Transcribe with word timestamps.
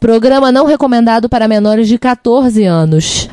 Programa 0.00 0.50
não 0.50 0.64
recomendado 0.64 1.28
para 1.28 1.46
menores 1.46 1.86
de 1.86 1.98
14 1.98 2.64
anos. 2.64 3.28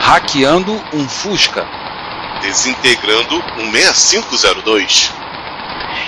Hackeando 0.00 0.72
um 0.92 1.08
Fusca. 1.08 1.64
Desintegrando 2.42 3.36
um 3.56 3.70
6502. 3.70 5.14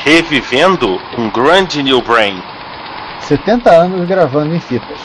Revivendo 0.04 1.00
um 1.16 1.30
grande 1.30 1.80
New 1.80 2.03
Brain. 2.03 2.42
70 3.21 3.71
anos 3.71 4.08
gravando 4.08 4.53
em 4.56 4.61
fitas. 4.61 4.99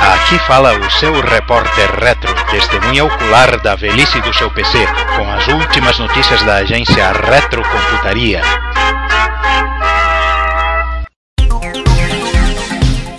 Aqui 0.00 0.38
fala 0.46 0.78
o 0.78 0.90
seu 0.90 1.20
repórter 1.20 1.90
retro, 2.00 2.34
testemunha 2.50 3.04
ocular 3.04 3.60
da 3.60 3.74
velhice 3.76 4.22
do 4.22 4.32
seu 4.32 4.50
PC, 4.50 4.78
com 5.16 5.30
as 5.30 5.46
últimas 5.48 5.98
notícias 5.98 6.42
da 6.44 6.56
agência 6.56 7.12
Retrocomputaria. 7.12 8.40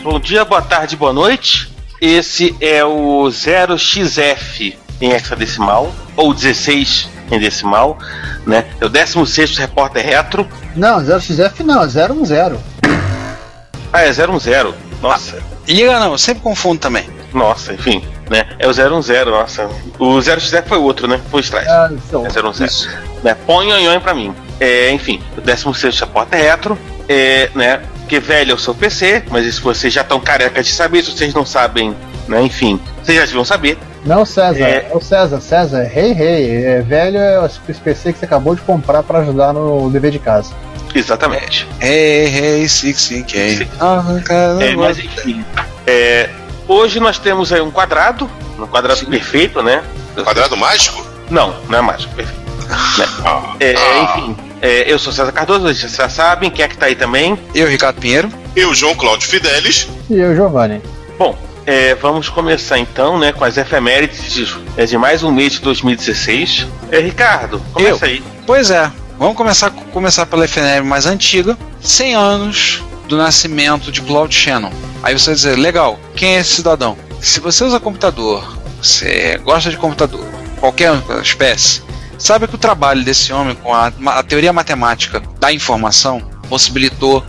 Bom 0.03 0.19
dia, 0.19 0.43
boa 0.43 0.61
tarde, 0.61 0.97
boa 0.97 1.13
noite. 1.13 1.73
Esse 2.01 2.53
é 2.59 2.83
o 2.83 3.23
0xF 3.29 4.75
em 4.99 5.11
hexadecimal, 5.11 5.93
ou 6.17 6.33
16 6.33 7.07
em 7.31 7.39
decimal, 7.39 7.97
né? 8.45 8.65
É 8.81 8.85
o 8.85 8.89
16 8.89 9.57
repórter 9.57 10.05
retro. 10.05 10.45
Não, 10.75 10.99
0xF 10.99 11.61
não, 11.61 11.81
é 11.81 11.87
010. 11.87 12.59
Ah, 13.93 14.01
é 14.01 14.11
010. 14.11 14.75
Nossa. 15.01 15.37
Ah, 15.37 15.55
liga 15.65 15.97
não, 15.97 16.11
eu 16.11 16.17
sempre 16.17 16.43
confundo 16.43 16.81
também. 16.81 17.09
Nossa, 17.33 17.73
enfim, 17.73 18.03
né? 18.29 18.45
É 18.59 18.67
o 18.67 18.73
010, 18.73 19.25
nossa. 19.27 19.69
O 19.97 20.17
0xF 20.17 20.63
foi 20.67 20.79
outro, 20.79 21.07
né? 21.07 21.21
Foi 21.31 21.39
o 21.39 21.43
Strike. 21.43 21.69
Ah, 21.69 21.89
então, 21.89 22.25
é 22.25 22.29
010. 22.29 22.89
Né? 23.23 23.37
Põe 23.47 23.67
pra 24.01 24.13
mim. 24.13 24.35
É, 24.59 24.91
enfim, 24.91 25.23
o 25.37 25.39
16 25.39 25.97
repórter 26.01 26.41
retro, 26.41 26.77
é, 27.07 27.49
né? 27.55 27.81
Porque 28.03 28.19
velho 28.19 28.51
é 28.51 28.53
o 28.53 28.59
seu 28.59 28.75
PC, 28.75 29.23
mas 29.29 29.45
isso 29.45 29.61
vocês 29.61 29.93
já 29.93 30.01
estão 30.01 30.19
carecas 30.19 30.65
de 30.65 30.73
saber, 30.73 31.03
se 31.03 31.11
vocês 31.11 31.33
não 31.33 31.45
sabem, 31.45 31.95
né? 32.27 32.41
Enfim, 32.43 32.79
vocês 33.01 33.17
já 33.17 33.25
deviam 33.25 33.45
saber. 33.45 33.77
Não, 34.05 34.25
César, 34.25 34.67
é, 34.67 34.89
é 34.91 34.95
o 34.95 34.99
César, 34.99 35.39
César, 35.39 35.83
rei, 35.83 36.11
hey, 36.11 36.13
rei. 36.13 36.45
Hey. 36.45 36.65
É, 36.65 36.81
velho 36.81 37.17
é 37.17 37.39
o 37.39 37.49
PC 37.83 38.13
que 38.13 38.19
você 38.19 38.25
acabou 38.25 38.53
de 38.53 38.61
comprar 38.61 39.01
para 39.01 39.19
ajudar 39.19 39.53
no 39.53 39.89
dever 39.89 40.11
de 40.11 40.19
casa. 40.19 40.53
Exatamente. 40.93 41.67
Hey, 41.81 42.27
hey, 42.27 42.65
60K. 42.65 43.67
Ah, 43.79 44.03
é, 44.61 44.75
mas 44.75 44.99
enfim. 44.99 45.43
É, 45.87 46.29
hoje 46.67 46.99
nós 46.99 47.17
temos 47.17 47.51
aí 47.53 47.61
um 47.61 47.71
quadrado, 47.71 48.29
um 48.59 48.67
quadrado 48.67 48.99
Sim. 48.99 49.05
perfeito, 49.05 49.63
né? 49.63 49.81
Quadrado 50.23 50.55
mágico? 50.57 51.03
Não, 51.29 51.55
não 51.69 51.79
é 51.79 51.81
mágico, 51.81 52.13
perfeito. 52.13 52.43
né? 52.99 53.05
é, 53.61 53.73
ah. 53.75 54.17
Enfim, 54.17 54.52
é, 54.63 54.91
eu 54.91 54.97
sou 54.97 55.13
César 55.13 55.31
Cardoso, 55.31 55.61
vocês 55.61 55.95
já 55.95 56.09
sabem, 56.09 56.49
quem 56.49 56.65
é 56.65 56.67
que 56.67 56.77
tá 56.77 56.87
aí 56.87 56.95
também? 56.95 57.37
Eu, 57.53 57.67
Ricardo 57.67 57.99
Pinheiro. 57.99 58.29
Eu, 58.55 58.73
João 58.73 58.95
Cláudio 58.95 59.27
Fidelis. 59.27 59.87
E 60.09 60.15
eu, 60.15 60.33
Giovanni. 60.33 60.81
Bom, 61.19 61.37
é, 61.65 61.93
vamos 61.95 62.29
começar 62.29 62.79
então 62.79 63.19
né, 63.19 63.31
com 63.31 63.43
as 63.43 63.57
efemérides 63.57 64.33
de, 64.33 64.57
é, 64.75 64.85
de 64.85 64.97
mais 64.97 65.21
um 65.21 65.31
mês 65.31 65.53
de 65.53 65.59
2016. 65.59 66.67
É, 66.89 66.99
Ricardo, 66.99 67.61
começa 67.73 68.05
eu. 68.05 68.09
aí. 68.09 68.23
Pois 68.45 68.71
é, 68.71 68.91
Vamos 69.17 69.37
começar, 69.37 69.69
começar 69.69 70.25
pela 70.25 70.45
efeméride 70.45 70.87
mais 70.87 71.05
antiga, 71.05 71.57
100 71.81 72.15
anos 72.15 72.83
do 73.07 73.15
nascimento 73.15 73.91
de 73.91 74.01
Claude 74.01 74.35
Shannon. 74.35 74.71
Aí 75.01 75.17
você 75.17 75.27
vai 75.27 75.35
dizer, 75.35 75.57
legal, 75.57 75.99
quem 76.15 76.35
é 76.35 76.39
esse 76.39 76.55
cidadão? 76.55 76.97
Se 77.21 77.39
você 77.39 77.63
usa 77.63 77.79
computador, 77.79 78.57
você 78.81 79.39
gosta 79.43 79.69
de 79.69 79.77
computador, 79.77 80.25
qualquer 80.59 80.91
espécie, 81.21 81.81
sabe 82.23 82.47
que 82.47 82.55
o 82.55 82.57
trabalho 82.57 83.03
desse 83.03 83.33
homem 83.33 83.55
com 83.55 83.73
a, 83.73 83.91
a 84.07 84.23
teoria 84.23 84.53
matemática 84.53 85.21
da 85.39 85.51
informação 85.51 86.21
possibilitou, 86.47 87.23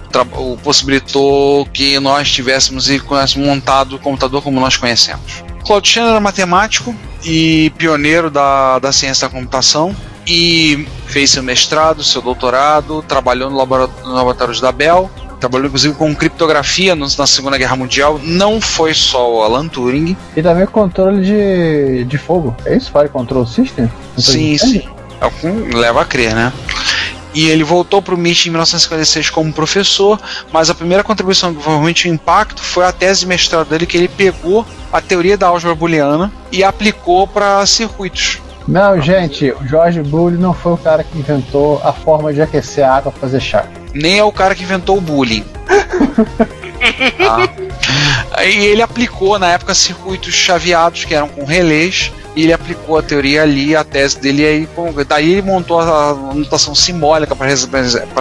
possibilitou 0.62 1.66
que 1.66 1.98
nós 1.98 2.30
tivéssemos 2.30 2.88
montado 3.36 3.96
o 3.96 3.98
computador 3.98 4.42
como 4.42 4.60
nós 4.60 4.76
conhecemos. 4.76 5.42
Claude 5.66 5.88
Shannon 5.88 6.10
era 6.10 6.20
matemático 6.20 6.94
e 7.24 7.70
pioneiro 7.76 8.30
da, 8.30 8.78
da 8.78 8.92
ciência 8.92 9.26
da 9.26 9.34
computação 9.34 9.96
e 10.26 10.86
fez 11.06 11.30
seu 11.30 11.42
mestrado, 11.42 12.04
seu 12.04 12.22
doutorado, 12.22 13.02
trabalhou 13.02 13.50
no 13.50 13.56
laboratório 13.56 14.60
da 14.60 14.70
Bell, 14.70 15.10
trabalhou 15.40 15.66
inclusive 15.66 15.94
com 15.94 16.14
criptografia 16.14 16.94
na 16.94 17.26
Segunda 17.26 17.58
Guerra 17.58 17.76
Mundial. 17.76 18.20
Não 18.22 18.60
foi 18.60 18.94
só 18.94 19.30
o 19.30 19.42
Alan 19.42 19.68
Turing. 19.68 20.16
E 20.36 20.42
também 20.42 20.66
controle 20.66 21.22
de, 21.22 22.04
de 22.04 22.18
fogo. 22.18 22.54
É 22.64 22.76
isso? 22.76 22.90
Fire 22.90 23.08
Control 23.08 23.46
System? 23.46 23.90
Sim, 24.16 24.56
sim. 24.56 24.82
É 25.26 25.76
leva 25.76 26.02
a 26.02 26.04
crer, 26.04 26.34
né? 26.34 26.52
E 27.34 27.48
ele 27.48 27.64
voltou 27.64 28.00
para 28.00 28.14
o 28.14 28.18
MIT 28.18 28.48
em 28.48 28.52
1956 28.52 29.30
como 29.30 29.52
professor, 29.52 30.20
mas 30.52 30.70
a 30.70 30.74
primeira 30.74 31.02
contribuição 31.02 31.52
que 31.52 31.60
provavelmente 31.60 32.08
o 32.08 32.12
impacto 32.12 32.62
foi 32.62 32.84
a 32.84 32.92
tese 32.92 33.20
de 33.20 33.26
mestrado 33.26 33.68
dele, 33.68 33.86
que 33.86 33.96
ele 33.96 34.08
pegou 34.08 34.64
a 34.92 35.00
teoria 35.00 35.36
da 35.36 35.48
álgebra 35.48 35.74
booleana 35.74 36.32
e 36.52 36.62
aplicou 36.62 37.26
para 37.26 37.66
circuitos. 37.66 38.38
Não, 38.68 39.00
gente, 39.00 39.50
o 39.50 39.66
George 39.66 40.00
Bully 40.00 40.38
não 40.38 40.54
foi 40.54 40.72
o 40.72 40.76
cara 40.76 41.04
que 41.04 41.18
inventou 41.18 41.80
a 41.84 41.92
forma 41.92 42.32
de 42.32 42.40
aquecer 42.40 42.84
a 42.84 42.96
água 42.96 43.12
para 43.12 43.20
fazer 43.20 43.40
chá. 43.40 43.66
Nem 43.92 44.18
é 44.18 44.24
o 44.24 44.32
cara 44.32 44.54
que 44.54 44.62
inventou 44.62 44.96
o 44.96 45.00
bullying. 45.00 45.44
ah. 47.28 47.48
Aí 48.32 48.64
ele 48.64 48.80
aplicou 48.80 49.38
na 49.38 49.50
época 49.50 49.74
circuitos 49.74 50.34
chaveados 50.34 51.04
que 51.04 51.14
eram 51.14 51.28
com 51.28 51.44
relés 51.44 52.10
e 52.36 52.42
ele 52.42 52.52
aplicou 52.52 52.98
a 52.98 53.02
teoria 53.02 53.42
ali, 53.42 53.76
a 53.76 53.84
tese 53.84 54.18
dele 54.18 54.44
aí, 54.44 54.68
daí 55.06 55.32
ele 55.32 55.42
montou 55.42 55.80
a 55.80 56.14
notação 56.34 56.74
simbólica 56.74 57.34
para 57.36 57.46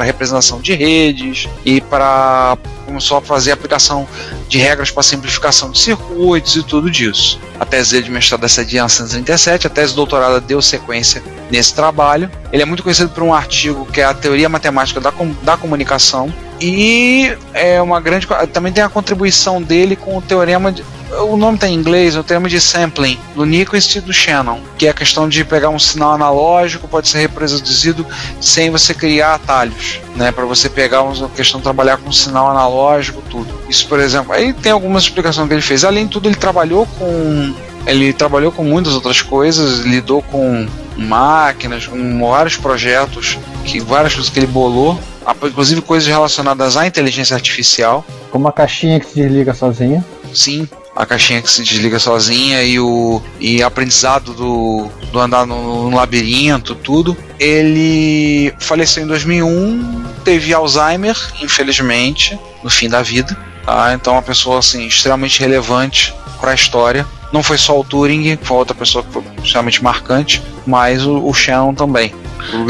representação 0.04 0.62
de 0.62 0.74
redes 0.74 1.48
e 1.66 1.82
para 1.82 2.58
começou 2.86 3.18
a 3.18 3.22
fazer 3.22 3.52
aplicação 3.52 4.08
de 4.48 4.58
regras 4.58 4.92
para 4.92 5.02
simplificação 5.02 5.72
de 5.72 5.80
circuitos 5.80 6.56
e 6.56 6.64
tudo 6.64 6.92
disso. 6.92 7.40
A 7.60 7.66
tese 7.66 7.92
dele 7.92 8.04
de 8.04 8.12
mestrado 8.12 8.46
é 8.46 8.48
de 8.48 8.74
1937, 8.74 9.68
a 9.68 9.70
tese 9.70 9.90
de 9.90 9.96
doutorado 9.96 10.40
deu 10.42 10.62
sequência 10.62 11.24
nesse 11.50 11.74
trabalho. 11.74 12.30
Ele 12.52 12.62
é 12.62 12.66
muito 12.66 12.84
conhecido 12.84 13.10
por 13.10 13.24
um 13.24 13.34
artigo 13.34 13.86
que 13.86 14.02
é 14.02 14.04
a 14.04 14.14
teoria 14.14 14.48
matemática 14.48 15.00
da, 15.00 15.12
da 15.42 15.58
comunicação 15.58 16.32
e 16.66 17.38
é 17.54 17.82
uma 17.82 18.00
grande 18.00 18.26
também 18.54 18.72
tem 18.72 18.82
a 18.82 18.88
contribuição 18.88 19.62
dele 19.62 19.98
com 19.98 20.18
o 20.18 20.22
teorema 20.22 20.72
de, 20.72 20.82
o 21.30 21.36
nome 21.36 21.56
está 21.56 21.68
em 21.68 21.74
inglês, 21.74 22.16
o 22.16 22.24
termo 22.24 22.48
de 22.48 22.62
sampling, 22.62 23.20
do 23.36 23.46
Nyquist 23.46 23.98
e 23.98 24.00
do 24.00 24.14
Shannon, 24.14 24.62
que 24.78 24.88
é 24.88 24.90
a 24.90 24.94
questão 24.94 25.28
de 25.28 25.44
pegar 25.44 25.68
um 25.68 25.78
sinal 25.78 26.14
analógico, 26.14 26.88
pode 26.88 27.10
ser 27.10 27.20
reproduzido 27.20 28.08
sem 28.40 28.72
você 28.72 28.94
criar 28.94 29.36
atalhos, 29.36 30.00
né? 30.16 30.32
Para 30.32 30.46
você 30.46 30.70
pegar 30.70 31.02
uma 31.02 31.28
questão 31.28 31.60
de 31.60 31.66
trabalhar 31.66 31.98
com 31.98 32.08
um 32.08 32.14
sinal 32.14 32.50
analógico, 32.50 33.22
tudo. 33.30 33.54
Isso, 33.68 33.86
por 33.90 34.00
exemplo, 34.00 34.32
aí 34.32 34.54
tem 34.54 34.72
algumas 34.72 35.04
explicações 35.04 35.50
que 35.50 35.54
ele 35.54 35.62
fez. 35.62 35.84
Além 35.84 36.06
de 36.06 36.14
tudo, 36.14 36.30
ele 36.30 36.36
trabalhou 36.36 36.88
com 36.98 37.54
ele 37.86 38.14
trabalhou 38.14 38.54
com 38.54 38.64
muitas 38.64 38.94
outras 38.94 39.22
coisas, 39.22 39.80
lidou 39.80 40.22
com 40.22 40.66
máquinas, 40.96 41.86
com 41.86 42.30
vários 42.30 42.56
projetos, 42.56 43.38
que 43.64 43.80
várias 43.80 44.14
coisas 44.14 44.32
que 44.32 44.40
ele 44.40 44.48
bolou, 44.48 45.00
inclusive 45.44 45.82
coisas 45.82 46.08
relacionadas 46.08 46.78
à 46.78 46.86
inteligência 46.86 47.36
artificial. 47.36 48.06
Como 48.32 48.46
uma 48.46 48.52
caixinha 48.52 49.00
que 49.00 49.08
se 49.08 49.16
desliga 49.16 49.54
sozinha. 49.54 50.04
Sim, 50.34 50.68
a 50.96 51.06
caixinha 51.06 51.42
que 51.42 51.50
se 51.50 51.64
desliga 51.64 51.98
sozinha 51.98 52.62
e 52.64 52.80
o 52.80 53.22
e 53.40 53.64
aprendizado 53.64 54.34
do, 54.34 54.88
do 55.12 55.20
andar 55.20 55.46
no, 55.46 55.90
no, 55.90 55.96
labirinto, 55.96 56.76
tudo. 56.76 57.18
Ele 57.40 58.54
faleceu 58.60 59.04
em 59.04 59.08
2001, 59.08 60.04
teve 60.24 60.54
Alzheimer, 60.54 61.18
infelizmente, 61.42 62.40
no 62.64 62.70
fim 62.70 62.88
da 62.88 63.02
vida. 63.02 63.36
Tá? 63.66 63.94
Então, 63.94 64.14
uma 64.14 64.22
pessoa 64.22 64.60
assim 64.60 64.86
extremamente 64.86 65.40
relevante 65.40 66.14
para 66.40 66.52
a 66.52 66.56
história. 66.56 67.06
Não 67.34 67.42
foi 67.42 67.58
só 67.58 67.80
o 67.80 67.84
Turing, 67.84 68.38
foi 68.44 68.58
outra 68.58 68.76
pessoa 68.76 69.04
que 69.04 69.12
foi 69.12 69.24
extremamente 69.44 69.84
marcante, 69.84 70.42
mas 70.68 71.04
o, 71.04 71.26
o 71.26 71.34
Shannon 71.34 71.74
também. 71.74 72.14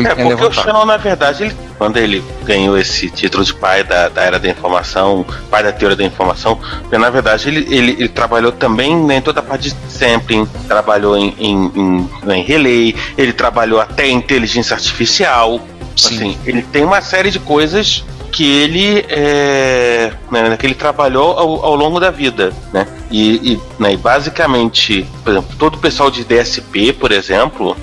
É, 0.05 0.15
porque 0.15 0.45
o 0.45 0.51
Shannon, 0.53 0.85
na 0.85 0.95
verdade, 0.95 1.43
ele, 1.43 1.55
quando 1.77 1.97
ele 1.97 2.23
ganhou 2.45 2.77
esse 2.77 3.09
título 3.09 3.43
de 3.43 3.53
pai 3.53 3.83
da, 3.83 4.07
da 4.07 4.23
era 4.23 4.39
da 4.39 4.47
informação, 4.47 5.25
pai 5.49 5.63
da 5.63 5.73
teoria 5.73 5.97
da 5.97 6.03
informação, 6.05 6.57
porque, 6.81 6.97
na 6.97 7.09
verdade 7.09 7.49
ele, 7.49 7.67
ele, 7.75 7.91
ele 7.91 8.07
trabalhou 8.07 8.53
também 8.53 8.95
né, 8.95 9.17
em 9.17 9.21
toda 9.21 9.41
a 9.41 9.43
parte 9.43 9.69
de 9.69 9.91
sampling, 9.91 10.47
trabalhou 10.67 11.17
em, 11.17 11.35
em, 11.37 11.71
em, 11.75 12.09
em 12.31 12.43
relay, 12.43 12.95
ele 13.17 13.33
trabalhou 13.33 13.81
até 13.81 14.07
em 14.07 14.15
inteligência 14.15 14.75
artificial. 14.75 15.59
Sim. 15.95 16.15
Assim, 16.15 16.37
ele 16.45 16.61
tem 16.61 16.85
uma 16.85 17.01
série 17.01 17.29
de 17.29 17.39
coisas 17.39 18.03
que 18.33 18.43
ele 18.43 19.05
é, 19.09 20.11
né, 20.31 20.57
que 20.57 20.65
ele 20.65 20.73
trabalhou 20.73 21.37
ao, 21.37 21.65
ao, 21.65 21.75
longo 21.75 21.99
da 21.99 22.09
vida, 22.09 22.51
né? 22.73 22.87
E, 23.11 23.53
e, 23.53 23.61
né, 23.77 23.95
basicamente, 23.95 25.05
por 25.23 25.29
exemplo, 25.29 25.55
todo 25.57 25.75
o 25.75 25.77
pessoal 25.77 26.09
de 26.09 26.23
DSP, 26.23 26.93
por 26.93 27.11
exemplo, 27.11 27.77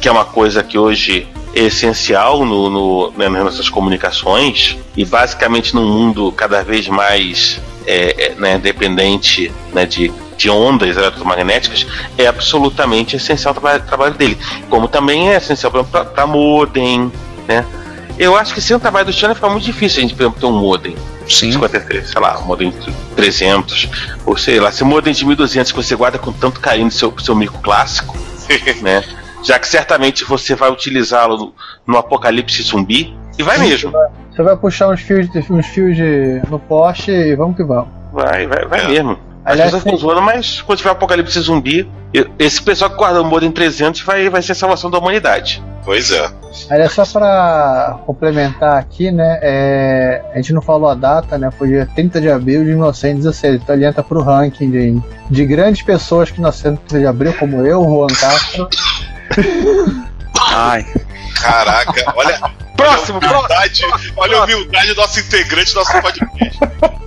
que 0.00 0.08
é 0.08 0.10
uma 0.10 0.24
coisa 0.24 0.62
que 0.62 0.78
hoje 0.78 1.28
é 1.54 1.60
essencial 1.60 2.46
no, 2.46 2.70
no 2.70 3.12
né, 3.14 3.28
nas 3.28 3.44
nossas 3.44 3.68
comunicações 3.68 4.78
e 4.96 5.04
basicamente 5.04 5.74
num 5.74 5.84
mundo 5.84 6.32
cada 6.32 6.62
vez 6.62 6.88
mais 6.88 7.60
é, 7.86 8.28
é, 8.28 8.34
né, 8.36 8.56
dependente 8.56 9.52
né, 9.74 9.84
de, 9.84 10.10
de 10.34 10.48
ondas 10.48 10.96
eletromagnéticas, 10.96 11.86
é 12.16 12.26
absolutamente 12.26 13.16
essencial 13.16 13.52
o 13.52 13.60
trabalho, 13.60 13.82
trabalho 13.84 14.14
dele. 14.14 14.38
Como 14.70 14.88
também 14.88 15.30
é 15.30 15.36
essencial 15.36 15.70
para 15.84 16.26
modem, 16.26 17.12
né? 17.46 17.66
Eu 18.20 18.36
acho 18.36 18.52
que 18.52 18.60
sem 18.60 18.76
o 18.76 18.78
trabalho 18.78 19.06
do 19.06 19.12
Tiano 19.14 19.34
fica 19.34 19.48
muito 19.48 19.64
difícil 19.64 19.98
a 19.98 20.02
gente, 20.02 20.14
por 20.14 20.22
exemplo, 20.24 20.38
ter 20.40 20.46
um 20.46 20.52
modem. 20.52 20.94
Sim. 21.26 21.52
53, 21.52 22.10
sei 22.10 22.20
lá, 22.20 22.38
um 22.38 22.44
modem 22.44 22.70
de 22.70 22.92
300, 23.16 23.88
ou 24.26 24.36
sei 24.36 24.60
lá, 24.60 24.70
se 24.70 24.84
modem 24.84 25.12
de 25.14 25.24
1200 25.24 25.72
que 25.72 25.76
você 25.82 25.96
guarda 25.96 26.18
com 26.18 26.30
tanto 26.30 26.60
carinho 26.60 26.84
no 26.86 26.90
seu, 26.92 27.12
seu 27.18 27.34
micro 27.34 27.58
clássico, 27.60 28.14
né? 28.82 29.02
Já 29.42 29.58
que 29.58 29.66
certamente 29.66 30.22
você 30.24 30.54
vai 30.54 30.70
utilizá-lo 30.70 31.36
no, 31.38 31.54
no 31.86 31.96
apocalipse 31.98 32.62
zumbi, 32.62 33.16
e 33.38 33.42
vai 33.42 33.56
mesmo. 33.56 33.90
Você 34.30 34.42
vai 34.42 34.54
puxar 34.54 34.88
uns 34.90 35.00
fios, 35.00 35.30
de- 35.30 35.46
uns 35.50 35.66
fios 35.68 35.96
de, 35.96 36.42
no 36.50 36.58
poste 36.58 37.10
e 37.10 37.34
vamos 37.34 37.56
que 37.56 37.64
vamos. 37.64 37.88
Vai, 38.12 38.46
vai, 38.46 38.66
vai 38.66 38.84
É. 38.84 38.88
mesmo. 38.88 39.18
As 39.44 39.52
Aliás, 39.52 39.70
pessoas 39.70 39.82
ficam 39.82 39.98
zoando, 39.98 40.22
mas 40.22 40.60
quando 40.60 40.78
tiver 40.78 40.90
apocalipse 40.90 41.40
zumbi, 41.40 41.90
esse 42.38 42.60
pessoal 42.62 42.90
que 42.90 42.96
guarda 42.96 43.22
o 43.22 43.24
modem 43.24 43.50
300 43.50 44.02
vai, 44.02 44.28
vai 44.28 44.42
ser 44.42 44.52
a 44.52 44.54
salvação 44.54 44.90
da 44.90 44.98
humanidade. 44.98 45.62
Pois 45.84 46.10
é. 46.10 46.30
Aliás, 46.68 46.92
só 46.92 47.06
pra 47.06 48.00
complementar 48.04 48.76
aqui, 48.76 49.10
né? 49.10 49.38
é, 49.40 50.22
a 50.32 50.36
gente 50.36 50.52
não 50.52 50.60
falou 50.60 50.90
a 50.90 50.94
data, 50.94 51.38
né? 51.38 51.50
Foi 51.50 51.68
dia 51.68 51.88
30 51.94 52.20
de 52.20 52.30
abril 52.30 52.64
de 52.64 52.70
1916. 52.70 53.62
Então 53.62 53.74
ele 53.74 53.86
entra 53.86 54.02
pro 54.02 54.20
ranking 54.20 54.70
de, 54.70 55.02
de 55.30 55.46
grandes 55.46 55.82
pessoas 55.82 56.30
que 56.30 56.40
nasceram 56.40 56.74
no 56.74 56.80
30 56.80 56.98
de 56.98 57.06
abril, 57.06 57.34
como 57.38 57.66
eu, 57.66 57.82
Juan 57.82 58.08
Castro. 58.08 58.68
Ai. 60.52 60.84
Caraca, 61.40 62.12
olha. 62.14 62.40
Próximo, 62.80 63.18
olha 63.18 63.28
a 63.28 63.38
humildade, 63.38 63.82
olha 64.16 64.38
a 64.38 64.44
humildade 64.44 64.88
do 64.88 64.94
nosso 64.94 65.20
integrante 65.20 65.72
do 65.72 65.76
nosso 65.76 65.92
podcast. 66.00 66.58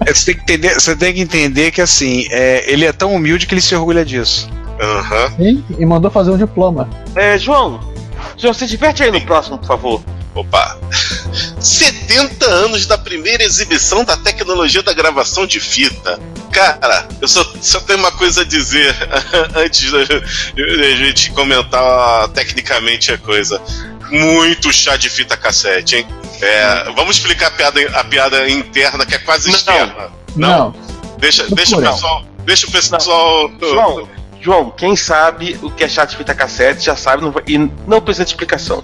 Você 0.05 0.25
tem 0.25 0.35
que 0.35 0.41
entender, 0.41 0.73
você 0.73 0.95
tem 0.95 1.13
que 1.13 1.21
entender 1.21 1.71
que 1.71 1.81
assim, 1.81 2.27
é, 2.29 2.63
ele 2.71 2.85
é 2.85 2.91
tão 2.91 3.13
humilde 3.13 3.47
que 3.47 3.53
ele 3.53 3.61
se 3.61 3.75
orgulha 3.75 4.05
disso. 4.05 4.49
Aham. 4.79 5.33
Sim, 5.37 5.63
e 5.77 5.85
mandou 5.85 6.11
fazer 6.11 6.31
um 6.31 6.37
diploma. 6.37 6.89
É, 7.15 7.37
João, 7.37 7.79
João, 8.37 8.53
se 8.53 8.65
diverte 8.67 9.03
aí 9.03 9.11
no 9.11 9.21
próximo, 9.21 9.57
por 9.57 9.67
favor. 9.67 10.03
Opa! 10.35 10.77
70 11.59 12.45
anos 12.45 12.85
da 12.85 12.97
primeira 12.97 13.43
exibição 13.43 14.03
da 14.03 14.17
tecnologia 14.17 14.81
da 14.81 14.93
gravação 14.93 15.45
de 15.45 15.59
fita. 15.59 16.19
Cara, 16.51 17.07
eu 17.21 17.27
só, 17.27 17.43
só 17.61 17.79
tenho 17.79 17.99
uma 17.99 18.11
coisa 18.11 18.41
a 18.41 18.45
dizer 18.45 18.95
antes 19.55 19.91
da, 19.91 20.03
da 20.03 20.95
gente 20.95 21.31
comentar 21.31 22.27
tecnicamente 22.29 23.11
a 23.11 23.17
coisa. 23.17 23.61
Muito 24.09 24.71
chá 24.73 24.95
de 24.97 25.09
fita 25.09 25.35
cassete, 25.37 25.95
hein? 25.97 26.07
É, 26.41 26.91
vamos 26.95 27.17
explicar 27.17 27.47
a 27.47 27.51
piada, 27.51 27.79
a 27.99 28.03
piada 28.03 28.49
interna 28.49 29.05
que 29.05 29.15
é 29.15 29.19
quase 29.19 29.47
Não. 29.49 29.55
externa. 29.55 30.09
Não. 30.35 30.75
Deixa, 31.17 31.45
deixa 31.55 31.77
o 31.77 31.81
Não. 31.81 31.93
pessoal. 31.93 32.23
Deixa 32.45 32.67
o 32.67 32.71
pessoal. 32.71 33.51
João, 33.61 34.09
João, 34.41 34.69
quem 34.71 34.95
sabe 34.95 35.57
o 35.61 35.71
que 35.71 35.83
é 35.83 35.87
chat 35.87 36.09
de 36.09 36.17
fita 36.17 36.35
cassete 36.35 36.85
já 36.85 36.95
sabe 36.97 37.23
não 37.23 37.31
vai- 37.31 37.43
e 37.47 37.57
não 37.87 38.01
precisa 38.01 38.25
de 38.25 38.31
explicação. 38.31 38.83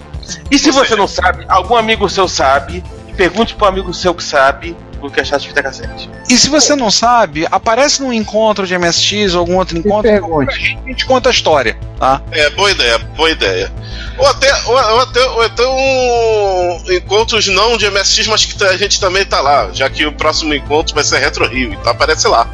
E 0.50 0.58
se 0.58 0.70
você 0.70 0.96
não 0.96 1.06
sabe, 1.06 1.44
algum 1.48 1.76
amigo 1.76 2.08
seu 2.08 2.26
sabe, 2.26 2.82
pergunte 3.16 3.54
pro 3.54 3.66
amigo 3.66 3.92
seu 3.92 4.14
que 4.14 4.22
sabe 4.24 4.74
o 5.02 5.10
que 5.10 5.20
é 5.20 5.24
chat 5.24 5.40
de 5.40 5.48
fita 5.48 5.62
cassete. 5.62 6.10
E 6.28 6.36
se 6.36 6.48
você 6.48 6.74
não 6.74 6.90
sabe, 6.90 7.46
aparece 7.50 8.02
num 8.02 8.12
encontro 8.12 8.66
de 8.66 8.76
MSX 8.76 9.34
ou 9.34 9.40
algum 9.40 9.56
outro 9.56 9.78
encontro, 9.78 10.10
pergunte. 10.10 10.78
a 10.84 10.88
gente 10.88 11.06
conta 11.06 11.28
a 11.28 11.32
história, 11.32 11.76
tá? 11.98 12.20
É, 12.30 12.50
boa 12.50 12.70
ideia, 12.70 12.98
boa 13.16 13.30
ideia. 13.30 13.72
Ou 14.18 14.26
até, 14.26 14.52
ou, 14.66 14.72
ou 14.72 15.00
até, 15.00 15.24
ou 15.24 15.42
até 15.42 15.66
um 15.66 16.92
encontros 16.92 17.48
não 17.48 17.76
de 17.76 17.90
MSX, 17.90 18.26
mas 18.26 18.44
que 18.44 18.64
a 18.64 18.76
gente 18.76 19.00
também 19.00 19.24
tá 19.24 19.40
lá, 19.40 19.70
já 19.72 19.88
que 19.88 20.04
o 20.06 20.12
próximo 20.12 20.54
encontro 20.54 20.94
vai 20.94 21.04
ser 21.04 21.18
Retro 21.18 21.48
Rio, 21.48 21.72
então 21.72 21.92
aparece 21.92 22.28
lá. 22.28 22.46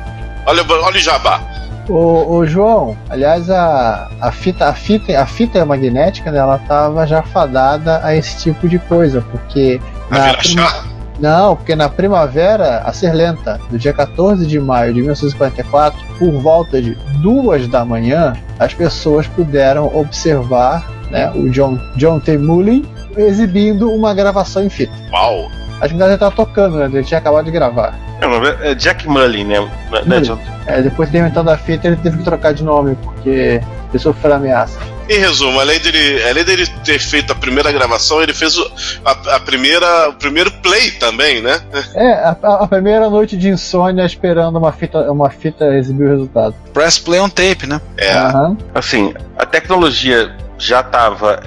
Olha, 0.46 0.64
olha 0.68 0.96
o 0.96 1.00
jabá. 1.00 1.40
Ô, 1.88 2.38
ô, 2.38 2.46
João, 2.46 2.96
aliás, 3.08 3.48
a, 3.48 4.10
a, 4.20 4.32
fita, 4.32 4.68
a, 4.68 4.74
fita, 4.74 5.20
a 5.20 5.26
fita 5.26 5.64
magnética, 5.64 6.32
né, 6.32 6.38
ela 6.38 6.58
tava 6.58 7.06
já 7.06 7.22
fadada 7.22 8.00
a 8.04 8.14
esse 8.14 8.38
tipo 8.38 8.68
de 8.68 8.78
coisa, 8.78 9.20
porque. 9.30 9.80
A 10.10 10.32
na? 10.54 10.95
Não, 11.18 11.56
porque 11.56 11.74
na 11.74 11.88
primavera, 11.88 12.78
a 12.78 12.92
ser 12.92 13.12
lenta, 13.12 13.58
do 13.70 13.78
dia 13.78 13.92
14 13.92 14.46
de 14.46 14.60
maio 14.60 14.92
de 14.92 15.00
1944, 15.00 15.98
por 16.18 16.30
volta 16.32 16.80
de 16.80 16.94
duas 17.20 17.66
da 17.68 17.84
manhã, 17.84 18.34
as 18.58 18.74
pessoas 18.74 19.26
puderam 19.26 19.90
observar 19.96 20.86
né, 21.10 21.30
o 21.34 21.48
John, 21.48 21.78
John 21.96 22.18
T. 22.18 22.36
Mullin 22.36 22.84
exibindo 23.16 23.90
uma 23.90 24.12
gravação 24.12 24.62
em 24.62 24.68
fita. 24.68 24.92
Uau! 25.10 25.50
Acho 25.80 25.94
que 25.94 26.02
ele 26.02 26.16
tá 26.16 26.30
tocando, 26.30 26.78
né? 26.78 26.86
Ele 26.86 27.04
tinha 27.04 27.18
acabado 27.18 27.44
de 27.44 27.50
gravar. 27.50 27.94
É, 28.20 28.70
é 28.70 28.74
Jack 28.74 29.06
Mullin, 29.06 29.44
né? 29.44 29.68
Mullin. 30.06 30.22
John? 30.22 30.38
É, 30.66 30.80
depois 30.80 31.10
de 31.10 31.18
inventando 31.18 31.50
a 31.50 31.56
fita, 31.56 31.86
ele 31.86 31.96
teve 31.96 32.18
que 32.18 32.24
trocar 32.24 32.54
de 32.54 32.64
nome, 32.64 32.96
porque 33.02 33.60
ele 33.90 33.98
sofreu 33.98 34.34
ameaça. 34.34 34.78
Em 35.08 35.18
resumo, 35.18 35.60
além 35.60 35.78
dele, 35.78 36.22
além 36.28 36.44
dele 36.44 36.66
ter 36.84 36.98
feito 36.98 37.32
a 37.32 37.36
primeira 37.36 37.70
gravação, 37.70 38.20
ele 38.22 38.34
fez 38.34 38.58
o, 38.58 38.70
a, 39.04 39.36
a 39.36 39.40
primeira, 39.40 40.08
o 40.10 40.14
primeiro 40.14 40.50
play 40.62 40.90
também, 40.92 41.40
né? 41.40 41.60
É, 41.94 42.12
a, 42.12 42.36
a- 42.42 42.66
primeira 42.68 43.08
noite 43.08 43.36
de 43.36 43.48
insônia 43.48 44.04
esperando 44.04 44.56
uma 44.58 44.72
fita, 44.72 45.10
uma 45.10 45.30
fita 45.30 45.64
exibir 45.76 46.06
o 46.06 46.10
resultado. 46.10 46.54
Press 46.72 46.98
play 46.98 47.20
on 47.20 47.28
tape, 47.28 47.66
né? 47.66 47.80
É. 47.96 48.12
Aham. 48.12 48.56
Assim, 48.74 49.14
a 49.38 49.46
tecnologia 49.46 50.34
já 50.58 50.80
estava 50.80 51.40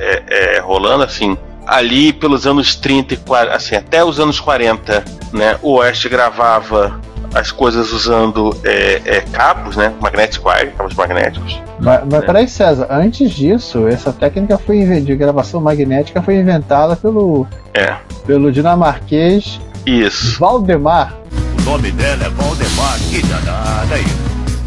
rolando, 0.64 1.04
assim, 1.04 1.38
ali 1.68 2.12
pelos 2.14 2.48
anos 2.48 2.76
30 2.76 3.14
e 3.14 3.18
40, 3.18 3.56
assim, 3.56 3.76
até 3.76 4.04
os 4.04 4.20
anos 4.20 4.40
40, 4.40 5.04
né? 5.34 5.58
O 5.62 5.74
Oeste 5.74 6.10
gravava 6.10 7.00
as 7.34 7.52
coisas 7.52 7.92
usando 7.92 8.56
é, 8.64 9.02
é, 9.06 9.22
cabos, 9.22 9.76
né? 9.78 9.94
Magnetic 10.02 10.42
wire, 10.46 10.72
cabos 10.72 10.96
magnéticos. 10.96 11.62
Mas, 11.80 12.02
mas 12.10 12.24
É. 12.24 12.26
peraí, 12.26 12.48
César, 12.48 12.88
antes 12.90 13.32
disso, 13.32 13.88
essa 13.88 14.12
técnica 14.12 14.58
foi 14.58 14.80
de 15.02 15.16
gravação 15.16 15.62
magnética 15.62 16.22
foi 16.22 16.36
inventada 16.38 16.96
pelo, 16.96 17.46
É. 17.74 17.96
pelo 18.26 18.52
dinamarquês 18.52 19.60
Isso. 19.86 20.40
Valdemar. 20.40 21.14
O 21.60 21.62
nome 21.72 21.92
dela 21.92 22.26
é 22.26 22.30
Valdemar, 22.30 22.98
que 23.10 23.22
danada 23.26 23.96
aí. 23.96 24.06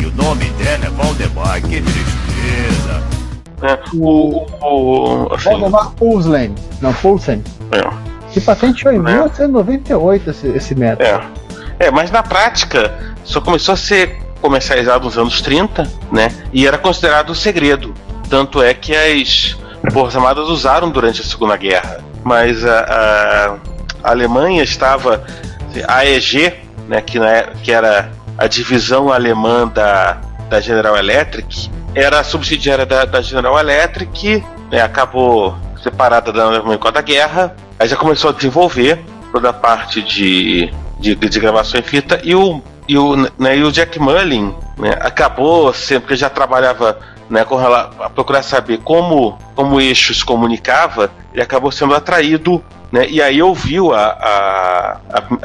E 0.00 0.06
o 0.06 0.12
nome 0.14 0.44
dela 0.50 0.84
é 0.86 0.90
Valdemar, 0.90 1.60
que 1.62 1.80
tristeza. 1.82 3.02
né? 3.60 3.78
O, 3.94 4.44
o, 4.60 5.26
o- 5.28 5.34
assim, 5.34 5.50
Valdemar 5.50 5.90
Poulsen. 5.92 6.54
Não, 6.80 6.92
Poulsen. 6.94 7.42
é. 7.72 8.12
Que 8.30 8.40
patenteou 8.40 8.92
em 8.94 8.96
É. 8.96 9.00
1998 9.00 10.30
esse, 10.30 10.46
esse 10.48 10.74
método. 10.74 11.04
É. 11.08 11.20
É, 11.82 11.90
mas 11.90 12.12
na 12.12 12.22
prática 12.22 12.96
só 13.24 13.40
começou 13.40 13.74
a 13.74 13.76
ser 13.76 14.22
comercializado 14.40 15.04
nos 15.04 15.18
anos 15.18 15.40
30, 15.40 15.90
né? 16.12 16.28
E 16.52 16.64
era 16.64 16.78
considerado 16.78 17.30
um 17.30 17.34
segredo. 17.34 17.92
Tanto 18.30 18.62
é 18.62 18.72
que 18.72 18.94
as 18.94 19.56
Forças 19.92 20.14
Armadas 20.14 20.48
usaram 20.48 20.90
durante 20.90 21.20
a 21.20 21.24
Segunda 21.24 21.56
Guerra. 21.56 21.98
Mas 22.22 22.64
a, 22.64 23.56
a- 24.04 24.10
Alemanha 24.10 24.62
estava. 24.62 25.24
A 25.88 26.06
EG, 26.06 26.52
né, 26.88 27.00
que, 27.00 27.18
na 27.18 27.28
é- 27.30 27.52
que 27.64 27.72
era 27.72 28.12
a 28.38 28.46
divisão 28.46 29.12
alemã 29.12 29.66
da, 29.66 30.20
da 30.48 30.60
General 30.60 30.96
Electric, 30.96 31.68
era 31.96 32.22
subsidiária 32.22 32.86
da, 32.86 33.04
da 33.04 33.20
General 33.20 33.58
Electric, 33.58 34.44
né, 34.70 34.82
acabou 34.82 35.56
separada 35.82 36.32
da 36.32 36.44
Alemanha 36.44 36.78
com 36.78 36.86
a 36.88 36.90
da 36.92 37.00
guerra, 37.00 37.56
aí 37.78 37.88
já 37.88 37.96
começou 37.96 38.30
a 38.30 38.32
desenvolver 38.32 39.00
toda 39.32 39.50
a 39.50 39.52
parte 39.52 40.00
de, 40.02 40.72
de, 41.02 41.14
de 41.16 41.40
gravação 41.40 41.80
em 41.80 41.82
fita 41.82 42.20
e 42.22 42.34
o, 42.34 42.62
e 42.88 42.96
o, 42.96 43.16
né, 43.16 43.56
e 43.56 43.64
o 43.64 43.72
Jack 43.72 43.98
Mullin 43.98 44.54
né, 44.78 44.96
acabou 45.00 45.74
sempre 45.74 46.14
já 46.14 46.30
trabalhava 46.30 46.98
né, 47.28 47.44
com 47.44 47.58
a 47.58 48.10
procurar 48.10 48.42
saber 48.42 48.78
como, 48.78 49.38
como 49.54 49.76
o 49.76 49.80
eixo 49.80 50.14
se 50.14 50.24
comunicava, 50.24 51.10
ele 51.32 51.42
acabou 51.42 51.72
sendo 51.72 51.94
atraído 51.94 52.62
né, 52.92 53.06
e 53.08 53.20
aí 53.20 53.42
ouviu 53.42 53.92
a, 53.92 54.04
a, 54.04 54.98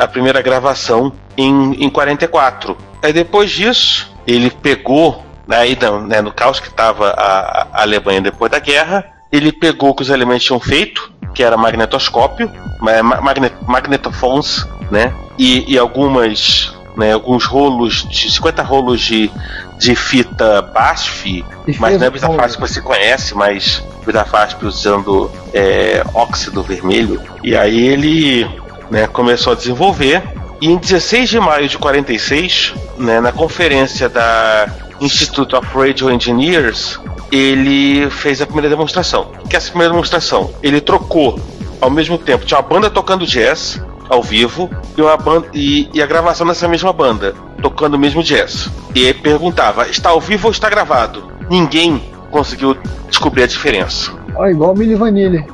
a, 0.03 0.07
primeira 0.07 0.41
gravação 0.41 1.13
em, 1.37 1.85
em 1.85 1.89
44. 1.89 2.77
Aí 3.01 3.13
depois 3.13 3.49
disso, 3.49 4.13
ele 4.27 4.49
pegou, 4.49 5.23
aí 5.49 5.77
né, 6.07 6.21
no 6.21 6.31
caos 6.31 6.59
que 6.59 6.67
estava 6.67 7.11
a, 7.11 7.67
a 7.71 7.81
Alemanha 7.83 8.19
depois 8.19 8.51
da 8.51 8.59
guerra, 8.59 9.05
ele 9.31 9.51
pegou 9.51 9.89
o 9.89 9.95
que 9.95 10.01
os 10.03 10.09
elementos 10.09 10.43
tinham 10.45 10.59
feito, 10.59 11.11
que 11.33 11.43
era 11.43 11.57
magnetoscópio, 11.57 12.51
ma- 12.79 13.03
ma- 13.03 13.21
magne- 13.21 13.51
magnetofones, 13.67 14.65
né? 14.89 15.13
E, 15.37 15.71
e 15.73 15.77
algumas, 15.77 16.73
né, 16.95 17.13
alguns 17.13 17.45
rolos, 17.45 18.07
de 18.09 18.31
50 18.31 18.63
rolos 18.63 19.01
de, 19.01 19.29
de 19.77 19.95
fita 19.95 20.61
BASF, 20.61 21.45
mas 21.79 21.99
não 21.99 22.07
é 22.07 22.09
Bitafasp 22.09 22.55
que 22.61 22.67
você 22.67 22.81
conhece, 22.81 23.35
mas 23.35 23.83
Bitafasp 24.05 24.65
usando 24.65 25.29
é, 25.53 26.03
óxido 26.13 26.63
vermelho. 26.63 27.21
E 27.43 27.55
aí 27.55 27.87
ele 27.87 28.49
né, 28.89 29.05
começou 29.07 29.53
a 29.53 29.55
desenvolver. 29.55 30.23
E 30.59 30.69
em 30.71 30.77
16 30.77 31.29
de 31.29 31.39
maio 31.39 31.67
de 31.69 31.77
46, 31.77 32.73
né, 32.97 33.19
na 33.19 33.31
conferência 33.31 34.09
da 34.09 34.67
Institute 34.99 35.55
of 35.55 35.67
Radio 35.75 36.11
Engineers, 36.11 36.99
ele 37.31 38.09
fez 38.09 38.41
a 38.41 38.45
primeira 38.45 38.69
demonstração. 38.69 39.31
O 39.43 39.47
que 39.47 39.55
é 39.55 39.57
essa 39.57 39.69
primeira 39.69 39.91
demonstração? 39.93 40.51
Ele 40.63 40.81
trocou 40.81 41.39
ao 41.79 41.89
mesmo 41.89 42.17
tempo, 42.17 42.45
tinha 42.45 42.59
uma 42.59 42.67
banda 42.67 42.89
tocando 42.89 43.25
jazz 43.25 43.81
ao 44.09 44.23
vivo 44.23 44.69
e, 44.97 45.01
uma 45.01 45.17
banda, 45.17 45.47
e, 45.53 45.89
e 45.93 46.01
a 46.01 46.05
gravação 46.05 46.47
dessa 46.47 46.67
mesma 46.67 46.91
banda, 46.91 47.35
tocando 47.61 47.95
o 47.95 47.99
mesmo 47.99 48.23
jazz. 48.23 48.69
E 48.95 49.03
ele 49.03 49.19
perguntava: 49.19 49.87
está 49.87 50.09
ao 50.09 50.21
vivo 50.21 50.47
ou 50.47 50.51
está 50.51 50.69
gravado? 50.69 51.31
Ninguém 51.49 52.03
conseguiu 52.31 52.75
descobrir 53.09 53.43
a 53.43 53.47
diferença. 53.47 54.11
Ó, 54.35 54.47
igual 54.47 54.73
o 54.73 54.77
Milli 54.77 54.95
Vanilli. 54.95 55.45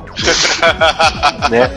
né? 1.50 1.70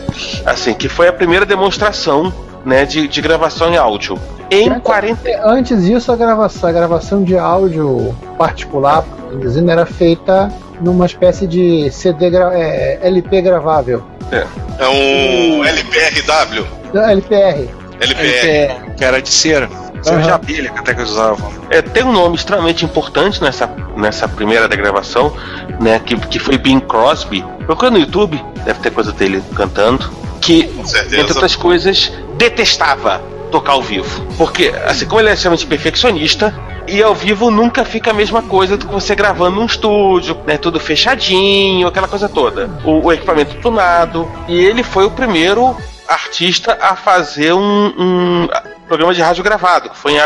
Assim, 0.46 0.74
que 0.74 0.90
foi 0.90 1.08
a 1.08 1.14
primeira 1.14 1.46
demonstração 1.46 2.34
né, 2.68 2.86
de, 2.86 3.08
de 3.08 3.22
gravação 3.22 3.72
em 3.74 3.78
áudio. 3.78 4.20
Em 4.52 4.68
Antes- 4.70 4.84
40. 4.84 5.22
Antes 5.44 5.84
disso, 5.86 6.12
a 6.12 6.16
gravação, 6.16 6.70
a 6.70 6.74
gravação 6.74 7.24
de 7.24 7.38
áudio 7.38 8.14
particular, 8.38 9.04
dizendo, 9.42 9.72
era 9.72 9.86
feita 9.86 10.52
numa 10.82 11.06
espécie 11.06 11.48
de 11.48 11.90
CD 11.92 12.30
gra- 12.30 12.52
é, 12.54 13.00
LP 13.02 13.42
gravável. 13.42 14.04
É 14.32 14.88
um 14.88 15.64
LPRW. 15.64 16.66
Não, 16.94 17.10
LPR. 17.10 17.70
LPR. 18.00 18.94
que 18.96 19.04
era 19.04 19.22
de 19.22 19.30
cera. 19.30 19.70
Cera 20.02 20.22
de 20.22 20.30
abelha 20.30 20.70
que 20.70 20.80
até 20.80 20.94
que 20.94 21.02
usavam. 21.02 21.52
É, 21.70 21.82
tem 21.82 22.04
um 22.04 22.12
nome 22.12 22.36
extremamente 22.36 22.86
importante 22.86 23.42
nessa, 23.42 23.68
nessa 23.96 24.28
primeira 24.28 24.68
da 24.68 24.76
gravação, 24.76 25.34
né? 25.82 26.00
Que, 26.06 26.16
que 26.16 26.38
foi 26.40 26.58
Bing 26.58 26.80
Crosby. 26.82 27.44
Procura 27.66 27.90
no 27.90 27.98
YouTube, 27.98 28.42
deve 28.64 28.80
ter 28.80 28.92
coisa 28.92 29.12
dele 29.12 29.42
cantando. 29.56 30.10
Que, 30.40 30.68
Com 30.68 30.86
certeza. 30.86 31.18
entre 31.20 31.34
outras 31.34 31.56
coisas, 31.56 32.12
detestava 32.38 33.22
tocar 33.52 33.74
ao 33.74 33.82
vivo. 33.82 34.26
Porque, 34.38 34.74
assim 34.86 35.06
como 35.06 35.22
ele 35.22 35.30
é 35.30 35.34
extremamente 35.34 35.66
perfeccionista, 35.66 36.54
e 36.88 37.04
ao 37.04 37.14
vivo 37.14 37.52
nunca 37.52 37.84
fica 37.84 38.12
a 38.12 38.14
mesma 38.14 38.42
coisa 38.42 38.78
do 38.78 38.88
que 38.88 38.94
você 38.94 39.14
gravando 39.14 39.58
num 39.58 39.66
estúdio, 39.66 40.38
né? 40.46 40.58
Tudo 40.58 40.80
fechadinho, 40.80 41.88
aquela 41.88 42.08
coisa 42.08 42.30
toda. 42.30 42.70
O, 42.86 43.06
o 43.06 43.14
equipamento 43.14 43.56
tunado. 43.56 44.30
E 44.48 44.58
ele 44.58 44.84
foi 44.84 45.06
o 45.06 45.12
primeiro 45.12 45.76
artista 46.08 46.78
a 46.80 46.96
fazer 46.96 47.54
um, 47.54 47.94
um 47.98 48.48
programa 48.88 49.14
de 49.14 49.22
rádio 49.22 49.44
gravado. 49.44 49.92
Foi 49.94 50.14
em, 50.14 50.20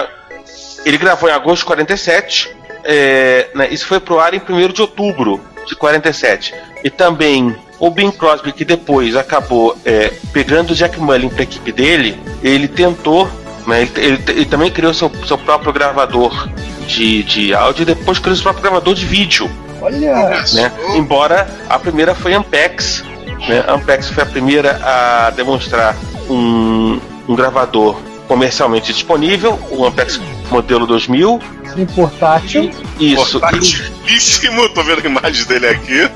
ele 0.86 0.98
gravou 0.98 1.30
em 1.30 1.34
agosto 1.34 1.62
de 1.62 1.66
47. 1.66 2.56
é, 2.84 3.50
né, 3.56 3.68
isso 3.72 3.88
foi 3.88 4.00
pro 4.00 4.20
ar 4.20 4.34
em 4.34 4.42
1 4.48 4.68
de 4.70 4.82
outubro 4.82 5.42
de 5.66 5.76
47. 5.76 6.54
E 6.84 6.90
também 6.90 7.56
o 7.80 7.90
Bing 7.90 8.12
Crosby, 8.12 8.52
que 8.52 8.64
depois 8.66 9.16
acabou 9.16 9.78
é, 9.86 10.12
pegando 10.34 10.72
o 10.72 10.76
Jack 10.76 11.00
Mullin 11.00 11.30
para 11.30 11.42
a 11.42 11.44
equipe 11.44 11.72
dele, 11.72 12.20
ele 12.44 12.68
tentou. 12.68 13.30
Né, 13.68 13.84
ele, 13.84 13.92
ele- 13.98 14.24
ele 14.30 14.46
também 14.46 14.72
criou 14.72 14.92
seu, 14.94 15.12
seu 15.28 15.38
próprio 15.38 15.72
gravador 15.72 16.50
de, 16.88 17.22
de 17.24 17.54
áudio 17.54 17.84
e 17.84 17.86
depois 17.86 18.18
criou 18.18 18.36
seu 18.36 18.44
próprio 18.44 18.64
gravador 18.64 18.96
de 18.96 19.06
vídeo 19.06 19.48
Olha, 19.80 20.44
né? 20.54 20.72
Embora 20.96 21.48
a 21.70 21.78
primeira 21.78 22.16
foi 22.16 22.34
Ampex, 22.34 23.04
né? 23.48 23.64
Ampex 23.68 24.10
foi 24.10 24.24
a 24.24 24.26
primeira 24.26 24.80
a 24.84 25.30
demonstrar 25.30 25.96
um, 26.28 27.00
um 27.28 27.36
gravador 27.36 28.00
comercialmente 28.32 28.94
disponível, 28.94 29.60
o 29.72 29.86
Ampex 29.86 30.18
modelo 30.50 30.88
2000. 30.88 31.38
em 31.76 31.86
portátil. 31.86 32.72
Isso. 32.98 33.42
Portatilíssimo, 33.42 34.70
tô 34.70 34.82
vendo 34.84 35.06
imagens 35.06 35.46
dele 35.46 35.68
aqui. 35.68 36.10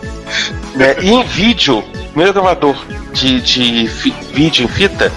E, 0.73 0.77
né, 0.77 0.95
e 1.01 1.09
em 1.11 1.23
vídeo, 1.25 1.79
o 1.79 1.83
primeiro 2.07 2.31
gravador 2.31 2.77
de, 3.11 3.41
de 3.41 3.87
fi- 3.89 4.13
vídeo 4.31 4.63
em 4.63 4.67
fita 4.69 5.11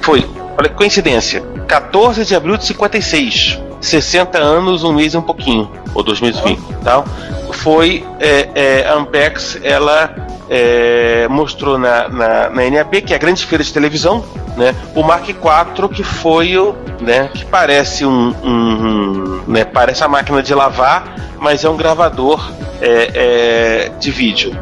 foi, 0.00 0.28
olha 0.58 0.68
que 0.68 0.74
coincidência, 0.74 1.40
14 1.68 2.24
de 2.24 2.34
abril 2.34 2.56
de 2.56 2.66
56. 2.66 3.60
60 3.80 4.36
anos, 4.36 4.82
um 4.82 4.92
mês 4.92 5.14
e 5.14 5.16
um 5.16 5.22
pouquinho, 5.22 5.70
ou 5.94 6.02
dois 6.02 6.20
meses 6.20 6.40
e 6.40 6.42
fim, 6.42 6.58
tal. 6.82 7.04
Foi 7.52 8.04
é, 8.18 8.48
é, 8.56 8.88
a 8.88 8.94
Ampex, 8.94 9.56
ela 9.62 10.14
é, 10.50 11.28
mostrou 11.28 11.78
na, 11.78 12.08
na, 12.08 12.50
na 12.50 12.70
NAB, 12.70 13.00
que 13.02 13.12
é 13.12 13.16
a 13.16 13.18
grande 13.18 13.46
feira 13.46 13.62
de 13.62 13.72
televisão, 13.72 14.24
né, 14.56 14.74
o 14.96 15.02
Mark 15.04 15.28
IV, 15.28 15.88
que 15.94 16.02
foi 16.02 16.58
o, 16.58 16.74
né, 17.00 17.30
que 17.32 17.44
parece 17.44 18.04
um, 18.04 18.34
um- 18.44 19.42
né, 19.46 19.64
parece 19.64 20.02
a 20.02 20.08
máquina 20.08 20.42
de 20.42 20.52
lavar, 20.52 21.14
mas 21.38 21.64
é 21.64 21.70
um 21.70 21.76
gravador 21.76 22.50
é, 22.82 23.10
é, 23.14 23.92
de 24.00 24.10
vídeo. 24.10 24.58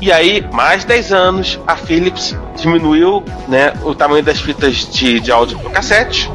E 0.00 0.12
aí, 0.12 0.46
mais 0.52 0.84
10 0.84 1.12
anos, 1.12 1.58
a 1.66 1.74
Philips 1.76 2.36
diminuiu 2.56 3.24
né, 3.48 3.72
o 3.82 3.94
tamanho 3.94 4.22
das 4.22 4.38
fitas 4.40 4.88
de, 4.90 5.18
de 5.20 5.32
áudio 5.32 5.58
por 5.58 5.72
cassete. 5.72 6.30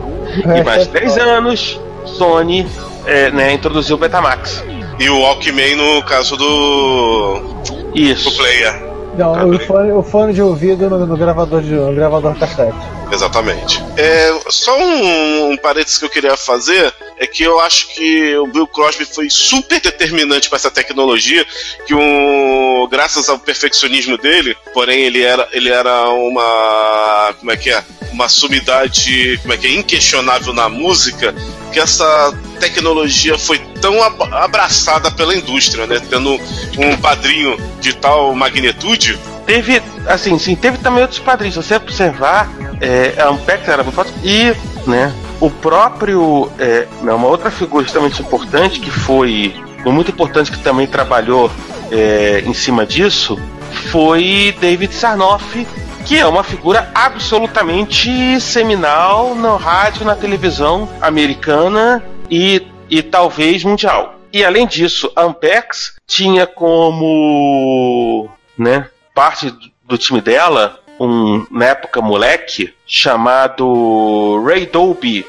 E 0.58 0.64
mais 0.64 0.86
10 0.88 1.18
anos, 1.18 1.80
Sony 2.06 2.68
é, 3.06 3.32
né, 3.32 3.54
introduziu 3.54 3.96
o 3.96 4.00
Betamax. 4.00 4.64
E 5.00 5.10
o 5.10 5.20
Walkman 5.22 5.76
no 5.76 6.04
caso 6.04 6.36
do. 6.36 7.42
Isso. 7.94 8.30
do 8.32 8.36
player. 8.36 8.87
Não, 9.18 9.50
o 9.50 9.60
fone, 9.60 9.92
o 9.92 10.04
fone 10.04 10.34
de 10.34 10.42
ouvido 10.42 10.90
no, 10.90 11.06
no 11.06 11.18
gravador 11.18 11.62
de 11.62 11.74
no 11.74 11.94
gravador 11.94 12.38
cassete. 12.38 12.78
Exatamente. 13.12 13.84
É, 13.98 14.40
só 14.50 14.78
um, 14.78 15.52
um 15.52 15.58
parênteses 15.58 15.98
que 15.98 16.06
eu 16.06 16.10
queria 16.10 16.38
fazer 16.38 16.94
é 17.18 17.26
que 17.26 17.44
eu 17.44 17.60
acho 17.60 17.88
que 17.90 18.36
o 18.38 18.48
Bill 18.48 18.68
Crosby 18.68 19.06
foi 19.06 19.30
super 19.30 19.80
determinante 19.82 20.50
para 20.50 20.58
essa 20.58 20.70
tecnologia, 20.70 21.46
que 21.86 21.96
um, 21.96 22.88
graças 22.90 23.28
ao 23.28 23.40
perfeccionismo 23.40 24.18
dele, 24.18 24.56
porém 24.74 25.02
ele 25.02 25.24
era, 25.24 25.48
ele 25.52 25.70
era 25.70 26.10
uma 26.10 27.34
como 27.40 27.52
é 27.52 27.58
que 27.58 27.72
é? 27.72 27.84
Uma 28.12 28.30
sumidade, 28.30 29.40
como 29.42 29.54
é 29.54 29.58
que 29.58 29.68
é, 29.68 29.72
inquestionável 29.72 30.54
na 30.54 30.70
música, 30.70 31.34
que 31.72 31.80
essa 31.80 32.34
tecnologia 32.58 33.38
foi 33.38 33.60
tão 33.82 34.04
ab- 34.04 34.34
abraçada 34.34 35.10
pela 35.12 35.36
indústria, 35.36 35.86
né? 35.88 36.02
Tendo 36.10 36.40
um 36.78 36.98
padrinho 36.98 37.58
de 37.80 37.94
tal 37.94 38.34
magnitude, 38.36 39.18
Teve, 39.48 39.82
assim, 40.06 40.38
sim, 40.38 40.58
teve 40.58 40.78
também 40.80 41.02
outros 41.02 41.22
padrinhos. 41.22 41.56
Se 41.56 41.64
você 41.64 41.76
observar, 41.78 42.52
é, 42.82 43.14
a 43.18 43.30
Ampex 43.30 43.66
era 43.66 43.82
muito 43.82 43.96
forte 43.96 44.12
e, 44.22 44.54
né, 44.86 45.14
o 45.40 45.50
próprio, 45.50 46.52
é, 46.60 46.86
né, 47.02 47.14
uma 47.14 47.30
outra 47.30 47.50
figura 47.50 47.86
extremamente 47.86 48.22
importante 48.22 48.82
que 48.82 48.92
foi, 48.92 49.56
muito 49.86 50.12
importante 50.12 50.52
que 50.52 50.60
também 50.60 50.86
trabalhou 50.86 51.50
é, 51.90 52.44
em 52.46 52.54
cima 52.54 52.86
disso, 52.86 53.40
foi 53.90 54.54
David 54.60 54.94
Sarnoff, 54.94 55.66
que 56.06 56.20
é 56.20 56.26
uma 56.26 56.44
figura 56.44 56.92
absolutamente 56.94 58.42
seminal 58.42 59.34
no 59.34 59.56
rádio, 59.56 60.06
na 60.06 60.16
televisão 60.16 60.90
americana 61.02 62.04
e, 62.30 62.66
e 62.90 63.02
talvez 63.02 63.64
mundial. 63.64 64.16
E 64.32 64.44
além 64.44 64.68
disso, 64.68 65.12
a 65.16 65.24
Ampex 65.24 65.96
tinha 66.06 66.46
como, 66.46 68.30
né, 68.58 68.90
parte 69.16 69.54
do- 69.84 69.98
time 69.98 70.20
dela, 70.22 70.80
um, 71.00 71.46
na 71.50 71.66
época 71.68 72.02
moleque, 72.02 72.74
chamado 72.86 74.44
Ray 74.46 74.66
Dolby. 74.66 75.26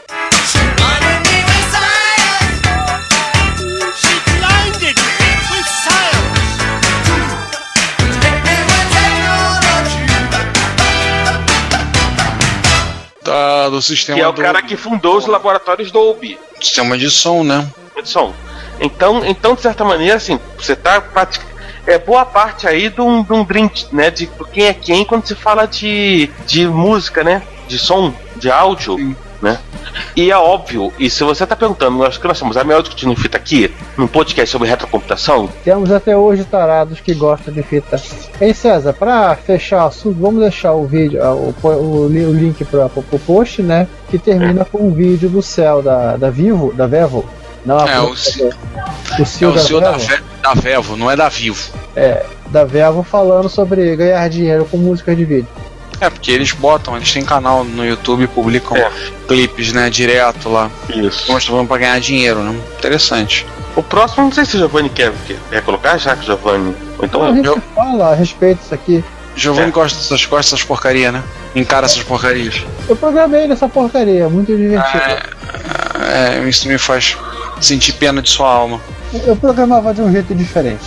Da- 13.39 13.69
do 13.69 13.81
sistema 13.81 14.19
que 14.19 14.25
é 14.25 14.29
o 14.29 14.33
do- 14.33 14.43
cara 14.43 14.61
que 14.63 14.77
fundou 14.77 15.17
os 15.17 15.27
laboratórios 15.27 15.91
Dolby. 15.91 16.39
sistema 16.61 16.99
de 16.99 17.09
som, 17.11 17.45
né? 17.45 17.67
de 18.03 18.09
som. 18.09 18.33
Então, 18.81 19.25
então 19.25 19.55
de 19.55 19.61
certa 19.63 19.85
maneira, 19.85 20.17
assim, 20.17 20.39
você 20.57 20.75
tá 20.77 21.01
pratic- 21.01 21.43
é 21.87 21.99
boa 21.99 22.25
parte 22.25 22.67
aí 22.69 22.89
de 22.91 23.01
um, 23.01 23.23
de 23.25 23.33
um 23.33 23.43
drink, 23.45 23.87
né, 23.93 24.09
de 24.11 24.29
quem 24.53 24.67
é 24.67 24.75
quem 24.75 25.05
quando 25.05 25.27
se 25.27 25.35
fala 25.35 25.67
de, 25.67 26.31
de 26.47 26.67
música, 26.67 27.25
né, 27.25 27.43
de 27.67 27.77
som, 27.79 28.15
de 28.37 28.51
áudio, 28.51 29.17
né. 29.41 29.59
E 30.17 30.31
é 30.31 30.37
óbvio, 30.37 30.93
e 30.99 31.09
se 31.09 31.23
você 31.25 31.47
tá 31.47 31.55
perguntando, 31.57 32.05
acho 32.05 32.21
que 32.21 32.27
nós 32.27 32.37
somos 32.39 32.57
a 32.57 32.65
melhor 32.65 32.81
discutindo 32.83 33.15
fita 33.17 33.37
aqui, 33.37 33.73
num 33.97 34.07
podcast 34.07 34.51
sobre 34.51 34.69
retrocomputação, 34.69 35.49
Temos 35.65 35.91
até 35.91 36.17
hoje 36.17 36.45
tarados 36.45 37.01
que 37.01 37.15
gostam 37.15 37.53
de 37.55 37.63
fita. 37.63 38.01
Ei 38.41 38.53
César, 38.55 38.93
pra 38.93 39.35
fechar 39.37 39.85
o 39.85 39.89
assunto, 39.89 40.19
vamos 40.21 40.41
deixar 40.41 40.73
o 40.75 40.85
vídeo, 40.87 41.21
o, 41.23 41.55
o, 41.63 42.07
o 42.07 42.33
link 42.33 42.65
para 42.65 42.87
o 42.87 43.19
post, 43.21 43.63
né? 43.63 43.87
Que 44.11 44.19
termina 44.19 44.65
com 44.65 44.79
um 44.89 44.93
vídeo 44.93 45.29
do 45.29 45.43
céu 45.43 45.83
da, 45.83 46.17
da 46.17 46.31
Vivo, 46.31 46.73
da 46.75 46.87
Vevo. 46.87 47.29
Não, 47.67 47.79
É, 47.87 48.01
o 48.01 48.17
ci- 48.17 48.43
o 48.43 49.23
É 49.23 49.25
CEO 49.25 49.51
o 49.51 49.55
da 49.55 49.61
CEO 49.61 49.81
da, 49.81 49.93
Vevo. 49.93 50.07
Ve- 50.07 50.23
da 50.43 50.55
Vevo, 50.55 50.97
não 50.97 51.11
é 51.11 51.17
da 51.17 51.29
Vivo. 51.29 51.71
É, 51.95 52.25
da 52.51 52.65
Vevo 52.65 53.03
falando 53.03 53.49
sobre 53.49 53.95
ganhar 53.97 54.27
dinheiro 54.29 54.65
com 54.65 54.77
músicas 54.79 55.17
de 55.17 55.25
vídeo. 55.25 55.49
É, 56.01 56.09
porque 56.09 56.31
eles 56.31 56.53
botam, 56.53 56.97
eles 56.97 57.13
têm 57.13 57.25
canal 57.25 57.65
no 57.65 57.85
YouTube, 57.85 58.27
publicam 58.29 58.77
É. 58.77 58.91
clipes, 59.27 59.73
né, 59.73 59.91
direto 59.91 60.49
lá, 60.49 60.71
isso. 60.95 61.31
mostrando 61.31 61.67
pra 61.67 61.79
ganhar 61.79 61.99
dinheiro, 62.01 62.41
né? 62.41 62.57
Interessante. 62.79 63.45
O 63.75 63.83
próximo, 63.83 64.25
não 64.25 64.33
sei 64.33 64.45
se 64.45 64.57
o 64.57 64.59
Giovanni 64.61 64.89
quer, 64.89 65.13
quer, 65.27 65.37
quer 65.51 65.63
colocar, 65.63 65.97
já 65.99 66.15
que 66.17 66.23
o 66.23 66.27
Giovanni. 66.27 66.75
Ou 66.99 67.05
então 67.05 67.23
a 67.25 67.29
eu. 67.29 67.35
gente 67.35 67.47
eu- 67.47 67.63
fala 67.75 68.13
a 68.13 68.15
respeito 68.15 68.59
disso 68.61 68.75
aqui. 68.75 69.05
Giovanni 69.37 69.69
É. 69.69 69.71
gosta 69.73 69.99
dessas, 69.99 70.25
gosta 70.25 70.51
dessas 70.55 70.65
porcaria, 70.67 71.13
né? 71.13 71.23
Encara 71.55 71.87
essas 71.87 72.03
porcarias. 72.03 72.65
Eu 72.89 72.97
programei 72.97 73.47
nessa 73.47 73.69
porcaria, 73.69 74.29
muito 74.29 74.57
divertido. 74.57 75.03
É, 76.13 76.49
isso 76.49 76.67
me 76.69 76.79
faz 76.79 77.17
sentir 77.61 77.93
pena 77.93 78.21
de 78.23 78.31
sua 78.31 78.51
alma. 78.51 78.81
Eu 79.27 79.37
programava 79.37 79.93
de 79.95 80.01
um 80.03 80.11
jeito 80.13 80.35
diferente. 80.35 80.85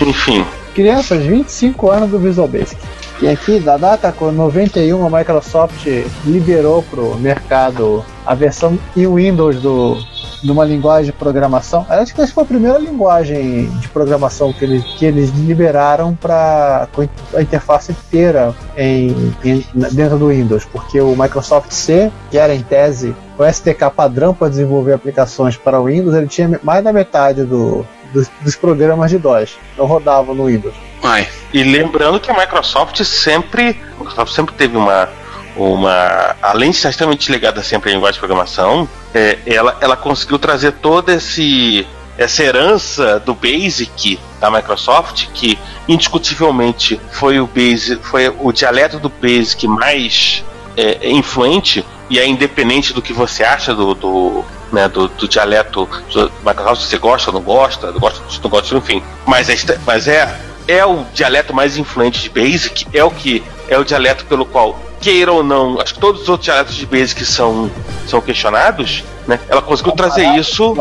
Enfim. 0.00 0.44
Crianças, 0.74 1.22
25 1.24 1.90
anos 1.90 2.10
do 2.10 2.18
Visual 2.18 2.48
Basic. 2.48 2.76
E 3.22 3.28
aqui, 3.28 3.60
da 3.60 3.76
data 3.76 4.12
com 4.12 4.32
91, 4.32 5.06
a 5.06 5.18
Microsoft 5.18 5.86
liberou 6.26 6.82
pro 6.82 7.16
mercado 7.16 8.04
a 8.26 8.34
versão 8.34 8.78
em 8.96 9.06
Windows 9.06 9.60
do 9.60 9.96
de 10.44 10.52
uma 10.52 10.64
linguagem 10.64 11.06
de 11.06 11.12
programação. 11.12 11.86
Acho 11.88 12.14
que 12.14 12.20
essa 12.20 12.32
foi 12.32 12.42
a 12.42 12.46
primeira 12.46 12.78
linguagem 12.78 13.66
de 13.80 13.88
programação 13.88 14.52
que 14.52 14.64
eles, 14.64 14.84
que 14.84 15.06
eles 15.06 15.30
liberaram 15.30 16.14
para 16.14 16.86
a 17.34 17.40
interface 17.40 17.92
inteira 17.92 18.54
em, 18.76 19.34
em, 19.42 19.64
dentro 19.92 20.18
do 20.18 20.28
Windows, 20.28 20.66
porque 20.66 21.00
o 21.00 21.16
Microsoft 21.16 21.72
C, 21.72 22.12
que 22.30 22.36
era 22.36 22.54
em 22.54 22.62
tese 22.62 23.16
o 23.38 23.44
SDK 23.44 23.90
padrão 23.90 24.34
para 24.34 24.50
desenvolver 24.50 24.92
aplicações 24.92 25.56
para 25.56 25.80
o 25.80 25.86
Windows, 25.86 26.14
ele 26.14 26.26
tinha 26.26 26.60
mais 26.62 26.84
da 26.84 26.92
metade 26.92 27.42
do, 27.42 27.84
dos, 28.14 28.30
dos 28.40 28.54
programas 28.54 29.10
de 29.10 29.18
DOS, 29.18 29.58
não 29.76 29.84
rodavam 29.84 30.34
no 30.34 30.46
Windows. 30.46 30.74
Ai. 31.02 31.28
E 31.52 31.62
lembrando 31.62 32.20
que 32.20 32.30
a 32.30 32.34
Microsoft 32.34 33.02
sempre, 33.02 33.78
Microsoft 33.98 34.32
sempre 34.32 34.54
teve 34.54 34.76
uma 34.76 35.08
uma 35.56 36.34
além 36.42 36.72
de 36.72 36.76
estar 36.76 36.90
extremamente 36.90 37.30
ligada 37.30 37.62
sempre 37.62 37.90
à 37.90 37.94
linguagem 37.94 38.14
de 38.14 38.18
programação, 38.18 38.88
é, 39.14 39.38
ela, 39.46 39.76
ela 39.80 39.96
conseguiu 39.96 40.36
trazer 40.36 40.72
toda 40.72 41.14
esse 41.14 41.86
essa 42.16 42.42
herança 42.42 43.18
do 43.20 43.34
Basic 43.34 44.18
da 44.40 44.50
Microsoft, 44.50 45.26
que 45.34 45.58
indiscutivelmente 45.88 47.00
foi 47.10 47.40
o 47.40 47.46
Basic, 47.46 48.04
foi 48.04 48.28
o 48.28 48.52
dialeto 48.52 48.98
do 48.98 49.08
Basic 49.08 49.66
mais 49.66 50.44
é, 50.76 51.10
influente 51.10 51.84
e 52.08 52.18
é 52.18 52.26
independente 52.26 52.92
do 52.92 53.02
que 53.02 53.12
você 53.12 53.42
acha 53.42 53.74
do, 53.74 53.94
do, 53.94 54.44
né, 54.74 54.88
do, 54.88 55.08
do 55.08 55.26
dialeto 55.28 55.88
do 56.12 56.30
Microsoft, 56.44 56.82
se 56.82 56.88
você 56.88 56.98
gosta 56.98 57.30
ou 57.30 57.34
não 57.34 57.42
gosta, 57.42 57.92
não 57.92 58.00
gosta, 58.00 58.20
não 58.42 58.50
gosta, 58.50 58.76
enfim. 58.76 59.02
Mas 59.26 59.48
é, 59.48 59.78
mas 59.86 60.08
é 60.08 60.40
é 60.66 60.84
o 60.84 61.04
dialeto 61.12 61.54
mais 61.54 61.76
influente 61.76 62.20
de 62.22 62.28
Basic, 62.28 62.86
é 62.92 63.04
o 63.04 63.10
que 63.10 63.42
é 63.68 63.78
o 63.78 63.84
dialeto 63.84 64.24
pelo 64.26 64.44
qual 64.44 64.78
queira 65.00 65.30
ou 65.30 65.42
não, 65.44 65.78
acho 65.80 65.94
que 65.94 66.00
todos 66.00 66.22
os 66.22 66.28
outros 66.30 66.46
dialetos 66.46 66.74
de 66.74 66.86
Basic 66.86 67.24
são, 67.26 67.70
são 68.06 68.22
questionados, 68.22 69.04
né? 69.26 69.38
Ela 69.48 69.60
conseguiu 69.60 69.92
trazer 69.92 70.26
isso. 70.34 70.74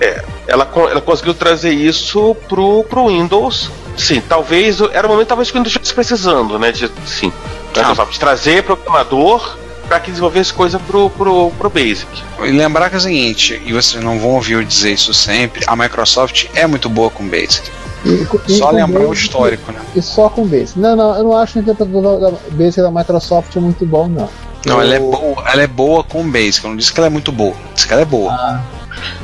É, 0.00 0.24
ela, 0.46 0.66
ela 0.90 1.00
conseguiu 1.02 1.34
trazer 1.34 1.72
isso 1.72 2.34
pro, 2.48 2.82
pro 2.84 3.08
Windows. 3.08 3.70
Sim, 3.98 4.22
talvez. 4.26 4.80
Era 4.80 5.06
o 5.06 5.10
momento 5.10 5.28
talvez 5.28 5.50
que 5.50 5.58
o 5.58 5.60
Windows 5.60 5.72
estivesse 5.72 5.94
precisando, 5.94 6.58
né? 6.58 6.72
De, 6.72 6.90
sim. 7.06 7.30
Ah. 7.76 8.06
Trazer 8.18 8.62
programador 8.62 9.58
para 9.90 9.98
que 9.98 10.10
desenvolvesse 10.12 10.54
coisa 10.54 10.78
pro, 10.78 11.10
pro, 11.10 11.50
pro 11.50 11.68
Basic. 11.68 12.06
E 12.44 12.52
lembrar 12.52 12.88
que 12.88 12.94
é 12.94 12.98
o 12.98 13.00
seguinte, 13.00 13.60
e 13.66 13.72
vocês 13.72 14.00
não 14.02 14.20
vão 14.20 14.36
ouvir 14.36 14.52
eu 14.52 14.62
dizer 14.62 14.92
isso 14.92 15.12
sempre, 15.12 15.64
a 15.66 15.74
Microsoft 15.74 16.46
é 16.54 16.64
muito 16.64 16.88
boa 16.88 17.10
com 17.10 17.28
Basic. 17.28 17.68
E, 18.04 18.24
e 18.46 18.56
só 18.56 18.70
lembrar 18.70 19.08
o 19.08 19.12
histórico, 19.12 19.72
né? 19.72 19.80
E 19.96 20.00
só 20.00 20.28
com 20.28 20.46
Basic. 20.46 20.78
Não, 20.78 20.94
não, 20.94 21.16
eu 21.16 21.24
não 21.24 21.36
acho 21.36 21.58
o 21.58 21.62
interpretador 21.62 22.20
da 22.20 22.30
Basic 22.52 22.80
da 22.80 22.90
Microsoft 22.92 23.56
muito 23.56 23.84
bom, 23.84 24.06
não. 24.06 24.28
Não, 24.64 24.76
eu... 24.76 24.82
ela, 24.82 24.94
é 24.94 25.00
boa, 25.00 25.50
ela 25.52 25.62
é 25.62 25.66
boa 25.66 26.04
com 26.04 26.30
Basic. 26.30 26.62
Eu 26.62 26.70
não 26.70 26.76
disse 26.76 26.92
que 26.92 27.00
ela 27.00 27.08
é 27.08 27.10
muito 27.10 27.32
boa. 27.32 27.56
Disse 27.74 27.88
que 27.88 27.92
ela 27.92 28.02
é 28.02 28.06
boa. 28.06 28.32
Ah. 28.32 28.62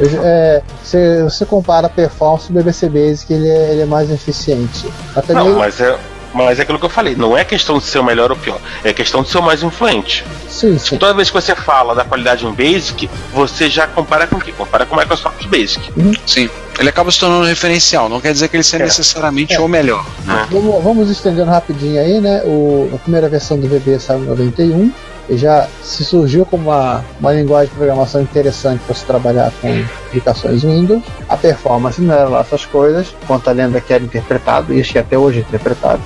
Eu, 0.00 0.08
é, 0.24 0.62
se 0.82 1.22
você 1.22 1.46
compara 1.46 1.86
a 1.86 1.90
performance 1.90 2.48
do 2.48 2.54
BBC 2.54 2.88
Basic, 2.88 3.32
ele 3.32 3.48
é, 3.48 3.70
ele 3.70 3.82
é 3.82 3.86
mais 3.86 4.10
eficiente. 4.10 4.92
Até 5.14 5.32
não, 5.32 5.44
mesmo... 5.44 5.60
mas 5.60 5.80
é 5.80 5.96
mas 6.36 6.58
é 6.58 6.62
aquilo 6.62 6.78
que 6.78 6.84
eu 6.84 6.90
falei, 6.90 7.16
não 7.16 7.36
é 7.36 7.44
questão 7.44 7.78
de 7.78 7.84
ser 7.84 7.98
o 7.98 8.04
melhor 8.04 8.30
ou 8.30 8.36
pior, 8.36 8.60
é 8.84 8.92
questão 8.92 9.22
de 9.22 9.30
ser 9.30 9.38
o 9.38 9.42
mais 9.42 9.62
influente. 9.62 10.24
Sim, 10.48 10.78
sim. 10.78 10.96
Toda 10.98 11.14
vez 11.14 11.30
que 11.30 11.34
você 11.34 11.54
fala 11.54 11.94
da 11.94 12.04
qualidade 12.04 12.40
de 12.40 12.46
um 12.46 12.52
Basic, 12.52 13.08
você 13.32 13.68
já 13.70 13.86
compara 13.86 14.26
com 14.26 14.36
o 14.36 14.40
quê? 14.40 14.52
Compara 14.52 14.84
com 14.84 14.94
o 14.94 14.98
Microsoft 14.98 15.46
Basic. 15.46 15.92
Uhum. 15.96 16.12
Sim. 16.26 16.48
Ele 16.78 16.88
acaba 16.90 17.10
se 17.10 17.18
tornando 17.18 17.44
um 17.44 17.46
referencial, 17.48 18.08
não 18.08 18.20
quer 18.20 18.32
dizer 18.32 18.48
que 18.48 18.56
ele 18.56 18.62
seja 18.62 18.84
é. 18.84 18.86
necessariamente 18.86 19.54
é. 19.54 19.60
o 19.60 19.66
melhor. 19.66 20.04
Né? 20.24 20.46
Vamos, 20.50 20.84
vamos 20.84 21.10
estendendo 21.10 21.50
rapidinho 21.50 21.98
aí, 21.98 22.20
né? 22.20 22.42
O, 22.44 22.90
a 22.94 22.98
primeira 22.98 23.28
versão 23.28 23.58
do 23.58 23.66
VB 23.66 23.98
saiu 23.98 24.24
em 24.24 24.26
91 24.26 24.92
já 25.30 25.68
se 25.82 26.04
surgiu 26.04 26.46
como 26.46 26.70
uma, 26.70 27.04
uma 27.18 27.32
linguagem 27.32 27.68
de 27.68 27.74
programação 27.74 28.22
interessante 28.22 28.80
para 28.86 28.94
se 28.94 29.04
trabalhar 29.04 29.52
com 29.60 29.68
aplicações 30.06 30.62
Windows. 30.62 31.02
A 31.28 31.36
performance 31.36 32.00
não 32.00 32.14
era 32.14 32.28
lá 32.28 32.40
essas 32.40 32.64
coisas, 32.64 33.14
quanto 33.26 33.48
a 33.48 33.52
lenda 33.52 33.80
que 33.80 33.92
era 33.92 34.04
interpretado, 34.04 34.72
e 34.72 34.80
acho 34.80 34.92
que 34.92 34.98
até 34.98 35.18
hoje 35.18 35.38
é 35.38 35.42
interpretado. 35.42 36.02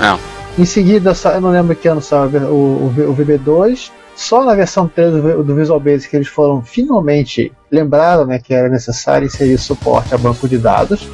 É. 0.00 0.60
Em 0.60 0.64
seguida, 0.64 1.12
eu 1.34 1.40
não 1.40 1.50
lembro 1.50 1.74
que 1.74 1.88
ano 1.88 2.02
saiu 2.02 2.28
o, 2.28 2.54
o, 2.54 3.10
o 3.10 3.16
VB2. 3.16 3.90
Só 4.14 4.44
na 4.44 4.54
versão 4.54 4.86
3 4.86 5.12
do, 5.44 5.54
Visual 5.54 5.80
Basic 5.80 6.10
que 6.10 6.16
eles 6.16 6.28
foram 6.28 6.60
finalmente 6.60 7.50
lembraram 7.70 8.26
né, 8.26 8.38
que 8.38 8.52
era 8.52 8.68
necessário 8.68 9.24
inserir 9.24 9.56
suporte 9.56 10.14
a 10.14 10.18
banco 10.18 10.46
de 10.46 10.58
dados. 10.58 11.08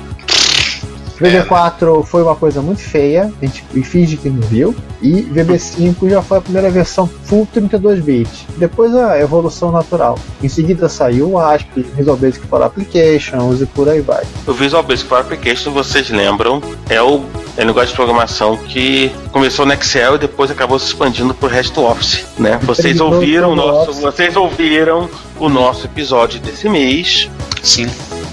VB4 1.20 2.04
foi 2.04 2.22
uma 2.22 2.36
coisa 2.36 2.60
muito 2.60 2.80
feia, 2.80 3.32
a 3.40 3.44
gente 3.44 3.64
finge 3.82 4.16
que 4.16 4.28
não 4.28 4.40
viu. 4.42 4.74
E 5.02 5.22
VB5 5.22 6.08
já 6.08 6.22
foi 6.22 6.38
a 6.38 6.40
primeira 6.40 6.70
versão 6.70 7.06
full 7.06 7.46
32 7.52 8.00
bits. 8.00 8.46
Depois 8.56 8.94
a 8.94 9.18
evolução 9.20 9.70
natural. 9.70 10.18
Em 10.42 10.48
seguida 10.48 10.88
saiu 10.88 11.32
o 11.32 11.38
ASP, 11.38 11.82
Visual 11.96 12.16
Basic 12.16 12.46
for 12.46 12.62
Applications 12.62 13.60
e 13.60 13.66
por 13.66 13.88
aí 13.88 14.00
vai. 14.00 14.24
O 14.46 14.52
Visual 14.52 14.82
Basic 14.82 15.08
for 15.08 15.18
Applications, 15.18 15.74
vocês 15.74 16.08
lembram, 16.10 16.62
é 16.88 17.00
o 17.00 17.22
é 17.56 17.62
um 17.62 17.68
negócio 17.68 17.88
de 17.88 17.94
programação 17.94 18.56
que 18.58 19.10
começou 19.32 19.64
no 19.64 19.72
Excel 19.72 20.16
e 20.16 20.18
depois 20.18 20.50
acabou 20.50 20.78
se 20.78 20.86
expandindo 20.88 21.32
para 21.32 21.46
o 21.46 21.50
resto 21.50 21.80
do 21.80 21.86
Office, 21.86 22.22
né? 22.38 22.60
Vocês 22.62 23.00
ouviram 23.00 23.52
o 23.52 23.56
nosso, 23.56 23.94
vocês 23.94 24.36
ouviram 24.36 25.08
o 25.38 25.48
nosso 25.48 25.86
episódio 25.86 26.38
desse 26.38 26.68
mês. 26.68 27.30
Sim. 27.62 27.88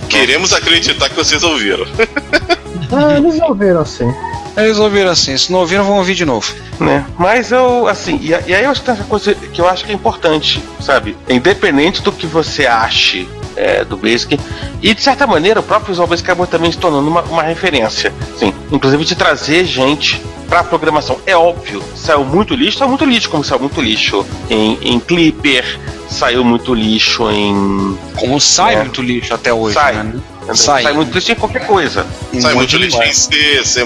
Queremos 0.09 0.51
acreditar 0.53 1.09
que 1.09 1.15
vocês 1.15 1.41
ouviram. 1.41 1.85
Ah, 2.93 3.17
eles 3.17 3.41
ouviram 3.41 3.81
assim. 3.81 4.13
Eles 4.55 4.77
ouviram 4.77 5.09
assim, 5.09 5.35
se 5.35 5.51
não 5.51 5.59
ouviram, 5.59 5.83
vão 5.83 5.97
ouvir 5.97 6.13
de 6.13 6.25
novo. 6.25 6.53
Né? 6.79 7.05
Mas 7.17 7.51
eu, 7.51 7.87
assim, 7.87 8.19
e, 8.21 8.29
e 8.29 8.53
aí 8.53 8.63
eu 8.63 8.69
acho 8.69 8.81
que 8.81 8.85
tem 8.85 8.95
essa 8.95 9.03
coisa 9.03 9.33
que 9.33 9.59
eu 9.59 9.67
acho 9.67 9.83
que 9.83 9.91
é 9.91 9.95
importante, 9.95 10.63
sabe? 10.79 11.17
Independente 11.27 12.01
do 12.01 12.11
que 12.11 12.27
você 12.27 12.67
ache 12.67 13.27
é, 13.55 13.83
do 13.83 13.97
Basic. 13.97 14.39
E 14.81 14.93
de 14.93 15.01
certa 15.01 15.25
maneira, 15.25 15.59
o 15.59 15.63
próprio 15.63 15.89
Visual 15.89 16.07
Basic 16.07 16.29
acabou 16.29 16.47
também 16.47 16.71
se 16.71 16.77
tornando 16.77 17.07
uma, 17.07 17.21
uma 17.23 17.43
referência. 17.43 18.13
Sim, 18.37 18.53
inclusive 18.71 19.03
de 19.05 19.15
trazer 19.15 19.65
gente 19.65 20.21
para 20.47 20.63
programação. 20.63 21.17
É 21.25 21.35
óbvio, 21.35 21.81
saiu 21.95 22.23
muito 22.23 22.53
lixo, 22.53 22.77
saiu 22.77 22.89
muito 22.89 23.05
lixo, 23.05 23.29
como 23.29 23.43
saiu 23.43 23.59
muito 23.59 23.81
lixo 23.81 24.25
em, 24.49 24.77
em 24.81 24.99
Clipper, 24.99 25.79
saiu 26.09 26.43
muito 26.43 26.73
lixo 26.73 27.29
em. 27.31 27.97
Como 28.15 28.39
sai 28.39 28.75
é, 28.75 28.79
muito 28.79 29.01
lixo 29.01 29.33
até 29.33 29.51
hoje, 29.53 29.73
sai. 29.73 29.95
né? 29.95 30.13
Sai. 30.53 30.83
sai 30.83 30.93
muito 30.93 31.13
lixo 31.13 31.31
em 31.31 31.35
qualquer 31.35 31.65
coisa. 31.65 32.05
Sai 32.39 32.53
muito 32.53 32.77
lixo 32.77 33.01
em 33.01 33.13
C, 33.13 33.63
C. 33.63 33.85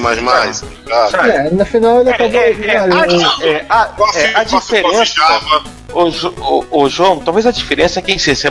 Sai. 1.12 1.30
É, 1.30 1.50
no 1.50 1.65
final 1.65 2.02
ele 2.02 2.10
acabou. 2.10 2.39
É, 2.39 2.52
é, 2.52 2.78
a, 2.78 3.46
é, 3.46 3.65
a, 3.70 3.89
é, 4.15 4.36
a 4.36 4.43
diferença. 4.43 5.13
O, 6.72 6.89
João, 6.89 7.20
talvez 7.20 7.46
a 7.46 7.52
diferença 7.52 8.00
é 8.00 8.02
que 8.02 8.12
em 8.12 8.17
C, 8.17 8.36
C. 8.36 8.50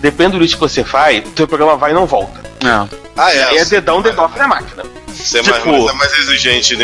Depende 0.00 0.32
do 0.32 0.38
lixo 0.38 0.54
que 0.54 0.60
você 0.60 0.84
faz, 0.84 1.22
o 1.24 1.36
seu 1.36 1.46
programa 1.46 1.76
vai 1.76 1.90
e 1.90 1.94
não 1.94 2.06
volta. 2.06 2.40
Não. 2.62 2.88
Ah, 3.16 3.32
é. 3.32 3.56
É 3.58 3.64
dedão, 3.64 4.02
dedão 4.02 4.28
na 4.36 4.48
máquina. 4.48 4.82
C 5.12 5.40
tipo, 5.42 5.88
é 5.88 5.92
mais 5.92 6.12
exigente. 6.18 6.76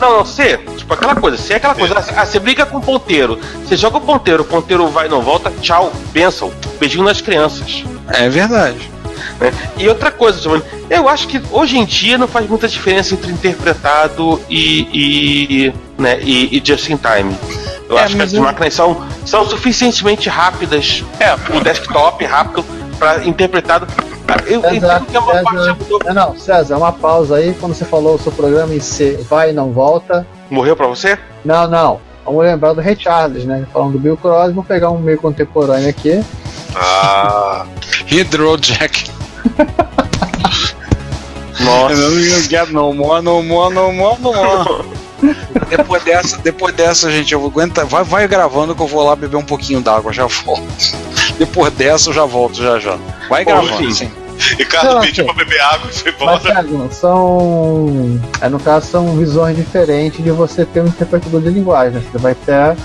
Não, 0.00 0.18
não, 0.18 0.24
C, 0.26 0.58
tipo 0.76 0.92
aquela 0.92 1.14
coisa, 1.14 1.36
C 1.36 1.52
é 1.52 1.56
aquela 1.56 1.74
coisa. 1.74 1.94
Ah, 2.16 2.26
você 2.26 2.40
briga 2.40 2.66
com 2.66 2.78
o 2.78 2.80
ponteiro. 2.80 3.38
Você 3.64 3.76
joga 3.76 3.98
o 3.98 4.00
ponteiro, 4.00 4.42
o 4.42 4.46
ponteiro 4.46 4.88
vai 4.88 5.06
e 5.06 5.08
não 5.08 5.22
volta, 5.22 5.52
tchau, 5.60 5.92
benção. 6.12 6.52
Beijinho 6.80 7.04
nas 7.04 7.20
crianças. 7.20 7.84
É 8.08 8.28
verdade. 8.28 8.90
Né? 9.40 9.52
E 9.78 9.88
outra 9.88 10.10
coisa, 10.10 10.40
Giovanni, 10.40 10.62
eu 10.88 11.08
acho 11.08 11.28
que 11.28 11.40
hoje 11.50 11.78
em 11.78 11.84
dia 11.84 12.18
não 12.18 12.28
faz 12.28 12.48
muita 12.48 12.68
diferença 12.68 13.14
entre 13.14 13.32
interpretado 13.32 14.40
e, 14.48 14.88
e, 14.92 15.74
né, 15.98 16.20
e, 16.20 16.56
e 16.56 16.62
just 16.64 16.88
in 16.88 16.96
time. 16.96 17.36
Eu 17.88 17.98
é, 17.98 18.02
acho 18.02 18.16
que 18.16 18.22
as 18.22 18.32
eu... 18.32 18.42
máquinas 18.42 18.74
são, 18.74 19.04
são 19.24 19.46
suficientemente 19.46 20.28
rápidas. 20.28 21.04
É, 21.20 21.34
o 21.56 21.60
desktop 21.60 22.24
rápido 22.24 22.64
para 22.98 23.24
interpretado. 23.24 23.86
Eu 24.46 24.62
César, 24.62 25.02
que 25.08 25.16
é 25.16 25.20
uma 25.20 25.32
César, 25.32 25.44
parte 25.44 25.84
do... 25.84 25.98
É, 26.06 26.12
não, 26.14 26.38
César, 26.38 26.76
uma 26.76 26.92
pausa 26.92 27.36
aí. 27.36 27.54
Quando 27.60 27.74
você 27.74 27.84
falou 27.84 28.14
o 28.14 28.18
seu 28.18 28.32
programa 28.32 28.74
em 28.74 28.80
C, 28.80 29.18
vai 29.28 29.50
e 29.50 29.52
não 29.52 29.72
volta. 29.72 30.26
Morreu 30.48 30.74
para 30.74 30.86
você? 30.86 31.18
Não, 31.44 31.68
não. 31.68 32.00
Vamos 32.24 32.44
lembrar 32.44 32.72
do 32.72 32.80
Ray 32.80 32.96
Charles, 32.98 33.44
né? 33.44 33.66
Falando 33.72 33.92
do 33.92 33.98
Bill 33.98 34.16
Crosby, 34.16 34.54
vou 34.54 34.64
pegar 34.64 34.90
um 34.90 34.98
meio 34.98 35.18
contemporâneo 35.18 35.88
aqui. 35.88 36.22
Ah. 36.74 37.66
Hydrojack. 38.06 39.10
Nossa. 41.60 41.94
You 41.94 42.42
get 42.42 42.70
no 42.70 42.92
more, 42.92 43.22
no 43.22 43.42
more, 43.42 43.72
no 43.72 43.92
more, 43.92 44.20
no 44.20 44.32
more. 44.32 44.84
depois 45.68 46.02
dessa, 46.02 46.36
depois 46.38 46.74
dessa, 46.74 47.10
gente, 47.10 47.32
eu 47.32 47.40
vou 47.40 47.50
aguentar. 47.50 47.86
Vai, 47.86 48.02
vai 48.04 48.26
gravando 48.26 48.74
que 48.74 48.82
eu 48.82 48.86
vou 48.86 49.04
lá 49.04 49.14
beber 49.14 49.36
um 49.36 49.44
pouquinho 49.44 49.80
d'água, 49.80 50.12
já 50.12 50.26
volto. 50.26 50.96
Depois 51.38 51.72
dessa 51.74 52.10
eu 52.10 52.14
já 52.14 52.24
volto, 52.24 52.56
já 52.56 52.78
já. 52.78 52.98
Vai 53.28 53.44
gravando, 53.44 53.92
sim. 53.94 54.10
Ricardo 54.58 55.00
pediu 55.00 55.24
pra 55.26 55.34
beber 55.34 55.60
água 55.60 55.88
e 55.88 55.94
foi 55.94 56.12
embora. 56.12 56.40
Mas, 56.54 56.96
são. 56.96 58.20
É, 58.40 58.48
no 58.48 58.58
caso, 58.58 58.86
são 58.86 59.16
visões 59.16 59.56
diferentes 59.56 60.22
de 60.22 60.30
você 60.30 60.64
ter 60.64 60.80
um 60.80 60.86
interpretador 60.86 61.40
de 61.40 61.50
linguagem. 61.50 62.00
Né? 62.00 62.02
Você 62.10 62.18
vai 62.18 62.34
ter, 62.34 62.76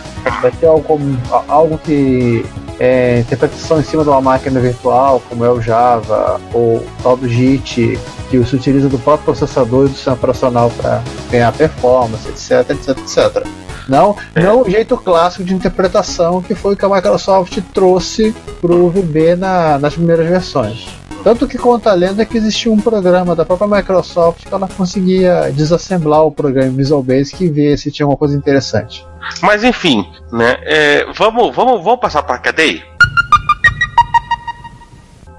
vai 0.41 0.51
ter 0.51 0.67
algo, 0.67 0.99
algo 1.47 1.79
que 1.79 2.45
é, 2.79 3.19
interpretação 3.19 3.79
em 3.79 3.83
cima 3.83 4.03
de 4.03 4.09
uma 4.09 4.21
máquina 4.21 4.59
virtual, 4.59 5.21
como 5.29 5.43
é 5.43 5.49
o 5.49 5.61
Java, 5.61 6.39
ou 6.53 6.77
o 6.77 6.87
tal 7.01 7.17
do 7.17 7.27
JIT, 7.27 7.97
que 8.29 8.43
se 8.45 8.55
utiliza 8.55 8.87
do 8.89 8.99
próprio 8.99 9.25
processador 9.25 9.85
e 9.85 9.89
do 9.89 9.95
sistema 9.95 10.15
operacional 10.15 10.71
para 10.77 11.01
ganhar 11.31 11.51
performance, 11.53 12.27
etc, 12.29 12.69
etc, 12.71 12.89
etc. 12.97 13.47
Não, 13.87 14.15
não 14.35 14.61
o 14.63 14.69
jeito 14.69 14.97
clássico 14.97 15.45
de 15.45 15.53
interpretação 15.53 16.41
que 16.41 16.53
foi 16.53 16.73
o 16.73 16.77
que 16.77 16.83
a 16.83 16.89
Microsoft 16.89 17.57
trouxe 17.73 18.35
pro 18.59 18.89
VB 18.89 19.35
na- 19.37 19.79
nas 19.79 19.93
primeiras 19.93 20.27
versões. 20.27 20.87
Tanto 21.27 21.45
que 21.45 21.57
conta 21.57 21.91
a 21.91 21.93
lenda 21.93 22.25
que 22.25 22.37
existia 22.37 22.71
um 22.71 22.79
programa 22.79 23.35
da 23.35 23.43
própria 23.43 23.67
Microsoft 23.67 24.45
que 24.45 24.53
ela 24.53 24.65
conseguia 24.65 25.51
desassemblar 25.51 26.23
o 26.23 26.31
programa 26.31 26.71
Visual 26.71 27.03
Basic 27.03 27.43
e 27.43 27.49
ver 27.49 27.77
se 27.77 27.91
tinha 27.91 28.05
alguma 28.05 28.17
coisa 28.17 28.33
interessante. 28.33 29.05
Mas 29.41 29.61
enfim, 29.61 30.09
né? 30.31 30.55
é, 30.61 31.05
vamos, 31.13 31.53
vamos, 31.53 31.83
vamos 31.83 31.99
passar 31.99 32.23
para 32.23 32.35
a 32.35 32.37
cadeia. 32.37 32.81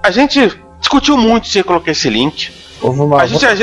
A 0.03 0.11
gente 0.11 0.61
discutiu 0.79 1.17
muito 1.17 1.47
se 1.47 1.57
eu 1.57 1.65
coloquei 1.65 1.93
esse 1.93 2.07
link. 2.07 2.51
Houve 2.79 2.99
uma 2.99 3.23
A 3.23 3.25
gente- 3.25 3.43
a 3.43 3.55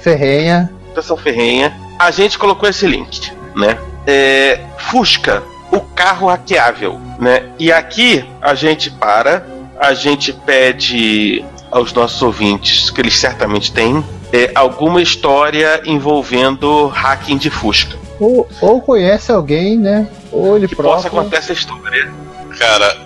ferrenha. 0.00 0.72
Votação 0.88 1.18
ferrenha. 1.18 1.76
A 1.98 2.10
gente 2.10 2.38
colocou 2.38 2.66
esse 2.66 2.86
link, 2.86 3.30
né? 3.54 3.76
É, 4.06 4.58
Fusca, 4.78 5.42
o 5.70 5.80
carro 5.80 6.28
hackeável, 6.28 6.98
né? 7.18 7.50
E 7.58 7.70
aqui 7.70 8.24
a 8.40 8.54
gente 8.54 8.90
para, 8.90 9.46
a 9.78 9.94
gente 9.94 10.32
pede 10.32 11.44
aos 11.70 11.92
nossos 11.92 12.20
ouvintes, 12.22 12.90
que 12.90 13.00
eles 13.00 13.16
certamente 13.18 13.72
têm, 13.72 14.04
é, 14.32 14.50
alguma 14.54 15.00
história 15.02 15.82
envolvendo 15.84 16.86
hacking 16.88 17.36
de 17.38 17.50
Fusca. 17.50 17.96
Ou, 18.20 18.46
ou 18.60 18.80
conhece 18.80 19.32
alguém, 19.32 19.78
né? 19.78 20.06
Ou 20.30 20.56
ele 20.56 20.68
Que 20.68 20.76
possa 20.76 21.08
próprio. 21.08 21.22
contar 21.24 21.38
essa 21.38 21.52
história. 21.52 22.10
Cara, 22.58 22.96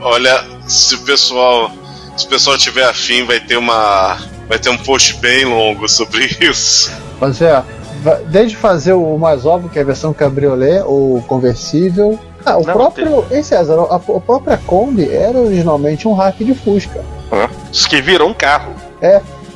olha, 0.00 0.44
se 0.66 0.94
o 0.94 0.98
pessoal. 1.04 1.70
Se 2.16 2.24
o 2.26 2.28
pessoal 2.30 2.56
tiver 2.56 2.84
afim, 2.84 3.24
vai 3.24 3.38
ter 3.38 3.56
uma. 3.58 4.18
Vai 4.48 4.58
ter 4.58 4.70
um 4.70 4.76
post 4.78 5.14
bem 5.18 5.44
longo 5.44 5.88
sobre 5.88 6.24
isso. 6.40 6.90
Mas 7.20 7.40
é, 7.42 7.62
desde 8.28 8.56
fazer 8.56 8.94
o 8.94 9.16
mais 9.18 9.44
óbvio, 9.44 9.68
que 9.70 9.78
é 9.78 9.82
a 9.82 9.84
versão 9.84 10.12
cabriolet 10.12 10.82
ou 10.84 11.20
conversível. 11.22 12.18
Ah, 12.46 12.58
o 12.58 12.64
Não, 12.64 12.74
próprio. 12.74 13.26
Ei, 13.28 13.42
César, 13.42 13.74
a, 13.90 13.96
a 13.96 13.98
própria 13.98 14.56
Kombi 14.56 15.12
era 15.12 15.36
originalmente 15.36 16.06
um 16.06 16.14
hack 16.14 16.36
de 16.38 16.54
Fusca. 16.54 17.04
Isso 17.72 17.88
que 17.88 18.00
virou 18.00 18.30
um 18.30 18.34
carro. 18.34 18.72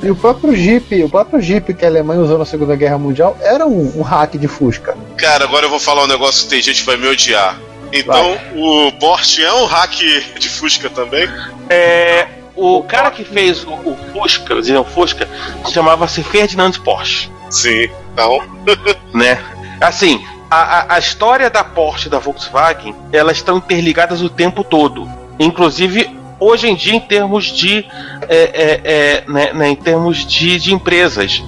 E 0.03 0.09
o 0.09 0.15
próprio 0.15 0.55
Jeep, 0.55 1.03
o 1.03 1.09
próprio 1.09 1.39
Jeep 1.41 1.73
que 1.73 1.85
a 1.85 1.87
Alemanha 1.87 2.21
usou 2.21 2.37
na 2.37 2.45
Segunda 2.45 2.75
Guerra 2.75 2.97
Mundial 2.97 3.37
era 3.39 3.65
um, 3.65 3.99
um 3.99 4.01
hack 4.01 4.35
de 4.35 4.47
Fusca. 4.47 4.97
Cara, 5.15 5.45
agora 5.45 5.67
eu 5.67 5.69
vou 5.69 5.79
falar 5.79 6.03
um 6.03 6.07
negócio 6.07 6.43
que 6.43 6.49
tem 6.49 6.61
gente 6.61 6.81
que 6.81 6.85
vai 6.85 6.97
me 6.97 7.07
odiar. 7.07 7.57
Então, 7.93 8.37
o 8.55 8.91
Porsche 8.93 9.43
é 9.43 9.53
um 9.53 9.65
hack 9.65 9.93
de 10.39 10.49
Fusca 10.49 10.89
também? 10.89 11.29
É, 11.69 12.27
o 12.55 12.83
cara 12.83 13.11
que 13.11 13.23
fez 13.23 13.63
o, 13.63 13.71
o 13.71 13.97
Fusca, 14.13 14.55
o 14.55 14.83
Fusca, 14.83 15.27
chamava-se 15.71 16.23
Ferdinand 16.23 16.71
Porsche, 16.83 17.29
Sim. 17.49 17.89
Então, 18.13 18.39
né? 19.13 19.39
Assim, 19.79 20.23
a, 20.51 20.57
a, 20.57 20.95
a 20.95 20.99
história 20.99 21.49
da 21.49 21.63
Porsche 21.63 22.07
e 22.07 22.11
da 22.11 22.19
Volkswagen, 22.19 22.93
elas 23.11 23.37
estão 23.37 23.57
interligadas 23.57 24.21
o 24.21 24.29
tempo 24.29 24.63
todo. 24.63 25.09
Inclusive, 25.39 26.15
hoje 26.39 26.67
em 26.67 26.75
dia, 26.75 26.93
em 26.93 26.99
termos 26.99 27.45
de, 27.45 27.85
é, 28.27 28.35
é, 28.35 28.81
é, 28.83 29.23
né, 29.27 29.53
né, 29.53 29.69
em 29.69 29.75
termos 29.75 30.25
de, 30.25 30.59
de 30.59 30.73
empresas. 30.73 31.41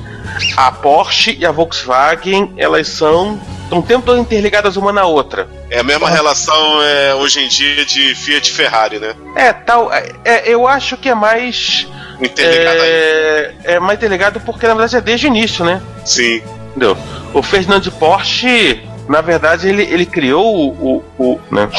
A 0.55 0.71
Porsche 0.71 1.35
e 1.37 1.45
a 1.45 1.51
Volkswagen, 1.51 2.53
elas 2.57 2.87
são 2.87 3.39
estão 3.73 3.79
o 3.79 3.83
tempo 3.83 4.05
todo 4.05 4.19
interligadas 4.19 4.77
uma 4.77 4.91
na 4.93 5.05
outra. 5.05 5.47
é 5.69 5.79
a 5.79 5.83
mesma 5.83 6.09
relação 6.09 6.81
é, 6.81 7.15
hoje 7.15 7.39
em 7.41 7.47
dia 7.47 7.85
de 7.85 8.13
Fiat 8.15 8.49
e 8.49 8.53
Ferrari, 8.53 8.99
né? 8.99 9.15
É, 9.35 9.51
tal. 9.51 9.91
É, 9.91 10.11
é, 10.23 10.49
eu 10.49 10.67
acho 10.67 10.95
que 10.97 11.09
é 11.09 11.15
mais. 11.15 11.87
Interligada 12.21 12.83
aí. 12.83 12.89
É, 12.89 13.53
é 13.63 13.79
mais 13.79 13.97
interligado 13.97 14.39
porque 14.39 14.67
na 14.67 14.73
verdade 14.75 14.95
é 14.95 15.01
desde 15.01 15.25
o 15.25 15.29
início, 15.29 15.65
né? 15.65 15.81
Sim. 16.05 16.41
Entendeu? 16.69 16.97
O 17.33 17.41
Ferdinand 17.41 17.81
Porsche, 17.99 18.81
na 19.07 19.21
verdade, 19.21 19.67
ele, 19.67 19.83
ele 19.83 20.05
criou 20.05 20.55
o. 20.71 21.03
o, 21.17 21.23
o 21.23 21.39
né? 21.51 21.69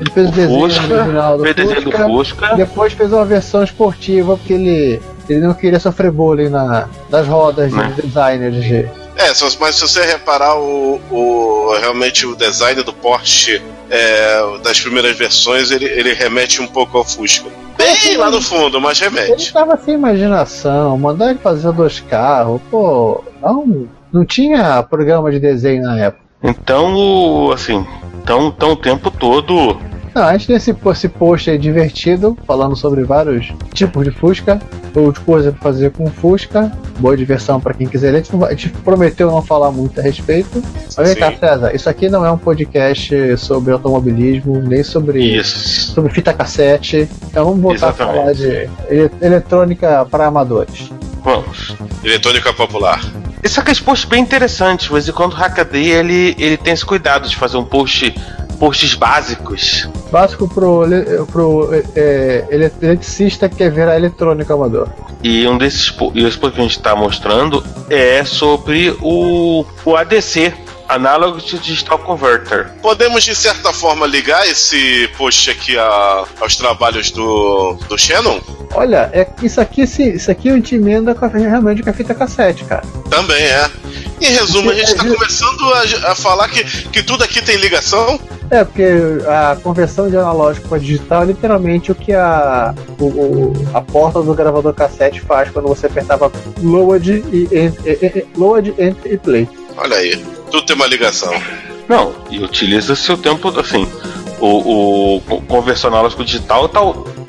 Ele 0.00 0.10
fez 0.10 0.26
o, 0.26 0.30
O 0.30 0.32
desenho 0.34 0.60
Fusca, 0.60 0.94
original 0.94 1.38
do 1.38 1.42
fez 1.44 1.54
o 1.54 1.56
desenho 1.60 1.82
do 1.82 1.92
Fusca, 1.92 2.06
Fusca. 2.06 2.56
depois 2.56 2.92
fez 2.92 3.12
uma 3.12 3.24
versão 3.24 3.62
esportiva 3.62 4.36
porque 4.36 4.52
ele, 4.54 5.00
ele 5.28 5.40
não 5.40 5.54
queria 5.54 5.78
sofrer 5.78 6.10
bullying 6.10 6.48
na, 6.48 6.88
nas 7.10 7.26
rodas 7.26 7.70
de 7.70 7.76
Né? 7.76 7.94
designers 8.02 8.64
de, 8.64 8.76
É, 9.16 9.28
mas 9.60 9.76
se 9.76 9.80
você 9.82 10.02
reparar 10.04 10.56
o, 10.58 11.00
o- 11.10 11.76
realmente 11.80 12.26
o 12.26 12.34
design 12.34 12.82
do 12.82 12.92
Porsche 12.92 13.62
é, 13.88 14.58
das 14.64 14.80
primeiras 14.80 15.16
versões, 15.16 15.70
ele, 15.70 15.84
ele 15.84 16.12
remete 16.12 16.60
um 16.60 16.66
pouco 16.66 16.98
ao 16.98 17.04
Fusca. 17.04 17.48
Bem 17.76 18.16
lá 18.16 18.30
no 18.30 18.40
fundo, 18.42 18.80
mas 18.80 19.00
Ele 19.00 19.10
remete. 19.20 19.52
tava 19.52 19.76
sem 19.76 19.94
imaginação, 19.94 20.96
mandar 20.98 21.30
ele 21.30 21.38
fazer 21.38 21.70
dois 21.72 22.00
carros, 22.00 22.60
pô, 22.70 23.22
não, 23.42 23.86
não 24.12 24.24
tinha 24.24 24.82
programa 24.82 25.30
de 25.30 25.38
desenho 25.38 25.82
na 25.82 25.98
época. 25.98 26.23
Então, 26.44 27.50
assim, 27.52 27.86
então, 28.22 28.48
então 28.48 28.72
o 28.72 28.76
tempo 28.76 29.10
todo. 29.10 29.80
Não, 30.14 30.22
a 30.22 30.32
gente 30.32 30.46
tem 30.46 30.54
esse, 30.56 30.74
esse 30.92 31.08
post 31.08 31.50
aí 31.50 31.58
divertido, 31.58 32.38
falando 32.46 32.76
sobre 32.76 33.02
vários 33.02 33.52
tipos 33.72 34.04
de 34.04 34.12
Fusca, 34.12 34.60
ou 34.94 35.10
de 35.10 35.18
coisa 35.20 35.50
pra 35.50 35.60
fazer 35.60 35.90
com 35.90 36.06
Fusca, 36.08 36.70
boa 37.00 37.16
diversão 37.16 37.60
pra 37.60 37.74
quem 37.74 37.88
quiser 37.88 38.12
ler. 38.12 38.18
A 38.18 38.22
gente, 38.22 38.32
não 38.32 38.38
vai- 38.38 38.50
a 38.52 38.56
gente 38.56 38.68
prometeu 38.68 39.28
não 39.28 39.42
falar 39.42 39.72
muito 39.72 39.98
a 39.98 40.02
respeito. 40.04 40.62
Mas 40.96 41.08
vem 41.08 41.16
cá. 41.16 41.32
César, 41.36 41.74
isso 41.74 41.90
aqui 41.90 42.08
não 42.08 42.24
é 42.24 42.30
um 42.30 42.38
podcast 42.38 43.36
sobre 43.38 43.72
automobilismo, 43.72 44.60
nem 44.62 44.84
sobre, 44.84 45.20
Isso. 45.36 45.92
sobre 45.92 46.12
fita 46.12 46.32
cassete. 46.32 47.08
Então 47.26 47.46
vamos 47.46 47.60
voltar 47.60 47.88
Exatamente. 47.88 48.16
a 48.16 48.20
falar 48.20 48.32
de 48.34 48.68
ele- 48.88 49.10
eletrônica 49.20 50.06
para 50.08 50.26
amadores. 50.26 50.90
Vamos. 51.24 51.74
Eletrônica 52.04 52.52
popular. 52.52 53.00
Isso 53.42 53.58
aqui 53.58 53.70
é 53.72 53.74
um 53.74 53.84
post 53.84 54.06
bem 54.06 54.22
interessante. 54.22 54.86
De 54.86 54.92
vez 54.92 55.08
em 55.08 55.12
quando 55.12 55.32
o 55.32 55.36
Hackaday 55.36 55.88
ele, 55.90 56.36
ele 56.38 56.56
tem 56.56 56.72
esse 56.72 56.84
cuidado 56.84 57.28
de 57.28 57.34
fazer 57.34 57.56
um 57.56 57.64
post. 57.64 58.14
Posts 58.60 58.94
básicos. 58.94 59.88
Básico 60.14 60.46
pro, 60.46 60.82
pro 61.32 61.68
é, 61.96 62.44
ele- 62.48 62.70
eletricista 62.80 63.48
que 63.48 63.56
quer 63.56 63.72
virar 63.72 63.96
eletrônico 63.96 64.52
amador. 64.52 64.86
E 65.24 65.44
um 65.48 65.58
desses 65.58 65.92
e 66.14 66.24
que 66.52 66.60
a 66.60 66.62
gente 66.62 66.76
está 66.76 66.94
mostrando 66.94 67.64
é 67.90 68.22
sobre 68.24 68.96
o, 69.02 69.64
o 69.84 69.96
ADC, 69.96 70.54
Analog 70.88 71.40
to 71.42 71.58
Digital 71.58 71.98
Converter. 71.98 72.70
Podemos, 72.82 73.24
de 73.24 73.34
certa 73.34 73.72
forma, 73.72 74.06
ligar 74.06 74.46
esse 74.46 75.08
post 75.16 75.50
aqui 75.50 75.76
a- 75.78 76.24
aos 76.40 76.56
trabalhos 76.56 77.10
do, 77.10 77.74
do 77.88 77.96
Shannon? 77.98 78.40
Olha, 78.74 79.08
é, 79.12 79.26
isso 79.42 79.60
aqui 79.60 79.86
se, 79.86 80.02
isso 80.10 80.30
aqui 80.30 80.48
a 80.50 80.54
gente 80.54 80.74
emenda 80.74 81.14
com 81.14 81.24
a, 81.24 81.28
realmente 81.28 81.82
com 81.82 81.90
a 81.90 81.92
fita 81.92 82.14
cassete, 82.14 82.64
cara. 82.64 82.82
Também 83.08 83.42
é. 83.42 83.70
Em 84.20 84.26
resumo, 84.30 84.70
a 84.70 84.74
gente 84.74 84.88
está 84.92 85.06
É, 85.06 85.12
começando 85.14 85.62
a, 85.74 86.12
a 86.12 86.14
falar 86.14 86.48
que, 86.48 86.64
que 86.88 87.02
tudo 87.02 87.24
aqui 87.24 87.42
tem 87.42 87.56
ligação. 87.56 88.18
É, 88.50 88.62
porque 88.62 88.84
a 89.26 89.56
conversão 89.62 90.08
de 90.10 90.16
analógico 90.16 90.68
para 90.68 90.78
digital 90.78 91.22
é 91.22 91.26
literalmente 91.26 91.90
o 91.90 91.94
que 91.94 92.12
a, 92.12 92.74
o- 93.00 93.04
o- 93.06 93.68
a 93.72 93.80
porta 93.80 94.20
do 94.22 94.34
gravador 94.34 94.74
cassete 94.74 95.20
faz 95.22 95.50
quando 95.50 95.66
você 95.66 95.86
apertava 95.86 96.30
load 96.62 97.24
e, 97.32 97.48
e, 97.50 97.72
e- 97.88 98.18
e- 98.18 98.26
load, 98.36 98.74
enter 98.78 99.12
e 99.12 99.16
play. 99.18 99.48
Olha 99.76 99.96
aí, 99.96 100.22
tudo 100.54 100.66
tem 100.66 100.76
uma 100.76 100.86
ligação. 100.86 101.32
Não, 101.88 102.14
e 102.30 102.38
utiliza 102.38 102.94
seu 102.94 103.16
tempo 103.16 103.48
assim. 103.58 103.88
O, 104.40 105.16
o 105.16 105.20
co- 105.22 105.40
conversão 105.42 105.90
analógico 105.90 106.24
digital 106.24 106.68
tá, 106.68 106.80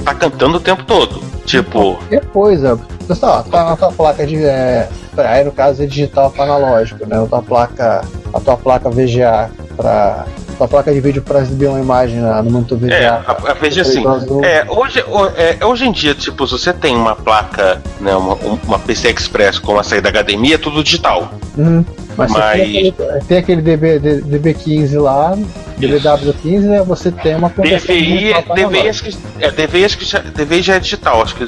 tá 0.03 0.13
cantando 0.15 0.57
o 0.57 0.59
tempo 0.59 0.83
todo. 0.83 1.21
Tipo, 1.45 1.95
Qualquer 1.95 2.25
coisa. 2.27 2.79
Pessoal, 3.07 3.43
tá 3.43 3.63
na 3.65 3.75
tua 3.77 3.91
placa 3.91 4.25
de. 4.25 4.43
É, 4.43 4.89
aí 5.17 5.43
no 5.43 5.51
caso 5.51 5.83
é 5.83 5.85
digital 5.85 6.31
para 6.31 6.43
analógico, 6.45 7.05
né? 7.05 7.21
A 7.21 7.25
tua 7.27 7.41
placa, 7.41 8.01
a 8.33 8.39
tua 8.39 8.57
placa 8.57 8.89
VGA 8.89 9.49
para 9.77 10.25
tua 10.57 10.67
placa 10.67 10.91
de 10.93 10.99
vídeo 11.01 11.21
para 11.21 11.39
exibir 11.41 11.67
uma 11.67 11.79
imagem 11.79 12.19
na- 12.21 12.41
no 12.41 12.49
monitor 12.49 12.77
VGA. 12.77 12.95
é, 12.95 13.07
a, 13.07 13.21
a 13.49 13.53
veja 13.53 13.81
assim. 13.83 14.03
É, 14.43 14.65
hoje, 14.69 15.03
o- 15.07 15.25
é, 15.38 15.57
hoje 15.65 15.85
em 15.85 15.91
dia, 15.91 16.15
tipo, 16.15 16.47
se 16.47 16.53
você 16.53 16.73
tem 16.73 16.95
uma 16.95 17.15
placa, 17.15 17.81
né, 17.99 18.15
uma, 18.15 18.33
um- 18.35 18.59
uma 18.65 18.79
PC 18.79 19.09
Express 19.11 19.59
com 19.59 19.77
a 19.77 19.83
saída 19.83 20.09
HDMI, 20.09 20.53
é 20.53 20.57
tudo 20.57 20.83
digital. 20.83 21.31
Uhum. 21.57 21.85
Mas, 22.17 22.32
você 22.32 22.38
Mas- 22.39 22.51
tem 22.62 22.63
aquele, 22.89 23.21
tem 23.28 23.38
aquele 23.38 23.62
DB, 23.62 23.99
D- 23.99 24.21
DB15 24.21 24.97
lá, 25.01 25.36
DBW15, 25.78 26.60
né? 26.62 26.84
Você 26.84 27.12
tem 27.12 27.36
uma 27.36 27.49
conversão 27.49 27.95
DVI, 27.95 28.17
digital 28.17 28.43
para 28.43 28.56
DVI, 28.56 28.63
analógico. 28.80 28.89
acho 28.89 29.04
que, 29.04 29.43
é, 29.45 29.51
DVI, 29.51 29.86
acho 29.86 29.97
que 29.97 30.06
já, 30.06 30.19
DVI 30.19 30.62
já 30.62 30.75
é 30.75 30.80
digital, 30.80 31.21
acho 31.21 31.36
que, 31.36 31.45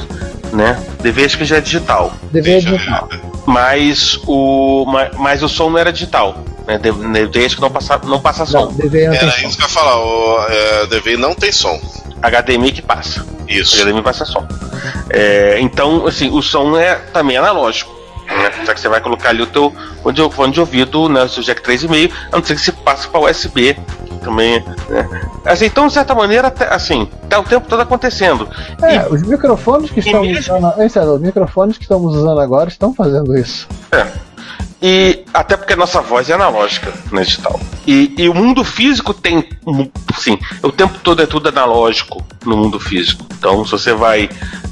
né? 0.56 0.82
DVI 1.02 1.26
acho 1.26 1.38
que 1.38 1.46
já 1.46 1.58
é 1.58 1.62
digital. 1.62 2.14
DB 2.32 2.52
é 2.52 2.60
digital. 2.60 3.10
Mas 3.46 4.20
o, 4.28 4.86
ma- 4.86 5.10
mas 5.18 5.42
o 5.42 5.48
som 5.50 5.70
não 5.70 5.78
era 5.80 5.92
digital. 5.94 6.38
Né? 6.68 6.78
DVI 6.78 7.46
acho 7.46 7.56
que 7.56 7.62
não 7.62 7.70
passa, 7.72 7.98
não 8.04 8.20
passa 8.20 8.40
Não, 8.42 8.68
som. 8.70 8.74
DB 8.74 9.08
não 9.08 9.14
Era 9.14 9.32
som. 9.32 9.48
isso 9.48 9.56
que 9.58 9.64
eu 9.64 9.68
ia 9.68 9.74
falar, 9.74 9.98
o 10.00 10.46
é, 10.50 10.86
DVI 10.88 11.16
não 11.18 11.34
tem 11.34 11.52
som. 11.52 11.80
HDMI 12.22 12.72
que 12.74 12.82
passa. 12.82 13.26
Isso. 13.48 13.82
HDMI 13.82 14.02
passa 14.02 14.26
som. 14.26 14.46
É, 15.10 15.58
então, 15.62 16.06
assim, 16.08 16.30
o 16.30 16.42
som 16.42 16.76
é 16.78 16.96
também 17.14 17.38
analógico. 17.38 17.96
Né? 18.28 18.66
Já 18.66 18.74
que 18.74 18.80
você 18.80 18.90
vai 18.90 19.00
colocar 19.02 19.30
ali 19.30 19.42
o 19.42 19.48
teu 19.48 19.74
fone 20.04 20.16
de, 20.16 20.30
fone 20.32 20.54
de 20.54 20.60
ouvido, 20.60 21.08
né, 21.10 21.24
o 21.24 21.30
seu 21.30 21.42
jack 21.42 21.62
3,5, 21.62 22.12
a 22.32 22.38
não 22.38 22.44
ser 22.44 22.56
que 22.56 22.62
você 22.62 22.72
passe 22.72 23.08
para 23.08 23.22
USB 23.22 23.78
também, 24.24 24.64
né? 24.90 25.08
Assim, 25.46 25.66
então, 25.66 25.88
de 25.88 25.94
certa 25.94 26.14
maneira, 26.14 26.54
assim, 26.70 27.10
tá 27.30 27.40
o 27.40 27.44
tempo 27.44 27.68
todo 27.70 27.82
acontecendo. 27.82 28.50
É, 28.82 29.08
os 29.08 29.22
microfones 29.22 29.90
que 29.90 30.00
e 30.00 30.04
estamos 30.06 30.28
mesmo- 30.28 30.58
usando. 30.58 30.90
César, 30.90 31.14
os 31.14 31.22
microfones 31.22 31.78
que 31.78 31.84
estamos 31.84 32.14
usando 32.16 32.40
agora 32.42 32.68
estão 32.68 32.94
fazendo 32.94 33.38
isso. 33.38 33.68
E 34.82 35.26
até 35.34 35.58
porque 35.58 35.74
a 35.74 35.78
nossa 35.78 36.02
voz 36.02 36.30
é 36.30 36.34
analógica 36.34 36.94
no 37.12 37.24
digital. 37.24 37.60
E, 37.86 38.14
e 38.18 38.30
o 38.30 38.34
mundo 38.34 38.64
físico 38.64 39.14
tem. 39.14 39.48
Sim, 40.18 40.40
o 40.62 40.72
tempo 40.72 41.00
todo 41.04 41.22
é 41.22 41.26
tudo 41.26 41.50
analógico 41.50 42.24
no 42.46 42.56
mundo 42.56 42.80
físico. 42.80 43.26
Então, 43.38 43.66
se 43.66 43.72
você 43.72 43.94
vai 43.94 44.30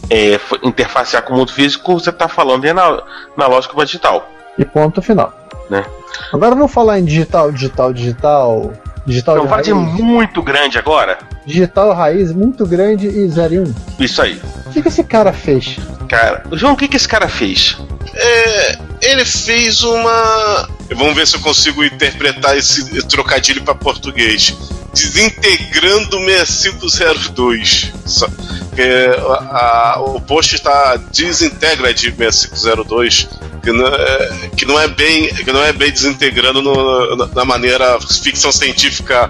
é, 0.10 0.40
interfacear 0.64 1.24
com 1.24 1.34
o 1.34 1.38
mundo 1.38 1.52
físico, 1.52 2.00
você 2.00 2.12
está 2.12 2.28
falando 2.28 2.66
em 2.66 2.70
analógico 2.70 3.76
para 3.76 3.86
digital. 3.86 4.30
E 4.58 4.64
ponto 4.64 5.02
final. 5.02 5.34
Né? 5.70 5.84
Agora 6.32 6.56
vamos 6.56 6.72
falar 6.72 7.00
em 7.00 7.06
digital, 7.06 7.52
digital, 7.52 7.92
digital. 7.92 8.74
Digital 9.06 9.36
Não 9.36 9.44
de 9.44 9.50
vai 9.50 9.64
raiz. 9.64 9.76
muito 10.00 10.42
grande 10.42 10.78
agora? 10.78 11.20
Digital 11.46 11.94
raiz 11.94 12.32
muito 12.32 12.66
grande 12.66 13.08
e 13.08 13.28
0 13.28 13.54
e 13.54 13.60
1. 13.60 13.76
Isso 14.00 14.22
aí. 14.22 14.42
O 14.66 14.72
que, 14.72 14.82
que 14.82 14.88
esse 14.88 15.04
cara 15.04 15.32
fez? 15.32 15.78
Cara, 16.10 16.44
João, 16.54 16.74
o 16.74 16.78
que, 16.78 16.88
que 16.88 16.98
esse 16.98 17.08
cara 17.08 17.28
fez? 17.28 17.78
É, 18.14 18.78
ele 19.02 19.26
fez 19.26 19.84
uma. 19.84 20.68
Vamos 20.96 21.16
ver 21.16 21.28
se 21.28 21.36
eu 21.36 21.42
consigo 21.42 21.84
interpretar 21.84 22.58
esse 22.58 23.04
trocadilho 23.08 23.64
para 23.64 23.76
português. 23.76 24.56
Desintegrando 24.94 26.18
6502. 26.26 27.92
Só, 28.06 28.28
que, 28.76 28.82
a- 28.82 29.94
a- 29.96 30.02
o 30.02 30.20
post 30.22 30.56
está 30.56 30.96
desintegra 31.12 31.94
de 31.94 32.12
6502, 32.12 33.28
que 33.64 33.72
não 33.72 33.88
é, 33.88 34.50
que 34.56 34.66
não 34.66 34.80
é 34.80 34.88
bem, 34.88 35.28
que 35.34 35.52
não 35.52 35.64
é 35.64 35.72
bem 35.74 35.92
desintegrando 35.92 36.62
no- 36.62 37.16
na- 37.16 37.28
na 37.28 37.46
maneira 37.46 37.98
ficção 38.02 38.52
científica 38.52 39.30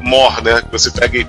mor, 0.00 0.42
né? 0.42 0.60
Que 0.62 0.70
você 0.72 0.90
pega 0.90 1.18
e 1.18 1.26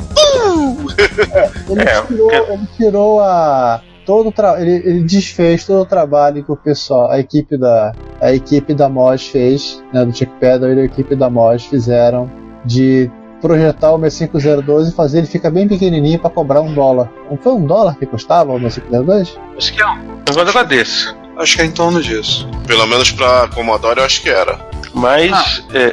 Ele, 1.70 1.82
É, 1.82 2.02
tirou, 2.02 2.30
que- 2.30 2.36
ele 2.36 2.68
tirou 2.78 3.20
a. 3.22 3.82
Todo 4.06 4.34
tra... 4.34 4.60
ele, 4.62 4.72
ele 4.86 5.04
desfez 5.04 5.66
todo 5.66 5.84
o 5.84 5.86
trabalho 5.86 6.44
que 6.44 6.52
o 6.52 6.58
pessoal, 6.58 7.10
a 7.10 7.20
equipe 7.20 7.56
da, 7.58 7.94
a 8.20 8.34
equipe 8.34 8.74
da 8.74 8.90
MOS 8.90 9.28
fez, 9.28 9.82
né, 9.94 10.04
do 10.04 10.14
Chuck 10.14 10.30
Pedal 10.42 10.74
e 10.74 10.82
a 10.82 10.84
equipe 10.84 11.16
da 11.16 11.30
MOS 11.30 11.64
fizeram 11.64 12.30
de 12.66 13.10
projetar 13.48 13.92
o 13.92 14.00
6502 14.00 14.88
e 14.88 14.92
fazer 14.94 15.18
ele 15.20 15.28
ficar 15.28 15.52
bem 15.52 15.68
pequenininho 15.68 16.18
para 16.18 16.30
cobrar 16.30 16.62
um 16.62 16.74
dólar. 16.74 17.10
Não 17.30 17.38
foi 17.38 17.52
um 17.54 17.66
dólar 17.66 17.96
que 17.98 18.06
custava 18.06 18.54
o 18.54 18.60
6502? 18.60 19.38
Acho 19.58 19.74
que 19.74 19.82
é 19.82 19.86
um 19.86 19.98
negócio 20.36 20.66
desse. 20.66 21.14
Acho 21.38 21.56
que 21.58 21.62
é 21.62 21.66
em 21.66 21.72
torno 21.72 22.02
disso. 22.02 22.48
pelo 22.66 22.88
menos 22.88 23.12
para 23.12 23.48
Commodore 23.50 24.00
eu 24.00 24.06
acho 24.06 24.22
que 24.22 24.30
era. 24.30 24.58
Mas 24.94 25.32
Ah. 25.32 25.78
é, 25.78 25.92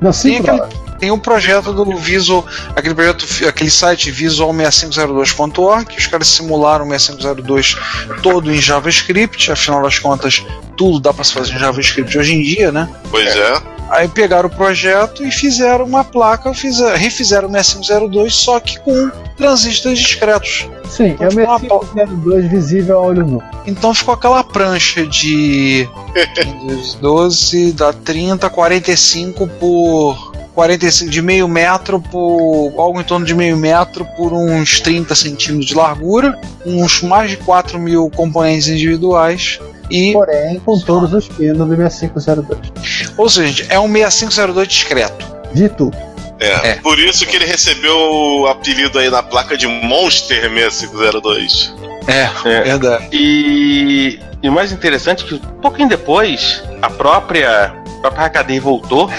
Não, 0.00 0.10
Tem 0.10 0.12
5 0.12 0.50
aquele- 0.50 0.89
Tem 1.00 1.10
um 1.10 1.18
projeto 1.18 1.72
do 1.72 1.96
Visual, 1.96 2.46
aquele 2.76 2.94
projeto, 2.94 3.26
aquele 3.48 3.70
site 3.70 4.12
visual6502.org, 4.12 5.86
que 5.86 5.98
os 5.98 6.06
caras 6.06 6.28
simularam 6.28 6.86
o 6.86 6.90
6502 6.90 7.76
todo 8.22 8.52
em 8.52 8.60
JavaScript, 8.60 9.50
afinal 9.50 9.82
das 9.82 9.98
contas, 9.98 10.44
tudo 10.76 11.00
dá 11.00 11.12
para 11.12 11.24
se 11.24 11.32
fazer 11.32 11.54
em 11.54 11.58
JavaScript 11.58 12.16
hoje 12.16 12.34
em 12.34 12.42
dia, 12.42 12.70
né? 12.70 12.88
Pois 13.10 13.34
é. 13.34 13.80
Aí 13.90 14.06
pegaram 14.06 14.48
o 14.48 14.52
projeto 14.52 15.26
e 15.26 15.32
fizeram 15.32 15.84
uma 15.84 16.04
placa, 16.04 16.54
fizeram, 16.54 16.96
refizeram 16.96 17.48
o 17.48 17.52
6502, 17.52 18.32
só 18.32 18.60
que 18.60 18.78
com 18.78 19.10
transistores 19.36 19.98
discretos. 19.98 20.68
Sim, 20.88 21.16
é 21.18 21.26
o 21.26 21.32
Então, 21.32 21.58
6502 21.58 22.50
visível 22.50 22.98
a 22.98 23.02
olho 23.02 23.26
nu. 23.26 23.42
Então 23.66 23.92
ficou 23.92 24.14
aquela 24.14 24.44
prancha 24.44 25.04
de 25.04 25.88
12 27.00 27.72
dá 27.72 27.92
30, 27.92 28.48
45 28.48 29.48
por 29.58 30.29
45 30.54 31.10
de 31.10 31.22
meio 31.22 31.46
metro 31.48 32.00
por 32.00 32.72
algo 32.78 33.00
em 33.00 33.04
torno 33.04 33.24
de 33.24 33.34
meio 33.34 33.56
metro 33.56 34.04
por 34.16 34.32
uns 34.32 34.80
30 34.80 35.14
centímetros 35.14 35.66
de 35.66 35.74
largura, 35.74 36.38
uns 36.66 37.02
mais 37.02 37.30
de 37.30 37.36
4 37.38 37.78
mil 37.78 38.10
componentes 38.10 38.68
individuais 38.68 39.60
e, 39.90 40.12
Porém, 40.12 40.60
com 40.60 40.78
todos 40.78 41.12
os 41.12 41.28
pinos 41.28 41.56
do 41.68 41.76
6502. 41.76 42.72
ou 43.16 43.28
seja, 43.28 43.66
é 43.68 43.78
um 43.78 43.90
6502 43.90 44.68
discreto. 44.68 45.26
Dito. 45.52 45.90
É. 46.38 46.70
É. 46.70 46.74
Por 46.76 46.98
isso 46.98 47.26
que 47.26 47.36
ele 47.36 47.44
recebeu 47.44 47.94
o 47.96 48.46
apelido 48.46 48.98
aí 48.98 49.10
na 49.10 49.22
placa 49.22 49.56
de 49.56 49.66
Monster 49.66 50.42
6502. 50.50 51.74
É, 52.06 52.30
É. 52.48 52.62
verdade. 52.62 53.08
E, 53.12 54.18
e 54.42 54.48
o 54.48 54.52
mais 54.52 54.72
interessante 54.72 55.24
é 55.24 55.28
que 55.28 55.34
um 55.34 55.60
pouquinho 55.60 55.88
depois, 55.88 56.62
a 56.80 56.88
própria, 56.88 57.66
a 58.02 58.10
própria 58.10 58.42
HDI 58.42 58.58
voltou. 58.58 59.10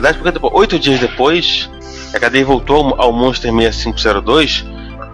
Na 0.00 0.30
depois, 0.30 0.52
oito 0.54 0.78
dias 0.78 1.00
depois, 1.00 1.68
a 2.14 2.18
HDI 2.18 2.44
voltou 2.44 2.94
ao, 2.98 3.12
Monster 3.12 3.52
6502 3.52 4.64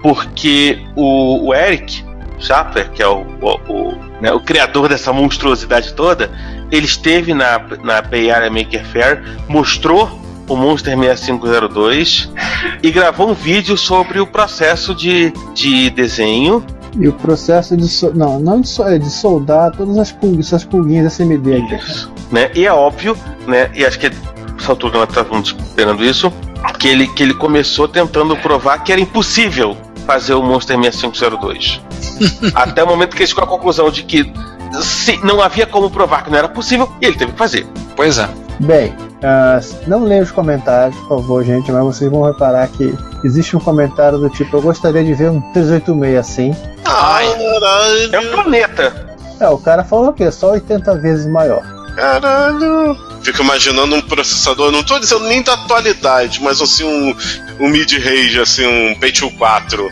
porque 0.03 0.81
o, 0.95 1.49
o 1.49 1.55
Eric 1.55 2.05
Schaffer, 2.39 2.91
que 2.91 3.03
é 3.03 3.09
o, 3.09 3.27
o, 3.41 3.73
o, 3.73 3.99
né, 4.21 4.33
o 4.33 4.41
criador 4.41 4.89
dessa 4.89 5.13
monstruosidade 5.13 5.93
toda, 5.95 6.31
ele 6.71 6.87
esteve 6.87 7.35
na, 7.35 7.61
na 7.83 8.01
Bay 8.01 8.31
Area 8.31 8.51
Maker 8.51 8.85
Fair, 8.87 9.23
mostrou 9.49 10.09
o 10.49 10.57
Monster 10.57 10.97
6502 10.97 12.31
e 12.83 12.91
gravou 12.91 13.29
um 13.29 13.35
vídeo 13.35 13.77
sobre 13.77 14.21
o 14.21 14.27
processo 14.27 14.95
de, 14.95 15.33
de 15.55 15.91
desenho 15.91 16.65
E 16.99 17.09
o 17.09 17.13
processo 17.13 17.77
de. 17.77 17.89
So... 17.89 18.13
Não, 18.15 18.39
não 18.39 18.61
de, 18.61 18.69
so... 18.69 18.85
é 18.85 18.99
de 18.99 19.11
soldar 19.11 19.73
todas 19.73 19.99
as 19.99 20.13
pulguinhas, 20.13 20.47
essas 20.47 20.65
pulguinhas 20.65 21.13
SMD 21.13 21.57
aqui. 21.57 21.75
Isso. 21.75 22.13
Né? 22.31 22.51
E 22.55 22.67
é 22.67 22.73
óbvio, 22.73 23.17
né? 23.47 23.71
E 23.75 23.85
acho 23.85 23.99
que 23.99 24.11
essa 24.59 24.73
altura 24.73 24.99
nós 24.99 25.09
estávamos 25.09 25.55
esperando 25.59 26.05
isso, 26.05 26.33
que 26.79 26.89
ele, 26.89 27.07
que 27.09 27.23
ele 27.23 27.35
começou 27.35 27.89
tentando 27.89 28.37
provar 28.37 28.79
que 28.83 28.93
era 28.93 29.01
impossível 29.01 29.77
fazer 30.07 30.35
o 30.35 30.43
Monster 30.43 30.77
6502. 30.81 31.81
Até 32.55 32.83
o 32.83 32.87
momento 32.87 33.15
que 33.15 33.23
ele 33.23 33.27
chegou 33.27 33.45
à 33.45 33.47
conclusão 33.47 33.91
de 33.91 34.03
que 34.03 34.33
se, 34.81 35.19
não 35.25 35.41
havia 35.43 35.67
como 35.67 35.91
provar 35.91 36.25
que 36.25 36.31
não 36.31 36.39
era 36.39 36.49
possível, 36.49 36.91
e 37.01 37.07
ele 37.07 37.17
teve 37.17 37.33
que 37.33 37.39
fazer. 37.39 37.67
Pois 37.97 38.19
é. 38.19 38.29
Bem, 38.61 38.95
ah, 39.23 39.61
não 39.87 40.05
leia 40.05 40.23
os 40.23 40.31
comentários, 40.31 40.99
por 41.01 41.21
favor, 41.21 41.45
gente, 41.45 41.71
mas 41.71 41.85
vocês 41.85 42.11
vão 42.11 42.23
reparar 42.23 42.69
que 42.69 42.93
existe 43.25 43.57
um 43.57 43.61
comentário 43.61 44.19
do 44.19 44.29
tipo: 44.31 44.57
Eu 44.57 44.63
gostaria 44.63 45.05
de 45.05 45.15
ver 45.15 45.31
um 45.31 45.41
386 45.53 46.17
assim. 46.19 46.57
Caralho, 46.85 48.15
É 48.15 48.21
um 48.21 48.31
planeta. 48.33 49.17
É, 49.41 49.49
o 49.49 49.59
cara 49.59 49.85
falou 49.85 50.09
o 50.09 50.13
quê? 50.13 50.31
Só 50.31 50.51
80 50.53 50.99
vezes 50.99 51.27
maior. 51.27 51.63
caralho. 51.95 53.08
Fico 53.23 53.43
imaginando 53.43 53.97
um 53.97 54.01
processador, 54.01 54.71
não 54.71 54.83
tô 54.83 54.99
dizendo 54.99 55.25
nem 55.25 55.43
da 55.43 55.55
atualidade, 55.55 56.41
mas 56.43 56.61
assim, 56.61 56.85
um, 56.85 57.15
um 57.61 57.69
mid-range, 57.69 58.41
assim, 58.41 58.67
um 58.67 58.95
Pentium 58.99 59.31
4 59.31 59.89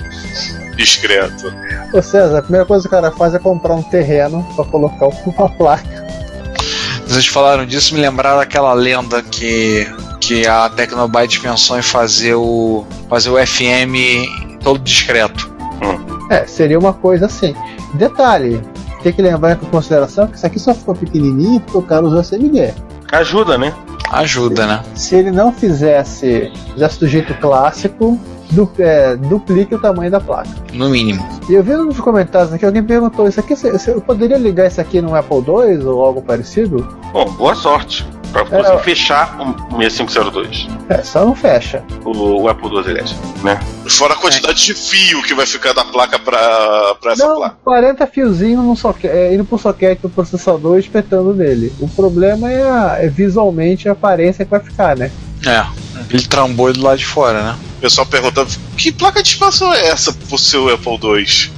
discreto. 0.77 1.53
Ô 1.93 2.03
César, 2.03 2.39
a 2.39 2.43
primeira 2.43 2.67
coisa 2.67 2.83
que 2.83 2.89
o 2.89 2.91
cara 2.91 3.11
faz 3.11 3.35
é 3.35 3.39
comprar 3.39 3.75
um 3.75 3.83
terreno 3.83 4.47
pra 4.55 4.65
colocar 4.65 5.07
uma 5.07 5.49
placa. 5.49 6.07
Vocês 7.07 7.27
falaram 7.27 7.65
disso, 7.65 7.95
me 7.95 8.01
lembraram 8.01 8.39
daquela 8.39 8.73
lenda 8.73 9.23
que, 9.23 9.87
que 10.21 10.47
a 10.47 10.69
Tecnobyte 10.69 11.41
pensou 11.41 11.79
em 11.79 11.83
fazer 11.83 12.35
o, 12.35 12.85
fazer 13.09 13.31
o 13.31 13.47
FM 13.47 14.59
todo 14.63 14.81
discreto. 14.81 15.55
É, 16.31 16.45
seria 16.47 16.79
uma 16.79 16.93
coisa 16.93 17.27
assim. 17.27 17.55
Detalhe, 17.95 18.61
tem 19.03 19.13
que 19.13 19.23
levar 19.23 19.53
em 19.53 19.57
consideração 19.57 20.27
que 20.27 20.37
isso 20.37 20.47
aqui 20.47 20.59
só 20.59 20.75
ficou 20.75 20.95
pequenininho 20.95 21.61
porque 21.61 21.79
o 21.79 21.83
cara 21.83 22.05
usou 22.05 22.21
SMD. 22.21 22.75
Ajuda, 23.13 23.57
né? 23.59 23.73
Ajuda, 24.11 24.67
né? 24.67 24.83
Se 24.95 25.15
ele 25.17 25.31
não 25.31 25.53
fizesse, 25.53 26.53
fizesse 26.73 27.01
do 27.01 27.09
jeito 27.09 27.35
clássico, 27.35 28.19
du- 28.51 28.71
é, 28.79 29.17
duplique 29.17 29.75
o 29.75 29.81
tamanho 29.81 30.11
da 30.11 30.21
placa. 30.21 30.49
No 30.73 30.89
mínimo. 30.89 31.27
E 31.49 31.55
eu 31.55 31.63
vi 31.63 31.73
nos 31.75 31.99
comentários 32.01 32.53
aqui, 32.53 32.65
alguém 32.65 32.83
perguntou, 32.85 33.27
isso 33.29 33.41
aqui, 33.41 33.57
você- 33.57 33.73
você- 33.73 33.91
eu 33.93 34.01
poderia 34.01 34.39
ligar 34.39 34.67
isso 34.67 34.81
aqui 34.81 35.01
num 35.01 35.15
Apple 35.15 35.39
II 35.39 35.85
ou 35.87 36.05
algo 36.05 36.23
parecido? 36.23 36.87
Bom, 37.13 37.25
boa 37.33 37.55
sorte. 37.55 38.07
Pra 38.33 38.45
conseguir 38.45 38.77
É. 38.77 38.79
fechar 38.83 39.37
o 39.41 39.79
6502. 39.79 40.67
É, 40.89 41.03
só 41.03 41.25
não 41.25 41.35
fecha. 41.35 41.83
O, 42.05 42.43
o 42.43 42.49
Apple 42.49 42.69
II, 42.69 42.79
aliás. 42.91 43.15
Né? 43.43 43.59
Fora 43.89 44.15
a 44.15 44.17
quantidade 44.17 44.63
de 44.65 44.75
fio 44.75 45.23
que 45.23 45.35
vai 45.35 45.47
ficar 45.47 45.73
da 45.73 45.85
placa 45.85 46.19
pra, 46.19 46.95
pra 47.01 47.13
essa 47.13 47.27
não, 47.27 47.37
placa. 47.37 47.57
40 47.65 48.07
fiozinhos 48.07 48.63
num 48.65 48.77
soque- 48.77 49.07
é, 49.09 49.33
indo 49.35 49.45
pro 49.45 49.57
soquete 49.59 50.03
do 50.03 50.09
processador 50.11 50.77
e 50.77 50.81
espetando 50.81 51.33
nele. 51.33 51.73
O 51.81 51.89
problema 51.89 52.51
é, 52.51 52.63
a- 52.63 52.97
é 53.01 53.09
visualmente 53.09 53.89
a 53.89 53.93
aparência 53.93 54.45
que 54.45 54.51
vai 54.51 54.61
ficar, 54.61 54.97
né? 54.97 55.11
É. 55.47 55.65
Ele 56.11 56.23
trambou 56.27 56.73
do 56.73 56.83
lado 56.83 56.99
de 56.99 57.07
fora, 57.07 57.43
né? 57.43 57.57
O 57.79 57.81
pessoal 57.81 58.07
perguntando: 58.07 58.51
que 58.77 58.93
placa 58.93 59.23
de 59.23 59.31
expansão 59.31 59.73
é 59.73 59.89
essa 59.89 60.13
pro 60.13 60.37
seu 60.39 60.69
Apple 60.73 60.99
II? 61.03 61.51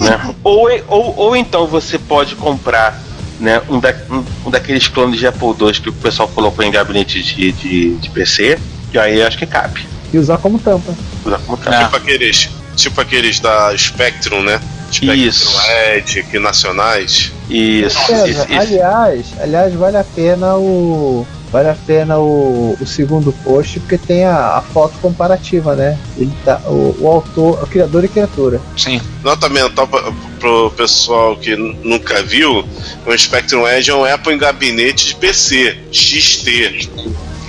né? 0.00 0.34
ou, 0.44 0.68
ou, 0.88 1.16
ou 1.16 1.36
então 1.36 1.66
você 1.66 1.98
pode 1.98 2.34
comprar 2.36 2.98
né, 3.40 3.60
um, 3.68 3.78
da, 3.78 3.94
um, 4.10 4.24
um 4.46 4.50
daqueles 4.50 4.88
clones 4.88 5.18
de 5.18 5.26
Apple 5.26 5.48
II 5.60 5.72
que 5.72 5.88
o 5.88 5.92
pessoal 5.92 6.28
colocou 6.28 6.64
em 6.64 6.70
gabinete 6.70 7.22
de, 7.22 7.52
de, 7.52 7.94
de 7.96 8.10
PC, 8.10 8.58
que 8.90 8.98
aí 8.98 9.22
acho 9.22 9.36
que 9.38 9.46
cabe. 9.46 9.86
E 10.12 10.18
usar 10.18 10.38
como 10.38 10.58
tampa. 10.58 10.94
Usar 11.24 11.38
como 11.40 11.56
cabe. 11.58 11.76
É. 11.76 11.84
Tipo 11.84 11.96
aqueles. 11.96 12.48
Tipo 12.76 13.00
aqueles 13.00 13.40
da 13.40 13.76
Spectrum, 13.76 14.42
né? 14.42 14.60
Spectrum 14.92 15.14
Isso. 15.14 15.56
Edge, 15.94 16.20
aqui 16.20 16.38
nacionais. 16.38 17.32
Isso. 17.48 17.98
Esse- 18.12 18.52
aliás, 18.52 19.26
aliás, 19.40 19.74
vale 19.74 19.96
a 19.96 20.04
pena 20.04 20.54
o 20.56 21.26
vale 21.50 21.68
a 21.68 21.76
pena 21.86 22.18
o, 22.18 22.76
o 22.80 22.86
segundo 22.86 23.32
post 23.44 23.80
porque 23.80 23.98
tem 23.98 24.24
a, 24.24 24.56
a 24.56 24.62
foto 24.62 24.98
comparativa, 24.98 25.74
né? 25.74 25.98
Ele 26.16 26.32
tá, 26.44 26.60
o, 26.66 26.96
o 27.00 27.08
autor, 27.08 27.62
o 27.62 27.66
criador 27.66 28.04
e 28.04 28.08
criatura. 28.08 28.60
Sim. 28.76 29.00
Nota 29.22 29.48
mental 29.48 29.86
pra, 29.86 30.12
pro 30.38 30.70
pessoal 30.72 31.36
que 31.36 31.56
nunca 31.56 32.22
viu: 32.22 32.64
o 33.06 33.18
Spectrum 33.18 33.66
Edge 33.66 33.90
é 33.90 33.94
um 33.94 34.04
Apple 34.04 34.34
em 34.34 34.38
gabinete 34.38 35.08
de 35.08 35.16
PC, 35.16 35.78
XT. 35.92 36.88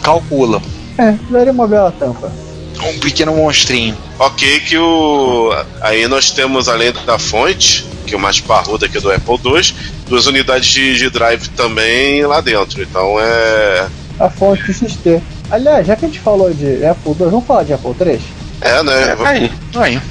Calcula. 0.02 0.62
É, 0.98 1.16
daria 1.30 1.52
uma 1.52 1.68
bela 1.68 1.92
tampa. 1.92 2.32
Um 2.84 3.00
pequeno 3.00 3.36
monstrinho. 3.36 3.98
Ok, 4.20 4.60
que 4.62 4.78
o. 4.78 5.52
Aí 5.82 6.08
nós 6.08 6.32
temos, 6.32 6.68
além 6.70 6.92
da 7.06 7.18
fonte, 7.20 7.86
que 8.06 8.14
é 8.14 8.18
o 8.18 8.20
mais 8.20 8.40
parrudo 8.40 8.86
aqui 8.86 9.00
do 9.00 9.12
Apple 9.12 9.40
II, 9.44 9.74
duas 10.08 10.26
unidades 10.28 10.68
de, 10.70 10.98
de 10.98 11.10
drive 11.10 11.48
também 11.50 12.26
lá 12.26 12.40
dentro. 12.42 12.82
Então 12.82 13.18
é. 13.20 13.88
A 14.20 14.30
fonte 14.30 14.74
XT. 14.74 15.22
Aliás, 15.50 15.88
já 15.88 15.96
que 15.96 16.06
a 16.06 16.08
gente 16.08 16.20
falou 16.20 16.54
de 16.54 16.84
Apple 16.86 17.12
II, 17.12 17.30
vamos 17.30 17.46
falar 17.46 17.64
de 17.64 17.74
Apple 17.74 17.96
III? 18.00 18.20
É, 18.62 18.84
né? 18.84 18.94
É, 19.20 19.28
aí. 19.28 19.52
Aí. 19.76 20.02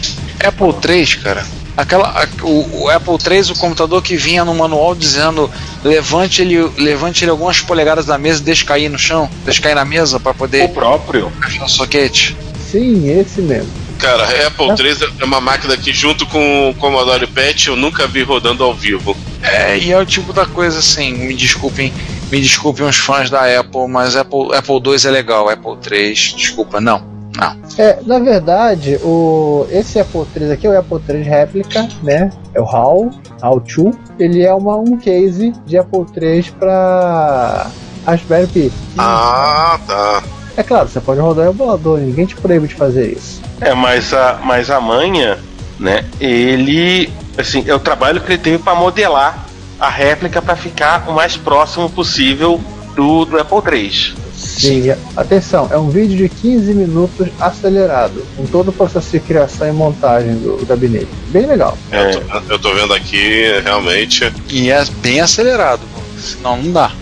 Apple 0.44 0.72
3, 0.80 1.14
cara. 1.16 1.44
Aquela, 1.76 2.08
a- 2.08 2.26
o, 2.42 2.84
o 2.84 2.88
Apple 2.88 3.18
3, 3.18 3.50
o 3.50 3.54
computador 3.56 4.00
que 4.02 4.16
vinha 4.16 4.44
no 4.46 4.54
manual 4.54 4.94
dizendo 4.94 5.50
levante 5.84 6.40
ele, 6.40 6.58
levante 6.78 7.22
ele 7.24 7.30
algumas 7.30 7.60
polegadas 7.60 8.06
da 8.06 8.16
mesa 8.16 8.40
e 8.40 8.44
deixe 8.44 8.64
cair 8.64 8.88
no 8.88 8.98
chão, 8.98 9.28
deixe 9.44 9.60
cair 9.60 9.74
na 9.74 9.84
mesa 9.84 10.18
para 10.18 10.30
O 10.32 10.34
poder 10.34 10.68
próprio. 10.70 11.30
encaixar 11.36 11.66
o 11.66 11.68
soquete. 11.68 12.34
Sim, 12.70 13.08
esse 13.08 13.40
mesmo. 13.40 13.70
Cara, 13.98 14.24
a 14.24 14.46
Apple 14.48 14.66
III 14.66 15.08
é 15.20 15.24
uma 15.24 15.40
máquina 15.40 15.76
que, 15.76 15.92
junto 15.92 16.26
com 16.26 16.70
o 16.70 16.74
Commodore 16.74 17.26
PET, 17.26 17.68
eu 17.68 17.76
nunca 17.76 18.06
vi 18.06 18.22
rodando 18.22 18.62
ao 18.62 18.74
vivo. 18.74 19.16
É, 19.42 19.78
e 19.78 19.90
é 19.90 19.98
o 19.98 20.04
tipo 20.04 20.32
da 20.32 20.44
coisa 20.44 20.78
assim, 20.78 21.12
me 21.14 21.34
desculpem, 21.34 21.92
me 22.30 22.40
desculpem 22.40 22.86
os 22.86 22.96
fãs 22.96 23.30
da 23.30 23.58
Apple, 23.58 23.88
mas 23.88 24.14
Apple, 24.16 24.54
Apple 24.54 24.80
2 24.80 25.06
é 25.06 25.10
legal, 25.10 25.48
Apple 25.48 25.76
3, 25.80 26.34
desculpa, 26.36 26.80
não. 26.80 27.16
Não. 27.36 27.54
É, 27.76 27.98
na 28.06 28.18
verdade, 28.18 28.98
o, 29.02 29.66
esse 29.70 30.00
Apple 30.00 30.26
III 30.34 30.52
aqui 30.52 30.66
é 30.66 30.70
o 30.70 30.78
Apple 30.78 31.00
III 31.06 31.22
réplica, 31.22 31.88
né? 32.02 32.30
É 32.54 32.60
o 32.60 32.64
HAL, 32.64 33.10
HAL 33.42 33.60
2. 33.60 33.94
Ele 34.18 34.42
é 34.42 34.54
uma, 34.54 34.76
um 34.76 34.96
case 34.96 35.52
de 35.66 35.76
Apple 35.76 36.06
III 36.16 36.42
para 36.58 37.70
Raspberry 38.06 38.46
Pi. 38.46 38.72
Ah, 38.96 39.78
tá. 39.86 40.22
É 40.56 40.62
claro, 40.62 40.88
você 40.88 41.00
pode 41.00 41.20
rodar 41.20 41.46
em 41.46 41.50
emulador, 41.50 41.98
ninguém 41.98 42.24
te 42.26 42.34
proíbe 42.36 42.66
de 42.68 42.74
fazer 42.74 43.12
isso. 43.12 43.42
É, 43.60 43.74
mas 43.74 44.12
a, 44.14 44.40
mas 44.42 44.70
a 44.70 44.80
manha, 44.80 45.38
né? 45.78 46.04
Ele. 46.20 47.10
Assim, 47.36 47.64
é 47.66 47.74
o 47.74 47.78
trabalho 47.78 48.20
que 48.20 48.32
ele 48.32 48.38
teve 48.42 48.58
para 48.58 48.74
modelar 48.74 49.46
a 49.78 49.90
réplica 49.90 50.40
para 50.40 50.56
ficar 50.56 51.06
o 51.08 51.12
mais 51.12 51.36
próximo 51.36 51.90
possível 51.90 52.58
do, 52.94 53.26
do 53.26 53.38
Apple 53.38 53.58
III. 53.78 54.14
Sim, 54.34 54.94
atenção, 55.16 55.68
é 55.70 55.76
um 55.76 55.88
vídeo 55.88 56.16
de 56.16 56.28
15 56.28 56.72
minutos 56.74 57.28
acelerado, 57.40 58.24
com 58.36 58.46
todo 58.46 58.68
o 58.68 58.72
processo 58.72 59.10
de 59.10 59.20
criação 59.20 59.68
e 59.68 59.72
montagem 59.72 60.34
do 60.34 60.64
gabinete. 60.66 61.08
Bem 61.28 61.46
legal. 61.46 61.76
É, 61.90 62.10
Eu, 62.14 62.20
tô, 62.20 62.52
eu 62.52 62.58
tô 62.58 62.74
vendo 62.74 62.94
aqui, 62.94 63.44
realmente. 63.62 64.32
E 64.48 64.70
é 64.70 64.82
bem 65.02 65.20
acelerado, 65.20 65.80
pô. 65.94 66.00
senão 66.18 66.56
não 66.62 66.72
dá. 66.72 66.92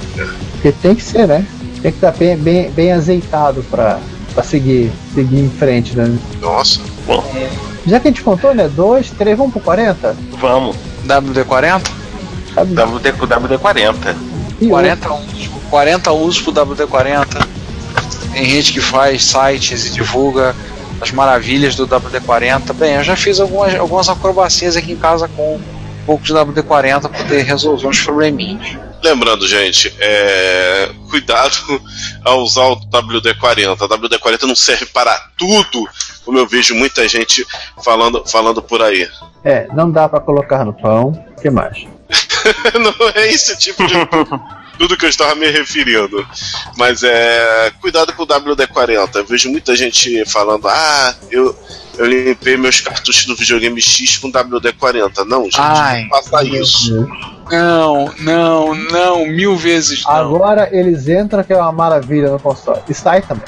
Porque 0.52 0.72
tem 0.72 0.94
que 0.94 1.02
ser, 1.02 1.26
né? 1.28 1.44
Tem 1.84 1.92
que 1.92 1.98
estar 1.98 2.12
bem, 2.12 2.34
bem, 2.34 2.70
bem 2.70 2.92
azeitado 2.92 3.62
para 3.64 4.00
seguir, 4.42 4.90
seguir 5.14 5.38
em 5.38 5.50
frente, 5.50 5.94
né? 5.94 6.16
Nossa. 6.40 6.80
Já 7.86 8.00
que 8.00 8.08
a 8.08 8.10
gente 8.10 8.22
contou, 8.22 8.54
né? 8.54 8.70
2, 8.74 9.10
3, 9.10 9.36
vamos 9.36 9.52
pro 9.52 9.60
40? 9.60 10.16
vamos. 10.40 10.76
WD-40? 11.06 11.82
Sabe? 12.54 12.72
WD, 12.72 13.12
WD-40. 13.12 14.16
E 14.62 14.68
40 14.68 15.12
usos, 15.12 15.50
40 15.68 16.12
usos 16.12 16.40
pro 16.40 16.52
WD-40. 16.54 17.46
Tem 18.32 18.46
gente 18.46 18.72
que 18.72 18.80
faz 18.80 19.22
sites 19.22 19.84
e 19.84 19.90
divulga 19.90 20.56
as 21.02 21.10
maravilhas 21.10 21.74
do 21.74 21.86
WD-40. 21.86 22.72
Bem, 22.72 22.94
eu 22.94 23.04
já 23.04 23.14
fiz 23.14 23.38
algumas, 23.40 23.74
algumas 23.74 24.08
acrobacias 24.08 24.74
aqui 24.74 24.92
em 24.92 24.96
casa 24.96 25.28
com 25.28 25.56
um 25.56 25.60
pouco 26.06 26.24
de 26.24 26.32
WD-40 26.32 27.00
para 27.02 27.10
poder 27.10 27.42
resolver 27.42 27.86
uns 27.86 28.00
probleminhas. 28.00 28.78
Lembrando, 29.04 29.46
gente, 29.46 29.94
é, 30.00 30.90
cuidado 31.10 31.54
ao 32.24 32.40
usar 32.40 32.68
o 32.68 32.76
WD-40. 32.76 33.78
O 33.78 33.86
WD-40 33.86 34.42
não 34.44 34.56
serve 34.56 34.86
para 34.86 35.14
tudo, 35.36 35.86
como 36.24 36.38
eu 36.38 36.46
vejo 36.46 36.74
muita 36.74 37.06
gente 37.06 37.46
falando, 37.84 38.24
falando 38.26 38.62
por 38.62 38.80
aí. 38.80 39.06
É, 39.44 39.68
não 39.74 39.90
dá 39.90 40.08
pra 40.08 40.20
colocar 40.20 40.64
no 40.64 40.72
pão. 40.72 41.08
O 41.36 41.40
que 41.42 41.50
mais? 41.50 41.86
não 42.80 43.10
é 43.14 43.28
esse 43.28 43.58
tipo 43.58 43.86
de 43.86 43.94
tudo 44.78 44.96
que 44.96 45.04
eu 45.04 45.10
estava 45.10 45.34
me 45.34 45.50
referindo. 45.50 46.26
Mas 46.78 47.02
é. 47.02 47.70
Cuidado 47.82 48.14
com 48.14 48.22
o 48.22 48.26
WD-40. 48.26 49.16
Eu 49.16 49.26
vejo 49.26 49.50
muita 49.50 49.76
gente 49.76 50.24
falando, 50.24 50.66
ah, 50.66 51.14
eu, 51.30 51.54
eu 51.98 52.06
limpei 52.06 52.56
meus 52.56 52.80
cartuchos 52.80 53.26
do 53.26 53.36
videogame 53.36 53.80
X 53.80 54.18
com 54.18 54.30
WD-40. 54.30 55.24
Não, 55.26 55.44
gente, 55.44 55.60
Ai, 55.60 56.02
não 56.02 56.10
faça 56.10 56.44
isso. 56.44 57.06
Não, 57.50 58.12
não, 58.20 58.74
não, 58.74 59.26
mil 59.26 59.56
vezes 59.56 60.02
não. 60.04 60.10
Agora 60.10 60.68
eles 60.72 61.08
entram, 61.08 61.44
que 61.44 61.52
é 61.52 61.56
uma 61.56 61.72
maravilha 61.72 62.30
no 62.30 62.40
console. 62.40 62.80
E 62.88 62.94
sai 62.94 63.22
também. 63.22 63.44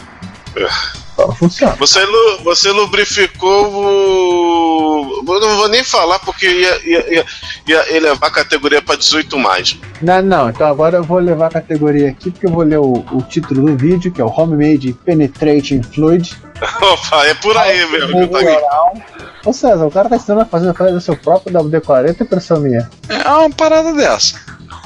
Só 0.54 1.05
não 1.18 1.34
funciona. 1.34 1.74
Você, 1.76 2.04
lu- 2.04 2.38
você 2.44 2.70
lubrificou 2.70 3.66
o. 3.72 5.24
Eu 5.28 5.40
não 5.40 5.56
vou 5.56 5.68
nem 5.68 5.82
falar 5.84 6.18
porque 6.20 6.46
ia, 6.46 6.88
ia, 6.88 7.14
ia, 7.14 7.24
ia 7.66 7.96
elevar 7.96 8.30
a 8.30 8.32
categoria 8.32 8.80
para 8.82 8.96
18 8.96 9.38
mais. 9.38 9.78
Não, 10.00 10.22
não, 10.22 10.48
então 10.50 10.66
agora 10.66 10.96
eu 10.98 11.02
vou 11.04 11.18
levar 11.18 11.46
a 11.46 11.50
categoria 11.50 12.10
aqui, 12.10 12.30
porque 12.30 12.46
eu 12.46 12.50
vou 12.52 12.62
ler 12.62 12.78
o, 12.78 13.04
o 13.12 13.22
título 13.22 13.66
do 13.66 13.76
vídeo, 13.76 14.12
que 14.12 14.20
é 14.20 14.24
o 14.24 14.28
Homemade 14.30 14.92
Penetrating 15.04 15.82
Fluid. 15.82 16.36
Opa, 16.80 17.26
é 17.26 17.34
por 17.34 17.56
aí 17.56 17.84
mesmo 17.90 18.18
que 18.20 18.26
tá 18.28 18.38
aqui. 18.40 19.02
Ô 19.44 19.52
César, 19.52 19.86
o 19.86 19.90
cara 19.90 20.08
tá 20.08 20.16
ensinando 20.16 20.42
a 20.42 20.46
fazer, 20.46 20.72
fazer 20.74 21.00
seu 21.00 21.16
próprio 21.16 21.52
WD-40, 21.52 22.20
impressão 22.20 22.60
minha. 22.60 22.88
É 23.08 23.28
uma 23.28 23.50
parada 23.50 23.92
dessa. 23.92 24.36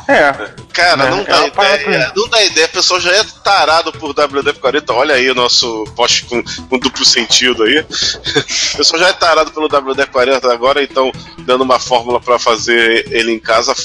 É. 0.08 0.32
Cara, 0.72 0.96
Né? 1.04 1.10
não 1.10 1.20
É 1.20 1.24
dá 1.24 1.50
parada 1.50 1.82
ideia. 1.82 2.12
Não 2.16 2.28
dá 2.28 2.44
ideia, 2.44 2.66
o 2.66 2.70
pessoal 2.70 3.00
já 3.00 3.12
é 3.12 3.24
tarado 3.44 3.92
por 3.92 4.12
WD-40. 4.14 4.84
Olha 4.90 5.14
aí 5.14 5.30
o 5.30 5.34
nosso 5.34 5.84
post 5.96 6.24
com, 6.24 6.42
com 6.68 6.78
duplo 6.78 7.04
sentido 7.04 7.62
aí. 7.64 7.80
O 7.80 8.76
pessoal 8.78 9.00
já 9.00 9.08
é 9.08 9.12
tarado 9.12 9.50
pelo 9.52 9.68
WD-40 9.68 10.50
agora, 10.50 10.82
então 10.82 11.12
dando 11.40 11.62
uma 11.62 11.78
fórmula 11.78 12.20
pra 12.20 12.38
fazer 12.38 13.06
ele 13.12 13.32
em 13.32 13.38
casa. 13.38 13.72
f- 13.72 13.84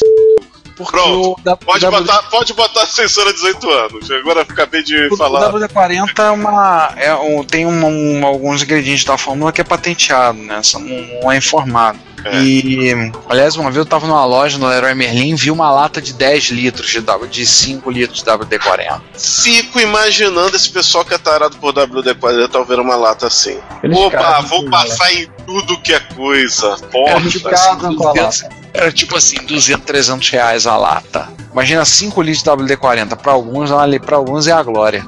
Pronto. 0.84 1.32
o 1.40 1.44
da- 1.44 1.56
Pode 1.56 1.82
W- 1.82 2.02
botar, 2.04 2.22
pode 2.24 2.54
botar 2.54 2.84
a 2.84 2.86
censura 2.88 3.32
18 3.34 3.70
anos. 3.70 4.12
Agora 4.12 4.40
eu 4.40 4.44
acabei 4.44 4.84
de 4.84 5.08
O 5.08 5.18
falar. 5.18 5.50
WD-40 5.52 6.20
é 6.24 6.30
uma, 6.32 6.94
é 6.98 7.14
um, 7.16 7.44
tem 7.44 7.66
um- 7.66 7.86
um- 8.20 8.26
alguns 8.26 8.62
ingredientes 8.64 9.06
da 9.06 9.18
fórmula 9.18 9.52
que 9.52 9.62
é 9.62 9.64
patenteado, 9.64 10.38
né? 10.40 10.62
Só 10.64 10.80
não, 10.80 11.32
é 11.32 11.38
informado. 11.38 12.00
É. 12.26 12.40
E, 12.42 13.12
aliás, 13.30 13.56
uma 13.56 13.66
vez 13.70 13.78
eu 13.78 13.86
tava 13.86 14.08
numa 14.08 14.26
loja 14.26 14.58
no 14.58 14.66
Leroy 14.68 14.96
Merlin 14.96 15.30
e 15.34 15.36
vi 15.36 15.52
uma 15.52 15.70
lata 15.70 16.02
de 16.02 16.12
10 16.12 16.46
litros 16.46 16.90
de, 16.90 17.00
W- 17.02 17.30
de 17.30 17.46
5 17.46 17.92
litros 17.92 18.24
de 18.24 18.26
WD-40. 18.26 19.00
Fico 19.16 19.80
imaginando 19.80 20.56
esse 20.56 20.70
pessoal 20.70 21.06
que 21.06 21.14
é 21.14 21.20
tarado 21.20 21.56
por 21.58 21.72
WD-40 21.72 22.56
ao 22.56 22.66
ver 22.66 22.80
uma 22.80 22.96
lata 22.96 23.28
assim. 23.28 23.60
Eles 23.84 23.96
Opa, 23.96 24.42
vou 24.42 24.64
com 24.64 24.72
passar 24.72 25.14
em 25.14 25.28
tudo 25.46 25.80
que 25.82 25.94
é 25.94 26.00
coisa. 26.00 26.68
Era 26.80 26.88
Porra. 26.88 27.30
Tipo, 27.30 27.48
casam 27.50 27.74
assim, 27.90 27.96
com 27.96 28.08
a 28.10 28.14
200 28.14 28.66
era 28.74 28.92
tipo 28.92 29.16
assim, 29.16 29.38
200, 29.46 29.86
300 29.86 30.30
reais 30.32 30.65
a 30.68 30.78
lata. 30.78 31.30
Imagina 31.52 31.86
5 31.86 32.22
litros 32.22 32.44
de 32.44 32.50
WD-40. 32.50 33.16
Pra 33.18 33.34
alguns, 33.34 33.70
pra 34.06 34.18
alguns 34.18 34.48
é 34.48 34.52
a 34.52 34.62
glória. 34.62 35.06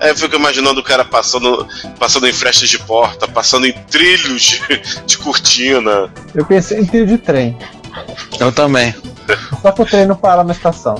É, 0.00 0.10
eu 0.10 0.16
fico 0.16 0.34
imaginando 0.34 0.80
o 0.80 0.82
cara 0.82 1.04
passando, 1.04 1.66
passando 1.98 2.26
em 2.26 2.32
frestas 2.32 2.68
de 2.68 2.78
porta, 2.78 3.28
passando 3.28 3.66
em 3.66 3.72
trilhos 3.90 4.42
de, 4.42 4.82
de 5.06 5.18
cortina. 5.18 6.10
Eu 6.34 6.44
pensei 6.44 6.80
em 6.80 6.86
trilho 6.86 7.06
de 7.06 7.18
trem. 7.18 7.58
Eu 8.38 8.50
também. 8.50 8.94
Só 9.60 9.72
que 9.72 9.82
o 9.82 9.86
trem 9.86 10.06
não 10.06 10.16
para 10.16 10.42
na 10.42 10.52
estação. 10.52 10.96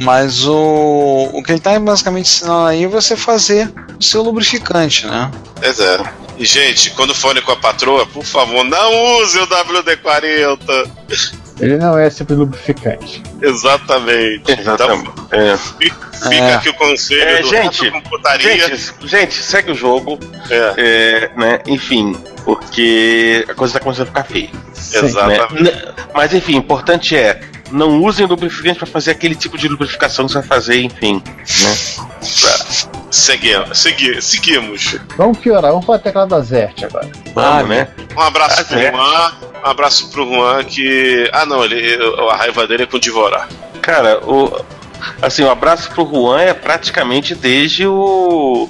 Mas 0.00 0.44
o, 0.46 1.30
o 1.32 1.42
que 1.42 1.52
ele 1.52 1.60
tá 1.60 1.78
basicamente 1.78 2.26
ensinando 2.26 2.66
aí 2.66 2.84
é 2.84 2.88
você 2.88 3.16
fazer 3.16 3.72
o 3.98 4.02
seu 4.02 4.22
lubrificante, 4.22 5.06
né? 5.06 5.30
Pois 5.60 5.80
é. 5.80 6.02
E, 6.38 6.44
gente, 6.44 6.90
quando 6.90 7.14
forem 7.14 7.42
com 7.42 7.52
a 7.52 7.56
patroa, 7.56 8.06
por 8.06 8.24
favor, 8.24 8.64
não 8.64 9.20
use 9.20 9.38
o 9.38 9.46
WD-40. 9.46 10.90
Ele 11.62 11.76
não 11.78 11.96
é 11.96 12.10
sempre 12.10 12.34
lubrificante. 12.34 13.22
Exatamente. 13.40 14.50
Exatamente. 14.52 15.08
Então, 15.10 15.40
É. 15.40 15.56
fi- 15.56 15.92
fica 16.22 16.34
É. 16.34 16.54
aqui 16.54 16.68
o 16.68 16.74
conselho 16.74 17.22
É, 17.22 17.40
do 17.42 17.48
gente. 17.48 17.92
Gente, 18.40 18.94
gente, 19.04 19.34
segue 19.42 19.70
o 19.70 19.74
jogo. 19.74 20.18
É, 20.50 20.74
É, 20.76 21.30
né? 21.36 21.60
Enfim, 21.66 22.16
porque 22.44 23.46
a 23.48 23.54
coisa 23.54 23.74
tá 23.74 23.80
começando 23.80 24.02
a 24.04 24.06
ficar 24.06 24.24
feia. 24.24 24.50
Sim. 24.74 25.06
exatamente. 25.06 25.62
né? 25.62 25.94
Mas 26.12 26.34
enfim, 26.34 26.54
o 26.56 26.58
importante 26.58 27.16
é 27.16 27.40
não 27.70 28.02
usem 28.02 28.26
lubrificante 28.26 28.78
para 28.78 28.86
fazer 28.86 29.12
aquele 29.12 29.34
tipo 29.34 29.56
de 29.56 29.66
lubrificação 29.68 30.26
que 30.26 30.32
você 30.32 30.38
vai 30.40 30.46
fazer, 30.48 30.82
enfim. 30.82 31.22
Né? 31.24 31.76
Segui- 33.12 33.74
segui- 33.74 34.22
seguimos. 34.22 34.96
Vamos 35.18 35.36
piorar, 35.38 35.70
vamos 35.70 35.84
para 35.84 35.96
a 35.96 35.98
teclado 35.98 36.34
Azerte 36.34 36.86
agora. 36.86 37.06
Vamos, 37.34 37.60
Ah, 37.60 37.62
né? 37.62 37.88
Um 38.16 38.20
abraço 38.20 38.62
Ah, 38.62 38.64
pro 38.64 38.78
é. 38.78 38.90
Juan. 38.90 39.32
Um 39.62 39.68
abraço 39.68 40.10
pro 40.10 40.24
Juan 40.26 40.64
que. 40.64 41.28
Ah 41.32 41.44
não, 41.44 41.62
ele, 41.62 41.98
a 42.30 42.36
raiva 42.36 42.66
dele 42.66 42.84
é 42.84 42.86
com 42.86 42.98
devorar. 42.98 43.48
Cara, 43.82 44.18
o, 44.26 44.64
Assim, 45.20 45.42
o 45.42 45.50
abraço 45.50 45.90
pro 45.90 46.06
Juan 46.08 46.40
é 46.40 46.54
praticamente 46.54 47.34
desde 47.34 47.86
o. 47.86 48.68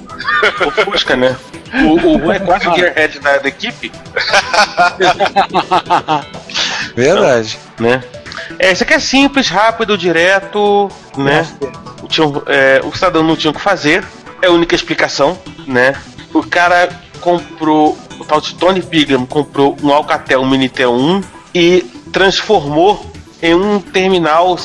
o 0.65 0.71
Fusca, 0.91 1.15
né? 1.15 1.37
O, 1.73 2.15
o 2.15 2.19
Juan 2.19 2.33
é 2.35 2.39
quase 2.39 2.67
o 2.67 2.75
gearhead 2.75 3.19
da, 3.19 3.37
da 3.37 3.47
equipe, 3.47 3.91
Verdade. 6.95 7.57
né? 7.79 8.03
É, 8.59 8.71
isso 8.71 8.83
aqui 8.83 8.93
é 8.93 8.99
simples, 8.99 9.49
rápido, 9.49 9.97
direto, 9.97 10.89
né? 11.17 11.47
Tinha, 12.09 12.27
um- 12.27 12.41
é, 12.47 12.81
o 12.83 12.93
cidadão 12.93 13.23
não 13.23 13.35
tinha 13.35 13.51
o 13.51 13.53
que 13.53 13.61
fazer, 13.61 14.03
é 14.43 14.47
a 14.47 14.51
única 14.51 14.75
explicação, 14.75 15.39
né? 15.65 15.95
O 16.33 16.43
cara 16.43 16.89
comprou, 17.21 17.97
o 18.19 18.25
tal 18.25 18.41
de 18.41 18.53
Tony 18.55 18.81
Pigram 18.81 19.25
comprou 19.25 19.77
um 19.81 19.89
Alcatel 19.89 20.45
Minitel 20.45 20.93
1 20.93 21.21
e 21.55 21.81
transformou 22.11 23.09
em 23.41 23.55
um 23.55 23.79
terminal 23.79 24.57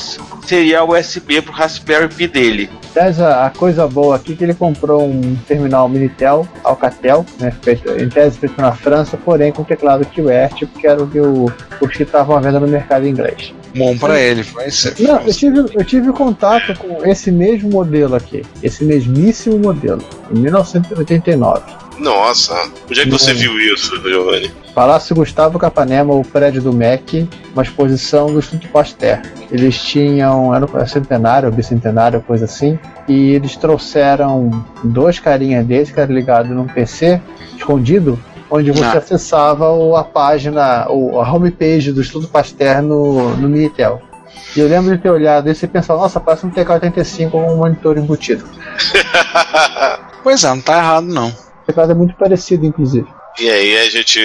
serial 0.45 0.89
USB 0.89 1.41
pro 1.41 1.53
Raspberry 1.53 2.09
Pi 2.09 2.27
dele. 2.27 2.69
Aliás, 2.95 3.19
a, 3.19 3.45
a 3.45 3.49
coisa 3.49 3.87
boa 3.87 4.15
aqui 4.15 4.33
é 4.33 4.35
que 4.35 4.43
ele 4.43 4.53
comprou 4.53 5.07
um 5.07 5.35
terminal 5.47 5.87
Minitel, 5.87 6.47
Alcatel, 6.63 7.25
né, 7.39 7.51
feito, 7.61 7.89
em 7.91 8.09
tese 8.09 8.37
feito 8.39 8.59
na 8.59 8.71
França, 8.71 9.17
porém 9.17 9.51
com 9.51 9.63
teclado 9.63 10.05
QWERTY, 10.05 10.65
porque 10.65 10.87
era 10.87 11.01
o 11.01 11.07
que 11.07 11.19
o, 11.19 11.51
os 11.81 11.95
que 11.95 12.03
estavam 12.03 12.35
à 12.35 12.39
venda 12.39 12.59
no 12.59 12.67
mercado 12.67 13.07
inglês. 13.07 13.53
Bom 13.75 13.97
pra 13.97 14.19
ele, 14.19 14.43
isso. 14.65 14.93
Não, 14.99 15.21
eu 15.21 15.33
tive, 15.33 15.59
eu 15.59 15.85
tive 15.85 16.11
contato 16.11 16.75
com 16.79 17.05
esse 17.05 17.31
mesmo 17.31 17.69
modelo 17.69 18.15
aqui, 18.15 18.43
esse 18.63 18.83
mesmíssimo 18.83 19.59
modelo, 19.59 20.03
em 20.31 20.39
1989. 20.39 21.88
Nossa, 21.99 22.53
onde 22.89 22.99
é 23.01 23.03
que 23.03 23.09
você 23.11 23.33
viu 23.33 23.59
isso, 23.59 24.01
Giovanni? 24.01 24.49
Palácio 24.73 25.15
Gustavo 25.15 25.59
Capanema, 25.59 26.13
o 26.13 26.23
prédio 26.23 26.61
do 26.61 26.71
MEC, 26.71 27.27
uma 27.53 27.63
exposição 27.63 28.27
do 28.31 28.39
Instituto 28.39 28.69
Pasteur. 28.69 29.19
Eles 29.51 29.77
tinham, 29.81 30.53
era 30.55 30.85
centenário, 30.87 31.51
bicentenário, 31.51 32.21
coisa 32.21 32.45
assim, 32.45 32.79
e 33.07 33.31
eles 33.31 33.55
trouxeram 33.57 34.65
dois 34.83 35.19
carinhas 35.19 35.65
desses, 35.65 35.93
que 35.93 35.99
era 35.99 36.11
ligado 36.13 36.49
num 36.53 36.65
PC 36.67 37.19
escondido, 37.57 38.17
onde 38.49 38.71
você 38.71 38.85
Ah. 38.85 38.99
acessava 38.99 39.69
o- 39.71 39.95
a 39.95 40.03
página, 40.03 40.87
o- 40.89 41.19
a 41.19 41.29
homepage 41.31 41.91
do 41.91 41.99
Instituto 42.01 42.27
Pasteur 42.29 42.81
no, 42.81 43.35
no 43.35 43.49
Minitel. 43.49 44.01
E 44.55 44.59
eu 44.61 44.67
lembro 44.67 44.95
de 44.95 45.01
ter 45.01 45.09
olhado 45.09 45.49
isso 45.49 45.65
e 45.65 45.67
pensar, 45.67 45.95
nossa, 45.95 46.19
parece 46.19 46.45
um 46.45 46.49
TK-85 46.49 47.29
com 47.31 47.53
um 47.53 47.57
monitor 47.57 47.97
embutido. 47.97 48.45
Pois 50.21 50.43
é, 50.43 50.49
não 50.49 50.59
tá 50.61 50.77
errado 50.77 51.05
não. 51.07 51.33
Teclado 51.69 51.91
é 51.91 51.95
muito 51.95 52.15
parecido, 52.15 52.65
inclusive. 52.65 53.07
E 53.39 53.49
aí 53.49 53.77
a 53.77 53.89
gente, 53.89 54.19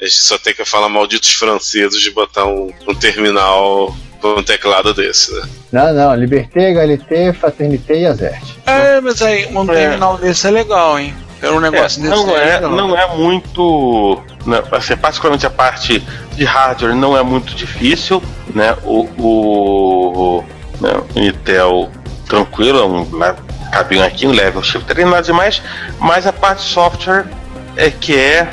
a 0.00 0.04
gente 0.04 0.18
só 0.18 0.36
tem 0.38 0.54
que 0.54 0.64
falar 0.64 0.88
malditos 0.88 1.32
franceses 1.32 2.00
de 2.00 2.10
botar 2.10 2.44
um, 2.44 2.70
um 2.86 2.94
terminal 2.94 3.94
com 4.20 4.34
um 4.38 4.42
teclado 4.42 4.92
desse, 4.92 5.32
né? 5.34 5.42
Não, 5.72 5.94
não, 5.94 6.14
Liberté, 6.14 6.72
Galité, 6.74 7.32
Fraternité 7.32 8.00
e 8.00 8.06
Azert. 8.06 8.42
É, 8.66 9.00
mas 9.00 9.22
aí 9.22 9.46
um 9.46 9.66
terminal 9.66 10.18
desse 10.18 10.46
é 10.46 10.50
legal, 10.50 10.98
hein? 10.98 11.14
Era 11.40 11.54
um 11.54 11.58
É, 11.58 11.70
negócio 11.70 12.02
desse. 12.02 12.14
não, 12.14 12.34
aí, 12.34 12.48
é, 12.50 12.60
não 12.60 12.96
é 12.96 13.16
muito. 13.16 14.20
Né, 14.44 14.62
assim, 14.72 14.96
particularmente 14.96 15.46
a 15.46 15.50
parte 15.50 16.04
de 16.36 16.44
hardware 16.44 16.94
não 16.94 17.16
é 17.16 17.22
muito 17.22 17.54
difícil. 17.54 18.22
Né, 18.54 18.76
o, 18.84 19.08
o, 19.18 20.44
né, 20.80 20.90
o 21.14 21.18
Intel 21.18 21.90
tranquilo, 22.28 22.78
é 22.78 22.84
um 22.84 23.04
cabinho 23.70 24.04
aqui, 24.04 24.26
um 24.26 24.32
level 24.32 24.62
shift, 24.62 24.86
nada 25.04 25.22
demais. 25.22 25.62
Mas 25.98 26.26
a 26.26 26.32
parte 26.32 26.58
de 26.64 26.68
software 26.70 27.26
é 27.76 27.90
que 27.90 28.16
é. 28.16 28.48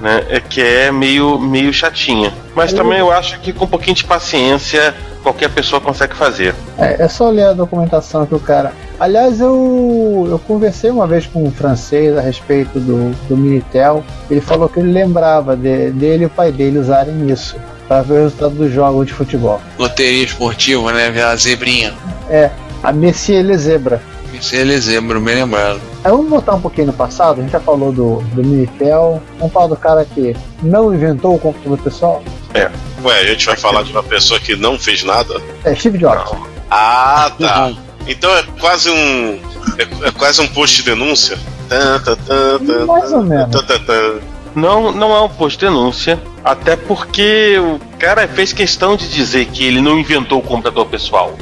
Né, 0.00 0.24
é 0.28 0.38
que 0.38 0.60
é 0.62 0.92
meio, 0.92 1.40
meio 1.40 1.72
chatinha. 1.72 2.32
Mas 2.54 2.72
também 2.72 3.00
eu 3.00 3.10
acho 3.10 3.40
que 3.40 3.52
com 3.52 3.64
um 3.64 3.68
pouquinho 3.68 3.96
de 3.96 4.04
paciência 4.04 4.94
qualquer 5.24 5.50
pessoa 5.50 5.80
consegue 5.80 6.14
fazer. 6.14 6.54
É, 6.78 7.02
é 7.02 7.08
só 7.08 7.28
ler 7.28 7.46
a 7.46 7.52
documentação 7.52 8.24
que 8.24 8.32
o 8.32 8.38
cara. 8.38 8.72
Aliás, 9.00 9.40
eu, 9.40 10.26
eu 10.30 10.38
conversei 10.46 10.90
uma 10.90 11.04
vez 11.04 11.26
com 11.26 11.42
um 11.42 11.50
francês 11.50 12.16
a 12.16 12.20
respeito 12.20 12.78
do, 12.78 13.10
do 13.28 13.36
Minitel. 13.36 14.04
Ele 14.30 14.40
falou 14.40 14.68
que 14.68 14.78
ele 14.78 14.92
lembrava 14.92 15.56
de- 15.56 15.90
dele 15.90 16.22
e 16.22 16.26
o 16.26 16.30
pai 16.30 16.52
dele 16.52 16.78
usarem 16.78 17.28
isso 17.28 17.56
para 17.88 18.02
ver 18.02 18.12
o 18.12 18.22
resultado 18.22 18.54
dos 18.54 18.72
jogos 18.72 19.04
de 19.04 19.12
futebol. 19.12 19.60
Loteria 19.76 20.22
esportiva, 20.24 20.92
né? 20.92 21.10
Ver 21.10 21.22
a 21.24 21.34
zebrinha. 21.34 21.92
É, 22.30 22.50
a 22.84 22.92
Messier 22.92 23.44
Le 23.44 23.58
Zebra. 23.58 24.00
Isso 24.40 24.54
é 24.54 24.64
lembro, 24.64 25.20
bem 25.20 25.34
lembrado. 25.34 25.80
Aí 26.04 26.10
vamos 26.10 26.30
voltar 26.30 26.54
um 26.54 26.60
pouquinho 26.60 26.88
no 26.88 26.92
passado, 26.92 27.40
a 27.40 27.42
gente 27.42 27.52
já 27.52 27.60
falou 27.60 27.92
do, 27.92 28.22
do 28.32 28.42
Minitel, 28.44 29.22
vamos 29.38 29.52
falar 29.52 29.66
do 29.66 29.76
cara 29.76 30.04
que 30.04 30.36
não 30.62 30.94
inventou 30.94 31.34
o 31.34 31.38
computador 31.38 31.78
pessoal. 31.78 32.22
Ué, 33.04 33.20
a 33.20 33.26
gente 33.26 33.46
vai 33.46 33.56
falar 33.56 33.82
de 33.82 33.92
uma 33.92 34.02
pessoa 34.02 34.40
que 34.40 34.56
não 34.56 34.78
fez 34.78 35.02
nada? 35.02 35.40
É 35.64 35.74
Steve 35.74 35.98
Jobs. 35.98 36.32
Ah, 36.70 37.30
tá. 37.38 37.72
Então 38.06 38.34
é 38.36 38.42
quase 38.60 38.90
um. 38.90 39.40
É, 39.78 40.08
é 40.08 40.10
quase 40.12 40.40
um 40.40 40.48
post 40.48 40.76
de 40.76 40.82
denúncia? 40.82 41.38
Tan, 41.68 42.00
tan, 42.00 42.16
tan, 42.16 42.58
tan, 42.66 42.86
Mais 42.86 43.12
ou 43.12 43.22
menos. 43.22 43.54
Não, 44.54 44.90
não 44.90 45.14
é 45.14 45.20
um 45.20 45.28
post 45.28 45.58
de 45.58 45.66
denúncia, 45.66 46.18
até 46.42 46.74
porque 46.74 47.58
o 47.58 47.78
cara 47.98 48.26
fez 48.26 48.52
questão 48.52 48.96
de 48.96 49.08
dizer 49.08 49.46
que 49.46 49.64
ele 49.64 49.80
não 49.80 49.98
inventou 49.98 50.38
o 50.38 50.42
computador 50.42 50.86
pessoal. 50.86 51.36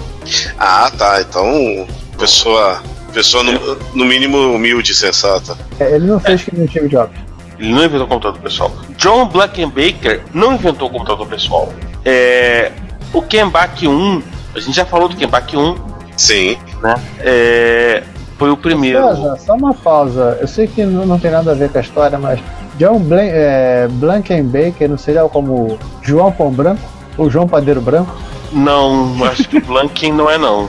Ah, 0.58 0.90
tá. 0.90 1.20
Então, 1.20 1.86
pessoa. 2.16 2.82
Pessoa 3.12 3.42
no, 3.42 3.76
no 3.94 4.04
mínimo 4.04 4.36
humilde 4.52 4.92
e 4.92 4.94
sensata. 4.94 5.56
É, 5.80 5.94
Ele 5.94 6.06
não 6.06 6.20
fez 6.20 6.42
que 6.42 6.54
nem 6.54 6.66
o 6.66 6.68
Steve 6.68 6.88
Jobs. 6.88 7.16
Ele 7.58 7.70
não 7.72 7.84
inventou 7.84 8.04
o 8.04 8.08
computador 8.08 8.40
pessoal. 8.40 8.72
John 8.98 9.26
Blackenbaker 9.28 10.22
não 10.34 10.52
inventou 10.52 10.88
o 10.88 10.90
computador 10.90 11.26
pessoal. 11.26 11.72
É, 12.04 12.72
o 13.12 13.22
Kembak 13.22 13.88
1, 13.88 14.22
a 14.54 14.60
gente 14.60 14.76
já 14.76 14.84
falou 14.84 15.08
do 15.08 15.16
Kembak 15.16 15.56
1, 15.56 15.76
Sim. 16.16 16.58
né? 16.82 16.94
É, 17.20 18.02
foi 18.38 18.50
o 18.50 18.56
primeiro. 18.56 19.00
Pausa, 19.00 19.36
só 19.38 19.54
uma 19.54 19.72
pausa. 19.72 20.38
Eu 20.40 20.46
sei 20.46 20.66
que 20.66 20.84
não, 20.84 21.06
não 21.06 21.18
tem 21.18 21.30
nada 21.30 21.52
a 21.52 21.54
ver 21.54 21.70
com 21.70 21.78
a 21.78 21.80
história, 21.80 22.18
mas 22.18 22.38
John 22.78 22.98
Blan 22.98 23.22
é, 23.22 23.88
Blankenbaker 23.88 24.88
não 24.88 24.98
seria 24.98 25.22
como 25.24 25.78
João 26.02 26.30
Pão 26.30 26.50
Branco? 26.50 26.82
Ou 27.16 27.30
João 27.30 27.48
Padeiro 27.48 27.80
Branco? 27.80 28.14
Não, 28.52 29.24
acho 29.24 29.48
que 29.48 29.58
Blanken 29.58 30.12
não 30.12 30.30
é 30.30 30.36
não. 30.36 30.68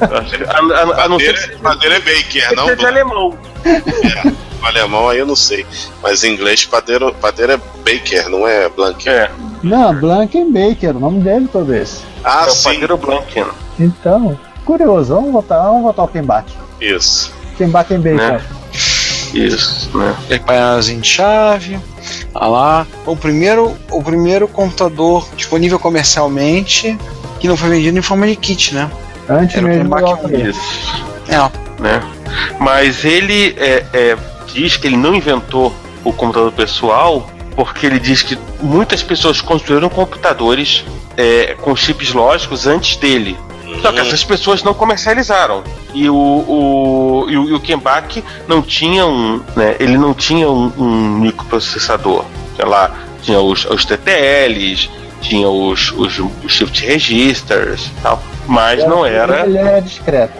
A, 0.00 1.00
a- 1.00 1.04
a 1.04 1.08
não 1.08 1.18
ser 1.18 1.34
que 1.56 1.62
madeira 1.62 1.96
é 1.96 2.00
Baker, 2.00 2.54
não? 2.56 2.66
seja 2.66 2.88
alemão. 2.88 3.38
O 4.62 4.66
alemão 4.66 5.08
aí 5.08 5.18
eu 5.18 5.26
não 5.26 5.36
sei. 5.36 5.64
Mas 6.02 6.24
em 6.24 6.32
inglês, 6.32 6.64
padeiro, 6.64 7.14
padeiro 7.14 7.52
é 7.52 7.56
Baker, 7.56 8.28
não 8.28 8.46
é 8.46 8.68
Blank. 8.68 9.08
É, 9.08 9.30
Não, 9.62 9.94
Blankenbaker, 9.94 10.96
o 10.96 11.00
nome 11.00 11.20
dele 11.22 11.48
todo 11.50 11.74
esse. 11.74 12.00
Ah, 12.24 12.44
é 12.46 12.50
o 12.50 12.54
sim. 12.54 12.64
padeiro 12.72 12.96
Blanken. 12.96 13.46
Então, 13.78 14.38
curioso, 14.64 15.14
vamos 15.14 15.32
voltar, 15.32 15.62
vamos 15.62 15.82
voltar 15.82 16.02
ao 16.02 16.08
Kembak. 16.08 16.50
Isso. 16.80 17.32
Kembakenbaker. 17.58 18.16
Né? 18.32 18.40
Isso, 19.34 19.90
né? 19.98 20.16
Painelzinho 20.46 21.00
de 21.00 21.08
chave. 21.08 21.78
Olha 22.34 22.46
lá. 22.48 22.86
O 23.04 23.16
primeiro, 23.16 23.76
o 23.90 24.02
primeiro 24.02 24.46
computador 24.46 25.26
disponível 25.36 25.78
comercialmente 25.78 26.96
que 27.40 27.48
não 27.48 27.56
foi 27.56 27.68
vendido 27.70 27.98
em 27.98 28.02
forma 28.02 28.26
de 28.26 28.36
kit, 28.36 28.74
né? 28.74 28.90
Antes 29.28 29.56
Era 29.56 29.66
o 29.66 29.68
mesmo 29.68 29.88
do. 29.88 30.56
É. 31.28 31.50
né? 31.80 32.02
Mas 32.58 33.04
ele 33.04 33.54
é, 33.58 33.84
é, 33.92 34.16
diz 34.52 34.76
que 34.76 34.86
ele 34.86 34.96
não 34.96 35.14
inventou 35.14 35.74
o 36.04 36.12
computador 36.12 36.52
pessoal 36.52 37.30
porque 37.56 37.86
ele 37.86 37.98
diz 37.98 38.22
que 38.22 38.38
muitas 38.60 39.02
pessoas 39.02 39.40
construíram 39.40 39.88
computadores 39.88 40.84
é, 41.16 41.56
com 41.60 41.74
chips 41.76 42.12
lógicos 42.12 42.66
antes 42.66 42.96
dele. 42.96 43.38
Só 43.80 43.92
que 43.92 44.00
essas 44.00 44.22
pessoas 44.22 44.62
não 44.62 44.74
comercializaram. 44.74 45.62
E 45.92 46.08
o, 46.08 46.14
o, 46.14 47.26
e 47.28 47.36
o, 47.36 47.48
e 47.50 47.52
o 47.54 47.60
Kembak 47.60 48.22
não 48.46 48.62
tinha 48.62 49.06
um. 49.06 49.42
Né, 49.56 49.76
ele 49.80 49.96
não 49.96 50.14
tinha 50.14 50.48
um, 50.48 50.72
um 50.78 51.18
microprocessador. 51.18 52.24
Sei 52.56 52.64
lá, 52.64 52.94
tinha 53.22 53.40
os, 53.40 53.64
os 53.64 53.84
TTLs, 53.84 54.90
tinha 55.24 55.48
os, 55.48 55.90
os, 55.92 56.18
os 56.18 56.52
shift 56.52 56.84
registers 56.86 57.86
e 57.86 58.02
tal. 58.02 58.22
Mas 58.46 58.86
não 58.86 59.04
era 59.04 59.46
Ele 59.46 59.58
era 59.58 59.80
discreto. 59.80 60.38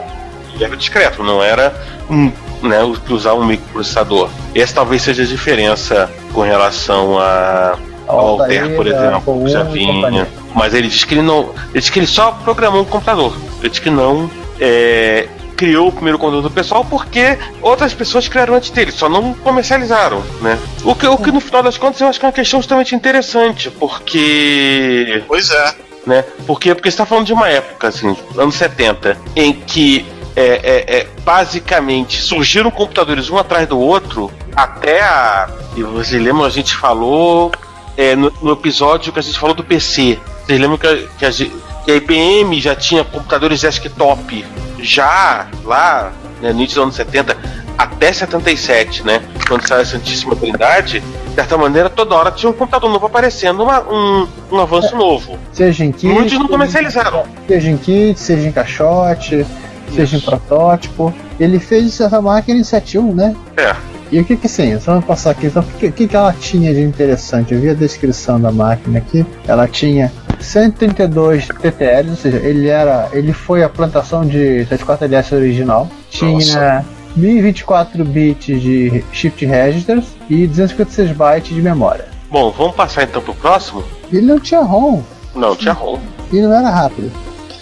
ele 0.54 0.64
era 0.64 0.76
discreto, 0.76 1.22
não 1.22 1.42
era 1.42 1.74
um, 2.10 2.30
né, 2.62 2.78
usar 3.08 3.34
um 3.34 3.44
microprocessador. 3.44 4.28
Essa 4.54 4.74
talvez 4.74 5.02
seja 5.02 5.22
a 5.22 5.26
diferença 5.26 6.10
com 6.32 6.42
relação 6.42 7.18
a, 7.18 7.78
ao 8.06 8.40
Altair, 8.40 8.76
por 8.76 8.86
exemplo, 8.86 9.44
que 9.44 9.50
já 9.50 9.62
vinha. 9.62 10.28
Mas 10.54 10.74
ele 10.74 10.88
diz 10.88 11.04
que 11.04 11.14
ele 11.14 11.22
não. 11.22 11.50
Ele 11.70 11.80
diz 11.80 11.90
que 11.90 11.98
ele 11.98 12.06
só 12.06 12.30
programou 12.30 12.82
um 12.82 12.84
computador. 12.84 13.36
Ele 13.60 13.70
diz 13.70 13.78
que 13.78 13.90
não 13.90 14.30
é, 14.60 15.28
criou 15.56 15.88
o 15.88 15.92
primeiro 15.92 16.18
computador 16.18 16.50
pessoal 16.50 16.84
porque 16.84 17.38
outras 17.62 17.94
pessoas 17.94 18.28
criaram 18.28 18.54
antes 18.54 18.70
dele, 18.70 18.90
só 18.90 19.08
não 19.08 19.34
comercializaram, 19.34 20.22
né? 20.40 20.58
O 20.84 20.94
que, 20.94 21.06
o 21.06 21.16
que 21.16 21.30
no 21.30 21.40
final 21.40 21.62
das 21.62 21.78
contas 21.78 22.00
eu 22.00 22.08
acho 22.08 22.18
que 22.18 22.24
é 22.24 22.28
uma 22.28 22.32
questão 22.32 22.60
extremamente 22.60 22.94
interessante, 22.94 23.70
porque 23.70 25.22
Pois 25.26 25.50
é. 25.50 25.74
né? 26.06 26.24
Porque, 26.46 26.74
porque 26.74 26.90
você 26.90 26.94
está 26.94 27.06
falando 27.06 27.26
de 27.26 27.32
uma 27.32 27.48
época, 27.48 27.88
assim, 27.88 28.16
anos 28.36 28.54
70, 28.56 29.16
em 29.36 29.52
que 29.52 30.04
é, 30.36 30.42
é, 30.42 30.98
é, 30.98 31.08
basicamente 31.24 32.20
surgiram 32.20 32.70
computadores 32.70 33.30
um 33.30 33.38
atrás 33.38 33.68
do 33.68 33.78
outro 33.78 34.32
até 34.54 35.00
a. 35.00 35.48
E 35.76 35.82
vocês 35.82 36.20
lembram, 36.20 36.44
a 36.44 36.50
gente 36.50 36.74
falou 36.74 37.52
é, 37.96 38.16
no, 38.16 38.32
no 38.42 38.52
episódio 38.52 39.12
que 39.12 39.18
a 39.18 39.22
gente 39.22 39.38
falou 39.38 39.54
do 39.54 39.62
PC. 39.62 40.18
Vocês 40.44 40.60
lembram 40.60 40.76
que 40.76 40.86
a, 40.86 40.96
que 41.18 41.24
a 41.24 41.30
gente. 41.30 41.54
Que 41.84 41.92
a 41.92 41.96
IBM 41.96 42.60
já 42.60 42.74
tinha 42.74 43.04
computadores 43.04 43.60
desktop 43.60 44.44
já 44.80 45.46
lá 45.64 46.12
né, 46.40 46.50
no 46.52 46.58
início 46.60 46.76
dos 46.76 46.82
anos 46.84 46.94
70 46.96 47.36
até 47.76 48.12
77, 48.12 49.04
né? 49.04 49.20
Quando 49.48 49.66
saiu 49.66 49.82
a 49.82 49.84
Santíssima 49.84 50.36
Trindade, 50.36 51.00
de 51.00 51.34
certa 51.34 51.56
maneira, 51.58 51.90
toda 51.90 52.14
hora 52.14 52.30
tinha 52.30 52.48
um 52.48 52.52
computador 52.52 52.88
novo 52.90 53.06
aparecendo, 53.06 53.62
uma- 53.64 53.80
um, 53.80 54.28
um 54.52 54.58
avanço 54.60 54.94
novo. 54.96 55.36
Seja 55.52 55.84
em 55.84 55.90
kit. 55.90 56.06
Muitos 56.06 56.38
não 56.38 56.46
comercializaram. 56.46 57.24
Seja 57.48 57.68
em 57.70 57.76
kit, 57.76 58.18
seja 58.18 58.46
em 58.48 58.52
caixote, 58.52 59.44
seja 59.92 60.16
em 60.16 60.20
protótipo. 60.20 61.12
Ele 61.40 61.58
fez 61.58 62.00
essa 62.00 62.20
máquina 62.22 62.60
em 62.60 62.64
71, 62.64 63.12
né? 63.12 63.34
É. 63.56 63.74
E 64.12 64.20
o 64.20 64.24
que 64.24 64.36
que 64.36 64.46
sim, 64.48 64.78
só 64.78 64.92
vamos 64.92 65.06
passar 65.06 65.30
aqui, 65.32 65.46
então, 65.46 65.62
o 65.62 65.66
que, 65.78 65.90
que 65.90 66.06
que 66.06 66.14
ela 66.16 66.32
tinha 66.32 66.72
de 66.72 66.80
interessante? 66.80 67.52
Eu 67.52 67.60
vi 67.60 67.70
a 67.70 67.74
descrição 67.74 68.40
da 68.40 68.52
máquina 68.52 68.98
aqui, 68.98 69.26
ela 69.48 69.66
tinha 69.66 70.12
132 70.44 71.48
TTLs, 71.48 72.10
ou 72.10 72.16
seja, 72.16 72.36
ele 72.38 72.68
era, 72.68 73.08
ele 73.12 73.32
foi 73.32 73.62
a 73.62 73.68
plantação 73.68 74.24
de 74.26 74.66
34LS 74.70 75.32
original, 75.34 75.88
tinha 76.10 76.84
1024 77.16 78.04
bits 78.04 78.60
de 78.60 79.04
shift 79.12 79.44
registers 79.46 80.04
e 80.28 80.46
256 80.46 81.16
bytes 81.16 81.54
de 81.54 81.62
memória. 81.62 82.06
Bom, 82.30 82.50
vamos 82.50 82.74
passar 82.74 83.04
então 83.04 83.22
pro 83.22 83.34
próximo? 83.34 83.84
Ele 84.12 84.22
não 84.26 84.40
tinha 84.40 84.60
ROM, 84.60 85.02
Não, 85.34 85.54
tinha 85.56 85.72
ROM. 85.72 85.98
e 86.32 86.40
não 86.40 86.52
era 86.52 86.68
rápido. 86.70 87.10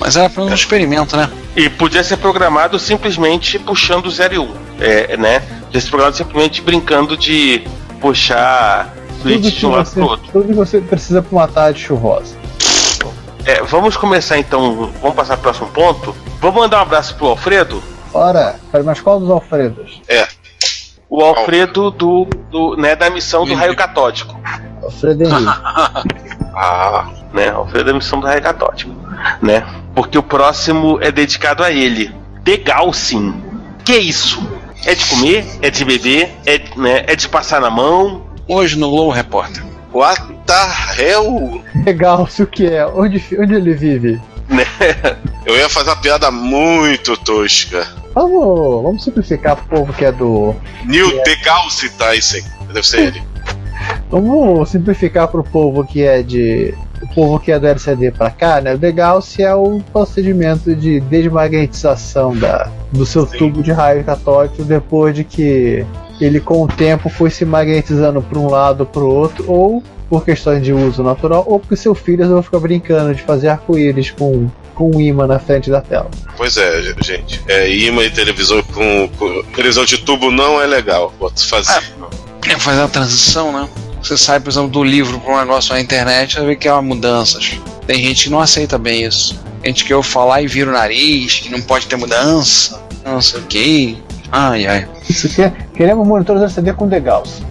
Mas 0.01 0.17
era 0.17 0.29
para 0.29 0.43
um 0.43 0.53
experimento, 0.53 1.17
né? 1.17 1.31
E 1.55 1.69
podia 1.69 2.03
ser 2.03 2.17
programado 2.17 2.79
simplesmente 2.79 3.59
puxando 3.59 4.07
o 4.07 4.11
0 4.11 4.35
e 4.35 4.39
1. 4.39 4.49
É, 4.81 5.17
né? 5.17 5.41
Podia 5.67 5.81
ser 5.81 5.89
programado 5.91 6.17
simplesmente 6.17 6.61
brincando 6.63 7.17
de 7.17 7.63
puxar 8.01 8.93
Tudo 9.23 9.39
de 9.51 9.67
um 9.67 9.71
lado 9.71 9.87
você, 9.87 9.95
pro 9.95 10.09
outro. 10.09 10.29
tudo 10.33 10.49
que 10.49 10.55
você 10.55 10.81
precisa 10.81 11.23
para 11.23 11.37
uma 11.37 11.47
tarde 11.47 11.81
chuvosa. 11.81 12.35
É, 13.45 13.63
vamos 13.63 13.97
começar 13.97 14.39
então, 14.39 14.93
vamos 15.01 15.17
passar 15.17 15.35
pro 15.37 15.45
próximo 15.45 15.69
ponto. 15.69 16.15
Vamos 16.41 16.61
mandar 16.63 16.79
um 16.79 16.83
abraço 16.83 17.15
pro 17.17 17.29
Alfredo. 17.29 17.83
Ora, 18.15 18.57
mas 18.85 19.01
qual 19.01 19.19
dos 19.19 19.31
Alfredos? 19.31 20.01
É. 20.09 20.27
O 21.09 21.23
Alfredo 21.23 21.91
do, 21.91 22.25
do, 22.51 22.77
né, 22.77 22.95
da 22.95 23.11
missão 23.11 23.45
do 23.45 23.55
raio 23.55 23.75
catódico. 23.75 24.39
Alfredo 24.83 25.25
Henrique. 25.25 25.43
Ah, 26.55 27.09
Né? 27.33 27.49
Alfredo 27.49 27.87
da 27.87 27.93
missão 27.95 28.21
do 28.21 28.27
raio 28.27 28.43
catódico. 28.43 28.95
Né? 29.41 29.65
Porque 29.95 30.19
o 30.19 30.23
próximo 30.23 30.99
é 31.01 31.11
dedicado 31.11 31.65
a 31.65 31.71
ele. 31.71 32.15
Degal 32.43 32.93
sim. 32.93 33.43
Que 33.85 33.97
isso? 33.97 34.47
É 34.85 34.95
de 34.95 35.05
comer? 35.07 35.47
É 35.63 35.71
de 35.71 35.85
beber? 35.85 36.31
É, 36.45 36.59
né, 36.77 37.05
é 37.07 37.17
de 37.17 37.27
passar 37.27 37.61
na 37.61 37.71
mão? 37.71 38.27
Hoje 38.47 38.79
no 38.79 38.89
Low 38.89 39.09
Repórter. 39.09 39.65
What 39.93 40.21
the 40.47 41.03
hell? 41.03 41.63
Legal, 41.85 42.27
se 42.27 42.43
o 42.43 42.47
que 42.47 42.67
é? 42.67 42.87
Onde, 42.87 43.23
onde 43.39 43.55
ele 43.55 43.75
vive? 43.75 44.21
Né? 44.49 44.65
Eu 45.47 45.57
ia 45.57 45.69
fazer 45.69 45.91
uma 45.91 45.97
piada 45.97 46.31
muito 46.31 47.17
tosca. 47.17 47.87
Vamos, 48.15 48.83
vamos 48.83 49.05
simplificar 49.05 49.57
pro 49.57 49.77
povo 49.77 49.93
que 49.93 50.05
é 50.05 50.13
do. 50.13 50.55
Neil 50.85 51.23
deGrasse 51.25 51.89
Tyson. 51.91 52.47
Deve 52.67 52.87
ser 52.87 53.01
ele. 53.01 53.23
Vamos 54.11 54.69
simplificar 54.69 55.29
pro 55.29 55.43
povo 55.43 55.85
que 55.85 56.03
é 56.03 56.23
de. 56.23 56.75
O 57.03 57.15
povo 57.15 57.41
que 57.41 57.51
é 57.51 57.59
do 57.59 57.67
LCD 57.67 58.13
pra 58.13 58.31
cá, 58.31 58.61
né? 58.61 58.75
O 58.75 58.79
Degauss 58.79 59.37
é 59.41 59.53
o 59.53 59.81
procedimento 59.93 60.73
de 60.73 61.01
desmagnetização 61.01 62.37
da, 62.37 62.71
do 62.93 63.05
seu 63.05 63.27
tubo 63.27 63.61
de 63.61 63.73
raio 63.73 64.05
catódico 64.05 64.63
depois 64.63 65.13
de 65.13 65.25
que 65.25 65.85
ele 66.25 66.41
com 66.41 66.63
o 66.63 66.69
tempo 66.69 67.09
foi 67.09 67.31
se 67.31 67.45
magnetizando 67.45 68.23
para 68.23 68.39
um 68.39 68.49
lado 68.49 68.87
para 68.87 69.03
o 69.03 69.09
outro, 69.09 69.51
ou 69.51 69.83
por 70.09 70.25
questões 70.25 70.63
de 70.63 70.73
uso 70.73 71.03
natural, 71.03 71.45
ou 71.47 71.59
porque 71.59 71.77
seu 71.77 71.95
filho 71.95 72.19
resolveu 72.19 72.43
ficar 72.43 72.61
brincando 72.61 73.15
de 73.15 73.23
fazer 73.23 73.49
arco-íris 73.49 74.11
com, 74.11 74.47
com 74.75 74.95
um 74.95 75.01
imã 75.01 75.27
na 75.27 75.39
frente 75.39 75.71
da 75.71 75.81
tela. 75.81 76.11
Pois 76.37 76.57
é, 76.57 76.95
gente. 77.03 77.43
É, 77.49 77.75
imã 77.75 78.05
e 78.05 78.11
televisão 78.11 78.63
com, 78.63 79.09
com 79.19 79.43
televisão 79.55 79.85
de 79.85 79.99
tubo 79.99 80.31
não 80.31 80.61
é 80.61 80.67
legal. 80.67 81.13
Vou 81.19 81.31
fazer. 81.31 81.83
É 82.47 82.59
fazer 82.59 82.83
a 82.83 82.89
transição, 82.89 83.53
né? 83.53 83.69
Você 84.03 84.19
sai, 84.19 84.41
por 84.41 84.51
exemplo, 84.51 84.69
do 84.69 84.85
livro 84.85 85.19
para 85.21 85.35
um 85.35 85.39
negócio 85.39 85.73
na 85.73 85.81
internet, 85.81 86.37
vai 86.37 86.47
ver 86.47 86.57
que 86.57 86.69
há 86.69 86.83
mudanças. 86.83 87.59
Tem 87.87 88.03
gente 88.03 88.25
que 88.25 88.31
não 88.31 88.41
aceita 88.41 88.77
bem 88.77 89.05
isso. 89.05 89.41
Gente 89.65 89.85
que 89.85 89.95
eu 89.95 90.03
falar 90.03 90.43
e 90.43 90.47
vira 90.47 90.69
o 90.69 90.73
nariz, 90.73 91.37
que 91.37 91.49
não 91.49 91.63
pode 91.63 91.87
ter 91.87 91.97
mudança, 91.97 92.83
não 93.05 93.23
sei 93.23 93.41
o 93.41 93.45
que. 93.45 94.03
Ai, 94.33 94.67
ai. 94.67 94.89
Isso 95.09 95.27
aqui 95.27 95.43
é, 95.43 95.53
queremos 95.75 96.07
monitores 96.07 96.41
LCD 96.41 96.73
com 96.73 96.89
Degauss. 96.89 97.43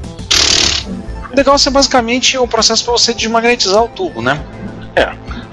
O 1.32 1.36
legal 1.36 1.56
é 1.56 1.70
basicamente 1.70 2.38
o 2.38 2.48
processo 2.48 2.84
para 2.84 2.94
você 2.94 3.14
desmagnetizar 3.14 3.84
o 3.84 3.88
tubo, 3.88 4.22
né? 4.22 4.42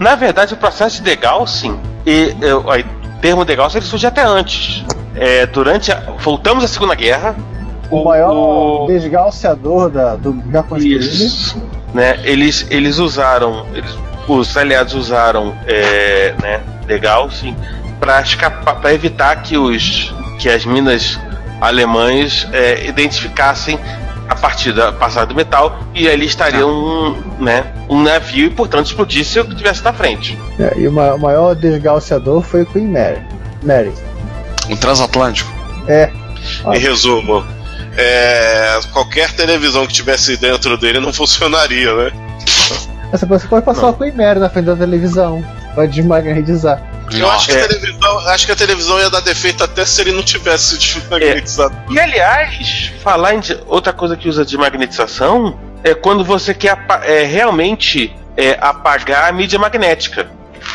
Na 0.01 0.15
verdade, 0.15 0.55
o 0.55 0.57
processo 0.57 0.97
de 0.97 1.03
degaussing, 1.03 1.79
e, 2.07 2.35
e, 2.41 2.53
o 2.53 3.21
termo 3.21 3.45
degaussing 3.45 3.79
ele 3.79 3.87
surge 3.87 4.07
até 4.07 4.23
antes. 4.23 4.85
É, 5.15 5.47
durante 5.47 5.91
a, 5.91 6.01
voltamos 6.19 6.65
à 6.65 6.69
Segunda 6.69 6.95
Guerra. 6.95 7.37
O 7.91 8.05
maior 8.05 8.87
desgaussiador 8.87 9.91
da, 9.91 10.15
do 10.15 10.43
Japão 10.53 10.79
Isso. 10.79 11.61
Né, 11.93 12.21
eles, 12.23 12.67
eles 12.71 12.99
usaram, 12.99 13.67
eles, 13.75 13.97
os 14.29 14.57
aliados 14.57 14.95
usaram 14.95 15.55
é, 15.67 16.35
né, 16.41 16.61
escapar, 18.23 18.81
para 18.81 18.95
evitar 18.95 19.43
que 19.43 19.57
os 19.57 20.15
que 20.39 20.49
as 20.49 20.65
minas 20.65 21.19
alemãs 21.61 22.47
é, 22.53 22.87
identificassem 22.87 23.79
a 24.29 24.35
partir 24.35 24.73
da 24.73 24.93
passada 24.93 25.27
do 25.27 25.35
metal 25.35 25.81
e 25.95 26.09
ali 26.09 26.27
estaria 26.27 26.67
um, 26.67 27.17
né, 27.41 27.65
um 27.89 28.03
navio 28.03 28.47
e 28.47 28.51
portanto 28.51 28.87
explodisse 28.87 29.41
o 29.41 29.45
que 29.45 29.55
tivesse 29.57 29.83
na 29.83 29.93
frente. 29.93 30.39
É, 30.61 30.75
e 30.79 30.87
o 30.87 30.93
ma- 30.93 31.15
o 31.15 31.19
maior 31.19 31.55
desgaussiador 31.55 32.43
foi 32.43 32.63
o 32.63 32.67
Queen 32.67 32.87
Mary. 32.87 33.21
Mary. 33.63 33.93
O 34.71 34.77
transatlântico. 34.77 35.51
É, 35.89 36.11
Em 36.75 36.79
resumo, 36.79 37.43
é, 37.97 38.79
qualquer 38.93 39.33
televisão 39.33 39.87
que 39.87 39.93
tivesse 39.95 40.37
dentro 40.37 40.77
dele 40.77 41.01
não 41.01 41.13
funcionaria, 41.13 41.93
né? 41.95 42.13
Essa 43.11 43.25
você 43.25 43.49
pode 43.49 43.65
passar 43.65 43.89
o 43.89 43.95
Queen 43.95 44.13
Mary 44.13 44.39
na 44.39 44.51
frente 44.51 44.67
da 44.67 44.77
televisão. 44.77 45.43
Pode 45.75 45.93
desmagnetizar. 45.93 46.83
Eu 47.13 47.31
acho 47.31 47.47
que, 47.49 47.55
É. 47.57 47.63
a 47.65 47.69
televisão, 47.69 48.19
acho 48.29 48.47
que 48.47 48.53
a 48.53 48.57
televisão 48.57 48.99
ia 49.01 49.11
dar 49.11 49.21
defeito 49.21 49.65
até 49.65 49.85
se 49.85 50.01
ele 50.01 50.13
não 50.13 50.23
tivesse 50.23 50.77
desmagnetizado. 50.79 51.75
E 51.91 51.99
aliás, 51.99 52.93
falar 53.03 53.35
em 53.35 53.41
de- 53.41 53.59
outra 53.67 53.93
coisa 53.93 54.17
que 54.17 54.29
usa 54.29 54.45
de 54.45 54.57
magnetização 54.57 55.59
é 55.85 55.95
quando 55.95 56.25
você 56.25 56.53
quer 56.53 56.71
apa- 56.71 57.05
é, 57.05 57.25
realmente 57.25 58.15
é, 58.37 58.57
apagar 58.61 59.29
a 59.29 59.33
mídia 59.33 59.59
magnética. 59.59 60.29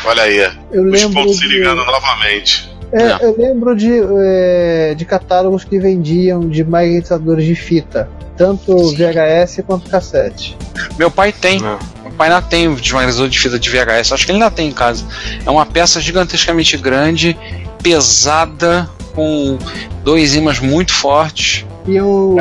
Olha 0.04 0.22
aí, 0.24 0.38
Eu 0.72 0.84
os 0.90 1.04
pontos 1.06 1.36
se 1.36 1.40
de- 1.48 1.48
ligando 1.58 1.84
novamente. 1.84 2.70
É, 2.92 3.24
eu 3.24 3.34
lembro 3.38 3.74
de, 3.74 3.90
é, 4.22 4.94
de 4.96 5.04
catálogos 5.04 5.64
que 5.64 5.78
vendiam 5.78 6.48
de 6.48 6.62
magnetizadores 6.62 7.44
de 7.44 7.54
fita. 7.54 8.08
Tanto 8.36 8.76
VHS 8.94 9.62
quanto 9.66 9.88
cassete. 9.88 10.56
Meu 10.98 11.10
pai 11.10 11.32
tem. 11.32 11.60
Não. 11.60 11.78
Pai 12.14 12.28
ainda 12.28 12.42
tem 12.42 12.68
o 12.68 12.76
desmagnetizador 12.76 13.28
de 13.28 13.38
fita 13.38 13.58
de 13.58 13.70
VHS. 13.70 14.12
Acho 14.12 14.26
que 14.26 14.32
ele 14.32 14.42
ainda 14.42 14.50
tem 14.50 14.68
em 14.68 14.72
casa. 14.72 15.04
É 15.44 15.50
uma 15.50 15.66
peça 15.66 16.00
gigantescamente 16.00 16.76
grande, 16.76 17.36
pesada, 17.82 18.88
com 19.14 19.58
dois 20.02 20.34
ímãs 20.34 20.58
muito 20.58 20.92
fortes 20.92 21.64
E 21.86 21.96
eu. 21.96 22.34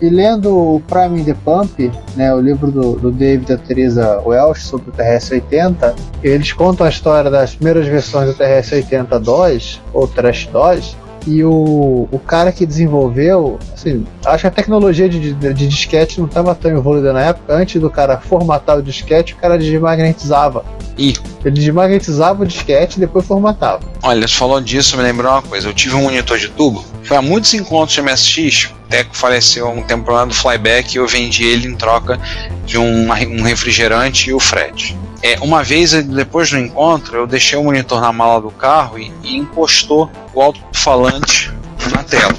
E 0.00 0.08
lendo 0.08 0.56
o 0.56 0.80
Prime 0.80 1.22
the 1.22 1.34
Pump, 1.44 1.92
né, 2.16 2.34
o 2.34 2.40
livro 2.40 2.70
do, 2.70 2.92
do 2.94 3.10
David 3.10 3.52
e 3.52 3.56
da 3.56 3.62
Teresa 3.62 4.22
Welsh 4.24 4.62
sobre 4.62 4.90
o 4.90 4.92
TRS-80, 4.92 5.94
eles 6.22 6.52
contam 6.52 6.86
a 6.86 6.88
história 6.88 7.30
das 7.30 7.54
primeiras 7.54 7.86
versões 7.86 8.28
do 8.28 8.34
TRS-80 8.34 9.18
DOS, 9.18 9.80
ou 9.92 10.08
Trash 10.08 10.46
DOS, 10.46 10.96
e 11.28 11.44
o, 11.44 12.08
o 12.10 12.18
cara 12.18 12.50
que 12.50 12.64
desenvolveu, 12.64 13.58
assim, 13.74 14.06
acho 14.24 14.40
que 14.40 14.46
a 14.46 14.50
tecnologia 14.50 15.06
de, 15.06 15.34
de, 15.34 15.52
de 15.52 15.68
disquete 15.68 16.18
não 16.18 16.26
estava 16.26 16.54
tão 16.54 16.70
evoluída 16.70 17.12
na 17.12 17.20
época, 17.20 17.54
antes 17.54 17.78
do 17.78 17.90
cara 17.90 18.16
formatar 18.16 18.78
o 18.78 18.82
disquete, 18.82 19.34
o 19.34 19.36
cara 19.36 19.58
desmagnetizava. 19.58 20.64
Ih. 20.96 21.14
Ele 21.44 21.54
desmagnetizava 21.54 22.42
o 22.42 22.46
disquete 22.46 22.96
e 22.96 23.00
depois 23.00 23.26
formatava. 23.26 23.82
Olha, 24.02 24.26
você 24.26 24.34
falou 24.34 24.58
disso, 24.58 24.96
me 24.96 25.02
lembrou 25.02 25.30
uma 25.30 25.42
coisa. 25.42 25.68
Eu 25.68 25.74
tive 25.74 25.96
um 25.96 26.04
monitor 26.04 26.38
de 26.38 26.48
tubo. 26.48 26.82
Foi 27.02 27.18
há 27.18 27.22
muitos 27.22 27.52
encontros 27.52 27.92
de 27.92 28.00
MSX. 28.00 28.70
O 28.70 28.88
Teco 28.88 29.14
faleceu 29.14 29.66
há 29.66 29.70
um 29.70 29.82
tempo 29.82 30.10
lá 30.10 30.24
do 30.24 30.32
Flyback 30.32 30.94
e 30.94 30.96
eu 30.96 31.06
vendi 31.06 31.44
ele 31.44 31.68
em 31.68 31.76
troca 31.76 32.18
de 32.64 32.78
um, 32.78 33.10
um 33.10 33.42
refrigerante 33.42 34.30
e 34.30 34.32
o 34.32 34.40
Fred. 34.40 34.96
É, 35.22 35.38
uma 35.40 35.64
vez, 35.64 35.92
depois 36.04 36.50
do 36.50 36.58
encontro, 36.58 37.16
eu 37.16 37.26
deixei 37.26 37.58
o 37.58 37.64
monitor 37.64 38.00
na 38.00 38.12
mala 38.12 38.40
do 38.40 38.50
carro 38.50 38.98
e, 38.98 39.12
e 39.22 39.36
encostou 39.36 40.10
o 40.32 40.40
alto-falante 40.40 41.52
na 41.92 42.04
tela. 42.04 42.34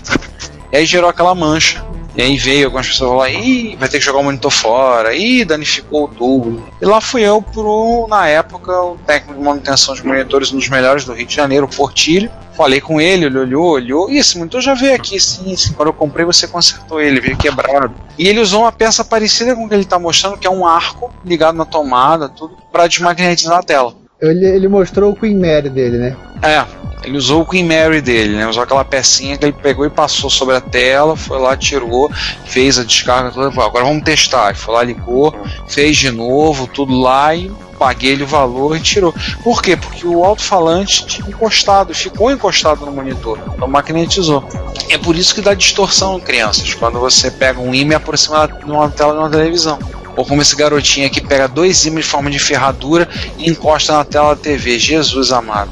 E 0.71 0.77
aí 0.77 0.85
gerou 0.85 1.09
aquela 1.09 1.35
mancha. 1.35 1.83
E 2.19 2.21
aí 2.21 2.35
veio 2.35 2.65
algumas 2.65 2.85
pessoas 2.85 3.11
falar, 3.11 3.29
ih, 3.29 3.77
vai 3.77 3.87
ter 3.87 3.97
que 3.97 4.03
jogar 4.03 4.19
o 4.19 4.23
monitor 4.25 4.51
fora, 4.51 5.15
ih, 5.15 5.45
danificou 5.45 6.03
o 6.03 6.07
tubo. 6.09 6.67
E 6.81 6.85
lá 6.85 6.99
fui 6.99 7.21
eu 7.21 7.41
pro, 7.41 8.07
na 8.09 8.27
época, 8.27 8.73
o 8.73 8.97
técnico 8.97 9.39
de 9.39 9.45
manutenção 9.45 9.95
de 9.95 10.05
monitores, 10.05 10.51
um 10.51 10.57
dos 10.57 10.67
melhores 10.67 11.05
do 11.05 11.13
Rio 11.13 11.25
de 11.25 11.33
Janeiro, 11.33 11.65
o 11.65 11.73
Portilho. 11.73 12.29
Falei 12.57 12.81
com 12.81 12.99
ele, 12.99 13.27
ele 13.27 13.39
olhou, 13.39 13.69
olhou, 13.69 14.09
e 14.09 14.17
esse 14.17 14.37
monitor 14.37 14.59
já 14.59 14.73
veio 14.73 14.95
aqui, 14.95 15.17
sim, 15.17 15.55
sim. 15.55 15.71
Quando 15.71 15.87
eu 15.87 15.93
comprei, 15.93 16.25
você 16.25 16.45
consertou 16.45 16.99
ele, 16.99 17.21
veio 17.21 17.37
quebrado. 17.37 17.95
E 18.17 18.27
ele 18.27 18.41
usou 18.41 18.63
uma 18.63 18.71
peça 18.73 19.05
parecida 19.05 19.55
com 19.55 19.63
o 19.63 19.69
que 19.69 19.73
ele 19.73 19.83
está 19.83 19.97
mostrando, 19.97 20.37
que 20.37 20.45
é 20.45 20.51
um 20.51 20.67
arco 20.67 21.09
ligado 21.23 21.55
na 21.55 21.63
tomada, 21.63 22.27
tudo, 22.27 22.57
para 22.69 22.85
desmagnetizar 22.85 23.59
a 23.59 23.63
tela. 23.63 23.95
Ele, 24.21 24.45
ele 24.45 24.67
mostrou 24.67 25.11
o 25.11 25.15
Queen 25.15 25.37
Mary 25.37 25.69
dele, 25.69 25.97
né? 25.97 26.17
É, 26.41 26.65
ele 27.03 27.17
usou 27.17 27.41
o 27.41 27.45
Queen 27.45 27.63
Mary 27.63 28.01
dele, 28.01 28.35
né? 28.35 28.47
Usou 28.47 28.63
aquela 28.63 28.83
pecinha 28.83 29.37
que 29.37 29.45
ele 29.45 29.53
pegou 29.53 29.85
e 29.85 29.89
passou 29.89 30.29
sobre 30.29 30.55
a 30.55 30.61
tela, 30.61 31.15
foi 31.15 31.39
lá, 31.39 31.55
tirou, 31.55 32.11
fez 32.45 32.77
a 32.77 32.83
descarga 32.83 33.31
toda. 33.31 33.47
Agora 33.47 33.85
vamos 33.85 34.03
testar. 34.03 34.49
Ele 34.49 34.57
foi 34.57 34.73
lá, 34.73 34.83
ligou, 34.83 35.33
fez 35.67 35.95
de 35.95 36.11
novo, 36.11 36.67
tudo 36.67 36.99
lá 36.99 37.33
e 37.33 37.49
paguei 37.79 38.21
o 38.21 38.27
valor 38.27 38.75
e 38.75 38.81
tirou. 38.81 39.15
Por 39.41 39.61
quê? 39.61 39.77
Porque 39.77 40.05
o 40.05 40.25
alto-falante 40.25 41.05
tinha 41.05 41.29
encostado, 41.29 41.95
ficou 41.95 42.29
encostado 42.29 42.85
no 42.85 42.91
monitor, 42.91 43.39
então 43.55 43.67
magnetizou. 43.69 44.43
É 44.89 44.97
por 44.97 45.15
isso 45.15 45.33
que 45.33 45.39
dá 45.39 45.53
distorção 45.53 46.17
em 46.17 46.19
crianças, 46.19 46.73
quando 46.73 46.99
você 46.99 47.31
pega 47.31 47.61
um 47.61 47.73
imã 47.73 47.93
e 47.93 47.95
aproxima 47.95 48.47
numa 48.65 48.89
tela 48.89 49.13
de 49.13 49.19
uma 49.19 49.29
televisão. 49.29 49.79
Ou 50.19 50.25
como 50.25 50.41
esse 50.41 50.53
garotinho 50.53 51.07
aqui 51.07 51.21
pega 51.21 51.47
dois 51.47 51.85
ímãs 51.85 52.03
de 52.03 52.11
forma 52.11 52.29
de 52.29 52.37
ferradura 52.37 53.07
e 53.37 53.49
encosta 53.49 53.93
na 53.93 54.03
tela 54.03 54.35
da 54.35 54.41
TV. 54.41 54.77
Jesus 54.77 55.31
amado. 55.31 55.69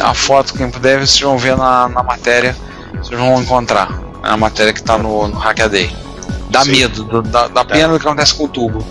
A 0.00 0.14
foto, 0.14 0.54
quem 0.54 0.70
puder, 0.70 0.96
vocês 0.98 1.20
vão 1.20 1.36
ver 1.36 1.54
na, 1.54 1.90
na 1.90 2.02
matéria, 2.02 2.56
vocês 2.94 3.20
vão 3.20 3.38
encontrar. 3.42 4.00
É 4.24 4.30
a 4.30 4.36
matéria 4.38 4.72
que 4.72 4.82
tá 4.82 4.96
no, 4.96 5.28
no 5.28 5.36
Hackaday. 5.36 5.94
Dá 6.48 6.62
Sim. 6.64 6.70
medo, 6.70 7.04
do- 7.04 7.20
dá, 7.20 7.48
dá 7.48 7.66
pena 7.66 7.92
do 7.92 8.00
que 8.00 8.06
acontece 8.06 8.34
com 8.34 8.44
o 8.44 8.48
tubo. 8.48 8.82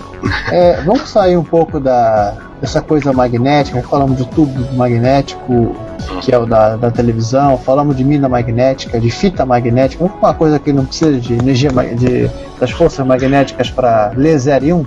É, 0.52 0.82
vamos 0.84 1.10
sair 1.10 1.36
um 1.36 1.44
pouco 1.44 1.80
da, 1.80 2.36
dessa 2.62 2.80
coisa 2.80 3.12
magnética. 3.12 3.82
Falamos 3.90 4.18
de 4.18 4.26
tubo 4.28 4.72
magnético, 4.76 5.76
que 6.22 6.34
é 6.34 6.38
o 6.38 6.46
da, 6.46 6.76
da 6.76 6.92
televisão. 6.92 7.58
Falamos 7.58 7.96
de 7.96 8.04
mina 8.04 8.28
magnética, 8.30 9.00
de 9.00 9.10
fita 9.10 9.46
magnética. 9.46 10.04
Uma 10.04 10.34
coisa 10.34 10.60
que 10.60 10.72
não 10.72 10.86
precisa 10.86 11.20
de 11.20 11.34
energia 11.34 11.70
de, 11.96 12.30
das 12.60 12.72
forças 12.72 13.06
magnéticas 13.06 13.70
para 13.70 14.12
ler 14.16 14.38
0 14.38 14.66
e 14.66 14.74
1. 14.74 14.86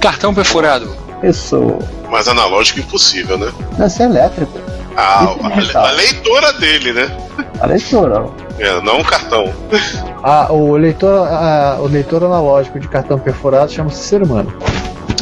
Cartão 0.00 0.34
perfurado. 0.34 0.94
Isso. 1.22 1.78
Mas 2.10 2.28
analógico 2.28 2.80
impossível, 2.80 3.36
né? 3.38 3.52
Não, 3.78 3.86
isso 3.86 4.02
é 4.02 4.06
elétrico. 4.06 4.58
Ah, 4.96 5.34
Isso 5.58 5.76
é 5.76 5.80
a, 5.80 5.88
a 5.88 5.90
leitora 5.92 6.52
dele, 6.54 6.92
né? 6.92 7.16
A 7.60 7.66
leitura. 7.66 8.26
É, 8.58 8.80
não 8.82 8.98
um 8.98 9.04
cartão. 9.04 9.52
Ah, 10.22 10.48
o 10.50 10.76
leitor, 10.76 11.26
ah, 11.28 11.78
o 11.80 11.86
leitor 11.86 12.24
analógico 12.24 12.78
de 12.78 12.88
cartão 12.88 13.18
perfurado 13.18 13.72
chama-se 13.72 14.02
ser 14.02 14.22
humano. 14.22 14.52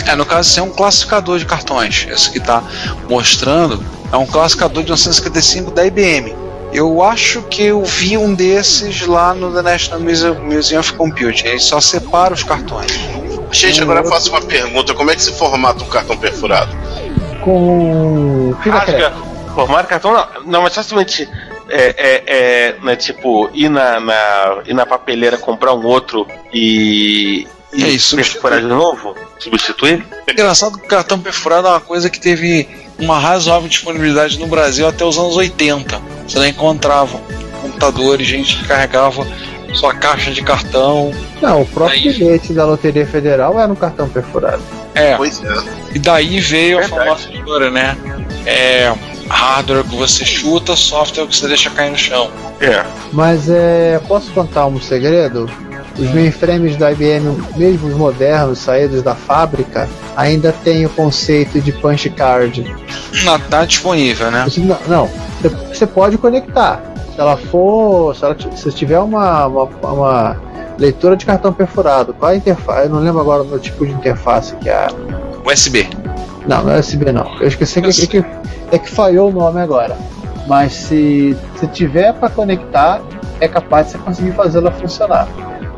É, 0.06 0.16
no 0.16 0.24
caso, 0.24 0.48
esse 0.48 0.58
é 0.58 0.62
um 0.62 0.70
classificador 0.70 1.38
de 1.38 1.44
cartões. 1.44 2.06
Esse 2.10 2.30
que 2.30 2.38
está 2.38 2.62
mostrando 3.08 3.84
é 4.12 4.16
um 4.16 4.26
classificador 4.26 4.82
de 4.82 4.90
1955 4.90 5.70
da 5.70 5.86
IBM. 5.86 6.34
Eu 6.72 7.02
acho 7.02 7.42
que 7.42 7.62
eu 7.62 7.82
vi 7.82 8.18
um 8.18 8.34
desses 8.34 9.06
lá 9.06 9.32
no 9.34 9.52
The 9.52 9.62
National 9.62 10.00
Muse- 10.00 10.30
Museum 10.32 10.80
of 10.80 10.92
Computing. 10.94 11.46
Ele 11.46 11.58
só 11.58 11.80
separa 11.80 12.34
os 12.34 12.42
cartões. 12.42 12.92
Gente, 13.50 13.80
agora 13.80 14.00
eu 14.00 14.08
faço 14.08 14.30
uma 14.30 14.42
pergunta: 14.42 14.92
como 14.94 15.10
é 15.10 15.16
que 15.16 15.22
se 15.22 15.32
formata 15.32 15.82
um 15.82 15.88
cartão 15.88 16.16
perfurado? 16.18 16.70
Com 17.42 18.54
Rasga, 18.60 19.14
formar 19.54 19.86
cartão 19.86 20.12
não, 20.12 20.26
não 20.44 20.62
mas 20.62 20.74
facilmente 20.74 21.26
é, 21.70 21.94
é, 21.96 22.22
é 22.26 22.76
né, 22.82 22.96
tipo, 22.96 23.48
ir 23.54 23.70
na, 23.70 23.98
na, 24.00 24.62
ir 24.66 24.74
na 24.74 24.84
papeleira 24.84 25.38
comprar 25.38 25.72
um 25.74 25.86
outro 25.86 26.26
e. 26.52 27.46
E 27.70 27.84
aí, 27.84 27.98
substituir. 27.98 28.32
perfurar 28.32 28.60
de 28.60 28.66
novo? 28.66 29.14
Substituir? 29.38 30.06
É 30.26 30.32
engraçado 30.32 30.78
que 30.78 30.86
o 30.86 30.88
cartão 30.88 31.20
perfurado 31.20 31.68
é 31.68 31.70
uma 31.70 31.80
coisa 31.80 32.08
que 32.08 32.18
teve 32.18 32.66
uma 32.98 33.18
razoável 33.18 33.68
disponibilidade 33.68 34.38
no 34.38 34.46
Brasil 34.46 34.86
até 34.88 35.04
os 35.04 35.18
anos 35.18 35.36
80. 35.36 36.00
Você 36.26 36.38
não 36.38 36.46
encontrava 36.46 37.18
computadores, 37.62 38.26
gente 38.26 38.56
que 38.56 38.64
carregava 38.66 39.26
sua 39.74 39.94
caixa 39.94 40.30
de 40.30 40.42
cartão. 40.42 41.12
Não, 41.40 41.62
o 41.62 41.66
próprio 41.66 41.98
Aí. 41.98 42.12
bilhete 42.12 42.52
da 42.52 42.64
Loteria 42.64 43.06
Federal 43.06 43.58
era 43.60 43.70
um 43.70 43.76
cartão 43.76 44.08
perfurado. 44.08 44.62
É, 44.94 45.14
Pois 45.16 45.42
é. 45.44 45.54
e 45.94 45.98
daí 45.98 46.40
veio 46.40 46.78
a 46.78 46.80
Verdade. 46.80 47.04
famosa 47.04 47.30
história, 47.32 47.70
né? 47.70 47.96
É, 48.46 48.92
hardware 49.28 49.84
que 49.84 49.94
você 49.94 50.24
chuta, 50.24 50.74
software 50.74 51.26
que 51.26 51.36
você 51.36 51.46
deixa 51.46 51.70
cair 51.70 51.90
no 51.90 51.98
chão. 51.98 52.30
É. 52.60 52.84
Mas 53.12 53.48
é, 53.48 54.00
posso 54.08 54.30
contar 54.32 54.66
um 54.66 54.80
segredo? 54.80 55.48
Os 55.98 56.08
mainframes 56.10 56.76
da 56.76 56.92
IBM, 56.92 57.36
mesmo 57.56 57.88
os 57.88 57.94
modernos, 57.94 58.60
saídos 58.60 59.02
da 59.02 59.16
fábrica, 59.16 59.88
ainda 60.16 60.52
tem 60.62 60.86
o 60.86 60.90
conceito 60.90 61.60
de 61.60 61.72
punch 61.72 62.08
card. 62.10 62.64
Não 63.24 63.38
tá 63.40 63.64
disponível, 63.64 64.30
né? 64.30 64.44
Você, 64.44 64.60
não, 64.60 64.78
não, 64.86 65.10
você, 65.72 65.86
pode 65.86 66.16
conectar. 66.16 66.80
Se 67.12 67.20
ela 67.20 67.36
for, 67.36 68.14
se, 68.14 68.24
ela, 68.24 68.36
se 68.54 68.70
tiver 68.70 69.00
uma, 69.00 69.46
uma, 69.46 69.64
uma 69.64 70.36
leitura 70.78 71.16
de 71.16 71.26
cartão 71.26 71.52
perfurado, 71.52 72.14
qual 72.14 72.30
a 72.30 72.36
interface? 72.36 72.86
Eu 72.86 72.90
não 72.90 73.00
lembro 73.00 73.20
agora 73.20 73.42
do 73.42 73.58
tipo 73.58 73.84
de 73.84 73.92
interface 73.92 74.54
que 74.56 74.68
é. 74.68 74.86
USB. 75.44 75.88
Não, 76.46 76.62
não 76.62 76.72
é 76.72 76.78
USB 76.78 77.10
não. 77.10 77.36
Eu 77.40 77.48
esqueci 77.48 77.82
que, 77.82 77.88
é 77.88 78.06
que, 78.06 78.24
é 78.70 78.78
que 78.78 78.88
falhou 78.88 79.30
o 79.30 79.32
nome 79.32 79.60
agora. 79.60 79.96
Mas 80.46 80.72
se, 80.72 81.36
se 81.56 81.66
tiver 81.66 82.14
para 82.14 82.30
conectar, 82.30 83.02
é 83.40 83.48
capaz 83.48 83.86
de 83.86 83.92
você 83.92 83.98
conseguir 83.98 84.32
fazê-la 84.32 84.70
funcionar. 84.70 85.28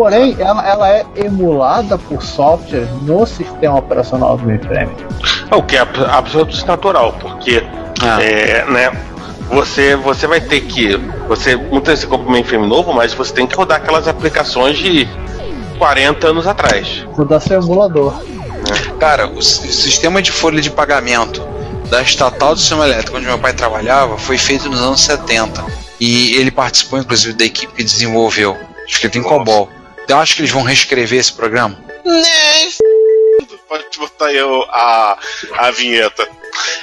Porém, 0.00 0.34
ela, 0.38 0.66
ela 0.66 0.88
é 0.88 1.04
emulada 1.14 1.98
por 1.98 2.22
software 2.22 2.88
no 3.02 3.26
sistema 3.26 3.76
operacional 3.76 4.38
do 4.38 4.46
mainframe. 4.46 4.90
O 5.54 5.62
que 5.62 5.76
é 5.76 5.80
ab- 5.80 6.04
absolutamente 6.08 6.66
natural, 6.66 7.12
porque 7.20 7.62
Ah. 8.00 8.18
é, 8.22 8.64
né, 8.64 8.90
você, 9.50 9.96
você 9.96 10.26
vai 10.26 10.40
ter 10.40 10.62
que. 10.62 10.96
Você 11.28 11.54
muitas 11.54 11.88
vezes 11.88 12.00
você 12.00 12.06
compra 12.06 12.26
um 12.28 12.30
mainframe 12.32 12.66
novo, 12.66 12.94
mas 12.94 13.12
você 13.12 13.30
tem 13.34 13.46
que 13.46 13.54
rodar 13.54 13.76
aquelas 13.76 14.08
aplicações 14.08 14.78
de 14.78 15.06
40 15.78 16.28
anos 16.28 16.46
atrás. 16.46 17.04
Rodar 17.12 17.38
seu 17.42 17.60
emulador. 17.60 18.14
Cara, 18.98 19.26
o, 19.28 19.36
o 19.36 19.42
sistema 19.42 20.22
de 20.22 20.32
folha 20.32 20.62
de 20.62 20.70
pagamento 20.70 21.46
da 21.90 22.00
estatal 22.00 22.54
do 22.54 22.60
sistema 22.60 22.86
elétrico 22.86 23.18
onde 23.18 23.26
meu 23.26 23.38
pai 23.38 23.52
trabalhava 23.52 24.16
foi 24.16 24.38
feito 24.38 24.66
nos 24.70 24.80
anos 24.80 25.02
70. 25.02 25.62
E 26.00 26.36
ele 26.36 26.50
participou, 26.50 26.98
inclusive, 26.98 27.34
da 27.34 27.44
equipe 27.44 27.74
que 27.74 27.84
desenvolveu. 27.84 28.56
Escrito 28.88 29.18
em 29.18 29.20
Nossa. 29.20 29.34
COBOL. 29.34 29.68
Eu 30.10 30.18
acho 30.18 30.34
que 30.34 30.40
eles 30.42 30.50
vão 30.50 30.62
reescrever 30.62 31.18
esse 31.20 31.32
programa. 31.32 31.78
Nem 32.04 32.66
f... 32.66 32.78
Pode 33.68 33.84
botar 33.98 34.26
aí 34.26 34.42
o- 34.42 34.64
a, 34.70 35.16
a 35.58 35.70
vinheta. 35.70 36.26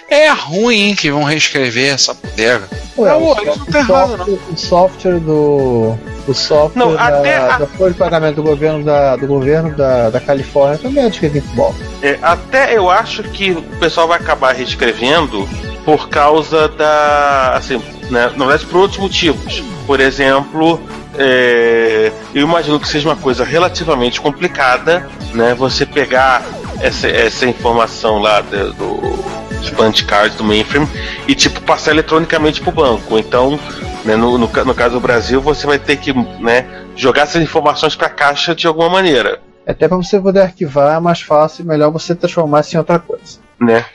É 0.10 0.30
ruim 0.30 0.90
hein, 0.90 0.96
que 0.96 1.12
vão 1.12 1.24
reescrever 1.24 1.94
essa 1.94 2.14
bodega. 2.14 2.70
Ué, 2.98 3.10
Não, 3.10 3.22
o, 3.24 3.38
eles 3.42 3.58
não 3.58 3.66
tá 3.66 3.80
errado, 3.80 4.18
software, 4.18 4.40
o 4.54 4.58
software 4.58 5.20
do. 5.20 5.98
O 6.26 6.34
software 6.34 6.80
Não, 6.86 6.94
da, 6.96 7.02
até 7.08 7.36
a- 7.38 7.58
da 7.58 7.68
folha 7.68 7.92
de 7.92 7.98
pagamento 8.00 8.36
do 8.38 8.44
governo 8.44 8.84
da, 8.86 9.18
do 9.18 9.28
governo 9.28 9.76
da, 9.76 10.10
da 10.10 10.20
Califórnia 10.22 10.78
também 10.78 11.04
é 11.04 11.08
em 11.08 11.42
COBOL. 11.42 11.76
É, 12.02 12.18
até 12.22 12.78
eu 12.78 12.90
acho 12.90 13.24
que 13.24 13.52
o 13.52 13.62
pessoal 13.80 14.08
vai 14.08 14.18
acabar 14.18 14.56
reescrevendo 14.56 15.48
por 15.84 16.08
causa 16.08 16.70
da. 16.70 17.54
Assim, 17.58 17.78
né, 18.10 18.32
na 18.38 18.46
verdade, 18.46 18.66
por 18.68 18.78
outros 18.80 19.00
motivos. 19.02 19.62
Por 19.86 20.00
exemplo, 20.00 20.82
é, 21.18 22.12
eu 22.34 22.44
imagino 22.44 22.80
que 22.80 22.88
seja 22.88 23.10
uma 23.10 23.16
coisa 23.16 23.44
relativamente 23.44 24.22
complicada, 24.22 25.10
né? 25.34 25.54
Você 25.56 25.86
pegar 25.86 26.44
essa, 26.80 27.08
essa 27.08 27.46
informação 27.46 28.20
lá 28.20 28.42
do, 28.42 28.74
do 28.74 29.38
dos 29.58 29.70
punch 29.72 30.06
cards 30.06 30.38
do 30.38 30.44
mainframe 30.44 30.88
e 31.28 31.36
tipo 31.36 31.62
passar 31.62 31.92
eletronicamente 31.92 32.62
pro 32.62 32.72
banco. 32.72 33.18
Então, 33.18 33.60
né, 34.06 34.16
no, 34.16 34.38
no, 34.38 34.48
no 34.48 34.76
caso 34.76 34.94
do 34.94 35.00
Brasil, 35.00 35.42
você 35.42 35.66
vai 35.66 35.80
ter 35.80 35.98
que 35.98 36.14
né, 36.14 36.66
jogar 36.96 37.24
essas 37.24 37.42
informações 37.42 37.96
para 37.96 38.08
a 38.08 38.12
caixa 38.12 38.54
de 38.56 38.68
alguma 38.68 38.90
maneira. 38.90 39.40
Até 39.66 39.88
para 39.88 39.98
você 39.98 40.20
poder 40.20 40.42
arquivar 40.42 40.96
é 40.96 41.00
mais 41.00 41.22
fácil 41.22 41.64
e 41.64 41.68
melhor 41.68 41.92
você 41.92 42.16
transformar 42.16 42.62
isso 42.62 42.76
em 42.76 42.80
outra 42.80 43.00
coisa. 43.00 43.40
né? 43.60 43.86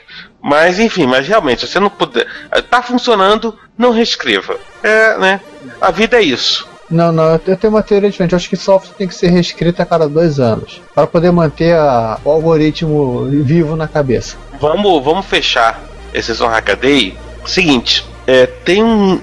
Mas 0.41 0.77
enfim, 0.77 1.07
mas 1.07 1.27
realmente, 1.27 1.61
se 1.61 1.71
você 1.71 1.79
não 1.79 1.89
puder. 1.89 2.27
Tá 2.69 2.83
funcionando, 2.83 3.57
não 3.77 3.91
reescreva. 3.91 4.57
É, 4.83 5.17
né? 5.17 5.39
A 5.81 5.89
vida 5.89 6.17
é 6.17 6.21
isso. 6.21 6.67
Não, 6.93 7.11
não, 7.11 7.39
eu 7.45 7.57
tenho 7.57 7.73
uma 7.73 7.81
teoria 7.81 8.09
diferente. 8.09 8.33
Eu 8.33 8.37
acho 8.37 8.47
que 8.49 8.55
software 8.55 8.93
tem 8.97 9.07
que 9.07 9.15
ser 9.15 9.29
reescrito 9.29 9.81
a 9.81 9.85
cada 9.85 10.07
dois 10.07 10.39
anos 10.39 10.81
para 10.93 11.07
poder 11.07 11.31
manter 11.31 11.75
a- 11.75 12.19
o 12.23 12.29
algoritmo 12.31 13.25
vivo 13.43 13.75
na 13.75 13.87
cabeça. 13.87 14.37
Vamos, 14.61 15.03
vamos 15.03 15.25
fechar 15.25 15.81
esse 16.13 16.27
sessão 16.27 16.47
Hackaday. 16.47 17.17
Seguinte, 17.45 18.05
é, 18.27 18.45
tem 18.45 18.83
um, 18.83 19.19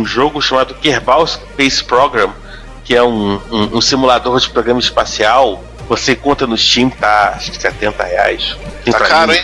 um 0.00 0.04
jogo 0.06 0.40
chamado 0.42 0.74
Kerbal 0.74 1.26
Space 1.26 1.82
Program, 1.82 2.30
que 2.84 2.94
é 2.94 3.02
um, 3.02 3.40
um- 3.50 3.78
um 3.78 3.80
simulador 3.80 4.38
de 4.38 4.48
programa 4.50 4.78
espacial. 4.78 5.64
Você 5.88 6.12
encontra 6.12 6.46
no 6.46 6.56
Steam, 6.58 6.90
tá 6.90 7.32
acho 7.36 7.50
que 7.50 7.60
70 7.60 8.04
reais. 8.04 8.56
Tá 8.90 8.98
caro, 9.00 9.32
hein? 9.32 9.42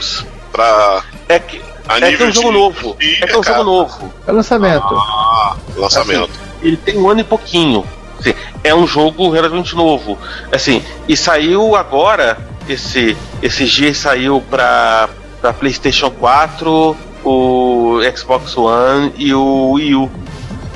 Pra. 0.52 1.02
É 1.28 1.38
que, 1.38 1.60
A 1.88 1.98
é 1.98 2.12
que 2.16 2.22
é 2.22 2.26
um 2.26 2.32
jogo 2.32 2.52
novo. 2.52 2.96
É 3.00 3.26
que 3.26 3.32
é 3.32 3.38
um 3.38 3.40
cara. 3.40 3.58
jogo 3.58 3.70
novo. 3.70 4.12
É 4.26 4.32
lançamento. 4.32 4.94
Ah, 4.94 5.56
lançamento. 5.76 6.30
Ele 6.62 6.76
tem 6.76 6.98
um 6.98 7.08
ano 7.08 7.20
e 7.20 7.24
pouquinho. 7.24 7.84
Assim, 8.18 8.34
é 8.62 8.74
um 8.74 8.86
jogo 8.86 9.30
relativamente 9.30 9.74
novo. 9.74 10.18
Assim, 10.50 10.82
e 11.08 11.16
saiu 11.16 11.74
agora, 11.74 12.38
esse, 12.68 13.16
esses 13.42 13.70
dias 13.70 13.96
saiu 13.98 14.42
pra, 14.48 15.08
pra 15.40 15.52
PlayStation 15.52 16.10
4, 16.10 16.96
o 17.24 17.98
Xbox 18.16 18.56
One 18.56 19.12
e 19.16 19.34
o 19.34 19.72
Wii 19.72 19.94
U. 19.96 20.10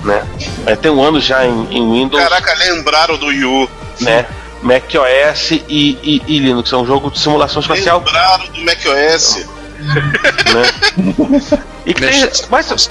Né? 0.05 0.25
É, 0.67 0.77
tem 0.77 0.91
um 0.91 1.03
ano 1.03 1.21
já 1.21 1.45
em, 1.47 1.67
em 1.71 1.93
Windows, 1.93 2.23
Caraca, 2.23 2.55
lembraram 2.55 3.17
do 3.17 3.33
Yu. 3.33 3.69
né? 4.01 4.27
Mac 4.63 4.85
OS 4.95 5.51
e, 5.53 5.63
e, 5.69 6.23
e 6.27 6.39
Linux. 6.39 6.73
É 6.73 6.77
um 6.77 6.87
jogo 6.87 7.11
de 7.11 7.19
simulação 7.19 7.61
espacial. 7.61 7.99
Lembraram 7.99 8.47
do 8.49 8.65
macOS. 8.65 9.47
Né? 9.79 11.67
E 11.87 11.95
que 11.95 12.01
tem, 12.01 12.29
mas, 12.51 12.91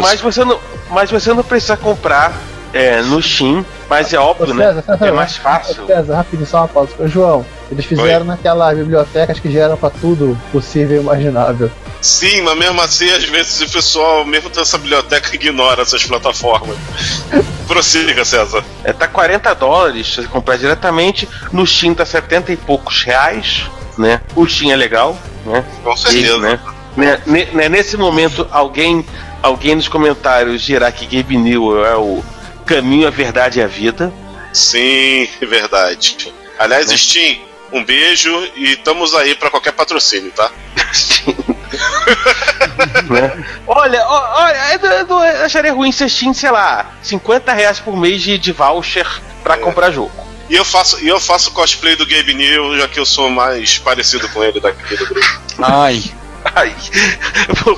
mas, 0.00 0.20
você 0.20 0.44
não, 0.44 0.60
mas 0.90 1.10
você 1.10 1.34
não 1.34 1.42
precisa 1.42 1.76
comprar 1.76 2.32
é, 2.72 3.02
no 3.02 3.20
Steam, 3.20 3.66
mas 3.88 4.12
é 4.12 4.18
óbvio, 4.18 4.54
Ô, 4.54 4.56
César, 4.56 4.74
né? 4.74 4.82
César, 4.82 5.06
É 5.06 5.10
mais 5.10 5.36
fácil. 5.36 5.86
César, 5.86 6.16
rapidinho, 6.16 6.46
só 6.46 6.58
uma 6.58 6.68
pausa. 6.68 6.92
Ô, 6.98 7.08
João, 7.08 7.44
eles 7.70 7.84
fizeram 7.84 8.24
naquelas 8.24 8.76
bibliotecas 8.76 9.40
que 9.40 9.50
geram 9.50 9.76
pra 9.76 9.90
tudo 9.90 10.38
possível 10.52 10.98
e 10.98 11.00
imaginável. 11.00 11.70
Sim, 12.00 12.42
mas 12.42 12.56
mesmo 12.56 12.80
assim, 12.80 13.10
às 13.10 13.24
vezes 13.24 13.60
o 13.60 13.70
pessoal, 13.70 14.24
mesmo 14.24 14.50
dessa 14.50 14.78
biblioteca, 14.78 15.34
ignora 15.34 15.82
essas 15.82 16.04
plataformas. 16.04 16.76
Prossiga, 17.66 18.24
César. 18.24 18.64
É, 18.84 18.92
tá 18.92 19.08
40 19.08 19.54
dólares 19.54 20.06
se 20.06 20.22
você 20.22 20.28
comprar 20.28 20.56
diretamente. 20.56 21.28
No 21.52 21.66
Steam 21.66 21.94
tá 21.94 22.06
70 22.06 22.52
e 22.52 22.56
poucos 22.56 23.02
reais, 23.02 23.68
né? 23.98 24.20
O 24.34 24.46
Steam 24.46 24.72
é 24.72 24.76
legal, 24.76 25.16
né? 25.44 25.64
Com 25.82 25.96
certeza. 25.96 26.36
E, 26.36 26.40
né? 26.40 26.60
Né, 26.96 27.20
né, 27.52 27.68
Nesse 27.68 27.96
momento, 27.96 28.48
alguém, 28.50 29.04
alguém 29.42 29.74
nos 29.74 29.88
comentários 29.88 30.62
dirá 30.62 30.90
que 30.90 31.06
Gabe 31.06 31.36
Newell 31.36 31.84
é 31.84 31.96
o 31.96 32.24
caminho, 32.66 33.06
a 33.06 33.10
verdade 33.10 33.58
e 33.58 33.62
a 33.62 33.66
vida. 33.66 34.12
Sim, 34.52 35.28
verdade. 35.40 36.32
Aliás, 36.58 36.90
Steam, 36.90 37.38
um 37.72 37.84
beijo 37.84 38.30
e 38.56 38.72
estamos 38.72 39.14
aí 39.14 39.34
pra 39.34 39.50
qualquer 39.50 39.72
patrocínio, 39.72 40.32
tá? 40.32 40.50
né? 43.08 43.44
Olha, 43.66 44.06
olha, 44.06 44.74
eu, 44.74 45.08
eu 45.08 45.44
acharia 45.44 45.72
ruim 45.72 45.92
se 45.92 46.08
Steam, 46.08 46.34
sei 46.34 46.50
lá, 46.50 46.92
50 47.02 47.52
reais 47.52 47.78
por 47.78 47.96
mês 47.96 48.22
de, 48.22 48.38
de 48.38 48.52
voucher 48.52 49.06
pra 49.42 49.56
comprar 49.56 49.90
jogo. 49.90 50.27
E 50.48 50.54
eu 50.56 50.64
faço, 50.64 50.98
e 51.02 51.08
eu 51.08 51.20
faço 51.20 51.50
cosplay 51.52 51.94
do 51.96 52.06
Gabe 52.06 52.32
New, 52.34 52.78
já 52.78 52.88
que 52.88 52.98
eu 52.98 53.04
sou 53.06 53.28
mais 53.30 53.78
parecido 53.78 54.28
com 54.30 54.42
ele 54.42 54.60
daqui 54.60 54.96
do 54.96 55.06
grupo. 55.06 55.40
Ai. 55.62 56.02
Ai, 56.54 56.74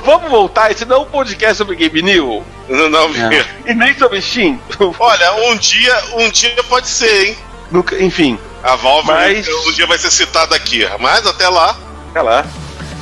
vamos 0.05 0.31
voltar, 0.31 0.71
esse 0.71 0.85
não 0.85 0.97
é 0.97 0.99
um 1.01 1.05
podcast 1.07 1.57
sobre 1.57 1.75
Game 1.77 2.03
New. 2.03 2.45
Não, 2.68 2.89
não, 2.89 3.07
É. 3.33 3.45
E 3.66 3.75
nem 3.75 3.97
sobre 3.99 4.21
Steam. 4.21 4.61
Olha, 4.99 5.33
um 5.51 5.57
dia, 5.57 6.03
um 6.18 6.31
dia 6.31 6.55
pode 6.68 6.87
ser, 6.89 7.29
hein? 7.29 7.37
Nunca- 7.71 8.01
enfim, 8.01 8.39
A 8.62 8.77
Valve 8.77 9.07
Mas- 9.09 9.49
um 9.49 9.73
dia 9.73 9.87
vai 9.87 9.97
ser 9.99 10.11
citada 10.11 10.55
aqui. 10.55 10.87
Mas 11.01 11.27
até 11.27 11.49
lá, 11.49 11.77
Sei 12.12 12.23
lá. 12.23 12.45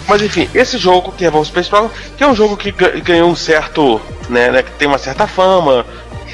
Mas 0.06 0.22
enfim, 0.22 0.48
esse 0.54 0.78
jogo 0.78 1.12
que 1.12 1.24
é 1.24 1.28
Evolve 1.28 1.48
Space 1.48 1.68
Program, 1.68 1.90
que 2.16 2.22
é 2.22 2.26
um 2.26 2.34
jogo 2.34 2.56
que 2.56 2.70
ga- 2.72 2.90
ganhou 3.00 3.28
um 3.30 3.36
certo. 3.36 4.00
Né, 4.28 4.50
né, 4.50 4.62
que 4.62 4.70
tem 4.72 4.86
uma 4.88 4.96
certa 4.98 5.26
fama. 5.26 5.84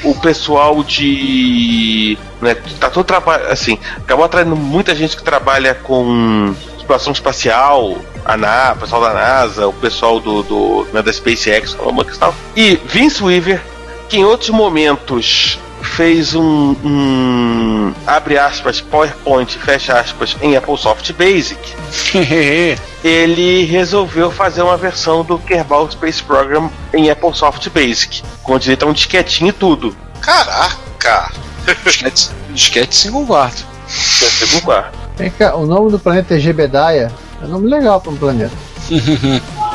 O 0.05 0.15
pessoal 0.15 0.83
de. 0.85 2.19
Né, 2.41 2.55
tá 2.79 2.91
todo 2.91 3.05
trabalho. 3.05 3.51
Assim, 3.51 3.79
acabou 3.97 4.25
atraindo 4.25 4.55
muita 4.55 4.95
gente 4.95 5.17
que 5.17 5.23
trabalha 5.23 5.75
com 5.75 6.55
exploração 6.77 7.13
espacial, 7.13 7.97
a 8.25 8.37
NASA, 8.37 8.73
o 8.75 8.77
pessoal 8.81 9.03
da 9.03 9.15
NASA, 9.15 9.67
o 9.67 9.73
pessoal 9.73 10.21
do, 10.21 10.43
do 10.43 10.87
né, 10.93 11.03
da 11.03 11.13
SpaceX, 11.13 11.77
questão. 12.07 12.35
E 12.55 12.79
Vince 12.85 13.23
Weaver, 13.23 13.63
que 14.09 14.19
em 14.19 14.25
outros 14.25 14.51
momentos 14.51 15.59
fez 15.85 16.35
um, 16.35 16.75
um 16.85 17.93
abre 18.07 18.39
aspas 18.39 18.81
PowerPoint 18.81 19.59
fecha 19.59 19.99
aspas 19.99 20.37
em 20.43 20.57
Apple 20.57 20.77
Soft 20.79 21.13
Basic 21.13 21.59
ele 23.05 23.65
resolveu 23.65 24.31
fazer 24.31 24.63
uma 24.63 24.77
versão 24.77 25.23
do 25.23 25.39
Kerbal 25.39 25.91
Space 25.91 26.23
Program 26.23 26.71
em 26.93 27.11
Apple 27.11 27.35
Soft 27.35 27.69
Basic, 27.71 28.23
com 28.43 28.59
direito 28.59 28.85
a 28.85 28.89
um 28.89 28.93
disquetinho 28.93 29.51
e 29.51 29.53
tudo. 29.53 29.95
caraca! 30.21 31.31
disquete, 31.85 32.31
disquete 32.51 32.95
single 32.95 33.27
quarto. 33.27 33.65
Segundo 33.87 34.63
quarto. 34.63 34.99
Vem 35.17 35.31
cá, 35.31 35.55
o 35.55 35.67
nome 35.67 35.91
do 35.91 35.99
planeta 35.99 36.35
é 36.35 36.41
Gebedaia. 36.41 37.13
É 37.41 37.45
um 37.45 37.49
nome 37.49 37.69
legal 37.69 38.01
pra 38.01 38.11
um 38.11 38.17
planeta. 38.17 38.53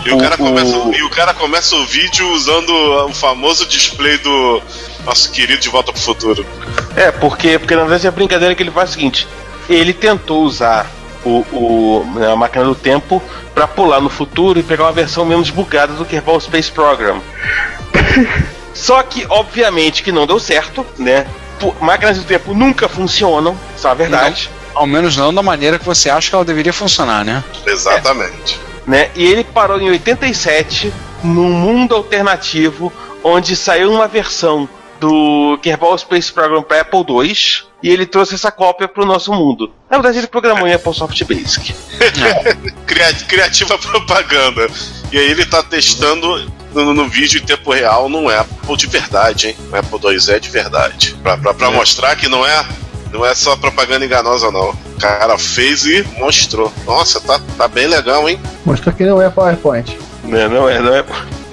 E 0.06 0.12
o, 0.12 0.18
cara 0.18 0.38
começa, 0.38 0.78
o- 0.78 0.94
e 0.94 1.04
o 1.04 1.10
cara 1.10 1.34
começa 1.34 1.76
o 1.76 1.86
vídeo 1.86 2.28
usando 2.32 2.70
o 2.70 3.14
famoso 3.14 3.66
display 3.68 4.18
do 4.20 4.62
nosso 5.06 5.32
querido 5.32 5.60
De 5.62 5.70
Volta 5.70 5.92
pro 5.92 6.02
Futuro. 6.02 6.46
É, 6.96 7.12
porque, 7.12 7.58
porque 7.60 7.76
na 7.76 7.82
verdade 7.84 8.08
a 8.08 8.12
brincadeira 8.12 8.54
que 8.56 8.64
ele 8.64 8.72
faz 8.72 8.90
é 8.90 8.92
o 8.92 8.94
seguinte: 8.96 9.28
ele 9.70 9.94
tentou 9.94 10.44
usar 10.44 10.90
o, 11.26 11.40
o- 11.52 12.06
a 12.32 12.36
máquina 12.36 12.64
do 12.66 12.76
tempo 12.76 13.22
para 13.54 13.68
pular 13.68 14.00
no 14.00 14.10
futuro 14.10 14.60
e 14.60 14.64
pegar 14.64 14.84
uma 14.86 14.92
versão 14.92 15.26
menos 15.26 15.50
bugada 15.50 15.94
do 15.94 16.06
Kerbal 16.06 16.40
Space 16.40 16.72
Program. 16.72 17.20
Só 18.74 19.04
que, 19.04 19.26
obviamente, 19.30 20.02
que 20.04 20.12
não 20.12 20.26
deu 20.26 20.40
certo, 20.40 20.86
né? 20.98 21.26
Máquinas 21.82 22.18
do 22.18 22.24
tempo 22.24 22.54
nunca 22.54 22.88
funcionam, 22.88 23.58
isso 23.76 23.86
é 23.88 23.92
a 23.92 23.94
verdade. 23.94 24.50
Ao 24.74 24.88
menos 24.88 25.18
não 25.18 25.34
da 25.34 25.44
maneira 25.44 25.78
que 25.78 25.84
você 25.86 26.10
acha 26.10 26.30
que 26.30 26.36
ela 26.36 26.46
deveria 26.46 26.72
funcionar, 26.72 27.26
né? 27.26 27.44
Exatamente. 27.66 28.58
né? 28.88 29.10
E 29.16 29.26
ele 29.26 29.44
parou 29.44 29.80
em 29.82 29.90
87 29.90 30.94
num 31.22 31.50
mundo 31.52 31.94
alternativo 31.96 32.94
onde 33.22 33.58
saiu 33.58 33.92
uma 33.92 34.08
versão 34.08 34.70
do 35.00 35.58
Kerbal 35.62 35.98
Space 35.98 36.32
Program 36.32 36.62
para 36.64 36.82
Apple 36.82 37.00
II 37.08 37.34
e 37.82 37.90
ele 37.90 38.06
trouxe 38.06 38.36
essa 38.36 38.52
cópia 38.52 38.88
para 38.88 39.04
o 39.04 39.06
nosso 39.06 39.32
mundo. 39.34 39.72
Na 39.90 39.98
verdade, 39.98 40.18
ele 40.20 40.28
programou 40.28 40.68
em 40.68 40.74
Apple 40.74 40.94
Soft 40.94 41.24
Basic. 41.24 41.74
Cria- 42.86 43.14
criativa 43.28 43.78
propaganda. 43.78 44.68
E 45.12 45.18
aí 45.18 45.32
ele 45.32 45.46
tá 45.46 45.64
testando 45.64 46.52
no, 46.74 46.94
no 46.94 47.08
vídeo 47.08 47.42
em 47.42 47.46
tempo 47.46 47.72
real 47.72 48.10
num 48.10 48.30
Apple 48.30 48.76
de 48.78 48.88
verdade, 48.88 49.48
hein? 49.50 49.56
Um 49.72 49.76
Apple 49.78 50.00
2E 50.00 50.40
de 50.40 50.50
verdade. 50.50 51.16
Pra, 51.24 51.38
pra, 51.38 51.54
pra 51.54 51.72
mostrar 51.72 52.16
que 52.16 52.28
não 52.28 52.46
é, 52.46 52.66
não 53.12 53.26
é 53.26 53.34
só 53.34 53.56
propaganda 53.56 54.06
enganosa, 54.06 54.52
não. 54.52 54.70
O 54.72 55.00
cara 55.00 55.38
fez 55.38 55.86
e 55.86 56.04
mostrou. 56.18 56.72
Nossa, 56.86 57.20
tá, 57.22 57.40
tá 57.58 57.68
bem 57.68 57.88
legal, 57.88 58.28
hein? 58.30 58.40
Mostrou 58.66 58.94
que 58.94 59.06
não 59.06 59.22
é 59.22 59.30
PowerPoint. 59.30 59.98
Né? 60.24 60.48
Não 60.48 60.68
é, 60.70 60.80
não 60.80 60.94
é. 60.94 61.04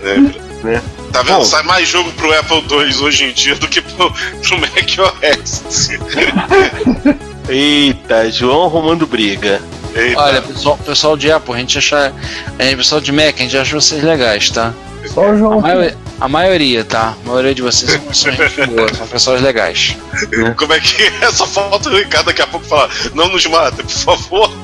É, 0.03 0.17
Né? 0.67 0.83
Tá 1.17 1.23
vendo? 1.23 1.39
Bom. 1.39 1.45
Sai 1.45 1.63
mais 1.63 1.89
jogo 1.89 2.13
pro 2.13 2.39
Apple 2.39 2.63
II 2.71 2.95
hoje 3.03 3.25
em 3.25 3.33
dia 3.33 3.55
do 3.57 3.67
que 3.69 3.81
pro, 3.81 4.13
pro 4.13 4.59
macOS. 4.61 5.89
Eita, 7.49 8.31
João 8.31 8.65
arrumando 8.67 9.07
briga. 9.07 9.63
Eita, 9.95 10.21
Olha, 10.21 10.43
pessoal, 10.43 10.77
pessoal 10.85 11.17
de 11.17 11.31
Apple, 11.33 11.55
a 11.55 11.59
gente 11.59 11.79
acha. 11.79 12.13
É, 12.59 12.77
pessoal 12.77 13.01
de 13.01 13.13
Mac, 13.13 13.35
a 13.39 13.43
gente 13.43 13.57
acha 13.57 13.75
vocês 13.81 14.03
legais, 14.03 14.51
tá? 14.51 14.75
Só 15.07 15.21
o 15.23 15.31
A, 15.31 15.37
João. 15.37 15.61
maio- 15.61 15.97
a 16.21 16.29
maioria, 16.29 16.85
tá? 16.85 17.15
A 17.25 17.29
maioria 17.29 17.55
de 17.55 17.63
vocês 17.63 17.91
são, 17.93 18.13
são 18.13 18.33
gente 18.33 18.67
boa, 18.67 18.93
são 18.95 19.07
pessoas 19.07 19.41
legais. 19.41 19.97
como 20.57 20.73
é 20.75 20.81
que 20.81 21.03
é? 21.23 21.33
Só 21.33 21.47
falta 21.47 21.89
o 21.89 21.97
Ricardo 21.97 22.27
daqui 22.27 22.43
a 22.43 22.47
pouco 22.47 22.67
falar: 22.67 22.91
não 23.15 23.29
nos 23.29 23.47
mata, 23.47 23.83
por 23.83 23.89
favor. 23.91 24.51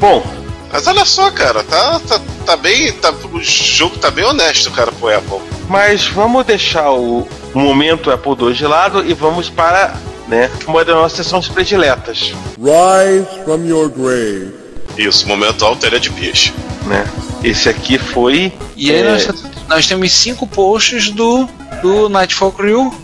Bom, 0.00 0.24
Mas 0.72 0.86
olha 0.86 1.04
só, 1.04 1.30
cara, 1.30 1.62
tá, 1.62 2.00
tá, 2.00 2.20
tá 2.46 2.56
bem. 2.56 2.92
Tá, 2.92 3.12
o 3.12 3.40
jogo 3.40 3.98
tá 3.98 4.10
bem 4.10 4.24
honesto, 4.24 4.70
cara, 4.70 4.90
pro 4.90 5.14
Apple. 5.14 5.38
mas 5.68 6.06
vamos 6.06 6.44
deixar 6.46 6.90
o 6.90 7.28
momento 7.54 8.10
Apple 8.10 8.34
II 8.40 8.54
de 8.54 8.66
lado 8.66 9.04
e 9.06 9.12
vamos 9.12 9.50
para 9.50 9.94
né, 10.28 10.50
uma 10.66 10.84
das 10.84 10.94
nossas 10.94 11.18
sessões 11.18 11.48
prediletas. 11.48 12.32
Rise 12.58 13.44
from 13.44 13.66
your 13.66 13.88
grave. 13.90 14.54
Isso, 14.96 15.26
momento 15.28 15.64
Alter 15.64 15.98
de 15.98 16.10
Bias. 16.10 16.52
Né? 16.86 17.06
Esse 17.44 17.68
aqui 17.68 17.98
foi. 17.98 18.52
E 18.76 18.90
aí 18.90 19.00
é, 19.00 19.10
nós, 19.10 19.44
nós 19.68 19.86
temos 19.86 20.12
cinco 20.12 20.46
posts 20.46 21.10
do, 21.10 21.48
do 21.82 22.08
Nightfall 22.08 22.52
Crew, 22.52 22.94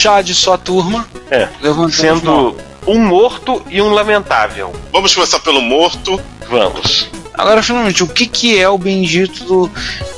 Chad 0.00 0.28
e 0.28 0.34
sua 0.34 0.56
turma, 0.58 1.06
É, 1.30 1.48
levantando 1.60 1.92
sendo 1.92 2.56
um 2.86 2.98
morto 2.98 3.62
e 3.68 3.80
um 3.82 3.90
lamentável. 3.90 4.72
Vamos 4.92 5.14
começar 5.14 5.40
pelo 5.40 5.60
morto. 5.60 6.20
Vamos. 6.48 7.08
Agora, 7.38 7.62
finalmente, 7.62 8.02
o 8.02 8.08
que, 8.08 8.26
que 8.26 8.58
é 8.58 8.68
o 8.68 8.76
bendito 8.76 9.44
do, 9.44 9.70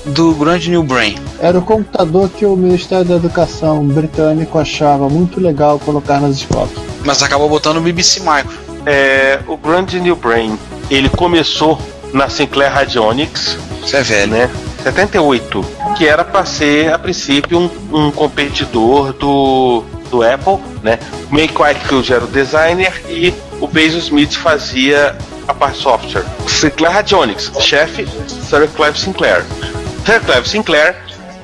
do 0.06 0.34
grande 0.34 0.70
New 0.70 0.82
Brain? 0.82 1.16
Era 1.38 1.58
o 1.58 1.62
computador 1.62 2.30
que 2.30 2.46
o 2.46 2.56
Ministério 2.56 3.04
da 3.04 3.16
Educação 3.16 3.86
britânico 3.86 4.58
achava 4.58 5.06
muito 5.06 5.38
legal 5.38 5.78
colocar 5.78 6.18
nas 6.18 6.36
escolas. 6.36 6.70
Mas 7.04 7.22
acabou 7.22 7.46
botando 7.48 7.76
o 7.76 7.80
BBC 7.82 8.20
Micro. 8.20 8.58
É, 8.86 9.38
o 9.46 9.58
Grand 9.58 9.86
New 10.00 10.16
Brain, 10.16 10.58
ele 10.90 11.10
começou 11.10 11.78
na 12.14 12.30
Sinclair 12.30 12.72
Radionics, 12.72 13.58
Isso 13.84 13.96
é 13.96 14.02
velho. 14.02 14.32
né? 14.32 14.50
78, 14.82 15.64
que 15.98 16.06
era 16.06 16.24
para 16.24 16.46
ser 16.46 16.90
a 16.90 16.98
princípio 16.98 17.58
um, 17.58 17.70
um 17.92 18.10
competidor 18.10 19.12
do, 19.12 19.84
do 20.10 20.22
Apple, 20.22 20.56
né? 20.82 20.98
O 21.30 21.34
Mike 21.34 21.60
Whitefield 21.60 22.12
era 22.14 22.24
o 22.24 22.28
designer 22.28 23.02
e 23.10 23.34
o 23.60 23.68
Bezos 23.68 24.04
Smith 24.04 24.32
fazia 24.32 25.14
a 25.51 25.55
parte 25.55 25.78
software. 25.78 26.24
Sinclair 26.46 26.92
Radionics, 26.94 27.51
chefe 27.61 28.07
Sir 28.48 28.68
Clive 28.68 28.98
Sinclair. 28.98 29.44
Sir 30.07 30.20
Clive 30.20 30.48
Sinclair, 30.48 30.96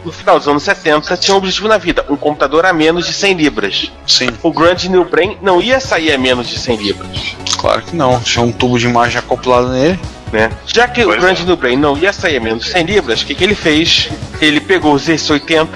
no 0.05 0.13
final 0.13 0.39
dos 0.39 0.47
anos 0.49 0.63
70, 0.63 1.17
tinha 1.17 1.35
um 1.35 1.39
objetivo 1.39 1.69
na 1.69 1.79
vida, 1.79 2.05
um 2.09 2.17
computador 2.17 2.65
a 2.67 2.73
menos 2.73 3.07
de 3.07 3.13
100 3.13 3.35
libras. 3.35 3.93
Sim, 4.07 4.29
O 4.43 4.53
Grand 4.53 4.77
New 4.89 5.05
Brain 5.05 5.37
não 5.43 5.61
ia 5.61 5.81
sair 5.81 6.13
a 6.13 6.19
menos 6.19 6.49
de 6.49 6.59
100 6.59 6.77
libras. 6.77 7.37
claro 7.59 7.83
que 7.83 7.95
não. 7.97 8.21
Tinha 8.21 8.45
um 8.45 8.53
tubo 8.53 8.79
de 8.79 8.87
imagem 8.87 9.19
acoplado 9.19 9.69
nele. 9.71 9.99
né? 10.33 10.51
Já 10.67 10.87
que 10.89 11.03
Pois 11.05 11.19
o 11.19 11.21
Grand 11.21 11.37
é. 11.37 11.43
New 11.45 11.57
Brain 11.57 11.77
não 11.77 11.97
ia 11.97 12.13
sair 12.13 12.37
a 12.37 12.41
menos 12.41 12.65
de 12.65 12.71
100 12.71 12.85
libras, 12.85 13.23
o 13.23 13.27
que, 13.27 13.35
que 13.35 13.43
ele 13.45 13.55
fez? 13.55 14.09
Ele 14.41 14.61
pegou 14.61 14.95
o 14.95 14.97
Z80, 14.99 15.69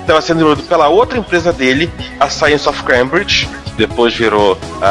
estava 0.00 0.20
sendo 0.20 0.36
desenvolvido 0.38 0.68
pela 0.68 0.88
outra 0.88 1.18
empresa 1.18 1.52
dele, 1.52 1.90
a 2.20 2.28
Science 2.28 2.68
of 2.68 2.82
Cambridge, 2.82 3.48
depois 3.78 4.12
virou 4.14 4.58
a, 4.82 4.86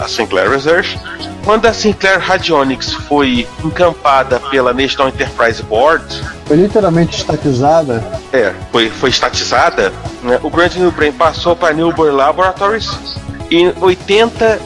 a, 0.00 0.04
a- 0.04 0.08
Sinclair 0.08 0.48
Research, 0.50 0.96
quando 1.44 1.66
a 1.66 1.72
Sinclair 1.72 2.20
Radionics 2.20 2.92
foi 2.92 3.48
encampada 3.64 4.38
pela 4.50 4.72
National 4.72 5.08
Enterprise 5.08 5.62
Board, 5.62 6.04
Foi 6.46 6.56
literalmente 6.56 7.16
estatizada. 7.16 8.04
é, 8.32 8.52
foi, 8.70 8.90
foi 8.90 9.10
estatizada, 9.10 9.92
né, 10.22 10.38
o 10.42 10.50
Grand 10.50 10.70
New 10.76 10.92
Brain 10.92 11.12
passou 11.12 11.56
para 11.56 11.70
a 11.70 11.72
Newbury 11.72 12.10
Laboratories 12.12 12.90
e 13.50 13.56
em 13.62 13.72
80 13.80 14.60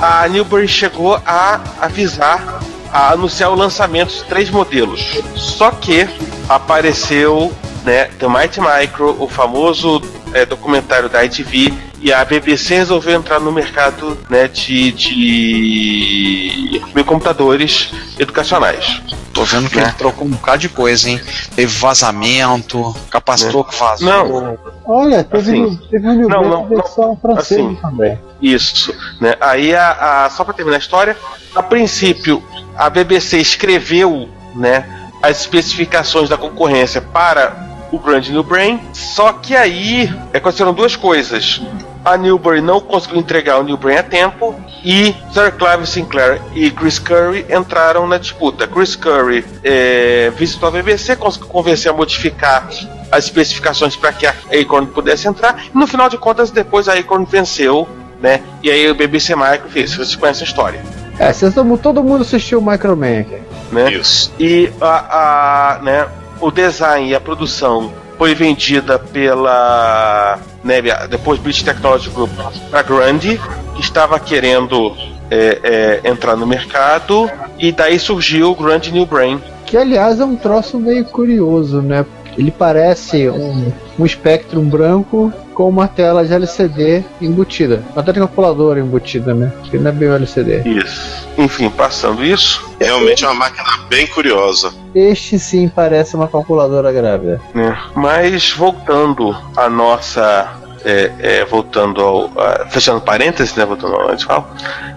a 0.00 0.28
Newbury 0.28 0.68
chegou 0.68 1.20
a 1.26 1.60
avisar, 1.80 2.60
a 2.92 3.12
anunciar 3.12 3.50
o 3.50 3.54
lançamento 3.54 4.10
de 4.14 4.22
três 4.24 4.48
modelos. 4.50 5.18
Só 5.34 5.70
que 5.70 6.06
apareceu 6.48 7.50
né, 7.84 8.04
The 8.18 8.28
Mighty 8.28 8.60
Micro, 8.60 9.16
o 9.18 9.26
famoso 9.28 10.02
é, 10.34 10.44
documentário 10.44 11.08
da 11.08 11.24
ITV, 11.24 11.72
e 12.00 12.12
a 12.12 12.24
BBC 12.24 12.74
resolveu 12.76 13.14
entrar 13.18 13.40
no 13.40 13.50
mercado 13.50 14.16
né, 14.28 14.48
de, 14.48 14.92
de, 14.92 16.82
computadores 17.06 17.90
educacionais. 18.18 19.00
Tô 19.32 19.44
vendo 19.44 19.68
que 19.70 19.76
Né? 19.76 19.84
ele 19.84 19.92
trocou 19.92 20.26
um 20.26 20.30
bocado 20.30 20.58
de 20.58 20.68
coisa, 20.68 21.08
hein? 21.08 21.20
Teve 21.54 21.72
vazamento, 21.78 22.94
capacitor 23.10 23.64
que 23.64 23.74
vazou. 23.78 24.06
Não, 24.08 24.58
Olha, 24.84 25.22
teve, 25.24 25.50
Assim, 25.62 25.80
teve 25.90 26.08
um 26.08 26.28
não, 26.28 26.42
não, 26.42 26.68
versão 26.68 27.16
francesa 27.20 27.60
assim. 27.62 27.74
também. 27.76 28.18
Isso, 28.40 28.94
né? 29.20 29.34
Aí 29.40 29.74
a, 29.74 30.24
a- 30.26 30.30
só 30.30 30.44
para 30.44 30.54
terminar 30.54 30.76
a 30.76 30.80
história, 30.80 31.16
a 31.54 31.62
princípio 31.62 32.42
a 32.76 32.88
BBC 32.90 33.38
escreveu, 33.38 34.28
né, 34.54 34.86
as 35.22 35.40
especificações 35.40 36.28
da 36.28 36.36
concorrência 36.36 37.00
para 37.00 37.56
o 37.92 37.98
Grand 37.98 38.22
New 38.28 38.42
Brain, 38.42 38.80
só 38.92 39.32
que 39.32 39.54
aí 39.54 40.12
aconteceram 40.34 40.72
duas 40.72 40.96
coisas. 40.96 41.60
A 42.04 42.16
Newbury 42.16 42.60
não 42.60 42.80
conseguiu 42.80 43.18
entregar 43.18 43.58
o 43.58 43.64
New 43.64 43.76
Brain 43.76 43.96
a 43.96 44.02
tempo 44.02 44.54
e 44.84 45.12
Sir 45.32 45.52
Clive 45.58 45.86
Sinclair 45.88 46.40
e 46.54 46.70
Chris 46.70 47.00
Curry 47.00 47.44
entraram 47.50 48.06
na 48.06 48.16
disputa. 48.16 48.64
Chris 48.68 48.94
Curry 48.94 49.44
eh, 49.64 50.30
visitou 50.36 50.68
a 50.68 50.72
BBC, 50.72 51.16
conseguiu 51.16 51.48
convencer 51.48 51.90
a 51.90 51.94
modificar 51.94 52.68
as 53.10 53.24
especificações 53.24 53.96
para 53.96 54.12
que 54.12 54.24
a 54.24 54.32
Acorn 54.52 54.86
pudesse 54.86 55.26
entrar. 55.26 55.64
E 55.74 55.76
no 55.76 55.84
final 55.86 56.08
de 56.08 56.16
contas, 56.16 56.52
depois 56.52 56.88
a 56.88 56.94
Acorn 56.94 57.26
venceu, 57.28 57.88
né? 58.20 58.40
E 58.62 58.70
aí 58.70 58.88
o 58.88 58.94
BBC 58.94 59.34
Micro 59.34 59.68
fez. 59.68 59.92
Vocês 59.92 60.14
conhecem 60.14 60.44
a 60.44 60.48
história, 60.48 60.80
É, 61.18 61.32
vocês 61.32 61.52
todo 61.82 62.04
mundo 62.04 62.22
assistiu 62.22 62.60
o 62.60 62.64
Microman 62.64 63.20
aqui. 63.20 63.38
né? 63.72 63.90
Isso. 63.92 64.32
E 64.38 64.70
a, 64.80 65.78
a, 65.78 65.82
né, 65.82 66.06
o 66.40 66.50
design 66.50 67.08
e 67.08 67.14
a 67.14 67.20
produção 67.20 67.92
foi 68.18 68.34
vendida 68.34 68.98
pela 68.98 70.38
né, 70.64 70.80
depois 71.08 71.38
British 71.38 71.62
Technology 71.62 72.10
Group 72.10 72.30
para 72.70 72.82
Grundy, 72.82 73.40
que 73.74 73.80
estava 73.80 74.18
querendo 74.18 74.94
é, 75.30 76.00
é, 76.04 76.10
entrar 76.10 76.36
no 76.36 76.46
mercado, 76.46 77.30
e 77.58 77.70
daí 77.72 77.98
surgiu 77.98 78.50
o 78.50 78.54
Grundy 78.54 78.90
New 78.92 79.06
Brain. 79.06 79.40
Que 79.66 79.76
aliás 79.76 80.20
é 80.20 80.24
um 80.24 80.36
troço 80.36 80.78
meio 80.78 81.04
curioso, 81.04 81.82
né? 81.82 82.06
Ele 82.38 82.50
parece 82.50 83.28
um, 83.28 83.72
um 83.98 84.06
Spectrum 84.06 84.68
branco 84.68 85.32
com 85.56 85.66
uma 85.70 85.88
tela 85.88 86.22
de 86.26 86.34
LCD 86.34 87.02
embutida. 87.18 87.82
Uma 87.94 88.02
tela 88.02 88.12
de 88.12 88.18
calculadora 88.20 88.78
embutida, 88.78 89.32
né? 89.32 89.50
Que 89.70 89.78
não 89.78 89.88
é 89.88 89.92
bem 89.92 90.08
o 90.10 90.14
LCD. 90.14 90.60
Isso. 90.68 91.26
Enfim, 91.38 91.70
passando 91.70 92.22
isso, 92.22 92.64
Realmente 92.78 93.24
é 93.24 93.28
uma 93.28 93.34
máquina 93.34 93.64
bem 93.88 94.06
curiosa. 94.06 94.70
Este 94.94 95.38
sim 95.38 95.66
parece 95.66 96.14
uma 96.14 96.28
calculadora 96.28 96.92
grávida. 96.92 97.40
né? 97.54 97.74
Mas 97.94 98.50
voltando 98.52 99.34
à 99.56 99.66
nossa. 99.70 100.52
é, 100.84 101.10
é, 101.18 101.44
voltando 101.46 102.02
ao. 102.02 102.30
a- 102.38 102.66
fechando 102.68 103.00
parênteses, 103.00 103.54
né? 103.56 103.64
Voltando 103.64 103.94
ao 103.94 104.18
fala. 104.18 104.46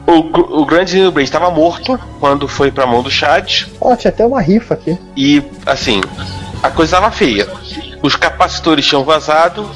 O, 0.05 0.61
o 0.61 0.65
grande 0.65 0.97
New 0.99 1.11
Brain 1.11 1.23
estava 1.23 1.49
morto 1.49 1.97
quando 2.19 2.47
foi 2.49 2.69
pra 2.69 2.85
mão 2.85 3.01
do 3.01 3.09
Chad. 3.09 3.63
Ó, 3.79 3.95
tinha 3.95 4.09
até 4.11 4.25
uma 4.25 4.41
rifa 4.41 4.73
aqui. 4.73 4.97
E 5.15 5.41
assim, 5.65 6.01
a 6.61 6.69
coisa 6.69 6.97
estava 6.97 7.11
feia. 7.11 7.47
Os 8.01 8.15
capacitores 8.15 8.85
tinham 8.85 9.03
vazado, 9.03 9.69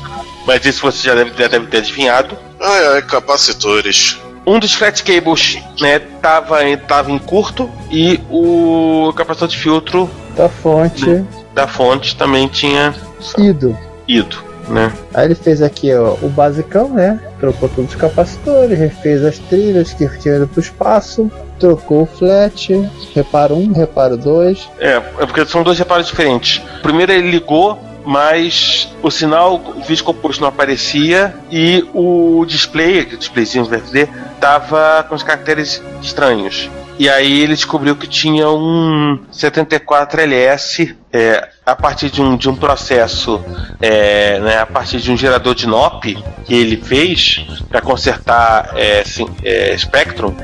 mas 0.46 0.66
isso 0.66 0.82
você 0.82 1.08
já 1.08 1.16
deve, 1.16 1.32
já 1.38 1.48
deve 1.48 1.68
ter 1.68 1.78
adivinhado. 1.78 2.38
Ai, 2.60 2.88
ai, 2.96 3.02
capacitores. 3.02 4.18
Um 4.46 4.60
dos 4.60 4.74
flat 4.74 5.02
cables, 5.04 5.58
né, 5.80 6.00
tava 6.22 6.64
em, 6.68 6.76
tava 6.78 7.10
em 7.12 7.18
curto 7.18 7.70
e 7.90 8.20
o 8.30 9.14
capacitor 9.16 9.48
de 9.48 9.58
filtro 9.58 10.10
Da 10.36 10.50
fonte. 10.50 11.24
da 11.54 11.66
fonte 11.66 12.16
também 12.18 12.48
tinha 12.50 12.94
Ido. 13.38 13.78
ido, 14.06 14.44
né? 14.68 14.92
Aí 15.14 15.28
ele 15.28 15.36
fez 15.36 15.62
aqui 15.62 15.94
ó, 15.96 16.16
o 16.22 16.28
basicão, 16.28 16.90
né? 16.90 17.22
Trocou 17.40 17.70
todos 17.70 17.92
os 17.92 17.96
capacitores, 17.96 18.78
refez 18.78 19.24
as 19.24 19.38
trilhas 19.40 19.94
que 19.94 20.06
tinham 20.20 20.36
ido 20.36 20.48
pro 20.50 20.60
espaço, 20.60 21.32
trocou 21.58 22.02
o 22.02 22.06
flat, 22.06 22.70
reparo 23.16 23.56
1, 23.56 23.72
reparo 23.72 24.18
2. 24.18 24.70
É, 24.80 24.96
é 25.20 25.26
porque 25.26 25.46
são 25.46 25.64
dois 25.64 25.80
reparos 25.80 26.08
diferentes. 26.08 26.62
Primeiro 26.82 27.14
ele 27.14 27.32
ligou, 27.32 27.80
mas 28.06 28.94
o 29.02 29.10
sinal, 29.10 29.56
o 29.56 29.82
vídeo 29.82 30.04
composto 30.04 30.42
não 30.42 30.48
aparecia 30.48 31.36
e 31.52 31.88
o 31.94 32.46
display, 32.46 33.02
o 33.02 33.18
displayzinho 33.18 33.66
VFD, 33.66 34.08
tava 34.40 35.06
com 35.08 35.16
os 35.16 35.24
caracteres 35.24 35.82
estranhos. 36.02 36.70
E 36.98 37.10
aí 37.10 37.42
ele 37.42 37.56
descobriu 37.56 37.96
que 37.96 38.08
tinha 38.08 38.50
um 38.50 39.20
74LS 39.32 40.96
é, 41.12 41.50
a 41.66 41.76
partir 41.76 42.10
de 42.10 42.22
um, 42.22 42.36
de 42.36 42.50
um 42.50 42.56
processo, 42.56 43.42
é, 43.82 44.40
né, 44.40 44.58
a 44.60 44.66
partir 44.66 45.00
de 45.00 45.12
um 45.12 45.18
gerador 45.18 45.56
de 45.56 45.68
NOP 45.68 46.18
que 46.46 46.54
ele 46.54 46.78
fez 46.78 47.46
para 47.70 47.82
consertar 47.82 48.72
é, 48.76 49.04
é, 49.44 49.78
Spectrum. 49.78 50.36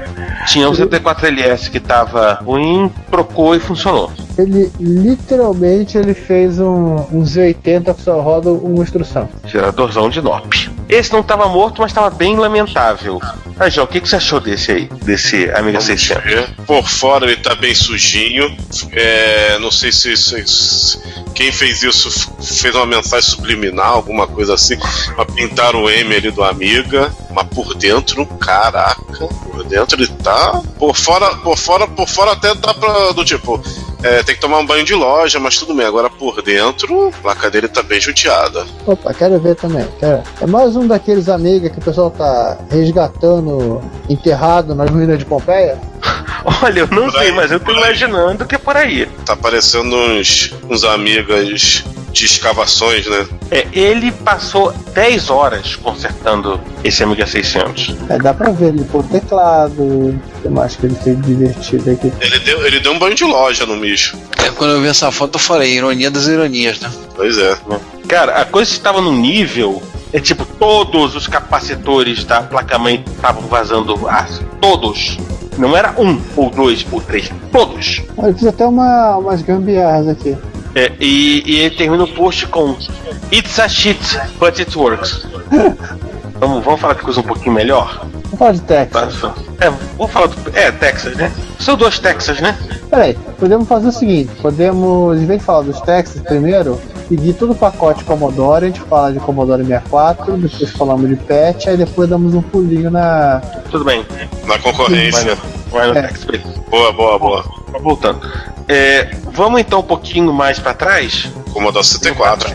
Tinha 0.47 0.69
um 0.69 0.73
74LS 0.73 1.69
que 1.69 1.77
estava 1.77 2.35
ruim, 2.35 2.91
trocou 3.11 3.55
e 3.55 3.59
funcionou. 3.59 4.11
Ele 4.37 4.71
literalmente 4.79 5.97
ele 5.97 6.13
fez 6.13 6.59
um, 6.59 6.95
um 7.11 7.23
Z80 7.23 7.93
que 7.93 8.01
só 8.01 8.21
roda 8.21 8.49
uma 8.49 8.83
instrução. 8.83 9.27
Geradorzão 9.45 10.09
de 10.09 10.21
NOP. 10.21 10.78
Esse 10.89 11.13
não 11.13 11.19
estava 11.19 11.47
morto, 11.47 11.81
mas 11.81 11.91
estava 11.91 12.09
bem 12.09 12.35
lamentável. 12.35 13.21
Aí, 13.59 13.69
João, 13.69 13.85
o 13.85 13.87
que, 13.87 14.01
que 14.01 14.09
você 14.09 14.15
achou 14.15 14.39
desse 14.39 14.71
aí? 14.71 14.85
Desse 15.03 15.49
Amiga 15.51 15.79
600? 15.79 16.23
ver. 16.23 16.49
Por 16.65 16.87
fora 16.89 17.25
ele 17.25 17.37
tá 17.37 17.53
bem 17.53 17.75
sujinho. 17.75 18.57
É, 18.91 19.59
não 19.59 19.69
sei 19.69 19.91
se, 19.91 20.17
se- 20.17 20.47
se- 20.47 20.99
quem 21.35 21.51
fez 21.51 21.83
isso 21.83 22.09
fez 22.41 22.73
uma 22.73 22.85
mensagem 22.87 23.29
subliminal, 23.29 23.95
alguma 23.95 24.25
coisa 24.27 24.55
assim, 24.55 24.77
pra 25.15 25.25
pintar 25.25 25.75
o 25.75 25.87
M 25.89 26.15
ali 26.15 26.31
do 26.31 26.43
Amiga, 26.43 27.13
mas 27.31 27.45
por 27.49 27.75
dentro, 27.75 28.25
caraca, 28.25 28.99
por 29.43 29.63
dentro 29.65 29.95
ele 30.01 30.07
tá. 30.23 30.59
Por 30.79 30.95
fora, 30.95 31.35
por 31.37 31.55
fora, 31.57 31.87
por 31.87 32.07
fora 32.09 32.31
até 32.31 32.55
dá 32.55 32.73
pra. 32.73 33.11
do 33.11 33.23
tipo. 33.23 33.61
É, 34.03 34.23
tem 34.23 34.35
que 34.35 34.41
tomar 34.41 34.59
um 34.59 34.65
banho 34.65 34.85
de 34.85 34.93
loja, 34.95 35.39
mas 35.39 35.57
tudo 35.57 35.75
bem. 35.75 35.85
Agora 35.85 36.09
por 36.09 36.41
dentro, 36.41 37.09
a 37.09 37.21
placa 37.21 37.49
dele 37.49 37.67
tá 37.67 37.83
bem 37.83 37.99
judiada. 37.99 38.65
Opa, 38.85 39.13
quero 39.13 39.39
ver 39.39 39.55
também. 39.55 39.85
quero. 39.99 40.23
É 40.41 40.45
mais 40.45 40.75
um 40.75 40.87
daqueles 40.87 41.27
amigos 41.27 41.69
que 41.69 41.79
o 41.79 41.81
pessoal 41.81 42.09
tá 42.09 42.57
resgatando 42.69 43.81
enterrado 44.09 44.73
nas 44.73 44.89
ruínas 44.89 45.19
de 45.19 45.25
Pompeia. 45.25 45.77
Olha, 46.63 46.81
eu 46.81 46.87
não 46.87 47.03
Por 47.03 47.11
sei, 47.19 47.29
aí, 47.29 47.31
mas 47.33 47.51
eu 47.51 47.59
tô 47.59 47.65
por 47.65 47.75
aí. 47.75 47.79
imaginando 47.81 48.45
que 48.45 48.55
é 48.55 48.57
por 48.57 48.75
aí. 48.77 49.05
Tá 49.25 49.35
parecendo 49.35 49.95
uns, 49.95 50.53
uns 50.69 50.83
amigas 50.83 51.83
de 52.11 52.25
escavações, 52.25 53.05
né? 53.05 53.27
É, 53.51 53.67
ele 53.71 54.11
passou 54.11 54.71
10 54.93 55.29
horas 55.29 55.75
consertando 55.75 56.59
esse 56.83 57.03
Amiga 57.03 57.27
600. 57.27 57.95
É, 58.09 58.17
dá 58.17 58.33
pra 58.33 58.49
ver 58.51 58.69
ele 58.69 58.83
por 58.85 59.03
teclado. 59.03 59.81
O 59.81 60.19
que 60.41 60.49
mais 60.49 60.75
que 60.75 60.85
ele 60.87 60.95
fez 60.95 61.15
de 61.21 61.35
divertido 61.35 61.91
aqui? 61.91 62.11
Ele 62.19 62.39
deu, 62.39 62.65
ele 62.65 62.79
deu 62.79 62.93
um 62.93 62.99
banho 62.99 63.13
de 63.15 63.23
loja 63.25 63.65
no 63.65 63.79
bicho. 63.79 64.17
É, 64.43 64.49
quando 64.51 64.71
eu 64.71 64.81
vi 64.81 64.87
essa 64.87 65.11
foto, 65.11 65.35
eu 65.35 65.39
falei, 65.39 65.73
ironia 65.73 66.09
das 66.09 66.25
ironias, 66.27 66.79
né? 66.79 66.89
Pois 67.15 67.37
é. 67.37 67.55
Cara, 68.07 68.37
a 68.41 68.45
coisa 68.45 68.71
estava 68.71 69.01
num 69.01 69.15
nível. 69.15 69.83
É 70.11 70.19
tipo, 70.19 70.45
todos 70.45 71.15
os 71.15 71.27
capacitores 71.27 72.23
da 72.23 72.41
placa-mãe 72.41 73.03
estavam 73.07 73.43
vazando 73.43 74.07
aço. 74.07 74.43
Todos. 74.59 75.17
Não 75.57 75.75
era 75.75 75.93
um, 76.01 76.19
ou 76.35 76.49
dois, 76.49 76.85
ou 76.91 77.01
três. 77.01 77.31
Todos. 77.51 78.01
Olha, 78.17 78.33
fiz 78.33 78.47
até 78.47 78.65
uma, 78.65 79.17
umas 79.17 79.41
gambiarras 79.41 80.07
aqui. 80.07 80.35
É, 80.73 80.91
e, 80.99 81.43
e 81.45 81.59
ele 81.59 81.75
termina 81.75 82.03
o 82.03 82.07
post 82.07 82.47
com 82.47 82.75
It's 83.31 83.59
a 83.59 83.67
shit, 83.67 83.99
but 84.39 84.57
it 84.59 84.77
works. 84.77 85.27
vamos, 86.39 86.63
vamos 86.63 86.79
falar 86.79 86.93
de 86.95 87.01
coisa 87.01 87.19
um 87.19 87.23
pouquinho 87.23 87.53
melhor? 87.53 88.05
Vamos 88.23 88.39
falar 88.39 88.51
de 88.53 88.61
Texas. 88.61 89.21
Tá? 89.21 89.33
É, 89.61 89.69
vamos 89.97 90.11
falar 90.11 90.27
do. 90.27 90.57
É, 90.57 90.71
Texas, 90.71 91.15
né? 91.15 91.31
São 91.59 91.75
duas 91.75 91.99
Texas, 91.99 92.39
né? 92.39 92.57
Peraí, 92.89 93.17
podemos 93.39 93.67
fazer 93.67 93.87
o 93.87 93.91
seguinte: 93.91 94.31
podemos, 94.41 95.19
em 95.19 95.25
vez 95.25 95.39
de 95.39 95.45
falar 95.45 95.63
dos 95.63 95.81
Texas 95.81 96.21
primeiro, 96.21 96.79
seguir 97.07 97.33
todo 97.33 97.51
o 97.51 97.55
pacote 97.55 98.03
Commodore, 98.03 98.65
a 98.65 98.67
gente 98.67 98.81
fala 98.81 99.11
de 99.11 99.19
Commodore 99.19 99.63
64, 99.63 100.37
depois 100.37 100.71
falamos 100.71 101.09
de 101.09 101.15
PET, 101.15 101.69
aí 101.69 101.77
depois 101.77 102.09
damos 102.09 102.33
um 102.33 102.41
pulinho 102.41 102.89
na. 102.89 103.41
Tudo 103.69 103.83
bem. 103.83 104.05
Na 104.45 104.57
concorrência. 104.59 105.37
Vai 105.71 105.87
no 105.87 105.97
É. 105.97 106.01
Texas. 106.03 106.41
Boa, 106.69 106.91
boa, 106.93 107.19
boa. 107.19 107.43
Tá 107.71 107.77
Voltando. 107.79 108.19
É, 108.67 109.11
vamos 109.31 109.59
então 109.61 109.79
um 109.79 109.83
pouquinho 109.83 110.31
mais 110.33 110.59
pra 110.59 110.73
trás? 110.73 111.31
Commodore 111.51 111.85
64. 111.85 112.51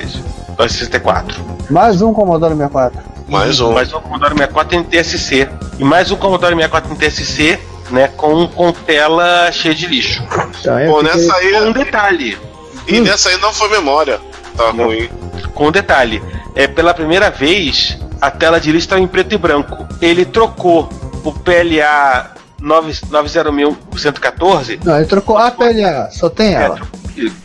Para 0.56 0.68
64. 0.68 1.40
Mais 1.70 2.00
um 2.02 2.12
Commodore 2.12 2.54
64. 2.54 3.13
Mais 3.28 3.60
um. 3.60 3.72
Mais 3.72 3.92
um 3.92 4.00
Commodore 4.00 4.32
64 4.32 4.76
em 4.76 4.82
TSC. 4.84 5.48
E 5.78 5.84
mais 5.84 6.10
um 6.10 6.16
Commodore 6.16 6.54
64 6.54 6.92
em 6.92 6.96
TSC 6.96 7.58
né, 7.90 8.08
com, 8.16 8.46
com 8.48 8.72
tela 8.72 9.50
cheia 9.52 9.74
de 9.74 9.86
lixo. 9.86 10.22
Pô, 10.24 10.40
fiquei- 10.52 11.02
nessa 11.02 11.34
aí. 11.36 11.52
Com 11.52 11.60
um 11.60 11.72
detalhe, 11.72 12.38
E 12.86 13.00
nessa 13.00 13.28
aí 13.30 13.36
não 13.38 13.52
foi 13.52 13.68
memória. 13.70 14.20
Tá 14.56 14.72
Não. 14.72 14.84
ruim. 14.86 15.08
com 15.54 15.66
um 15.68 15.72
detalhe, 15.72 16.22
é 16.54 16.66
pela 16.68 16.94
primeira 16.94 17.28
vez 17.30 17.98
a 18.20 18.30
tela 18.30 18.60
de 18.60 18.70
lixo 18.70 18.84
estava 18.86 19.00
em 19.00 19.06
preto 19.06 19.34
e 19.34 19.38
branco. 19.38 19.86
Ele 20.00 20.24
trocou 20.24 20.88
o 21.24 21.32
PLA 21.32 22.30
900114 22.60 24.78
Não, 24.84 24.96
ele 24.96 25.06
trocou 25.06 25.36
a 25.36 25.50
PLA, 25.50 26.08
só 26.12 26.28
tem 26.30 26.54
ela. 26.54 26.78
É, 26.78 26.82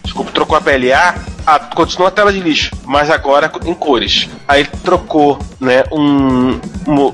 desculpa, 0.04 0.32
trocou 0.32 0.58
a 0.58 0.62
PLA, 0.62 1.16
a, 1.46 1.60
continua 1.60 2.08
a 2.08 2.12
tela 2.12 2.32
de 2.34 2.40
lixo, 2.40 2.72
mas 2.86 3.10
agora 3.10 3.52
em 3.66 3.74
cores. 3.74 4.30
Aí 4.48 4.66
trocou, 4.84 5.40
né, 5.60 5.84
um- 5.92 6.60
um- 6.88 7.14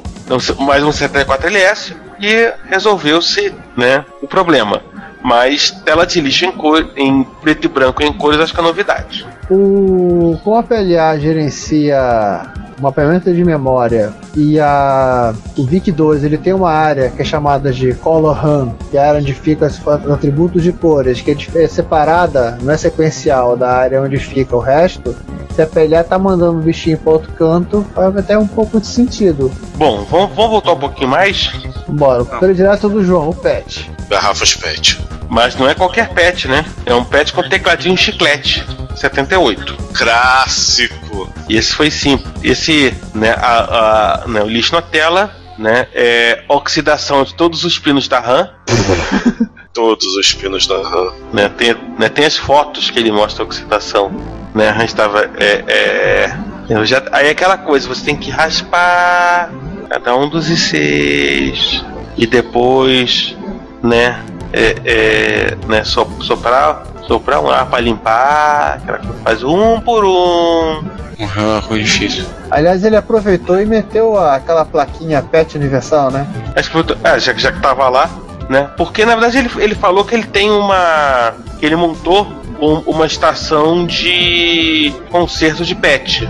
mais 0.63 0.83
um 0.83 0.91
74LS 0.91 1.93
e 2.19 2.53
resolveu-se, 2.69 3.53
né, 3.75 4.05
o 4.21 4.27
problema. 4.27 4.81
Mas 5.25 5.71
tela 5.71 6.05
de 6.05 6.21
lixo 6.21 6.45
em, 6.45 6.51
cor, 6.51 6.87
em 6.95 7.23
preto 7.41 7.65
e 7.65 7.67
branco 7.67 8.03
em 8.03 8.13
cores 8.13 8.39
acho 8.39 8.53
que 8.53 8.59
é 8.59 8.63
novidade. 8.63 9.25
O, 9.49 10.39
como 10.43 10.55
a 10.55 10.61
PLA 10.61 11.17
gerencia 11.17 12.43
o 12.77 12.83
mapeamento 12.83 13.33
de 13.33 13.43
memória 13.43 14.13
e 14.35 14.59
a, 14.59 15.33
o 15.57 15.65
VIC-2 15.65 16.23
ele 16.23 16.37
tem 16.37 16.53
uma 16.53 16.69
área 16.69 17.09
que 17.09 17.23
é 17.23 17.25
chamada 17.25 17.71
de 17.71 17.95
Color 17.95 18.33
RAM, 18.33 18.75
que 18.91 18.97
é 18.97 19.03
a 19.03 19.07
área 19.09 19.19
onde 19.19 19.33
ficam 19.33 19.67
os 19.67 19.79
os 19.79 20.11
atributos 20.11 20.61
de 20.61 20.71
cores, 20.71 21.21
que 21.21 21.31
é 21.31 21.63
é 21.63 21.67
separada, 21.67 22.59
não 22.61 22.71
é 22.71 22.77
sequencial 22.77 23.57
da 23.57 23.71
área 23.71 24.03
onde 24.03 24.17
fica 24.17 24.55
o 24.55 24.59
resto. 24.59 25.15
Se 25.55 25.61
a 25.61 25.65
PLA 25.65 26.03
tá 26.03 26.19
mandando 26.19 26.59
o 26.59 26.61
bichinho 26.61 26.99
para 26.99 27.13
outro 27.13 27.31
canto, 27.31 27.83
faz 27.95 28.15
até 28.15 28.37
um 28.37 28.45
pouco 28.45 28.79
de 28.79 28.85
sentido. 28.85 29.51
Bom, 29.75 30.03
vamos, 30.03 30.35
vamos 30.35 30.51
voltar 30.51 30.73
um 30.73 30.79
pouquinho 30.79 31.09
mais, 31.09 31.51
Bora, 31.87 32.21
o 32.21 32.25
predileto 32.25 32.89
do 32.89 33.03
João, 33.03 33.29
o 33.29 33.35
pet. 33.35 33.89
Garrafas 34.09 34.55
PET. 34.55 34.99
Mas 35.29 35.55
não 35.55 35.67
é 35.69 35.73
qualquer 35.73 36.09
pet, 36.09 36.47
né? 36.47 36.65
É 36.85 36.93
um 36.93 37.03
pet 37.03 37.33
com 37.33 37.41
tecladinho 37.47 37.97
chiclete, 37.97 38.63
78. 38.95 39.75
Clássico. 39.93 41.31
E 41.49 41.55
esse 41.57 41.73
foi 41.73 41.89
simples. 41.91 42.27
Esse, 42.43 42.93
né, 43.13 43.31
a, 43.37 44.23
a- 44.23 44.27
né, 44.27 44.41
o 44.41 44.47
lixo 44.47 44.73
na 44.73 44.81
tela, 44.81 45.35
né, 45.57 45.87
é 45.93 46.43
oxidação 46.49 47.23
de 47.23 47.33
todos 47.35 47.63
os 47.63 47.77
pinos 47.79 48.07
da 48.07 48.19
RAM, 48.19 48.49
Todos 49.73 50.15
os 50.15 50.31
pinos 50.33 50.65
da 50.67 50.77
RAM. 50.81 51.11
né, 51.33 51.49
tem, 51.49 51.75
né, 51.99 52.07
tem 52.07 52.25
as 52.25 52.37
fotos 52.37 52.89
que 52.89 52.97
ele 52.97 53.11
mostra 53.11 53.43
a 53.43 53.45
oxidação, 53.45 54.09
né, 54.53 54.69
a 54.69 54.71
RAM 54.71 54.85
estava, 54.85 55.29
é, 55.37 55.63
é, 55.67 56.37
eu 56.69 56.85
já, 56.85 57.03
aí 57.11 57.27
é 57.27 57.31
aquela 57.31 57.57
coisa, 57.57 57.85
você 57.87 58.05
tem 58.05 58.15
que 58.15 58.29
raspar 58.31 59.49
cada 59.89 60.15
um 60.15 60.29
dos 60.29 60.49
ICs 60.49 61.83
e 62.17 62.25
depois, 62.25 63.35
né, 63.83 64.23
é, 64.53 64.75
é, 64.85 65.57
né, 65.67 65.83
so- 65.83 66.07
soprar, 66.21 66.83
soprar 67.07 67.39
um 67.41 67.49
ar 67.49 67.65
para 67.67 67.79
limpar, 67.81 68.79
aquela 68.81 68.97
coisa, 68.99 69.13
faz 69.23 69.43
um 69.43 69.79
por 69.81 70.03
um, 70.05 70.83
Ah, 71.21 71.61
foi 71.67 71.81
difícil. 71.83 72.25
Aliás, 72.51 72.83
ele 72.83 72.95
aproveitou 72.97 73.59
e 73.61 73.65
meteu 73.65 74.17
aquela 74.17 74.65
plaquinha 74.65 75.21
pet 75.21 75.57
universal, 75.57 76.11
né? 76.11 76.27
Acho 76.55 76.69
que 76.71 76.83
foi- 76.83 76.97
ah, 77.03 77.17
já, 77.17 77.33
já 77.33 77.51
que 77.51 77.61
tava 77.61 77.87
lá, 77.89 78.09
né? 78.49 78.69
Porque 78.77 79.05
na 79.05 79.15
verdade 79.15 79.37
ele, 79.37 79.49
ele 79.57 79.75
falou 79.75 80.03
que 80.05 80.13
ele 80.13 80.25
tem 80.25 80.51
uma. 80.51 81.33
que 81.59 81.65
ele 81.65 81.75
montou 81.75 82.27
um- 82.59 82.79
uma 82.85 83.05
estação 83.05 83.85
de 83.85 84.93
concerto 85.09 85.63
de 85.65 85.75
pet. 85.75 86.27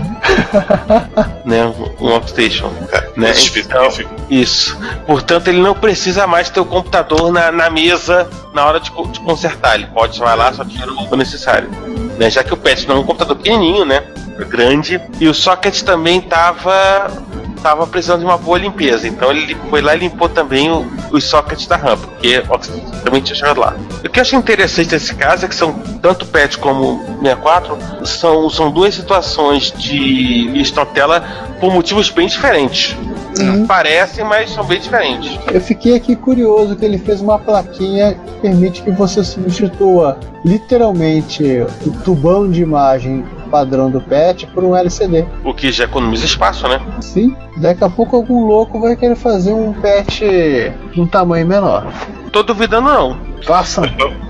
né? 1.44 1.66
Um 2.00 2.06
workstation. 2.06 2.70
Né? 3.16 3.32
Muito 3.32 3.58
Então, 3.58 3.88
isso. 4.30 4.78
Portanto, 5.06 5.48
ele 5.48 5.60
não 5.60 5.74
precisa 5.74 6.26
mais 6.26 6.50
ter 6.50 6.60
o 6.60 6.64
computador 6.64 7.32
na, 7.32 7.50
na 7.52 7.70
mesa 7.70 8.28
na 8.52 8.64
hora 8.66 8.80
de, 8.80 8.90
de 8.90 9.20
consertar. 9.20 9.74
Ele 9.76 9.86
pode 9.86 10.18
vai 10.18 10.36
lá, 10.36 10.52
só 10.52 10.64
tira 10.64 10.90
o 10.92 11.16
necessário. 11.16 11.68
Né? 12.18 12.30
Já 12.30 12.42
que 12.42 12.52
o 12.52 12.56
pet 12.56 12.86
não 12.88 12.96
é 12.96 12.98
um 13.00 13.04
computador 13.04 13.36
pequenininho, 13.36 13.84
né? 13.84 14.02
É 14.38 14.44
Grande. 14.44 15.00
E 15.20 15.28
o 15.28 15.34
socket 15.34 15.82
também 15.82 16.20
tava 16.20 17.10
tava 17.66 17.84
precisando 17.84 18.20
de 18.20 18.24
uma 18.26 18.38
boa 18.38 18.58
limpeza. 18.58 19.08
Então 19.08 19.28
ele 19.32 19.56
foi 19.68 19.80
lá 19.82 19.96
e 19.96 19.98
limpou 19.98 20.28
também 20.28 20.70
o- 20.70 20.86
os 21.10 21.24
sockets 21.24 21.66
da 21.66 21.76
RAM, 21.76 21.96
porque 21.98 22.40
também 23.02 23.20
tinha 23.20 23.34
chegado 23.34 23.58
lá. 23.60 23.74
O 24.04 24.08
que 24.08 24.20
eu 24.20 24.22
acho 24.22 24.36
interessante 24.36 24.92
nesse 24.92 25.12
caso 25.16 25.44
é 25.44 25.48
que 25.48 25.54
são 25.54 25.72
tanto 26.00 26.22
o 26.24 26.28
PET 26.28 26.58
como 26.58 26.92
o 26.94 27.18
64 27.22 27.76
são, 28.04 28.48
são 28.48 28.70
duas 28.70 28.94
situações 28.94 29.72
de 29.76 30.48
lista 30.52 30.80
na 30.80 30.86
tela 30.86 31.24
por 31.58 31.72
motivos 31.72 32.08
bem 32.08 32.28
diferentes. 32.28 32.94
Parecem, 33.66 34.24
mas 34.24 34.50
são 34.50 34.64
bem 34.64 34.78
diferentes. 34.80 35.38
Eu 35.52 35.60
fiquei 35.60 35.94
aqui 35.96 36.14
curioso 36.16 36.76
que 36.76 36.84
ele 36.84 36.96
fez 36.98 37.20
uma 37.20 37.38
plaquinha 37.38 38.14
que 38.14 38.32
permite 38.40 38.80
que 38.82 38.90
você 38.92 39.22
substitua 39.24 40.18
literalmente 40.44 41.42
o 41.84 41.90
tubão 42.04 42.48
de 42.50 42.62
imagem 42.62 43.24
padrão 43.56 43.90
do 43.90 44.02
PET 44.02 44.46
por 44.48 44.62
um 44.62 44.76
LCD. 44.76 45.24
O 45.42 45.54
que 45.54 45.72
já 45.72 45.84
economiza 45.84 46.26
espaço, 46.26 46.68
né? 46.68 46.78
Sim, 47.00 47.34
daqui 47.56 47.82
a 47.82 47.88
pouco 47.88 48.16
algum 48.16 48.44
louco 48.44 48.78
vai 48.78 48.94
querer 48.94 49.16
fazer 49.16 49.54
um 49.54 49.72
PET 49.72 50.20
de 50.92 51.00
um 51.00 51.06
tamanho 51.06 51.46
menor. 51.46 51.90
Tô 52.30 52.42
duvidando 52.42 52.88
não. 52.88 53.18
Faça. 53.44 53.80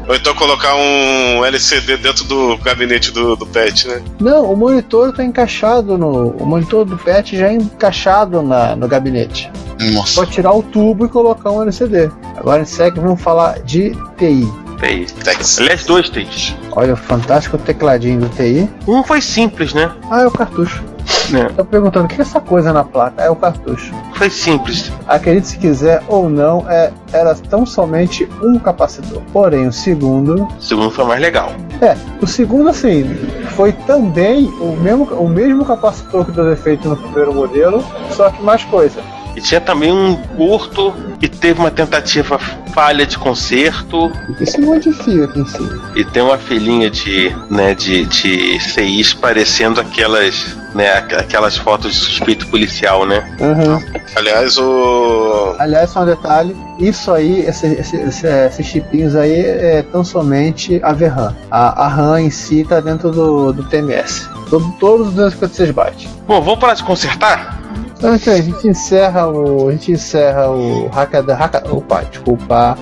Ou 0.08 0.14
então 0.14 0.32
colocar 0.34 0.74
um 0.76 1.44
LCD 1.44 1.96
dentro 1.96 2.24
do 2.24 2.56
gabinete 2.58 3.10
do, 3.10 3.34
do 3.34 3.46
PET, 3.46 3.88
né? 3.88 4.02
Não, 4.20 4.52
o 4.52 4.56
monitor 4.56 5.10
está 5.10 5.24
encaixado 5.24 5.98
no. 5.98 6.28
O 6.30 6.46
monitor 6.46 6.84
do 6.84 6.96
PET 6.96 7.36
já 7.36 7.48
é 7.48 7.54
encaixado 7.54 8.42
na, 8.42 8.76
no 8.76 8.86
gabinete. 8.86 9.50
Nossa. 9.92 10.20
Pode 10.20 10.30
tirar 10.30 10.52
o 10.52 10.62
tubo 10.62 11.06
e 11.06 11.08
colocar 11.08 11.50
um 11.50 11.62
LCD. 11.62 12.10
Agora 12.36 12.62
em 12.62 12.66
segue 12.66 13.00
vamos 13.00 13.20
falar 13.20 13.58
de 13.60 13.90
TI. 14.16 14.65
Tem. 14.78 15.04
Tex. 15.04 15.58
Aliás, 15.58 15.84
dois 15.84 16.08
tens. 16.10 16.54
Olha 16.72 16.94
o 16.94 16.96
fantástico 16.96 17.56
tecladinho 17.58 18.20
do 18.20 18.28
TI. 18.28 18.68
Um 18.86 19.02
foi 19.02 19.20
simples, 19.20 19.72
né? 19.72 19.90
Ah, 20.10 20.22
é 20.22 20.26
o 20.26 20.30
cartucho. 20.30 20.84
né? 21.30 21.48
Tô 21.56 21.64
perguntando 21.64 22.04
o 22.06 22.08
que 22.08 22.16
é 22.20 22.22
essa 22.22 22.40
coisa 22.40 22.72
na 22.72 22.84
placa? 22.84 23.22
É 23.22 23.30
o 23.30 23.36
cartucho. 23.36 23.92
Foi 24.14 24.28
simples. 24.28 24.92
Acredite 25.06 25.48
se 25.48 25.58
quiser 25.58 26.02
ou 26.08 26.28
não, 26.28 26.68
é, 26.70 26.92
era 27.12 27.34
tão 27.34 27.64
somente 27.64 28.28
um 28.42 28.58
capacitor. 28.58 29.22
Porém, 29.32 29.66
o 29.66 29.72
segundo. 29.72 30.44
O 30.44 30.62
segundo 30.62 30.90
foi 30.90 31.04
mais 31.04 31.20
legal. 31.20 31.52
É, 31.80 31.96
o 32.20 32.26
segundo, 32.26 32.68
assim, 32.68 33.04
foi 33.50 33.72
também 33.72 34.46
o 34.60 34.76
mesmo, 34.76 35.04
o 35.14 35.28
mesmo 35.28 35.64
capacitor 35.64 36.24
que 36.24 36.32
deu 36.32 36.44
defeito 36.48 36.88
no 36.88 36.96
primeiro 36.96 37.34
modelo, 37.34 37.84
só 38.10 38.30
que 38.30 38.42
mais 38.42 38.64
coisa. 38.64 39.00
E 39.36 39.40
tinha 39.40 39.60
também 39.60 39.92
um 39.92 40.16
curto 40.16 40.94
e 41.20 41.28
teve 41.28 41.60
uma 41.60 41.70
tentativa 41.70 42.38
falha 42.72 43.04
de 43.06 43.18
conserto. 43.18 44.10
Esse 44.40 44.58
monte 44.60 44.90
de 44.90 44.96
fio 45.04 45.24
aqui 45.24 45.40
em 45.40 45.46
cima. 45.46 45.92
E 45.94 46.04
tem 46.04 46.22
uma 46.22 46.38
filhinha 46.38 46.88
de, 46.90 47.30
né, 47.50 47.74
de, 47.74 48.06
de 48.06 48.58
CIs 48.60 49.12
parecendo 49.12 49.78
aquelas, 49.80 50.56
né, 50.74 50.90
aqu- 50.92 51.16
aquelas 51.16 51.56
fotos 51.56 51.92
de 51.92 51.98
suspeito 51.98 52.46
policial, 52.48 53.06
né? 53.06 53.22
Uhum. 53.38 53.78
Aliás, 54.16 54.56
o. 54.58 55.54
Aliás, 55.58 55.90
só 55.90 56.02
um 56.02 56.06
detalhe: 56.06 56.56
isso 56.78 57.12
aí, 57.12 57.40
esse- 57.40 57.66
esse- 57.74 57.96
esse- 57.96 58.26
esses 58.26 58.66
chipinhos 58.66 59.14
aí, 59.14 59.34
é 59.34 59.82
tão 59.92 60.02
somente 60.02 60.80
a 60.82 60.92
VRAM. 60.92 61.34
A, 61.50 61.84
a 61.84 61.88
RAM 61.88 62.20
em 62.22 62.30
si 62.30 62.64
tá 62.66 62.80
dentro 62.80 63.10
do, 63.10 63.52
do 63.52 63.62
TMS. 63.64 64.28
Todo, 64.48 64.70
todos 64.78 65.08
os 65.08 65.14
256 65.14 65.70
bytes. 65.72 66.08
Bom, 66.26 66.40
vamos 66.40 66.58
parar 66.60 66.74
de 66.74 66.84
consertar? 66.84 67.55
Então, 67.96 68.14
então, 68.14 68.34
a 68.34 68.40
gente 68.40 68.68
encerra 68.68 69.26
o. 69.26 69.68
A 69.68 69.72
gente 69.72 69.92
encerra 69.92 70.50
o 70.50 70.88
Hackaday. 70.88 71.34
Hacka, 71.36 71.64
opa, 71.70 72.02
desculpa. 72.04 72.76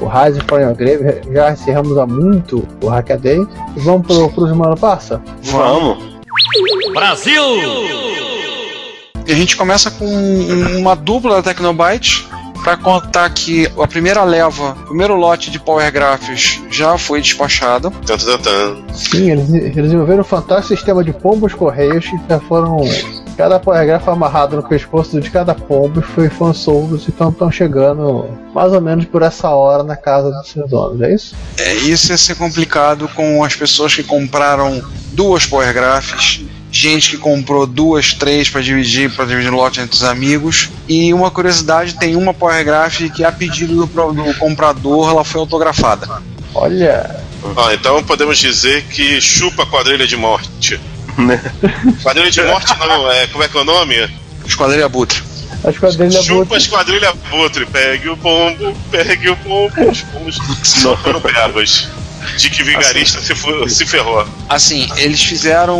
O 0.00 0.06
Rise 0.06 0.40
for 0.48 0.60
Your 0.60 0.74
Grave. 0.74 1.22
Já 1.32 1.52
encerramos 1.52 1.96
há 1.96 2.06
muito 2.06 2.66
o 2.82 2.88
Hackaday. 2.88 3.46
E 3.76 3.80
vamos 3.80 4.06
pro, 4.06 4.28
pro 4.30 4.54
Mano 4.54 4.76
Passa? 4.76 5.22
Vamos. 5.44 6.04
E 9.26 9.32
a 9.32 9.34
gente 9.34 9.56
começa 9.56 9.90
com 9.90 10.04
um- 10.06 10.78
uma 10.78 10.94
dupla 10.94 11.36
da 11.36 11.42
Tecnobyte 11.42 12.28
para 12.62 12.76
contar 12.76 13.28
que 13.30 13.66
a 13.78 13.86
primeira 13.86 14.22
leva, 14.24 14.72
o 14.82 14.86
primeiro 14.88 15.14
lote 15.14 15.50
de 15.50 15.58
Power 15.58 15.90
Graphics 15.90 16.60
já 16.70 16.98
foi 16.98 17.20
despachado. 17.22 17.90
Tanto, 18.06 18.24
tanto, 18.26 18.42
tanto. 18.42 18.94
Sim, 18.94 19.30
eles, 19.30 19.48
eles 19.52 19.74
desenvolveram 19.74 20.20
um 20.20 20.24
fantástico 20.24 20.76
sistema 20.76 21.02
de 21.02 21.12
pombos 21.12 21.54
correios 21.54 22.04
que 22.06 22.18
já 22.28 22.38
foram. 22.40 22.78
Cada 23.36 23.58
paragrafo 23.58 24.10
amarrado 24.10 24.56
no 24.56 24.62
pescoço 24.62 25.20
de 25.20 25.30
cada 25.30 25.54
pombo 25.54 26.00
e 26.00 26.02
foi, 26.02 26.28
foram 26.28 26.54
soltos 26.54 27.06
e 27.06 27.10
estão 27.10 27.50
chegando 27.50 28.28
mais 28.54 28.72
ou 28.72 28.80
menos 28.80 29.04
por 29.06 29.22
essa 29.22 29.50
hora 29.50 29.82
na 29.82 29.96
casa 29.96 30.30
dos 30.30 30.48
seus 30.48 30.70
donos, 30.70 31.00
é 31.00 31.12
isso? 31.12 31.34
É, 31.58 31.74
isso 31.74 32.12
ia 32.12 32.18
ser 32.18 32.36
complicado 32.36 33.08
com 33.14 33.42
as 33.42 33.56
pessoas 33.56 33.94
que 33.94 34.04
compraram 34.04 34.80
duas 35.12 35.46
Power 35.46 35.72
Graphics, 35.74 36.42
gente 36.70 37.10
que 37.10 37.16
comprou 37.16 37.66
duas, 37.66 38.14
três 38.14 38.48
para 38.48 38.60
dividir, 38.60 39.10
para 39.10 39.24
dividir 39.24 39.52
o 39.52 39.56
lote 39.56 39.80
entre 39.80 39.96
os 39.96 40.04
amigos. 40.04 40.70
E 40.88 41.12
uma 41.12 41.30
curiosidade, 41.30 41.94
tem 41.94 42.14
uma 42.14 42.32
Power 42.32 42.64
Graphic 42.64 43.10
que 43.10 43.24
a 43.24 43.32
pedido 43.32 43.74
do, 43.74 44.12
do 44.12 44.34
comprador, 44.38 45.10
ela 45.10 45.24
foi 45.24 45.40
autografada. 45.40 46.22
Olha, 46.54 47.24
Ó, 47.56 47.70
então 47.72 48.02
podemos 48.02 48.38
dizer 48.38 48.84
que 48.84 49.20
chupa 49.20 49.64
a 49.64 49.66
quadrilha 49.66 50.06
de 50.06 50.16
morte. 50.16 50.80
Né? 51.18 51.40
Quadrilha 52.02 52.30
de 52.30 52.42
morte 52.42 52.74
não, 52.78 53.10
é. 53.10 53.26
Como 53.28 53.44
é 53.44 53.48
que 53.48 53.56
é 53.56 53.60
o 53.60 53.64
nome? 53.64 53.94
Esquadrilha 54.46 54.86
Abutre. 54.86 55.22
A 55.64 55.70
esquadrilha 55.70 56.22
Chupa 56.22 56.54
a 56.56 56.58
esquadrilha 56.58 57.08
Abutre, 57.08 57.64
pegue 57.66 58.08
o 58.08 58.16
pombo, 58.16 58.76
pegue 58.90 59.30
o 59.30 59.36
pombo. 59.36 59.90
Os 59.90 60.00
pombos 60.02 60.38
são 60.62 60.96
verbas. 61.22 61.88
Dick 62.36 62.62
Vigarista 62.62 63.20
se, 63.20 63.34
fu- 63.34 63.68
se 63.68 63.86
ferrou. 63.86 64.26
Assim, 64.48 64.88
eles 64.96 65.22
fizeram. 65.22 65.78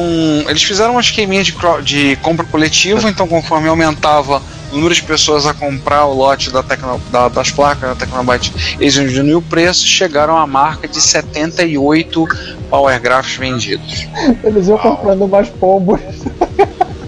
Eles 0.48 0.62
fizeram 0.62 0.92
uma 0.92 1.00
esqueminha 1.00 1.42
de, 1.42 1.54
de 1.82 2.16
compra 2.16 2.44
coletiva, 2.46 3.08
então 3.08 3.26
conforme 3.26 3.68
aumentava 3.68 4.42
o 4.74 4.76
número 4.76 4.94
de 4.94 5.02
pessoas 5.02 5.46
a 5.46 5.54
comprar 5.54 6.04
o 6.06 6.12
lote 6.14 6.50
da 6.50 6.62
Tecno- 6.62 7.00
da- 7.10 7.28
das 7.28 7.50
placas 7.50 7.88
da 7.88 7.94
Tecnobyte, 7.94 8.76
eles 8.80 8.92
diminuir 8.94 9.36
o 9.36 9.42
preço, 9.42 9.86
chegaram 9.86 10.36
à 10.36 10.46
marca 10.46 10.88
de 10.88 11.00
78 11.00 12.26
Power 12.68 13.00
Graphs 13.00 13.36
vendidos. 13.36 14.06
Eles 14.42 14.66
iam 14.66 14.76
comprando 14.78 15.28
mais 15.28 15.48
pombos. 15.48 16.00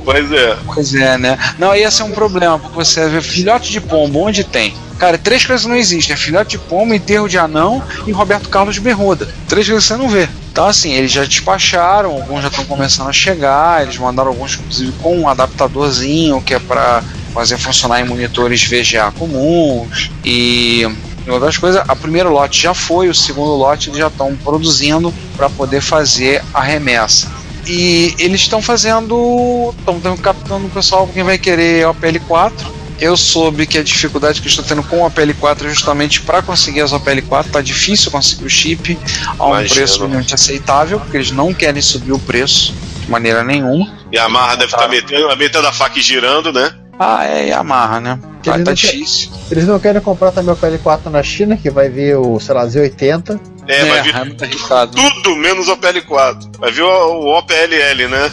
Pois 0.05 0.31
é. 0.31 0.57
Pois 0.73 0.95
é, 0.95 1.19
né? 1.19 1.37
Não, 1.59 1.75
ia 1.75 1.91
ser 1.91 2.05
um 2.05 2.13
problema, 2.13 2.59
porque 2.61 2.77
você 2.77 3.09
vê 3.09 3.21
filhote 3.21 3.73
de 3.73 3.81
pombo, 3.81 4.21
onde 4.21 4.45
tem? 4.45 4.73
Cara, 4.99 5.19
três 5.19 5.45
coisas 5.45 5.67
não 5.67 5.77
existem: 5.77 6.15
é 6.15 6.17
filhote 6.17 6.51
de 6.51 6.59
pombo, 6.59 6.95
enterro 6.95 7.29
de 7.29 7.39
anão 7.39 7.83
e 8.07 8.13
Roberto 8.13 8.49
Carlos 8.49 8.75
de 8.75 8.81
Bermuda. 8.81 9.29
Três 9.49 9.67
coisas 9.67 9.85
você 9.85 9.97
não 9.97 10.09
vê. 10.09 10.29
Então, 10.51 10.67
assim, 10.67 10.93
eles 10.93 11.13
já 11.13 11.25
despacharam, 11.25 12.13
alguns 12.13 12.43
já 12.43 12.49
estão 12.49 12.65
começando 12.65 13.09
a 13.09 13.13
chegar, 13.13 13.83
eles 13.83 13.99
mandaram 13.99 14.31
alguns, 14.31 14.55
inclusive, 14.55 14.93
com 15.03 15.19
um 15.19 15.29
adaptadorzinho 15.29 16.41
que 16.41 16.55
é 16.55 16.59
para 16.59 17.03
fazer 17.35 17.59
funcionar 17.59 18.01
em 18.01 18.05
monitores 18.05 18.65
VGA 18.65 19.13
comuns. 19.19 20.11
E 20.25 20.89
em 21.27 21.31
outras 21.31 21.59
coisas, 21.59 21.83
a 21.87 21.95
primeiro 21.95 22.31
lote 22.31 22.63
já 22.63 22.73
foi, 22.73 23.09
o 23.09 23.15
segundo 23.15 23.51
lote 23.55 23.91
eles 23.91 23.99
já 23.99 24.07
estão 24.07 24.35
produzindo 24.37 25.13
para 25.37 25.51
poder 25.51 25.83
fazer 25.83 26.43
a 26.55 26.63
remessa. 26.63 27.29
E 27.67 28.15
eles 28.19 28.43
estão 28.43 28.63
fazendo. 28.63 29.75
estão 29.79 30.17
captando 30.17 30.67
o 30.67 30.71
pessoal 30.71 31.09
quem 31.13 31.25
vai 31.25 31.37
querer 31.37 31.87
OPL 31.87 32.19
4. 32.27 32.76
Eu 33.01 33.17
soube 33.17 33.67
que 33.67 33.79
a 33.79 33.83
dificuldade 33.83 34.41
que 34.41 34.47
eu 34.47 34.51
estou 34.51 34.65
tendo 34.65 34.83
com 34.83 35.03
o 35.03 35.07
OPL 35.07 35.33
4 35.39 35.67
é 35.67 35.71
justamente 35.71 36.23
para 36.23 36.41
conseguir 36.43 36.81
as 36.81 36.93
OPL 36.93 37.21
4. 37.29 37.53
Tá 37.53 37.61
difícil 37.61 38.11
conseguir 38.11 38.45
o 38.45 38.51
chip 38.51 38.99
a 39.39 39.45
um 39.45 39.49
Imagino. 39.51 39.75
preço 39.75 40.01
minimamente 40.01 40.35
aceitável, 40.35 40.99
porque 41.01 41.17
eles 41.17 41.31
não 41.31 41.53
querem 41.53 41.83
subir 41.83 42.13
o 42.13 42.19
preço 42.19 42.75
de 43.05 43.11
maneira 43.11 43.45
nenhuma. 43.45 43.93
E 44.11 44.19
a 44.19 44.29
Marra 44.29 44.57
deve 44.57 44.73
estar 44.73 44.89
metendo, 44.89 45.37
metendo 45.37 45.67
a 45.67 45.73
faca 45.73 45.99
e 45.99 46.03
girando, 46.03 46.53
né? 46.53 46.73
Ah, 46.99 47.27
é 47.27 47.49
Yamaha, 47.49 48.01
né? 48.01 48.19
Que 48.43 48.51
Tá, 48.51 48.59
tá 48.59 48.73
difícil. 48.73 49.31
Eles 49.51 49.67
não 49.67 49.79
querem 49.79 50.01
comprar 50.01 50.33
também 50.33 50.55
o 50.55 50.57
PL4 50.57 51.11
na 51.11 51.23
China, 51.23 51.57
que 51.57 51.69
vai 51.69 51.91
vir 51.91 52.17
o, 52.17 52.41
sei 52.41 52.55
lá, 52.55 52.65
Z80. 52.67 53.39
É, 53.69 53.85
vai 53.85 54.03
vir 54.03 54.17
é 54.17 54.25
muito 54.25 54.43
arriscado. 54.43 54.97
tudo 54.97 55.37
menos 55.37 55.69
o 55.69 55.77
OPL4. 55.77 56.59
Vai 56.59 56.73
vir 56.73 56.83
o, 56.83 56.87
o 56.89 57.39
OPLL, 57.39 58.09
né? 58.09 58.33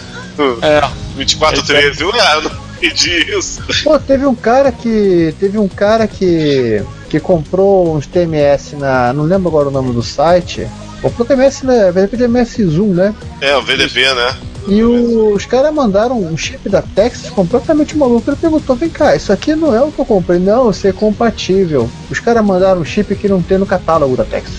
É. 0.62 0.82
2413. 1.16 2.04
Ué, 2.06 2.12
eu 2.84 2.90
não 2.90 2.96
pedi 2.96 3.38
isso. 3.38 3.62
Pô, 3.84 3.98
teve 4.00 4.26
um 4.26 4.36
cara 4.36 4.72
que. 4.72 5.34
Teve 5.40 5.58
um 5.58 5.68
cara 5.68 6.08
que. 6.08 6.82
que 7.10 7.20
comprou 7.20 7.96
uns 7.96 8.08
TMS 8.08 8.76
na. 8.76 9.14
não 9.14 9.24
lembro 9.24 9.50
agora 9.50 9.68
o 9.70 9.72
nome 9.72 9.94
do 9.94 10.04
site. 10.04 10.68
Comprou 11.02 11.26
TMS 11.28 11.64
na. 11.66 11.92
VDP 11.92 12.18
TMS 12.18 12.64
Zoom, 12.66 12.94
né? 12.94 13.14
É, 13.42 13.56
o 13.58 13.62
VDP, 13.62 14.14
né? 14.14 14.36
E 14.66 14.82
o- 14.82 15.34
os 15.34 15.46
caras 15.46 15.74
mandaram 15.74 16.18
um 16.22 16.38
chip 16.38 16.70
da 16.70 16.82
Texas 16.82 17.30
completamente 17.30 17.98
maluco. 17.98 18.30
Ele 18.30 18.38
perguntou: 18.38 18.76
vem 18.78 18.90
cá, 18.90 19.14
isso 19.14 19.34
aqui 19.34 19.56
não 19.56 19.76
é 19.76 19.82
o 19.82 19.92
que 19.92 20.00
eu 20.00 20.06
comprei. 20.06 20.40
Não, 20.40 20.72
isso 20.72 20.88
é 20.88 20.94
compatível. 20.94 21.90
Os 22.10 22.20
caras 22.22 22.46
mandaram 22.46 22.80
um 22.80 22.86
chip 22.86 23.14
que 23.16 23.28
não 23.28 23.42
tem 23.42 23.58
no 23.58 23.66
catálogo 23.66 24.16
da 24.16 24.24
Texas. 24.24 24.54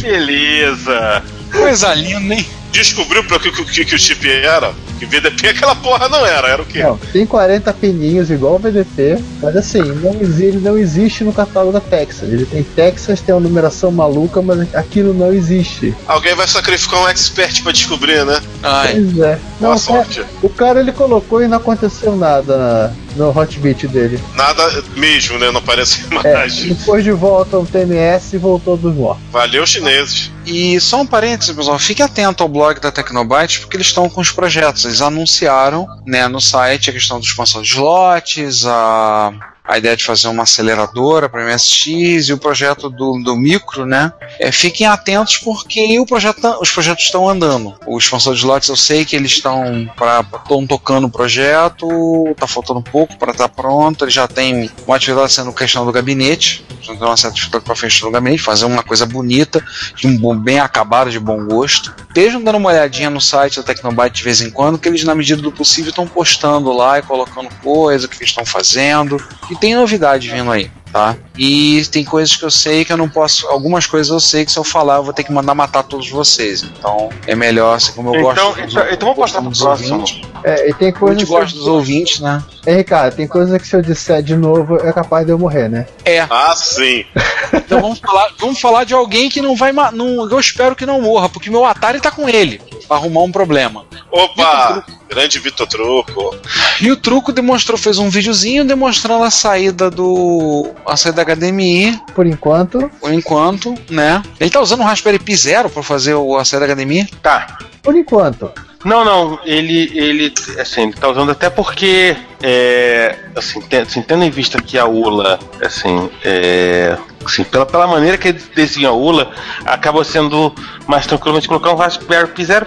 Beleza. 0.00 1.22
Coisa 1.52 1.94
linda, 1.94 2.34
hein? 2.34 2.46
Descobriu 2.74 3.22
pra 3.22 3.38
que, 3.38 3.52
que, 3.52 3.84
que 3.84 3.94
o 3.94 3.98
chip 3.98 4.28
era? 4.28 4.74
Que 4.98 5.06
VDP 5.06 5.48
aquela 5.48 5.76
porra 5.76 6.08
não 6.08 6.26
era, 6.26 6.48
era 6.48 6.60
o 6.62 6.66
quê? 6.66 6.82
Não, 6.82 6.96
tem 7.12 7.24
40 7.24 7.72
pininhos 7.72 8.30
igual 8.30 8.56
o 8.56 8.58
VDP, 8.58 9.16
mas 9.40 9.56
assim, 9.56 9.80
não, 9.80 10.12
ele 10.14 10.58
não 10.58 10.76
existe 10.76 11.22
no 11.22 11.32
catálogo 11.32 11.72
da 11.72 11.80
Texas. 11.80 12.28
Ele 12.32 12.44
tem 12.44 12.64
Texas, 12.64 13.20
tem 13.20 13.32
uma 13.32 13.40
numeração 13.40 13.92
maluca, 13.92 14.42
mas 14.42 14.74
aquilo 14.74 15.14
não 15.14 15.32
existe. 15.32 15.94
Alguém 16.06 16.34
vai 16.34 16.48
sacrificar 16.48 17.00
um 17.00 17.08
expert 17.08 17.62
pra 17.62 17.70
descobrir, 17.70 18.24
né? 18.26 18.40
Ai, 18.62 18.94
Pois 18.94 19.18
é. 19.20 19.38
Não, 19.60 19.76
Boa 19.76 19.76
o 19.76 20.04
cara, 20.04 20.26
o 20.42 20.48
cara 20.48 20.80
ele 20.80 20.92
colocou 20.92 21.42
e 21.42 21.46
não 21.48 21.58
aconteceu 21.58 22.16
nada 22.16 22.56
na- 22.56 23.03
no 23.16 23.30
hotbit 23.30 23.86
dele. 23.88 24.20
Nada 24.34 24.82
mesmo, 24.96 25.38
né? 25.38 25.50
Não 25.50 25.62
parece 25.62 26.02
É, 26.24 26.30
imagem. 26.32 26.74
depois 26.74 27.02
de 27.04 27.12
volta 27.12 27.56
ao 27.56 27.64
TMS 27.66 28.34
e 28.34 28.38
voltou 28.38 28.76
dos 28.76 28.94
mortos. 28.94 29.22
Valeu, 29.30 29.66
chineses. 29.66 30.30
E 30.46 30.78
só 30.80 31.00
um 31.00 31.06
parênteses, 31.06 31.54
pessoal, 31.54 31.78
fique 31.78 32.02
atento 32.02 32.42
ao 32.42 32.48
blog 32.48 32.80
da 32.80 32.90
Tecnobytes, 32.92 33.58
porque 33.58 33.76
eles 33.76 33.86
estão 33.86 34.08
com 34.10 34.20
os 34.20 34.30
projetos. 34.30 34.84
Eles 34.84 35.00
anunciaram 35.00 35.86
né, 36.06 36.26
no 36.28 36.40
site 36.40 36.90
a 36.90 36.92
questão 36.92 37.18
da 37.18 37.26
expansão 37.26 37.62
de 37.62 37.68
slots, 37.68 38.66
a, 38.66 39.32
a 39.66 39.78
ideia 39.78 39.96
de 39.96 40.04
fazer 40.04 40.28
uma 40.28 40.42
aceleradora 40.42 41.28
para 41.28 41.44
MSX 41.44 42.28
e 42.28 42.32
o 42.32 42.38
projeto 42.38 42.90
do, 42.90 43.18
do 43.22 43.34
micro, 43.34 43.86
né? 43.86 44.12
É, 44.38 44.52
fiquem 44.52 44.86
atentos 44.86 45.38
porque 45.38 45.98
o 45.98 46.04
projeto, 46.04 46.40
tá- 46.40 46.58
os 46.60 46.70
projetos 46.70 47.04
estão 47.04 47.28
andando. 47.28 47.74
O 47.86 47.98
expansão 47.98 48.34
de 48.34 48.40
slots 48.40 48.68
eu 48.68 48.76
sei 48.76 49.04
que 49.04 49.16
eles 49.16 49.32
estão 49.32 49.84
estão 49.84 50.66
tocando 50.66 51.06
o 51.06 51.10
projeto, 51.10 51.88
tá 52.36 52.46
faltando 52.46 52.80
um 52.80 52.82
pouco 52.82 53.16
para 53.16 53.32
estar 53.32 53.48
pronto. 53.48 54.04
Ele 54.04 54.10
já 54.10 54.28
tem 54.28 54.70
uma 54.86 54.96
atividade 54.96 55.32
sendo 55.32 55.52
questão 55.52 55.86
do 55.86 55.92
gabinete, 55.92 56.63
tem 56.86 56.96
uma 56.96 57.16
certa 57.16 57.34
dificuldade 57.34 57.64
para 57.64 57.74
fechar 57.74 58.10
gabinete, 58.10 58.42
fazer 58.42 58.64
uma 58.64 58.82
coisa 58.82 59.06
bonita 59.06 59.64
de 59.96 60.06
um 60.06 60.16
bom- 60.16 60.36
bem 60.36 60.58
acabado, 60.60 61.10
de 61.10 61.18
bom 61.18 61.44
gosto. 61.44 61.94
Estejam 62.08 62.42
dando 62.42 62.56
uma 62.58 62.70
olhadinha 62.70 63.10
no 63.10 63.20
site 63.20 63.56
da 63.56 63.62
Tecnobyte 63.62 64.16
de 64.18 64.22
vez 64.24 64.40
em 64.40 64.50
quando, 64.50 64.78
que 64.78 64.88
eles, 64.88 65.04
na 65.04 65.14
medida 65.14 65.40
do 65.40 65.50
possível, 65.52 65.90
estão 65.90 66.06
postando 66.06 66.72
lá 66.72 66.98
e 66.98 67.02
colocando 67.02 67.48
coisa, 67.62 68.06
o 68.06 68.08
que 68.08 68.16
eles 68.16 68.28
estão 68.28 68.44
fazendo. 68.44 69.22
E 69.50 69.56
tem 69.56 69.74
novidade 69.74 70.30
vindo 70.30 70.50
aí, 70.50 70.70
tá? 70.94 71.16
E 71.36 71.84
tem 71.90 72.04
coisas 72.04 72.36
que 72.36 72.44
eu 72.44 72.50
sei 72.52 72.84
que 72.84 72.92
eu 72.92 72.96
não 72.96 73.08
posso. 73.08 73.48
Algumas 73.48 73.84
coisas 73.84 74.08
eu 74.12 74.20
sei 74.20 74.44
que 74.44 74.52
se 74.52 74.58
eu 74.58 74.62
falar 74.62 74.96
eu 74.98 75.02
vou 75.02 75.12
ter 75.12 75.24
que 75.24 75.32
mandar 75.32 75.52
matar 75.52 75.82
todos 75.82 76.08
vocês. 76.08 76.62
Então 76.62 77.10
é 77.26 77.34
melhor, 77.34 77.74
assim 77.74 77.92
como 77.92 78.14
eu 78.14 78.20
Então, 78.30 78.52
gosto. 78.52 78.60
então, 78.60 78.86
então 78.92 79.08
vamos 79.12 79.18
passar 79.18 79.40
pro 79.40 79.50
dos 79.50 79.58
próximo. 79.60 79.94
ouvintes. 80.00 80.20
É, 80.44 80.70
e 80.70 80.74
tem 80.74 80.88
A 80.90 80.92
coisas. 80.92 81.18
gente 81.20 81.28
gosta 81.28 81.58
dos 81.58 81.66
ouvintes, 81.66 82.20
né? 82.20 82.40
É, 82.64 82.76
Ricardo, 82.76 83.16
tem 83.16 83.26
coisa 83.26 83.58
que 83.58 83.66
se 83.66 83.74
eu 83.74 83.82
disser 83.82 84.22
de 84.22 84.36
novo 84.36 84.76
é 84.76 84.92
capaz 84.92 85.26
de 85.26 85.32
eu 85.32 85.38
morrer, 85.38 85.68
né? 85.68 85.86
É. 86.04 86.20
Ah, 86.30 86.54
sim. 86.56 87.04
Então 87.54 87.80
vamos 87.80 88.00
falar, 88.00 88.30
vamos 88.38 88.60
falar 88.60 88.84
de 88.84 88.94
alguém 88.94 89.28
que 89.30 89.40
não 89.40 89.54
vai. 89.54 89.72
Não, 89.72 90.28
eu 90.28 90.40
espero 90.40 90.74
que 90.74 90.84
não 90.84 91.00
morra, 91.00 91.28
porque 91.28 91.48
meu 91.50 91.64
Atari 91.64 92.00
tá 92.00 92.10
com 92.10 92.28
ele. 92.28 92.60
Pra 92.88 92.96
arrumar 92.96 93.22
um 93.22 93.30
problema. 93.32 93.84
Opa! 94.10 94.84
Grande 95.08 95.38
Vitor 95.38 95.66
Truco. 95.66 96.34
E 96.80 96.90
o 96.90 96.96
truco 96.96 97.32
demonstrou, 97.32 97.78
fez 97.78 97.98
um 97.98 98.08
videozinho 98.10 98.64
demonstrando 98.64 99.22
a 99.24 99.30
saída 99.30 99.88
do. 99.90 100.70
A 100.86 100.96
saída 100.96 101.24
da 101.24 101.34
HDMI, 101.34 102.00
Por 102.14 102.26
enquanto. 102.26 102.90
por 103.00 103.12
enquanto, 103.12 103.74
né? 103.90 104.22
Ele 104.40 104.50
tá 104.50 104.60
usando 104.60 104.80
um 104.80 104.84
Raspberry 104.84 105.18
Pi 105.18 105.34
Zero 105.36 105.68
pra 105.70 105.82
fazer 105.82 106.14
o, 106.14 106.36
a 106.36 106.44
saída 106.44 106.66
da 106.66 106.74
HDMI? 106.74 107.06
Tá. 107.22 107.58
Por 107.82 107.94
enquanto. 107.94 108.50
Não, 108.84 109.02
não, 109.02 109.38
ele, 109.44 109.90
ele, 109.98 110.34
assim, 110.60 110.82
ele 110.82 110.92
tá 110.92 111.08
usando 111.08 111.30
até 111.32 111.48
porque, 111.48 112.14
é, 112.42 113.16
assim, 113.34 113.62
assim, 113.82 114.02
tendo 114.02 114.24
em 114.24 114.30
vista 114.30 114.60
que 114.60 114.76
a 114.76 114.84
ULA, 114.84 115.38
assim, 115.64 116.10
é, 116.22 116.94
assim, 117.24 117.44
pela, 117.44 117.64
pela 117.64 117.86
maneira 117.86 118.18
que 118.18 118.28
ele 118.28 118.42
desenha 118.54 118.88
a 118.90 118.92
ULA, 118.92 119.30
acaba 119.64 120.04
sendo 120.04 120.54
mais 120.86 121.06
tranquilo 121.06 121.40
de 121.40 121.48
colocar 121.48 121.72
um 121.72 121.76
Raspberry 121.76 122.28
Pi 122.28 122.44
Zero. 122.44 122.66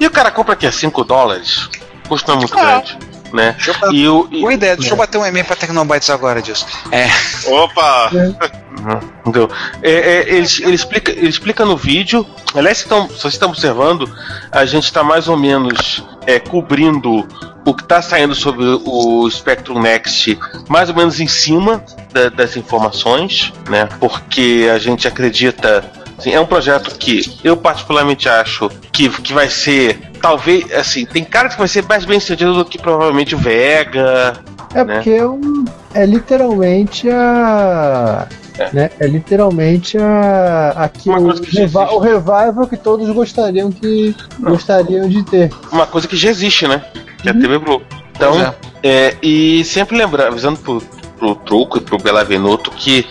E 0.00 0.06
o 0.06 0.10
cara 0.10 0.30
compra 0.30 0.54
aqui 0.54 0.66
a 0.66 0.72
5 0.72 1.04
dólares, 1.04 1.68
o 2.06 2.08
custo 2.08 2.28
não 2.30 2.36
é 2.36 2.38
muito 2.38 2.58
Ah. 2.58 2.62
grande, 2.62 2.98
né? 3.32 3.52
Deixa 3.56 3.74
eu, 3.84 3.92
E 3.92 4.08
o, 4.08 4.28
e- 4.30 4.40
boa 4.40 4.54
ideia, 4.54 4.76
deixa 4.76 4.92
eu 4.92 4.96
bater 4.96 5.18
um 5.18 5.26
e-mail 5.26 5.44
pra 5.44 5.56
Tecnobytes 5.56 6.10
agora 6.10 6.40
disso. 6.42 6.66
É. 6.90 7.08
Opa! 7.50 8.10
Uhum, 8.12 9.00
Entendeu? 9.20 9.50
É, 9.82 9.90
é, 9.90 10.34
ele, 10.34 10.46
ele 10.60 10.74
explica, 10.74 11.10
ele 11.12 11.28
explica 11.28 11.64
no 11.64 11.76
vídeo. 11.76 12.26
Aliás, 12.54 12.78
se, 12.78 12.84
estão, 12.84 13.08
se 13.08 13.20
vocês 13.20 13.34
estão 13.34 13.48
observando, 13.50 14.10
a 14.50 14.64
gente 14.64 14.84
está 14.84 15.02
mais 15.02 15.28
ou 15.28 15.36
menos 15.36 16.02
é, 16.26 16.38
cobrindo 16.38 17.26
o 17.64 17.74
que 17.74 17.82
está 17.84 18.02
saindo 18.02 18.34
sobre 18.34 18.64
o 18.84 19.30
Spectrum 19.30 19.80
Next, 19.80 20.36
mais 20.68 20.88
ou 20.88 20.96
menos 20.96 21.20
em 21.20 21.28
cima 21.28 21.84
da- 22.12 22.28
das 22.28 22.56
informações, 22.56 23.52
né? 23.68 23.88
Porque 24.00 24.68
a 24.72 24.78
gente 24.78 25.06
acredita. 25.06 25.84
Assim, 26.18 26.30
é 26.30 26.40
um 26.40 26.46
projeto 26.46 26.94
que 26.98 27.22
eu 27.44 27.56
particularmente 27.56 28.28
acho 28.28 28.68
que, 28.92 29.08
que 29.08 29.32
vai 29.32 29.48
ser. 29.48 29.98
Talvez, 30.20 30.72
assim, 30.72 31.04
tem 31.04 31.24
cara 31.24 31.48
que 31.48 31.58
vai 31.58 31.68
ser 31.68 31.84
mais 31.86 32.04
bem 32.04 32.20
sucedido 32.20 32.54
do 32.54 32.64
que 32.64 32.78
provavelmente 32.78 33.34
o 33.34 33.38
Vega, 33.38 34.34
É 34.74 34.84
Né? 34.84 34.94
porque 34.94 35.10
é, 35.10 35.26
um, 35.26 35.64
é 35.94 36.06
literalmente 36.06 37.08
a. 37.10 38.26
É. 38.58 38.70
Né? 38.72 38.90
É 39.00 39.06
literalmente 39.06 39.96
a. 39.98 40.70
Aqui, 40.76 41.08
Uma 41.08 41.18
o, 41.18 41.24
coisa 41.24 41.42
que 41.42 41.56
reva- 41.56 41.80
existe. 41.84 41.96
o 41.96 41.98
revival 41.98 42.66
que 42.68 42.76
todos 42.76 43.08
gostariam 43.10 43.72
que 43.72 44.14
gostariam 44.38 45.08
de 45.08 45.22
ter. 45.24 45.50
uma 45.72 45.86
coisa 45.86 46.06
que 46.06 46.16
já 46.16 46.28
existe, 46.30 46.68
né? 46.68 46.84
Que 47.22 47.28
é 47.28 47.32
a 47.32 47.34
Uhum. 47.34 47.40
TV 47.40 47.58
Blue. 47.58 47.82
Então, 48.14 48.38
é. 48.40 48.54
é, 48.82 49.16
e 49.22 49.64
sempre 49.64 49.96
lembrar, 49.96 50.28
avisando 50.28 50.58
pro, 50.60 50.80
pro 51.18 51.34
Truco 51.34 51.78
e 51.78 51.80
pro 51.80 51.96
Bela 51.98 52.22
Venuto 52.24 52.70
que, 52.70 53.06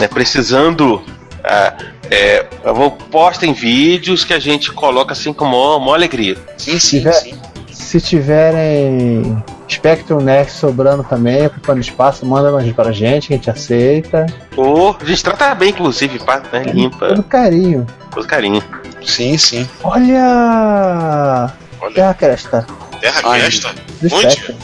né, 0.00 0.08
precisando, 0.08 1.02
ah, 1.46 1.74
é, 2.10 2.44
vou- 2.74 2.90
postem 2.90 3.52
vídeos 3.52 4.24
que 4.24 4.34
a 4.34 4.38
gente 4.38 4.72
coloca 4.72 5.12
assim 5.12 5.32
com 5.32 5.44
maior, 5.44 5.78
maior 5.78 5.94
alegria. 5.94 6.36
Sim, 6.58 6.78
sim, 6.78 6.98
tiver- 6.98 7.12
sim. 7.12 7.34
Se 7.70 8.00
tiverem 8.00 9.42
Spectrum 9.70 10.20
Next 10.20 10.58
sobrando 10.58 11.04
também, 11.04 11.46
ocupando 11.46 11.80
espaço, 11.80 12.26
manda 12.26 12.50
mais 12.50 12.70
pra 12.72 12.90
gente, 12.90 13.28
que 13.28 13.34
a 13.34 13.36
gente 13.36 13.50
aceita. 13.50 14.26
Pô, 14.54 14.94
a 15.00 15.04
gente 15.04 15.22
trata 15.22 15.54
bem, 15.54 15.70
inclusive, 15.70 16.18
pá, 16.18 16.42
né? 16.52 16.64
Limpa. 16.64 17.08
Todo 17.08 17.22
carinho. 17.22 17.86
Todo 18.10 18.26
carinho. 18.26 18.62
Sim, 19.04 19.38
sim. 19.38 19.68
Olha! 19.84 21.52
Olha, 21.80 21.94
Terra 21.94 22.14
Cresta. 22.14 22.66
Terra 23.00 23.20
Ai, 23.24 23.40
Cresta? 23.40 23.74
Do 24.00 24.14
Onde? 24.16 24.30
Spectrum. 24.32 24.56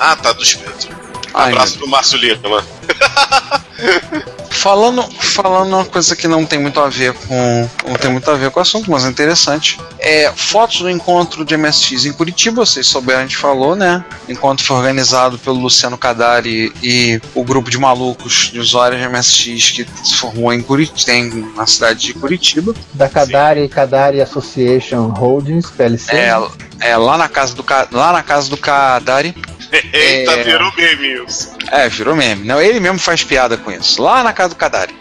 Ah, 0.00 0.16
tá, 0.16 0.32
do 0.32 0.44
Spectrum. 0.44 0.94
Ai, 1.34 1.52
Abraço 1.52 1.78
pro 1.78 1.88
Márcio 1.88 2.18
Lima. 2.18 2.64
Falando, 4.62 5.02
falando 5.18 5.74
uma 5.74 5.84
coisa 5.84 6.14
que 6.14 6.28
não 6.28 6.46
tem 6.46 6.56
muito 6.56 6.78
a 6.78 6.88
ver 6.88 7.12
com. 7.14 7.68
Não 7.84 7.96
tem 7.96 8.08
muito 8.12 8.30
a 8.30 8.34
ver 8.34 8.48
com 8.50 8.60
o 8.60 8.62
assunto, 8.62 8.88
mas 8.90 9.04
é 9.04 9.08
interessante. 9.08 9.80
É, 9.98 10.30
fotos 10.36 10.82
do 10.82 10.90
encontro 10.90 11.44
de 11.44 11.56
MSX 11.56 12.04
em 12.04 12.12
Curitiba, 12.12 12.64
vocês 12.64 12.86
souberam, 12.86 13.20
a 13.20 13.22
gente 13.22 13.36
falou, 13.36 13.74
né? 13.74 14.04
O 14.28 14.30
encontro 14.30 14.64
foi 14.64 14.76
organizado 14.76 15.36
pelo 15.36 15.58
Luciano 15.58 15.98
Cadari 15.98 16.72
e 16.80 17.20
o 17.34 17.42
grupo 17.42 17.70
de 17.70 17.78
malucos 17.78 18.50
de 18.52 18.60
usuários 18.60 19.00
de 19.02 19.08
MSX 19.08 19.70
que 19.70 19.86
se 20.04 20.14
formou 20.14 20.52
em 20.52 20.62
Curitiba, 20.62 21.12
na 21.56 21.66
cidade 21.66 22.06
de 22.06 22.14
Curitiba. 22.14 22.72
Da 22.92 23.08
Kadari 23.08 23.68
Kadari 23.68 24.20
Association 24.20 25.08
Holdings, 25.08 25.70
PLC. 25.70 26.14
É, 26.14 26.40
é 26.78 26.96
lá 26.96 27.18
na 27.18 27.28
casa 27.28 27.54
do 27.56 27.64
lá 27.90 28.12
na 28.12 28.22
casa 28.22 28.48
do 28.48 28.56
Kadari. 28.56 29.34
Eita, 29.92 30.32
É. 30.32 30.44
virou 30.44 30.70
meme 30.76 31.24
isso. 31.26 31.50
É, 31.72 31.88
virou 31.88 32.14
meme. 32.14 32.46
Não, 32.46 32.60
ele 32.60 32.78
mesmo 32.78 32.98
faz 32.98 33.24
piada 33.24 33.56
com 33.56 33.72
isso. 33.72 34.02
Lá 34.02 34.22
na 34.22 34.34
casa 34.34 34.50
do 34.50 34.56
Kadari. 34.56 34.94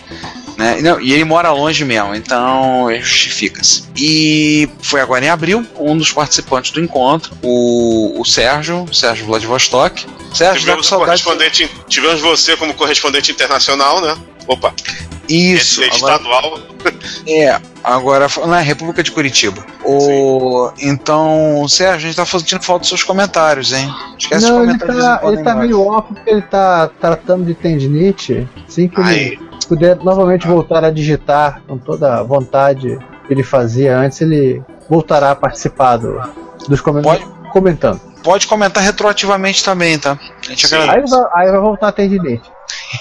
Né? 0.57 0.79
E 0.79 0.81
não, 0.81 1.01
e 1.01 1.11
ele 1.11 1.25
mora 1.25 1.51
longe 1.51 1.83
mesmo, 1.83 2.15
então 2.15 2.87
justifica-se. 3.01 3.83
E 3.97 4.69
foi 4.81 5.01
agora 5.01 5.25
em 5.25 5.29
abril, 5.29 5.65
um 5.77 5.97
dos 5.97 6.13
participantes 6.13 6.71
do 6.71 6.79
encontro, 6.79 7.35
o, 7.41 8.19
o 8.19 8.23
Sérgio, 8.23 8.87
Sérgio 8.93 9.25
Vladivostok. 9.25 10.05
Sérgio, 10.33 10.61
Tivemos, 10.61 10.87
correspondente, 10.87 11.69
tivemos 11.89 12.21
você 12.21 12.55
como 12.55 12.73
correspondente 12.73 13.31
internacional, 13.31 13.99
né? 13.99 14.15
Opa, 14.47 14.73
Isso, 15.33 15.81
esse 15.83 15.93
é 15.93 15.97
agora, 15.97 16.15
estadual. 16.15 16.59
é, 17.27 17.61
agora 17.83 18.27
na 18.47 18.59
República 18.59 19.01
de 19.03 19.11
Curitiba. 19.11 19.63
O, 19.85 20.71
então, 20.79 21.65
Sérgio, 21.67 21.95
a 22.09 22.11
gente 22.11 22.15
tá 22.15 22.25
sentindo 22.25 22.63
falta 22.63 22.81
dos 22.81 22.89
seus 22.89 23.03
comentários, 23.03 23.71
hein? 23.73 23.93
Esquece 24.17 24.45
Não, 24.47 24.61
os 24.61 24.69
ele 24.69 24.77
comentários. 24.79 25.03
tá, 25.03 25.09
eles 25.11 25.19
podem 25.21 25.35
ele 25.39 25.43
tá 25.43 25.55
meio 25.55 25.87
off 25.87 26.13
porque 26.13 26.29
ele 26.29 26.41
tá 26.41 26.89
tratando 26.99 27.45
de 27.45 27.53
tendinite. 27.53 28.47
Assim 28.67 28.87
que 28.87 28.99
ele 28.99 29.39
puder 29.67 29.95
novamente 29.97 30.47
voltar 30.47 30.83
a 30.83 30.91
digitar 30.91 31.61
com 31.67 31.77
toda 31.77 32.19
a 32.19 32.23
vontade 32.23 32.97
que 33.27 33.33
ele 33.33 33.43
fazia 33.43 33.97
antes, 33.97 34.19
ele 34.21 34.61
voltará 34.89 35.31
a 35.31 35.35
participar 35.35 35.97
do- 35.97 36.21
dos 36.67 36.81
comentários. 36.81 37.27
Comentando. 37.51 37.99
Pode 38.23 38.47
comentar 38.47 38.81
retroativamente 38.83 39.63
também, 39.63 39.97
tá? 39.99 40.17
A 40.41 40.45
gente 40.49 40.67
Sim. 40.67 40.75
agradece. 40.75 41.13
Aí 41.15 41.21
vai, 41.21 41.45
aí 41.45 41.51
vai 41.51 41.59
voltar 41.59 41.87
a 41.89 41.91
tendinite. 41.91 42.49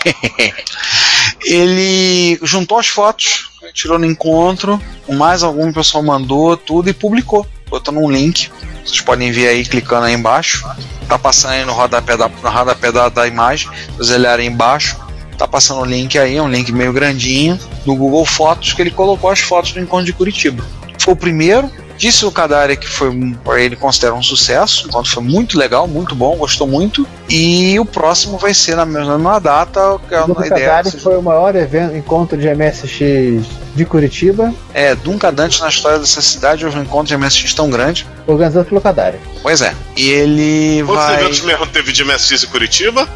ele 1.44 2.38
juntou 2.42 2.78
as 2.78 2.88
fotos, 2.88 3.50
tirou 3.72 3.98
no 3.98 4.06
encontro, 4.06 4.80
mais 5.08 5.42
algum 5.42 5.72
pessoal 5.72 6.02
mandou 6.02 6.56
tudo 6.56 6.88
e 6.88 6.94
publicou, 6.94 7.46
botou 7.68 7.94
num 7.94 8.10
link. 8.10 8.50
Vocês 8.84 9.00
podem 9.00 9.30
ver 9.30 9.48
aí 9.48 9.64
clicando 9.64 10.06
aí 10.06 10.14
embaixo. 10.14 10.68
Tá 11.08 11.18
passando 11.18 11.52
aí 11.52 11.64
no 11.64 11.72
rodapé 11.72 12.16
da, 12.16 12.28
no 12.28 12.50
rodapé 12.50 12.92
da, 12.92 13.08
da 13.08 13.26
imagem, 13.26 13.68
vocês 13.96 14.10
olharem 14.10 14.48
embaixo. 14.48 14.96
Tá 15.36 15.48
passando 15.48 15.80
o 15.80 15.84
link 15.84 16.18
aí, 16.18 16.36
é 16.36 16.42
um 16.42 16.50
link 16.50 16.70
meio 16.70 16.92
grandinho, 16.92 17.58
do 17.86 17.94
Google 17.94 18.26
Fotos, 18.26 18.74
que 18.74 18.82
ele 18.82 18.90
colocou 18.90 19.30
as 19.30 19.40
fotos 19.40 19.72
do 19.72 19.80
encontro 19.80 20.04
de 20.04 20.12
Curitiba. 20.12 20.62
Foi 20.98 21.14
o 21.14 21.16
primeiro, 21.16 21.70
disse 22.00 22.24
o 22.24 22.32
Kadari 22.32 22.78
que 22.78 22.88
foi 22.88 23.10
um- 23.10 23.36
ele 23.58 23.76
considera 23.76 24.14
um 24.14 24.22
sucesso, 24.22 24.86
o 24.86 24.88
encontro 24.88 25.10
foi 25.12 25.22
muito 25.22 25.58
legal, 25.58 25.86
muito 25.86 26.14
bom, 26.14 26.34
gostou 26.36 26.66
muito. 26.66 27.06
E 27.28 27.78
o 27.78 27.84
próximo 27.84 28.38
vai 28.38 28.54
ser 28.54 28.74
na 28.74 28.86
mesma 28.86 29.38
data, 29.38 29.98
que 30.08 30.14
é 30.14 30.22
O 30.24 30.36
a 30.40 30.46
ideia 30.46 30.66
Kadari 30.68 30.90
foi 30.98 31.18
o 31.18 31.22
maior 31.22 31.54
evento, 31.54 31.94
encontro 31.94 32.38
de 32.38 32.48
MSX 32.48 33.44
de 33.76 33.84
Curitiba, 33.84 34.52
É, 34.72 34.96
nunca 35.04 35.28
antes 35.38 35.60
na 35.60 35.68
história 35.68 35.98
dessa 35.98 36.22
cidade 36.22 36.64
houve 36.64 36.78
um 36.78 36.82
encontro 36.82 37.06
de 37.08 37.14
MSX 37.14 37.52
tão 37.52 37.68
grande. 37.68 38.06
organizado 38.26 38.64
pelo 38.66 38.80
Kadari. 38.80 39.18
Pois 39.42 39.60
é. 39.60 39.74
E 39.96 40.08
ele 40.08 40.82
Quantos 40.86 41.04
vai. 41.04 41.20
eventos 41.20 41.40
mesmo 41.42 41.66
teve 41.66 41.92
de 41.92 42.02
MSX 42.02 42.44
em 42.44 42.46
Curitiba? 42.46 43.06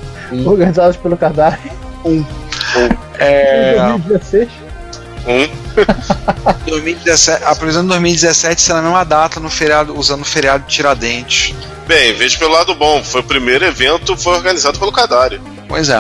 Organizados 0.44 0.96
pelo 0.98 1.16
Kadari 1.16 1.58
É, 3.18 3.76
em 3.76 3.98
2016. 3.98 4.48
Um. 5.26 5.63
2017, 6.66 7.44
apresentando 7.44 7.88
2017 7.88 8.60
será 8.60 8.76
na 8.80 8.88
mesma 8.88 9.04
data, 9.04 9.40
no 9.40 9.50
feriado, 9.50 9.98
usando 9.98 10.22
o 10.22 10.24
feriado 10.24 10.64
de 10.66 10.74
Tiradentes. 10.74 11.54
Bem, 11.86 12.12
veja 12.14 12.38
pelo 12.38 12.52
lado 12.52 12.74
bom. 12.74 13.02
Foi 13.02 13.20
o 13.20 13.24
primeiro 13.24 13.64
evento, 13.64 14.16
foi 14.16 14.34
organizado 14.34 14.78
pelo 14.78 14.92
Cadari. 14.92 15.40
Pois 15.68 15.88
é. 15.88 15.98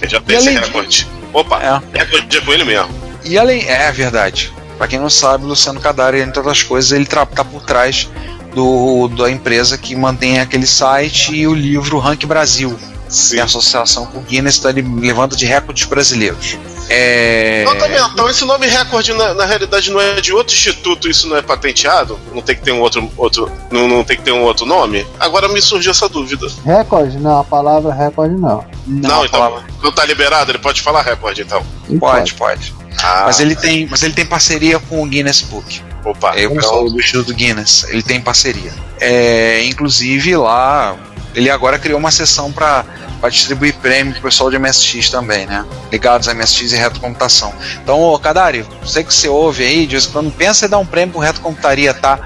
Ele 0.00 0.10
já 0.10 0.20
tem 0.20 0.36
E 0.36 0.38
esse 0.38 0.50
recorde. 0.50 1.06
Opa, 1.32 1.60
É. 1.62 1.98
recorde 1.98 2.36
é 2.36 2.40
com 2.40 2.52
ele 2.52 2.64
mesmo. 2.64 2.88
E 3.24 3.38
além. 3.38 3.64
É 3.68 3.90
verdade. 3.92 4.52
Pra 4.78 4.86
quem 4.88 4.98
não 4.98 5.08
sabe, 5.10 5.44
o 5.44 5.48
Luciano 5.48 5.80
Cadari, 5.80 6.20
entre 6.20 6.38
outras 6.38 6.62
coisas, 6.62 6.92
ele 6.92 7.06
tra- 7.06 7.24
tá 7.24 7.44
por 7.44 7.62
trás 7.62 8.08
do, 8.54 9.08
da 9.08 9.30
empresa 9.30 9.78
que 9.78 9.94
mantém 9.96 10.38
aquele 10.40 10.66
site 10.66 11.34
e 11.34 11.46
o 11.46 11.54
livro 11.54 11.98
Rank 11.98 12.24
Brasil. 12.26 12.76
Sim. 13.08 13.30
Tem 13.34 13.40
a 13.40 13.44
associação 13.44 14.06
com 14.06 14.18
o 14.18 14.22
Guinness, 14.22 14.58
então 14.58 14.70
ele 14.70 14.82
levanta 15.00 15.36
de 15.36 15.46
recordes 15.46 15.84
brasileiros. 15.86 16.58
É. 16.88 17.64
Mental, 17.88 18.28
esse 18.30 18.44
nome 18.44 18.66
recorde 18.66 19.12
na, 19.12 19.34
na 19.34 19.44
realidade 19.44 19.90
não 19.90 20.00
é 20.00 20.20
de 20.20 20.32
outro 20.32 20.54
instituto, 20.54 21.08
isso 21.08 21.28
não 21.28 21.36
é 21.36 21.42
patenteado? 21.42 22.18
Não 22.32 22.42
tem 22.42 22.56
que 22.56 22.62
ter 22.62 22.72
um 22.72 22.80
outro. 22.80 23.10
outro 23.16 23.50
não, 23.70 23.88
não 23.88 24.04
tem 24.04 24.16
que 24.16 24.22
ter 24.22 24.32
um 24.32 24.42
outro 24.42 24.66
nome? 24.66 25.06
Agora 25.18 25.48
me 25.48 25.60
surgiu 25.60 25.90
essa 25.90 26.08
dúvida. 26.08 26.46
Recorde? 26.64 27.18
Não, 27.18 27.40
a 27.40 27.44
palavra 27.44 27.92
recorde 27.92 28.34
não. 28.34 28.64
Não, 28.86 29.22
a 29.22 29.26
então. 29.26 29.40
palavra- 29.40 29.64
Não 29.82 29.92
tá 29.92 30.04
liberado, 30.04 30.50
ele 30.50 30.58
pode 30.58 30.80
falar 30.82 31.02
recorde 31.02 31.42
então. 31.42 31.64
E 31.88 31.98
Pode, 31.98 32.34
pode. 32.34 32.74
Ah, 33.02 33.24
Mas 33.26 33.40
ele 33.40 33.54
tem, 33.54 33.86
mas 33.86 34.02
ele 34.02 34.14
tem 34.14 34.24
parceria 34.24 34.78
com 34.78 35.02
o 35.02 35.06
Guinness 35.06 35.42
Book. 35.42 35.82
Opa, 36.04 36.34
É 36.34 36.42
o 36.46 36.52
então, 36.52 36.56
pessoal 36.56 36.88
do 36.90 36.98
Instituto 36.98 37.34
Guinness. 37.34 37.84
Ele 37.90 38.02
tem 38.02 38.20
parceria. 38.20 38.72
É, 39.00 39.62
inclusive 39.64 40.34
lá, 40.36 40.96
ele 41.36 41.50
agora 41.50 41.78
criou 41.78 41.98
uma 41.98 42.10
seção 42.10 42.50
para 42.50 42.84
distribuir 43.28 43.74
prêmio 43.74 44.14
pro 44.14 44.22
pessoal 44.22 44.50
de 44.50 44.58
MSX 44.58 45.10
também, 45.10 45.46
né? 45.46 45.66
Ligados 45.92 46.28
a 46.28 46.34
MSX 46.34 46.72
e 46.72 46.76
retrocomputação. 46.76 47.52
Então, 47.82 48.00
ô 48.00 48.18
Kadari, 48.18 48.64
sei 48.86 49.04
que 49.04 49.12
você 49.12 49.28
ouve 49.28 49.62
aí, 49.62 49.86
vez 49.86 50.06
em 50.06 50.10
quando 50.10 50.32
pensa 50.32 50.64
em 50.64 50.68
dar 50.70 50.78
um 50.78 50.86
prêmio 50.86 51.12
pro 51.12 51.20
Retrocomputaria, 51.20 51.92
tá? 51.92 52.18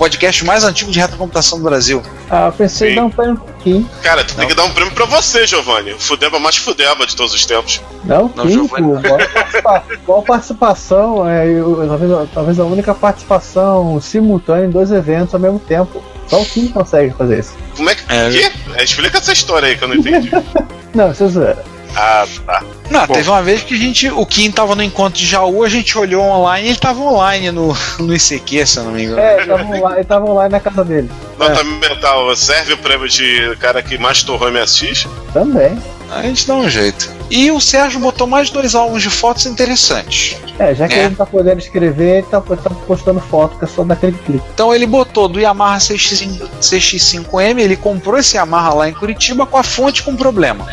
Podcast 0.00 0.42
mais 0.46 0.64
antigo 0.64 0.90
de 0.90 0.98
retrocomputação 0.98 1.58
do 1.58 1.64
Brasil. 1.64 2.02
Ah, 2.30 2.46
eu 2.46 2.52
pensei 2.52 2.88
Sim. 2.88 2.92
em 2.92 2.96
dar 2.96 3.04
um 3.04 3.10
prêmio 3.10 3.34
um 3.34 3.36
pouquinho. 3.36 3.90
Cara, 4.02 4.24
tu 4.24 4.34
tem 4.34 4.48
que 4.48 4.54
dar 4.54 4.64
um 4.64 4.70
prêmio 4.72 4.94
pra 4.94 5.04
você, 5.04 5.46
Giovanni. 5.46 5.92
O 5.92 6.00
Fudeba 6.00 6.38
mais 6.40 6.56
Fudeba 6.56 7.06
de 7.06 7.14
todos 7.14 7.34
os 7.34 7.44
tempos. 7.44 7.82
Não, 8.02 8.32
Não. 8.34 8.48
Giovanni. 8.48 8.86
Qual, 9.02 9.18
participa- 9.28 9.84
qual 10.06 10.22
participação? 10.22 11.28
É, 11.28 11.46
eu- 11.46 11.84
talvez, 11.86 12.28
talvez 12.32 12.58
a 12.58 12.64
única 12.64 12.94
participação 12.94 14.00
simultânea 14.00 14.64
em 14.64 14.70
dois 14.70 14.90
eventos 14.90 15.34
ao 15.34 15.40
mesmo 15.40 15.58
tempo. 15.58 16.02
Só 16.28 16.40
o 16.40 16.46
Kim 16.46 16.68
consegue 16.68 17.12
fazer 17.12 17.40
isso. 17.40 17.54
Como 17.76 17.90
é 17.90 17.94
que. 17.94 18.02
É. 18.10 18.30
Quê? 18.30 18.52
Explica 18.82 19.18
essa 19.18 19.34
história 19.34 19.68
aí 19.68 19.76
que 19.76 19.84
eu 19.84 19.88
não 19.88 19.96
entendi. 19.96 20.30
Não, 20.94 21.12
isso 21.12 21.24
é 21.24 21.28
zoeira. 21.28 21.64
Ah, 21.96 22.26
tá. 22.46 22.62
Não, 22.90 23.06
Bom. 23.06 23.14
teve 23.14 23.28
uma 23.28 23.42
vez 23.42 23.62
que 23.62 23.74
a 23.74 23.76
gente, 23.76 24.10
o 24.10 24.24
Kim 24.26 24.50
tava 24.50 24.74
no 24.74 24.82
encontro 24.82 25.18
de 25.18 25.26
Jaú, 25.26 25.64
a 25.64 25.68
gente 25.68 25.96
olhou 25.96 26.22
online 26.22 26.66
e 26.66 26.70
ele 26.70 26.78
tava 26.78 27.00
online 27.00 27.50
no, 27.50 27.76
no 27.98 28.14
ICQ, 28.14 28.66
se 28.66 28.78
eu 28.78 28.84
não 28.84 28.92
me 28.92 29.04
engano. 29.04 29.20
É, 29.20 29.40
estavam 29.40 29.80
lá, 29.80 30.00
estavam 30.00 30.34
lá 30.34 30.48
na 30.48 30.60
casa 30.60 30.84
dele. 30.84 31.10
Nota 31.38 31.64
mental, 31.64 32.34
serve 32.36 32.74
o 32.74 32.78
prêmio 32.78 33.08
de 33.08 33.56
cara 33.56 33.82
que 33.82 33.96
mais 33.98 34.22
torrou 34.22 34.50
MSX? 34.50 35.06
Também. 35.32 35.78
A 36.10 36.22
gente 36.22 36.46
dá 36.46 36.54
um 36.54 36.68
jeito. 36.68 37.19
E 37.30 37.50
o 37.52 37.60
Sérgio 37.60 38.00
botou 38.00 38.26
mais 38.26 38.50
dois 38.50 38.74
álbuns 38.74 39.02
de 39.02 39.08
fotos 39.08 39.46
interessantes. 39.46 40.36
É, 40.58 40.74
já 40.74 40.88
que 40.88 40.94
É. 40.94 40.98
ele 40.98 41.08
não 41.10 41.14
tá 41.14 41.24
podendo 41.24 41.58
escrever, 41.60 42.18
ele 42.18 42.26
tá, 42.26 42.40
tá 42.40 42.70
postando 42.86 43.20
foto 43.20 43.56
que 43.56 43.64
é 43.64 43.68
só 43.68 43.84
daquele 43.84 44.16
clique. 44.26 44.44
Então 44.52 44.74
ele 44.74 44.84
botou 44.86 45.28
do 45.28 45.38
Yamaha 45.38 45.78
CX, 45.78 46.22
CX5M, 46.60 47.58
ele 47.60 47.76
comprou 47.76 48.18
esse 48.18 48.36
Yamaha 48.36 48.74
lá 48.74 48.88
em 48.88 48.92
Curitiba 48.92 49.46
com 49.46 49.56
a 49.56 49.62
fonte 49.62 50.02
com 50.02 50.16
problema. 50.16 50.66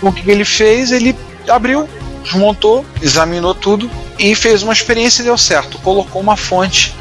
O 0.00 0.10
que 0.10 0.22
que 0.22 0.30
ele 0.30 0.44
fez? 0.44 0.90
Ele 0.90 1.14
abriu, 1.48 1.88
desmontou, 2.22 2.84
examinou 3.02 3.54
tudo 3.54 3.90
e 4.18 4.34
fez 4.34 4.62
uma 4.62 4.72
experiência 4.72 5.20
e 5.20 5.24
deu 5.26 5.36
certo. 5.36 5.78
Colocou 5.78 6.20
uma 6.22 6.36
fonte 6.36 6.94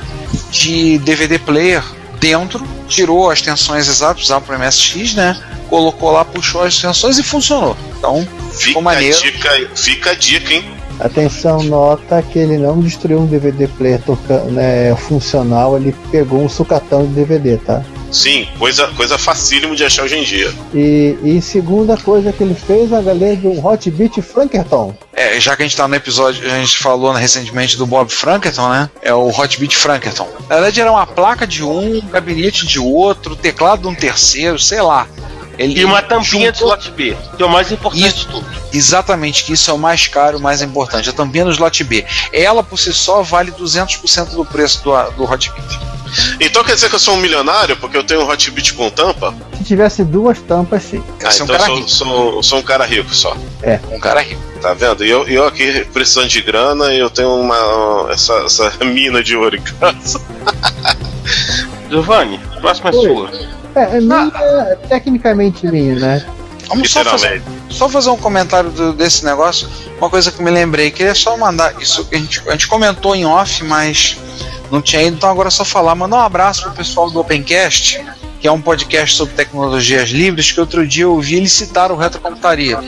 de 0.52 0.98
DVD 1.00 1.40
player 1.40 1.84
dentro, 2.24 2.66
tirou 2.88 3.30
as 3.30 3.42
tensões 3.42 3.90
exatas, 3.90 4.24
usava 4.24 4.46
para 4.46 4.58
MSX, 4.58 5.14
né? 5.14 5.38
Colocou 5.70 6.12
lá, 6.12 6.24
puxou 6.24 6.64
as 6.64 6.80
tensões 6.80 7.18
e 7.18 7.24
funcionou. 7.24 7.76
Então, 7.98 8.26
Fica 8.54 8.80
a, 8.80 8.82
maneiro. 8.82 9.20
dica, 9.22 9.50
fica 9.76 10.12
a 10.12 10.16
dica, 10.16 10.54
hein? 10.54 10.64
Atenção, 11.00 11.64
nota 11.64 12.22
que 12.22 12.40
ele 12.40 12.58
não 12.58 12.80
destruiu 12.80 13.20
um 13.20 13.26
DVD 13.26 13.68
player 13.68 14.02
tocando, 14.02 14.52
né, 14.52 14.96
funcional, 14.96 15.76
ele 15.76 15.94
pegou 16.12 16.42
um 16.42 16.48
sucatão 16.48 17.06
de 17.06 17.14
DVD, 17.14 17.58
tá? 17.58 17.84
Sim, 18.14 18.48
coisa, 18.60 18.88
coisa 18.90 19.18
facílimo 19.18 19.76
de 19.76 19.84
achar 19.84 20.04
hoje 20.04 20.18
em 20.18 20.24
dia. 20.24 20.54
E, 20.74 21.18
e 21.24 21.42
segunda 21.42 21.98
coisa 21.98 22.32
que 22.32 22.44
ele 22.44 22.54
fez, 22.54 22.94
a 22.94 23.02
galera 23.02 23.36
do 23.36 23.66
Hotbit 23.66 24.22
Frankerton. 24.22 24.96
É, 25.12 25.40
já 25.40 25.56
que 25.56 25.64
a 25.64 25.66
gente 25.66 25.76
tá 25.76 25.88
no 25.88 25.96
episódio, 25.96 26.46
a 26.46 26.60
gente 26.60 26.78
falou 26.78 27.12
recentemente 27.12 27.76
do 27.76 27.88
Bob 27.88 28.12
Frankerton, 28.12 28.70
né? 28.70 28.90
É 29.02 29.14
o 29.14 29.30
Hotbit 29.30 29.76
Frankerton. 29.76 30.28
Na 30.48 30.56
verdade, 30.56 30.80
era 30.80 30.92
uma 30.92 31.08
placa 31.08 31.48
de 31.48 31.64
um, 31.64 31.98
um 31.98 32.08
gabinete 32.08 32.68
de 32.68 32.80
outro, 32.80 33.36
teclado 33.36 33.82
de 33.82 33.88
um 33.88 33.96
terceiro, 33.96 34.60
sei 34.60 34.82
lá. 34.82 35.08
Ele 35.58 35.80
E 35.80 35.86
uma 35.86 36.02
tampinha 36.02 36.52
de 36.52 36.58
slot 36.60 36.90
B, 36.92 37.16
que 37.38 37.44
é 37.44 37.46
o 37.46 37.50
mais 37.50 37.72
importante 37.72 38.08
Isso. 38.08 38.18
de 38.20 38.28
tudo. 38.28 38.46
Exatamente, 38.74 39.44
que 39.44 39.54
isso 39.54 39.70
é 39.70 39.74
o 39.74 39.78
mais 39.78 40.08
caro, 40.08 40.38
o 40.40 40.42
mais 40.42 40.62
importante. 40.62 41.10
A 41.10 41.14
tampinha 41.14 41.46
do 41.46 41.52
slot 41.52 41.84
B. 41.84 42.04
Ela 42.32 42.64
por 42.64 42.80
si 42.80 42.92
só 42.94 43.22
vale 43.22 43.52
200% 43.52 44.30
do 44.32 44.44
preço 44.44 44.84
do, 44.84 44.92
do 45.12 45.24
Hotbit. 45.32 45.80
Então 46.40 46.64
quer 46.64 46.76
dizer 46.76 46.90
que 46.90 46.96
eu 46.96 47.00
sou 47.00 47.16
um 47.16 47.18
milionário 47.18 47.76
porque 47.78 47.98
eu 47.98 48.04
tenho 48.04 48.22
um 48.22 48.30
Hotbit 48.30 48.74
com 48.74 48.90
tampa? 48.90 49.34
Se 49.58 49.64
tivesse 49.64 50.04
duas 50.04 50.40
tampas, 50.42 50.84
sim. 50.84 51.04
Ah, 51.24 51.32
Você 51.32 51.42
é 51.42 51.44
um 51.44 51.46
então 51.46 51.56
eu 51.56 51.60
cara 51.60 51.66
sou, 51.66 51.76
rico. 51.76 51.90
sou, 51.90 52.44
sou 52.44 52.60
um 52.60 52.64
cara 52.64 52.86
rico 52.86 53.14
só. 53.16 53.36
Um 53.92 54.00
cara 54.00 54.22
rico. 54.22 54.42
Tá 54.62 54.74
vendo? 54.74 55.04
E 55.06 55.10
eu, 55.10 55.28
eu 55.28 55.46
aqui 55.46 55.86
precisando 55.94 56.28
de 56.30 56.42
grana 56.42 56.94
e 56.94 57.00
eu 57.00 57.10
tenho 57.10 57.34
uma. 57.36 58.08
essa, 58.12 58.34
essa 58.46 58.72
mina 58.86 59.22
de 59.24 59.36
ouro 59.36 59.56
em 59.56 59.62
casa. 59.62 60.20
Giovanni, 61.90 62.40
a 62.56 62.60
próxima 62.60 62.90
é 62.90 62.94
sua. 62.94 63.32
É, 63.76 63.98
é 63.98 64.00
minha, 64.02 64.32
é 64.72 64.76
tecnicamente 64.88 65.66
minha, 65.68 65.96
né? 65.96 66.26
Vamos 66.68 66.90
só 66.92 67.04
fazer, 67.04 67.42
só 67.70 67.90
fazer 67.90 68.10
um 68.10 68.18
comentário 68.18 68.70
do- 68.72 68.94
desse 68.94 69.26
negócio. 69.26 69.68
Uma 69.98 70.10
coisa 70.10 70.32
que 70.32 70.42
me 70.42 70.50
lembrei, 70.50 70.92
queria 70.92 71.14
só 71.14 71.36
mandar. 71.38 71.76
Isso 71.82 72.08
a 72.12 72.16
gente, 72.16 72.42
a 72.48 72.52
gente 72.52 72.68
comentou 72.68 73.16
em 73.16 73.26
off, 73.26 73.64
mas 73.64 74.18
não 74.72 74.82
tinha 74.82 75.04
ido, 75.04 75.18
então 75.18 75.30
agora 75.30 75.50
é 75.50 75.52
só 75.52 75.66
falar. 75.66 75.94
Mandar 75.96 76.18
um 76.18 76.22
abraço 76.22 76.64
pro 76.64 76.72
pessoal 76.72 77.10
do 77.12 77.20
Opencast, 77.20 78.02
que 78.40 78.48
é 78.48 78.52
um 78.52 78.62
podcast 78.62 79.16
sobre 79.18 79.34
tecnologias 79.34 80.10
livres, 80.10 80.52
que 80.52 80.60
outro 80.60 80.88
dia 80.88 81.04
eu 81.04 81.12
ouvi 81.14 81.36
eles 81.36 81.52
citar 81.52 81.92
o 81.92 81.98
Retrocomputaria. 81.98 82.80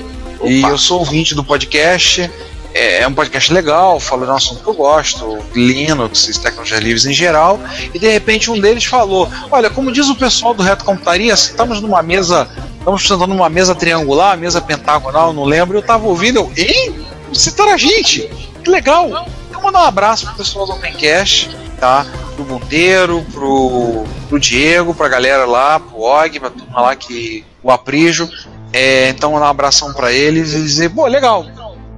E 0.43 0.61
eu 0.61 0.77
sou 0.77 0.99
ouvinte 0.99 1.33
do 1.35 1.43
podcast. 1.43 2.29
É 2.75 3.01
é 3.01 3.07
um 3.07 3.13
podcast 3.13 3.53
legal, 3.53 3.99
fala 3.99 4.25
de 4.25 4.31
um 4.31 4.35
assunto 4.35 4.61
que 4.61 4.69
eu 4.69 4.73
gosto, 4.73 5.39
Linux 5.55 6.27
tecnologias 6.37 6.81
livres 6.81 7.05
em 7.05 7.13
geral. 7.13 7.59
E 7.93 7.97
de 7.97 8.07
repente 8.09 8.51
um 8.51 8.59
deles 8.59 8.83
falou: 8.83 9.29
Olha, 9.49 9.69
como 9.69 9.91
diz 9.91 10.09
o 10.09 10.15
pessoal 10.15 10.53
do 10.53 10.61
Retrocomputaria, 10.61 11.33
estamos 11.33 11.81
numa 11.81 12.03
mesa 12.03 12.47
Estamos 12.85 13.01
sentando 13.01 13.25
numa 13.25 13.49
mesa 13.49 13.73
triangular, 13.73 14.37
mesa 14.37 14.61
pentagonal, 14.61 15.33
não 15.33 15.43
lembro. 15.43 15.75
Eu 15.75 15.81
tava 15.81 16.05
ouvindo, 16.05 16.37
eu, 16.37 16.51
ei, 16.55 16.93
citaram 17.33 17.73
a 17.73 17.77
gente, 17.77 18.29
que 18.63 18.69
legal. 18.69 19.25
Então 19.49 19.59
mandar 19.59 19.79
um 19.79 19.87
abraço 19.87 20.27
pro 20.27 20.35
pessoal 20.35 20.67
do 20.67 20.73
Opencast, 20.73 21.49
tá? 21.79 22.05
Pro 22.35 22.45
Monteiro, 22.45 23.25
pro, 23.33 24.03
pro 24.29 24.39
Diego, 24.39 24.93
pra 24.93 25.07
galera 25.07 25.45
lá, 25.45 25.79
pro 25.79 25.99
Og, 25.99 26.39
pra 26.39 26.51
turma 26.51 26.79
lá 26.79 26.95
que. 26.95 27.43
o 27.63 27.71
Aprijo. 27.71 28.29
É, 28.71 29.09
então 29.09 29.31
mandar 29.31 29.47
um 29.47 29.49
abração 29.49 29.91
pra 29.91 30.11
eles 30.11 30.53
e 30.53 30.61
dizer, 30.61 30.89
pô, 30.91 31.07
legal. 31.07 31.43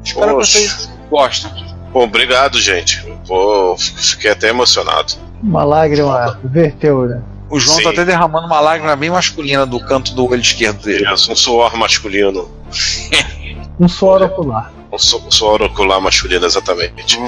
Espero 0.07 0.27
que 0.27 0.33
Poxa. 0.35 0.51
vocês 0.59 0.89
gostem. 1.09 1.51
Pô, 1.91 2.03
obrigado, 2.03 2.59
gente. 2.59 3.05
Pô, 3.27 3.75
fiquei 3.77 4.31
até 4.31 4.49
emocionado. 4.49 5.13
Uma 5.41 5.63
lágrima 5.63 6.39
verteu, 6.43 7.07
né? 7.07 7.21
O 7.49 7.59
João 7.59 7.77
Sim. 7.77 7.83
tá 7.83 7.89
até 7.91 8.03
derramando 8.05 8.47
uma 8.47 8.59
lágrima 8.59 8.95
bem 8.95 9.09
masculina 9.09 9.65
do 9.65 9.79
canto 9.79 10.13
do 10.13 10.29
olho 10.29 10.41
esquerdo 10.41 10.81
dele. 10.83 11.05
Um 11.09 11.35
suor 11.35 11.75
masculino. 11.77 12.49
Um 13.79 13.87
suor 13.87 14.23
ocular. 14.23 14.73
Um 14.91 14.97
su- 14.97 15.23
suor 15.29 15.61
ocular 15.61 16.01
masculino, 16.01 16.43
exatamente. 16.43 17.19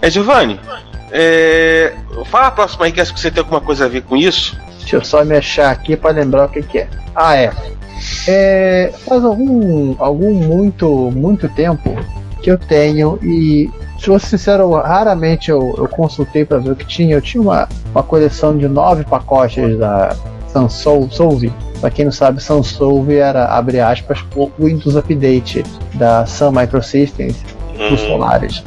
É, 0.00 0.08
Giovanni, 0.10 0.58
é... 1.12 1.94
fala 2.30 2.46
a 2.46 2.50
próxima 2.50 2.86
aí 2.86 2.92
que 2.92 2.98
acho 2.98 3.12
que 3.12 3.20
você 3.20 3.30
tem 3.30 3.42
alguma 3.42 3.60
coisa 3.60 3.84
a 3.84 3.88
ver 3.88 4.02
com 4.02 4.16
isso. 4.16 4.56
Deixa 4.80 4.96
eu 4.96 5.04
só 5.04 5.22
me 5.22 5.36
achar 5.36 5.70
aqui 5.70 5.96
para 5.98 6.12
lembrar 6.12 6.46
o 6.46 6.48
que, 6.48 6.62
que 6.62 6.78
é. 6.78 6.88
Ah, 7.14 7.36
é. 7.36 7.52
É, 8.26 8.94
Faz 9.06 9.22
algum, 9.22 9.94
algum 9.98 10.32
muito, 10.32 11.10
muito 11.14 11.46
tempo 11.50 11.94
que 12.42 12.50
eu 12.50 12.58
tenho 12.58 13.18
e, 13.22 13.70
se 13.98 14.04
ser 14.06 14.20
sincero, 14.20 14.70
raramente 14.74 15.50
eu, 15.50 15.74
eu 15.76 15.88
consultei 15.88 16.44
para 16.44 16.58
ver 16.58 16.70
o 16.70 16.76
que 16.76 16.86
tinha. 16.86 17.14
Eu 17.16 17.20
tinha 17.22 17.42
uma, 17.42 17.68
uma 17.92 18.02
coleção 18.02 18.56
de 18.56 18.68
nove 18.68 19.04
pacotes 19.04 19.76
da 19.78 20.14
Sansolve. 20.46 21.52
Para 21.80 21.90
quem 21.90 22.04
não 22.04 22.12
sabe, 22.12 22.42
Sansolve 22.42 23.16
era, 23.16 23.46
abre 23.46 23.80
aspas, 23.80 24.24
o 24.34 24.50
Windows 24.58 24.96
Update 24.96 25.64
da 25.94 26.26
Sun 26.26 26.50
Microsystems 26.52 27.36
dos 27.76 28.02
Hum, 28.02 28.06
Solaris. 28.08 28.64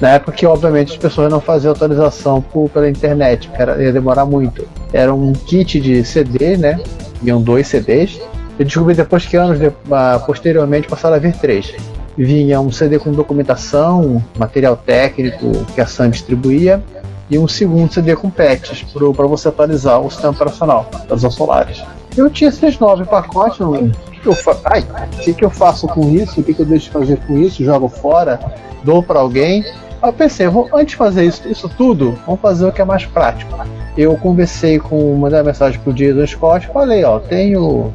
Na 0.00 0.10
época 0.10 0.32
que, 0.32 0.46
obviamente, 0.46 0.92
as 0.92 0.96
pessoas 0.98 1.30
não 1.30 1.40
faziam 1.40 1.72
atualização 1.72 2.40
por, 2.40 2.68
pela 2.70 2.88
internet, 2.88 3.48
que 3.48 3.60
era, 3.62 3.82
ia 3.82 3.92
demorar 3.92 4.24
muito. 4.24 4.66
Era 4.92 5.14
um 5.14 5.32
kit 5.32 5.78
de 5.80 6.02
CD, 6.04 6.56
né? 6.56 6.80
Vinham 7.22 7.40
dois 7.40 7.66
CDs. 7.68 8.18
Eu 8.58 8.64
descobri 8.64 8.94
depois 8.94 9.24
que 9.26 9.36
anos 9.36 9.58
de- 9.58 9.70
ah, 9.90 10.20
posteriormente 10.26 10.88
passaram 10.88 11.16
a 11.16 11.18
vir 11.18 11.34
três. 11.36 11.74
Vinha 12.16 12.60
um 12.60 12.70
CD 12.70 12.98
com 12.98 13.10
documentação, 13.12 14.22
material 14.38 14.76
técnico 14.76 15.50
que 15.74 15.80
a 15.80 15.86
Sun 15.86 16.10
distribuía, 16.10 16.82
e 17.28 17.38
um 17.38 17.48
segundo 17.48 17.92
CD 17.92 18.14
com 18.14 18.30
patches 18.30 18.84
para 19.16 19.26
você 19.26 19.48
atualizar 19.48 20.00
o 20.00 20.10
sistema 20.10 20.32
operacional 20.32 20.86
das 21.08 21.22
Solares. 21.34 21.82
Eu 22.16 22.30
tinha 22.30 22.50
esses 22.50 22.78
nove 22.78 23.04
pacotes, 23.04 23.58
eu 23.58 24.34
fa- 24.34 24.56
Ai, 24.64 24.86
o 25.14 25.16
que, 25.18 25.34
que 25.34 25.44
eu 25.44 25.50
faço 25.50 25.88
com 25.88 26.08
isso? 26.10 26.40
O 26.40 26.44
que, 26.44 26.54
que 26.54 26.60
eu 26.62 26.66
deixo 26.66 26.86
de 26.86 26.90
fazer 26.92 27.16
com 27.26 27.36
isso? 27.38 27.64
Jogo 27.64 27.88
fora? 27.88 28.38
Dou 28.84 29.02
para 29.02 29.18
alguém? 29.20 29.64
Eu 30.02 30.12
pensei, 30.12 30.46
vou, 30.46 30.68
antes 30.72 30.88
de 30.92 30.96
fazer 30.96 31.24
isso, 31.24 31.48
isso 31.48 31.68
tudo, 31.68 32.16
vamos 32.26 32.40
fazer 32.40 32.66
o 32.66 32.72
que 32.72 32.80
é 32.80 32.84
mais 32.84 33.04
prático. 33.06 33.52
Eu 33.96 34.16
conversei 34.16 34.78
com, 34.78 35.14
mandei 35.16 35.38
uma 35.38 35.44
mensagem 35.46 35.78
pro 35.80 35.92
Jason 35.92 36.26
Scott, 36.26 36.68
falei, 36.72 37.04
ó, 37.04 37.18
tenho, 37.20 37.92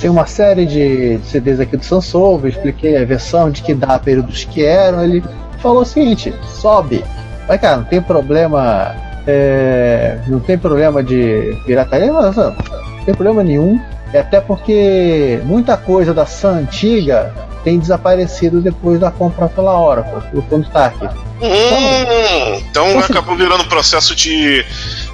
tenho 0.00 0.12
uma 0.12 0.26
série 0.26 0.66
de 0.66 1.18
CDs 1.24 1.58
aqui 1.60 1.76
do 1.76 1.84
Sansolve, 1.84 2.48
expliquei 2.50 2.96
a 2.96 3.04
versão, 3.04 3.50
de 3.50 3.62
que 3.62 3.72
dá 3.74 3.98
períodos 3.98 4.44
que 4.44 4.62
eram, 4.64 5.02
ele 5.02 5.24
falou 5.60 5.82
o 5.82 5.86
seguinte, 5.86 6.34
sobe. 6.60 7.02
Mas 7.48 7.60
cara, 7.60 7.78
não 7.78 7.84
tem 7.84 8.02
problema, 8.02 8.94
é, 9.26 10.18
não 10.26 10.38
tem 10.40 10.58
problema 10.58 11.02
de 11.02 11.56
pirataria, 11.64 12.12
não, 12.12 12.30
não 12.30 12.54
tem 13.06 13.14
problema 13.14 13.42
nenhum. 13.42 13.80
É 14.12 14.20
até 14.20 14.40
porque 14.40 15.38
muita 15.44 15.76
coisa 15.76 16.14
da 16.14 16.24
Sun 16.24 16.48
antiga 16.48 17.32
tem 17.64 17.78
desaparecido 17.78 18.60
depois 18.60 18.98
da 19.00 19.10
compra 19.10 19.48
pela 19.48 19.78
Oracle, 19.78 20.42
pelo 20.48 20.62
Stark. 20.62 21.04
Hum, 21.04 21.08
então 21.42 22.88
Então, 22.88 22.98
assim- 23.00 23.12
acabou 23.12 23.36
virando 23.36 23.62
um 23.64 23.68
processo 23.68 24.14
de, 24.14 24.64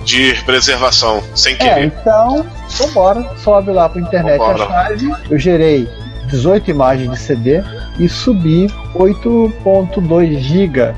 de 0.05 0.35
preservação, 0.45 1.23
sem 1.35 1.55
É, 1.55 1.57
querer. 1.57 1.85
então, 1.87 2.45
vambora, 2.79 3.25
sobe 3.39 3.71
lá 3.73 3.89
pra 3.89 4.01
internet 4.01 4.39
Vambora. 4.39 4.65
a 4.65 4.69
chave. 4.69 5.13
Eu 5.31 5.39
gerei 5.39 5.89
18 6.29 6.71
imagens 6.71 7.11
de 7.11 7.19
CD 7.19 7.63
e 7.99 8.09
subi 8.09 8.67
8.2 8.95 10.39
GB 10.39 10.95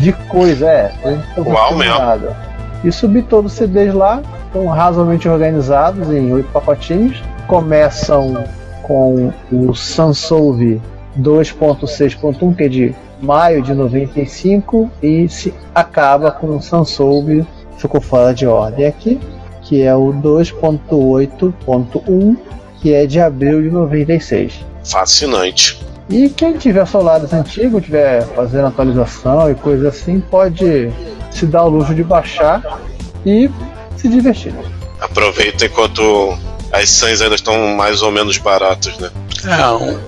de 0.00 0.12
coisa, 0.28 0.66
é. 0.68 0.92
Uau, 1.38 1.76
mesmo. 1.76 1.98
nada. 1.98 2.36
E 2.82 2.92
subi 2.92 3.22
todos 3.22 3.52
os 3.52 3.58
CDs 3.58 3.94
lá, 3.94 4.20
estão 4.46 4.66
razoavelmente 4.66 5.28
organizados 5.28 6.10
em 6.10 6.32
oito 6.32 6.48
pacotinhos. 6.50 7.22
Começam 7.46 8.44
com 8.82 9.32
o 9.50 9.74
Sansolve 9.74 10.80
2.6.1, 11.18 12.54
que 12.56 12.64
é 12.64 12.68
de 12.68 12.94
maio 13.22 13.62
de 13.62 13.72
95, 13.72 14.90
e 15.02 15.28
se 15.28 15.54
acaba 15.74 16.30
com 16.30 16.56
o 16.56 16.60
Sansolve, 16.62 17.46
ficou 17.78 18.00
fora 18.00 18.34
de 18.34 18.46
ordem 18.46 18.86
aqui, 18.86 19.20
que 19.62 19.82
é 19.82 19.94
o 19.94 20.12
2.8.1, 20.12 22.36
que 22.80 22.92
é 22.92 23.06
de 23.06 23.20
abril 23.20 23.62
de 23.62 23.70
96. 23.70 24.64
Fascinante. 24.84 25.80
E 26.08 26.28
quem 26.28 26.58
tiver 26.58 26.86
celulares 26.86 27.32
antigos, 27.32 27.84
tiver 27.84 28.22
fazendo 28.34 28.66
atualização 28.66 29.50
e 29.50 29.54
coisa 29.54 29.88
assim, 29.88 30.20
pode 30.20 30.92
se 31.30 31.46
dar 31.46 31.64
o 31.64 31.70
luxo 31.70 31.94
de 31.94 32.04
baixar 32.04 32.78
e 33.24 33.50
se 33.96 34.08
divertir. 34.08 34.54
Aproveita 35.00 35.64
enquanto 35.64 36.36
as 36.74 36.90
Suns 36.90 37.22
ainda 37.22 37.36
estão 37.36 37.68
mais 37.76 38.02
ou 38.02 38.10
menos 38.10 38.36
baratas, 38.38 38.98
né? 38.98 39.10
Não, 39.44 39.98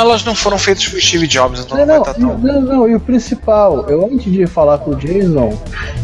elas 0.00 0.22
não 0.24 0.34
foram 0.34 0.58
feitas 0.58 0.86
por 0.86 1.00
Steve 1.00 1.26
Jobs, 1.26 1.60
então 1.60 1.78
Não, 1.78 1.86
não, 1.86 1.94
não, 1.96 2.04
vai 2.04 2.12
estar 2.12 2.26
tão. 2.26 2.38
não, 2.38 2.60
não, 2.60 2.88
e 2.88 2.94
o 2.94 3.00
principal, 3.00 3.86
eu 3.88 4.04
antes 4.06 4.30
de 4.30 4.46
falar 4.46 4.78
com 4.78 4.90
o 4.92 4.96
Jason, 4.96 5.58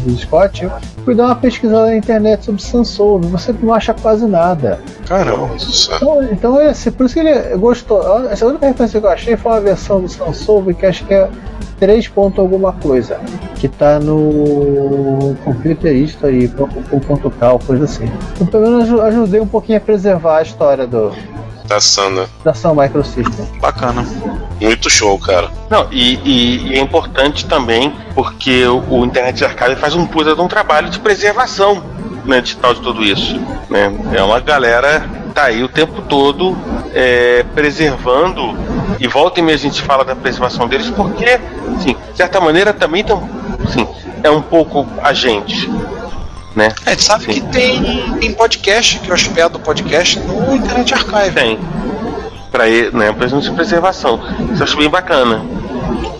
do 0.05 0.17
Scott, 0.17 0.63
eu 0.63 0.71
fui 1.05 1.15
dar 1.15 1.25
uma 1.27 1.35
pesquisada 1.35 1.85
na 1.87 1.95
internet 1.95 2.45
sobre 2.45 2.61
Samsung, 2.61 3.21
você 3.29 3.53
não 3.61 3.73
acha 3.73 3.93
quase 3.93 4.25
nada. 4.25 4.79
Caramba. 5.07 5.47
Nossa. 5.47 5.95
Então, 5.95 6.23
então 6.31 6.59
é 6.59 6.69
assim, 6.69 6.91
por 6.91 7.05
isso 7.05 7.13
que 7.13 7.19
ele 7.21 7.57
gostou. 7.57 8.27
Essa 8.29 8.45
única 8.45 8.65
referência 8.67 8.99
que 8.99 9.05
eu 9.05 9.11
achei 9.11 9.37
foi 9.37 9.51
uma 9.51 9.61
versão 9.61 10.01
do 10.01 10.09
Samsung 10.09 10.73
que 10.73 10.85
acho 10.85 11.05
que 11.05 11.13
é 11.13 11.29
3 11.79 12.07
ponto 12.09 12.41
alguma 12.41 12.73
coisa, 12.73 13.19
que 13.55 13.67
tá 13.67 13.99
no 13.99 15.35
Computer 15.43 15.95
History, 15.95 16.51
ou 16.91 16.99
ponto 16.99 17.29
cal, 17.31 17.59
coisa 17.59 17.85
assim. 17.85 18.11
Então 18.35 18.47
pelo 18.47 18.63
menos 18.63 18.83
aju- 18.83 19.01
ajudei 19.01 19.39
um 19.39 19.47
pouquinho 19.47 19.77
a 19.77 19.81
preservar 19.81 20.37
a 20.37 20.41
história 20.41 20.85
do, 20.85 21.11
Tá 21.67 21.79
sana. 21.79 22.25
da 22.43 22.53
Sun 22.53 22.73
Microsystem. 22.75 23.45
Bacana. 23.61 24.03
Muito 24.59 24.89
show, 24.89 25.17
cara. 25.19 25.49
Não, 25.69 25.87
e, 25.91 26.15
e- 26.25 26.67
e 26.69 26.73
é 26.73 26.79
importante 26.81 27.45
também 27.45 27.93
porque 28.15 28.65
o, 28.65 28.83
o 28.89 29.05
Internet 29.05 29.45
Archive 29.45 29.75
faz 29.75 29.93
um 29.95 30.05
puta 30.07 30.35
de 30.35 30.41
um 30.41 30.47
trabalho 30.47 30.89
de 30.89 30.99
preservação 30.99 31.81
né, 32.25 32.41
digital 32.41 32.73
de 32.73 32.81
tudo 32.81 33.03
isso. 33.03 33.39
Né? 33.69 33.93
É 34.13 34.21
uma 34.23 34.39
galera 34.39 35.01
que 35.27 35.33
tá 35.33 35.43
aí 35.43 35.63
o 35.63 35.67
tempo 35.69 36.01
todo 36.01 36.57
é, 36.93 37.43
preservando, 37.55 38.57
e 38.99 39.07
volta 39.07 39.39
e 39.39 39.43
meia 39.43 39.55
a 39.55 39.59
gente 39.59 39.81
fala 39.81 40.03
da 40.03 40.15
preservação 40.15 40.67
deles, 40.67 40.89
porque, 40.89 41.39
assim, 41.77 41.95
de 42.11 42.17
certa 42.17 42.39
maneira 42.39 42.73
também 42.73 43.03
tão, 43.03 43.27
assim, 43.65 43.87
é 44.23 44.29
um 44.29 44.41
pouco 44.41 44.85
a 45.01 45.13
gente. 45.13 45.69
Né? 46.55 46.69
É, 46.85 46.97
sabe 46.97 47.25
Sim. 47.25 47.31
que 47.33 47.41
tem, 47.41 48.11
tem 48.19 48.33
podcast 48.33 48.99
que 48.99 49.11
hospeda 49.11 49.57
o 49.57 49.59
podcast 49.59 50.19
no 50.19 50.55
Internet 50.55 50.93
Archive. 50.93 51.31
Tem. 51.35 51.59
Pra, 52.51 52.67
e- 52.67 52.89
né, 52.91 53.11
pra 53.11 53.27
de 53.27 53.51
preservação. 53.51 54.19
Isso 54.51 54.61
eu 54.61 54.63
acho 54.63 54.77
bem 54.77 54.89
bacana. 54.89 55.45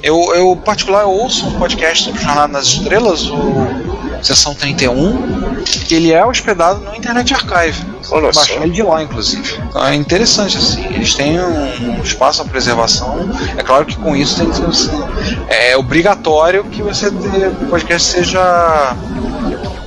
Eu, 0.03 0.17
eu, 0.35 0.55
particular, 0.55 1.01
eu 1.01 1.09
ouço 1.09 1.47
um 1.47 1.53
podcast 1.53 2.05
sobre 2.05 2.21
Jornada 2.21 2.53
nas 2.53 2.65
Estrelas, 2.65 3.27
o 3.29 3.88
Sessão 4.21 4.53
31, 4.53 5.63
que 5.85 5.95
ele 5.95 6.11
é 6.11 6.25
hospedado 6.25 6.79
no 6.81 6.95
Internet 6.95 7.33
Archive. 7.33 7.83
Olha 8.11 8.33
só. 8.33 8.39
Baixou 8.41 8.63
ele 8.63 8.71
de 8.71 8.81
lá, 8.83 9.03
inclusive. 9.03 9.59
Então 9.69 9.85
é 9.85 9.95
interessante, 9.95 10.57
assim. 10.57 10.85
Eles 10.85 11.13
têm 11.13 11.39
um, 11.39 11.97
um 11.99 12.01
espaço 12.01 12.41
para 12.43 12.51
preservação. 12.51 13.29
É 13.57 13.63
claro 13.63 13.85
que 13.85 13.95
com 13.97 14.15
isso 14.15 14.37
tem 14.37 14.49
que 14.49 14.55
ser, 14.57 14.65
assim, 14.65 15.03
é 15.47 15.77
obrigatório 15.77 16.63
que 16.65 16.81
você 16.81 17.09
tenha- 17.11 17.49
o 17.49 17.67
podcast 17.67 18.07
seja 18.11 18.95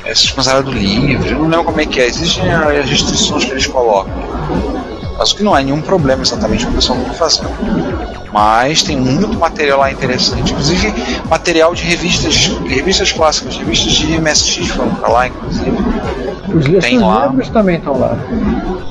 é, 0.05 0.63
do 0.63 0.73
livro. 0.73 1.35
Não 1.39 1.49
lembro 1.49 1.65
como 1.65 1.81
é 1.81 1.87
que 1.87 2.01
é. 2.01 2.07
Existem 2.07 2.51
as 2.53 2.89
restrições 2.89 3.45
que 3.45 3.51
eles 3.51 3.67
colocam. 3.67 4.13
Mas 5.19 5.31
o 5.33 5.37
que 5.37 5.43
não 5.43 5.57
é 5.57 5.63
nenhum 5.63 5.81
problema 5.81 6.23
exatamente 6.23 6.65
com 6.65 6.73
o 6.73 6.75
pessoal 6.75 6.99
está 7.01 7.13
fazendo. 7.15 7.49
Mas 8.33 8.83
tem 8.83 8.97
muito 8.97 9.39
material 9.39 9.81
lá 9.81 9.93
interessante, 9.93 10.53
inclusive 10.53 10.93
material 11.29 11.75
de 11.75 11.83
revistas, 11.83 12.51
revistas 12.67 13.13
clássicas, 13.13 13.57
revistas 13.57 13.93
de 13.93 14.19
MSX 14.19 14.69
foram 14.69 14.95
pra 14.95 15.09
lá, 15.09 15.27
inclusive. 15.27 15.73
Os, 16.55 16.83
Tem 16.83 16.99
lá. 16.99 17.27
livros 17.27 17.49
também 17.51 17.77
estão 17.77 17.99
lá. 17.99 18.17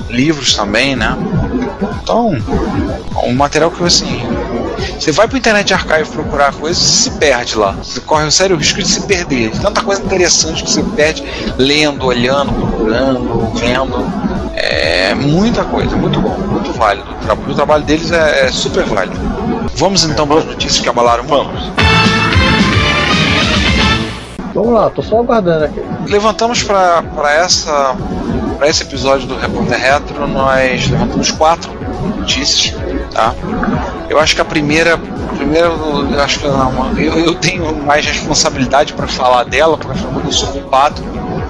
livros 0.08 0.54
também, 0.54 0.96
né? 0.96 1.16
Então, 2.02 2.32
um 3.24 3.34
material 3.34 3.70
que 3.70 3.82
assim. 3.84 4.22
Você 4.98 5.12
vai 5.12 5.28
pro 5.28 5.38
Internet 5.38 5.72
Archive 5.72 6.10
procurar 6.10 6.52
coisas 6.52 6.82
e 6.82 6.86
se 7.02 7.10
perde 7.12 7.56
lá. 7.56 7.72
Você 7.72 8.00
corre 8.00 8.24
um 8.24 8.30
sério 8.30 8.56
risco 8.56 8.80
de 8.80 8.88
se 8.88 9.02
perder. 9.02 9.50
De 9.50 9.60
Tanta 9.60 9.80
coisa 9.82 10.02
interessante 10.02 10.64
que 10.64 10.70
você 10.70 10.82
perde 10.82 11.24
lendo, 11.58 12.04
olhando, 12.04 12.52
procurando, 12.52 13.52
vendo. 13.54 14.31
É 14.64 15.12
muita 15.14 15.64
coisa, 15.64 15.96
muito 15.96 16.20
bom, 16.20 16.36
muito 16.38 16.72
válido. 16.72 17.10
O, 17.10 17.14
tra- 17.24 17.34
o 17.34 17.54
trabalho 17.54 17.82
deles 17.82 18.12
é, 18.12 18.46
é 18.46 18.48
super 18.52 18.84
válido. 18.84 19.18
Vamos 19.74 20.04
então 20.04 20.26
para 20.26 20.38
as 20.38 20.44
notícias 20.44 20.78
que 20.80 20.88
abalaram? 20.88 21.24
Vamos. 21.24 21.60
Vamos 24.54 24.72
lá, 24.74 24.90
tô 24.90 25.02
só 25.02 25.18
aguardando 25.20 25.64
aqui. 25.64 25.80
levantamos 26.06 26.62
para 26.62 27.02
essa 27.34 27.96
para 28.58 28.68
esse 28.68 28.82
episódio 28.82 29.26
do 29.26 29.36
Repórter 29.36 29.80
Retro 29.80 30.28
nós 30.28 30.88
levantamos 30.88 31.30
quatro 31.32 31.70
notícias 32.18 32.74
tá 33.12 33.34
eu 34.10 34.20
acho 34.20 34.34
que 34.34 34.40
a 34.40 34.44
primeira 34.44 34.94
a 34.94 35.34
primeira 35.36 35.68
eu 35.68 36.20
acho 36.22 36.38
que 36.38 36.46
não, 36.46 36.92
eu, 36.98 37.18
eu 37.18 37.34
tenho 37.34 37.74
mais 37.82 38.04
responsabilidade 38.06 38.92
para 38.92 39.08
falar 39.08 39.44
dela 39.44 39.76
porque 39.78 39.98
eu 40.26 40.32
sou 40.32 40.48
culpado 40.48 41.02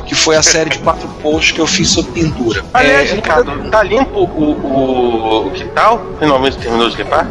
que 0.06 0.14
foi 0.14 0.36
a 0.36 0.42
série 0.42 0.70
de 0.70 0.78
quatro 0.78 1.08
posts 1.22 1.52
que 1.52 1.60
eu 1.60 1.66
fiz 1.66 1.88
sobre 1.88 2.12
pintura 2.12 2.64
Aliás, 2.72 3.10
É, 3.10 3.14
Ricardo, 3.14 3.70
tá 3.70 3.82
limpo 3.82 4.20
o, 4.20 4.24
o, 4.24 5.46
o 5.46 5.50
que 5.50 5.64
tal? 5.66 6.04
Finalmente 6.18 6.58
terminou 6.58 6.88
de 6.90 6.96
limpar? 6.96 7.26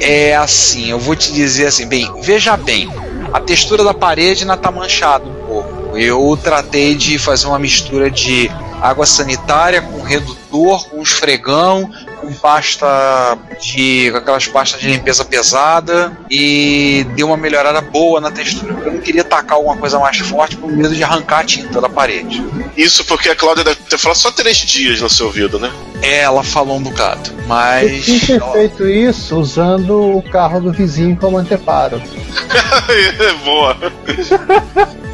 É 0.00 0.34
assim, 0.34 0.90
eu 0.90 0.98
vou 0.98 1.14
te 1.14 1.32
dizer 1.32 1.66
assim, 1.66 1.86
bem, 1.86 2.10
veja 2.22 2.56
bem, 2.56 2.90
a 3.32 3.40
textura 3.40 3.84
da 3.84 3.94
parede 3.94 4.42
ainda 4.42 4.56
tá 4.56 4.70
manchada 4.70 5.24
um 5.24 5.34
pouco. 5.46 5.96
Eu 5.96 6.38
tratei 6.42 6.94
de 6.94 7.18
fazer 7.18 7.46
uma 7.46 7.58
mistura 7.58 8.10
de 8.10 8.50
água 8.80 9.06
sanitária 9.06 9.80
com 9.80 10.02
redutor, 10.02 10.88
com 10.88 11.00
esfregão, 11.00 11.88
com 12.22 12.32
pasta 12.32 12.86
de. 13.60 14.10
com 14.12 14.18
aquelas 14.18 14.46
pastas 14.46 14.80
de 14.80 14.88
limpeza 14.88 15.24
pesada 15.24 16.16
e 16.30 17.04
deu 17.16 17.26
uma 17.26 17.36
melhorada 17.36 17.80
boa 17.80 18.20
na 18.20 18.30
textura. 18.30 18.74
Eu 18.84 18.92
não 18.92 19.00
queria 19.00 19.24
tacar 19.24 19.56
alguma 19.56 19.76
coisa 19.76 19.98
mais 19.98 20.16
forte 20.18 20.56
por 20.56 20.70
medo 20.70 20.94
de 20.94 21.02
arrancar 21.02 21.40
a 21.40 21.44
tinta 21.44 21.80
da 21.80 21.88
parede. 21.88 22.44
Isso 22.76 23.04
porque 23.04 23.28
a 23.28 23.36
Cláudia 23.36 23.64
deve 23.64 23.80
ter 23.82 23.98
falado 23.98 24.16
só 24.16 24.30
três 24.30 24.58
dias 24.58 25.00
no 25.00 25.10
seu 25.10 25.26
ouvido, 25.26 25.58
né? 25.58 25.72
É, 26.02 26.18
ela 26.18 26.42
falou 26.42 26.76
um 26.76 26.82
bocado, 26.82 27.30
Eu 27.30 27.44
mas. 27.46 28.04
tinha 28.04 28.40
ter 28.40 28.52
feito 28.52 28.88
isso 28.88 29.38
usando 29.38 30.16
o 30.16 30.22
carro 30.22 30.60
do 30.60 30.72
vizinho 30.72 31.16
como 31.16 31.38
anteparo. 31.38 32.02
Boa. 33.44 33.76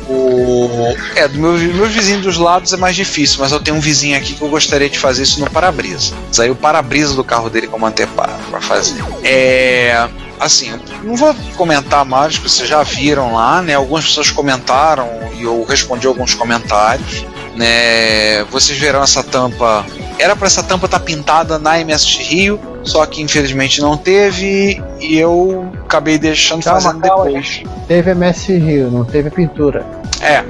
O... 0.08 0.96
É, 1.14 1.28
do 1.28 1.38
meu, 1.38 1.52
meus 1.52 1.92
vizinhos 1.92 2.22
dos 2.22 2.38
lados 2.38 2.72
é 2.72 2.76
mais 2.78 2.96
difícil, 2.96 3.40
mas 3.40 3.52
eu 3.52 3.60
tenho 3.60 3.76
um 3.76 3.80
vizinho 3.80 4.16
aqui 4.16 4.32
que 4.32 4.40
eu 4.40 4.48
gostaria 4.48 4.88
de 4.88 4.98
fazer 4.98 5.22
isso 5.22 5.38
no 5.38 5.50
para-brisa. 5.50 6.14
Aí 6.38 6.50
o 6.50 6.56
para-brisa 6.56 7.14
do 7.14 7.22
carro 7.22 7.50
dele 7.50 7.66
como 7.66 7.84
anteparo 7.84 8.32
pra 8.50 8.60
fazer. 8.60 9.04
É. 9.22 10.08
Assim, 10.40 10.70
eu 10.70 10.80
não 11.02 11.16
vou 11.16 11.34
comentar 11.56 12.04
mais, 12.04 12.36
porque 12.36 12.48
vocês 12.48 12.68
já 12.68 12.82
viram 12.82 13.34
lá, 13.34 13.60
né? 13.60 13.74
Algumas 13.74 14.04
pessoas 14.06 14.30
comentaram 14.30 15.08
e 15.34 15.42
eu 15.42 15.62
respondi 15.64 16.06
alguns 16.06 16.32
comentários. 16.32 17.24
Né, 17.54 18.44
vocês 18.44 18.78
verão 18.78 19.02
essa 19.02 19.22
tampa. 19.22 19.84
Era 20.18 20.34
para 20.34 20.46
essa 20.46 20.62
tampa 20.62 20.86
estar 20.86 21.00
pintada 21.00 21.58
na 21.58 21.78
MSX 21.78 22.16
Rio, 22.28 22.60
só 22.82 23.04
que 23.06 23.22
infelizmente 23.22 23.80
não 23.80 23.96
teve 23.96 24.82
e 25.00 25.16
eu 25.16 25.70
acabei 25.84 26.18
deixando 26.18 26.62
Calma, 26.64 26.80
fazendo 26.80 27.00
calma. 27.02 27.24
depois. 27.24 27.62
Teve 27.86 28.10
MS 28.10 28.52
Rio, 28.58 28.90
não 28.90 29.04
teve 29.04 29.30
pintura. 29.30 29.86
É, 30.20 30.44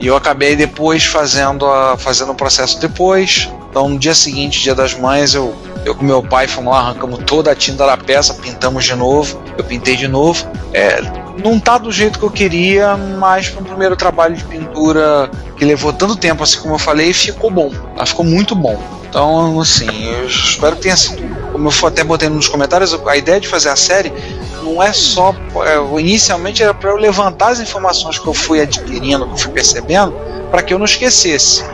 e 0.00 0.06
eu 0.06 0.16
acabei 0.16 0.56
depois 0.56 1.04
fazendo 1.04 1.66
a, 1.66 1.96
fazendo 1.96 2.32
o 2.32 2.34
processo 2.34 2.80
depois. 2.80 3.50
Então 3.68 3.88
no 3.88 3.98
dia 3.98 4.14
seguinte, 4.14 4.62
dia 4.62 4.74
das 4.74 4.94
mães, 4.94 5.34
eu, 5.34 5.54
eu 5.84 5.94
com 5.94 6.04
meu 6.04 6.22
pai 6.22 6.48
fomos 6.48 6.72
lá, 6.72 6.80
arrancamos 6.80 7.20
toda 7.24 7.52
a 7.52 7.54
tinta 7.54 7.86
da 7.86 7.96
peça, 7.96 8.34
pintamos 8.34 8.84
de 8.84 8.94
novo, 8.94 9.40
eu 9.56 9.62
pintei 9.62 9.96
de 9.96 10.08
novo. 10.08 10.44
É, 10.72 11.00
não 11.42 11.58
tá 11.60 11.78
do 11.78 11.92
jeito 11.92 12.18
que 12.18 12.24
eu 12.24 12.30
queria, 12.30 12.96
mas 12.96 13.48
para 13.48 13.60
um 13.60 13.64
primeiro 13.64 13.96
trabalho 13.96 14.34
de 14.34 14.44
pintura 14.44 15.30
que 15.56 15.64
levou 15.64 15.92
tanto 15.92 16.16
tempo, 16.16 16.42
assim 16.42 16.58
como 16.60 16.74
eu 16.74 16.78
falei, 16.78 17.12
ficou 17.12 17.50
bom. 17.50 17.70
Tá? 17.96 18.06
Ficou 18.06 18.24
muito 18.24 18.54
bom. 18.54 18.80
Então, 19.10 19.60
assim, 19.60 20.04
eu 20.04 20.26
espero 20.26 20.76
que 20.76 20.82
tenha 20.82 20.96
sido. 20.96 21.20
Como 21.50 21.68
eu 21.68 21.88
até 21.88 22.04
botei 22.04 22.28
nos 22.28 22.46
comentários, 22.46 22.94
a 22.94 23.16
ideia 23.16 23.40
de 23.40 23.48
fazer 23.48 23.68
a 23.68 23.74
série 23.74 24.12
não 24.62 24.80
é 24.80 24.92
só. 24.92 25.34
é, 25.66 26.00
inicialmente 26.00 26.62
era 26.62 26.72
para 26.72 26.90
eu 26.90 26.96
levantar 26.96 27.48
as 27.48 27.58
informações 27.58 28.20
que 28.20 28.26
eu 28.26 28.32
fui 28.32 28.60
adquirindo, 28.60 29.26
que 29.26 29.32
eu 29.32 29.36
fui 29.36 29.50
percebendo, 29.50 30.14
para 30.48 30.62
que 30.62 30.72
eu 30.72 30.78
não 30.78 30.84
esquecesse. 30.84 31.64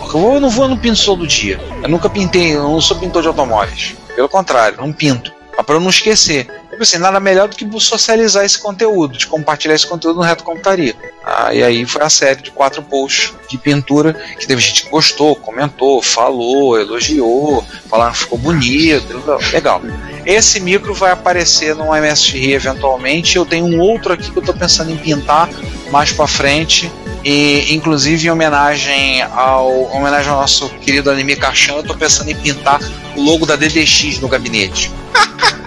Porque 0.00 0.16
eu 0.16 0.40
não 0.40 0.50
vou 0.50 0.66
no 0.66 0.76
pinto 0.76 1.04
todo 1.04 1.24
dia. 1.24 1.60
Eu 1.80 1.88
nunca 1.88 2.10
pintei, 2.10 2.56
eu 2.56 2.64
não 2.64 2.80
sou 2.80 2.98
pintor 2.98 3.22
de 3.22 3.28
automóveis. 3.28 3.94
Pelo 4.16 4.28
contrário, 4.28 4.78
não 4.78 4.92
pinto. 4.92 5.32
Para 5.64 5.76
eu 5.76 5.80
não 5.80 5.88
esquecer. 5.88 6.48
Eu 6.72 6.78
pensei, 6.78 6.98
nada 6.98 7.20
melhor 7.20 7.48
do 7.48 7.54
que 7.54 7.68
socializar 7.78 8.46
esse 8.46 8.58
conteúdo, 8.58 9.18
de 9.18 9.26
compartilhar 9.26 9.74
esse 9.74 9.86
conteúdo 9.86 10.16
no 10.16 10.22
Reto 10.22 10.42
Computaria. 10.42 10.96
Ah, 11.22 11.52
e 11.52 11.62
aí 11.62 11.84
foi 11.84 12.02
a 12.02 12.08
série 12.08 12.40
de 12.40 12.50
quatro 12.50 12.82
posts 12.82 13.34
de 13.46 13.58
pintura, 13.58 14.14
que 14.38 14.46
teve 14.46 14.62
gente 14.62 14.84
que 14.84 14.88
gostou, 14.88 15.36
comentou, 15.36 16.00
falou, 16.00 16.80
elogiou, 16.80 17.62
falaram 17.90 18.12
que 18.12 18.20
ficou 18.20 18.38
bonito, 18.38 19.22
legal. 19.52 19.82
Esse 20.24 20.60
micro 20.60 20.94
vai 20.94 21.12
aparecer 21.12 21.76
no 21.76 21.92
MSX 21.92 22.34
eventualmente. 22.34 23.36
Eu 23.36 23.44
tenho 23.44 23.66
um 23.66 23.78
outro 23.78 24.14
aqui 24.14 24.30
que 24.30 24.38
eu 24.38 24.42
estou 24.42 24.54
pensando 24.54 24.90
em 24.90 24.96
pintar 24.96 25.50
mais 25.90 26.10
para 26.10 26.26
frente. 26.26 26.90
E 27.22 27.74
inclusive 27.74 28.26
em 28.26 28.30
homenagem 28.30 29.22
ao 29.22 29.90
em 29.92 29.98
homenagem 29.98 30.30
ao 30.30 30.40
nosso 30.40 30.68
querido 30.80 31.10
anime 31.10 31.36
Caixão, 31.36 31.76
eu 31.76 31.84
tô 31.84 31.94
pensando 31.94 32.30
em 32.30 32.34
pintar 32.34 32.80
o 33.14 33.22
logo 33.22 33.44
da 33.44 33.56
DDX 33.56 34.18
no 34.20 34.26
gabinete. 34.26 34.90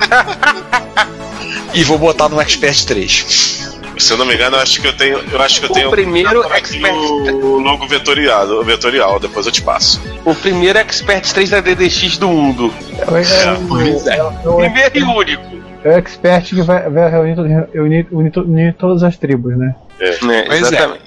e 1.73 1.83
vou 1.83 1.97
botar 1.97 2.29
no 2.29 2.39
Expert 2.41 2.85
3. 2.85 3.55
Se 3.97 4.11
eu 4.11 4.17
não 4.17 4.25
me 4.25 4.33
engano, 4.35 4.57
eu 4.57 4.61
acho 4.61 4.81
que 4.81 4.87
eu 4.87 4.93
tenho. 4.93 5.19
Eu 5.31 5.41
acho 5.41 5.59
que 5.61 5.65
eu 5.67 5.69
O 5.71 5.73
tenho 5.73 5.89
primeiro 5.89 6.43
Expert- 6.53 6.93
o 6.93 7.59
logo 7.59 7.87
vetoriado, 7.87 8.61
vetorial, 8.63 9.19
depois 9.19 9.45
eu 9.45 9.51
te 9.53 9.61
passo. 9.61 10.01
O 10.25 10.35
primeiro 10.35 10.77
Expert 10.79 11.25
3 11.31 11.49
da 11.49 11.61
DDX 11.61 12.17
do 12.17 12.27
mundo. 12.27 12.73
É 12.99 13.09
o, 13.09 13.15
é 13.17 13.21
é. 13.21 14.17
é 14.17 14.23
o- 14.49 14.57
Primeiro 14.57 14.97
e 14.97 15.03
único. 15.03 15.43
é 15.85 15.89
o 15.89 15.97
expert 15.97 16.43
que 16.49 16.61
vai, 16.61 16.89
vai 16.89 17.09
reunir, 17.09 17.35
reunir, 17.73 18.07
unir, 18.11 18.31
unir 18.39 18.73
todas 18.73 19.01
as 19.01 19.15
tribos, 19.17 19.57
né? 19.57 19.73
Pois 19.97 20.21
é. 20.29 20.55
exatamente. 20.57 21.04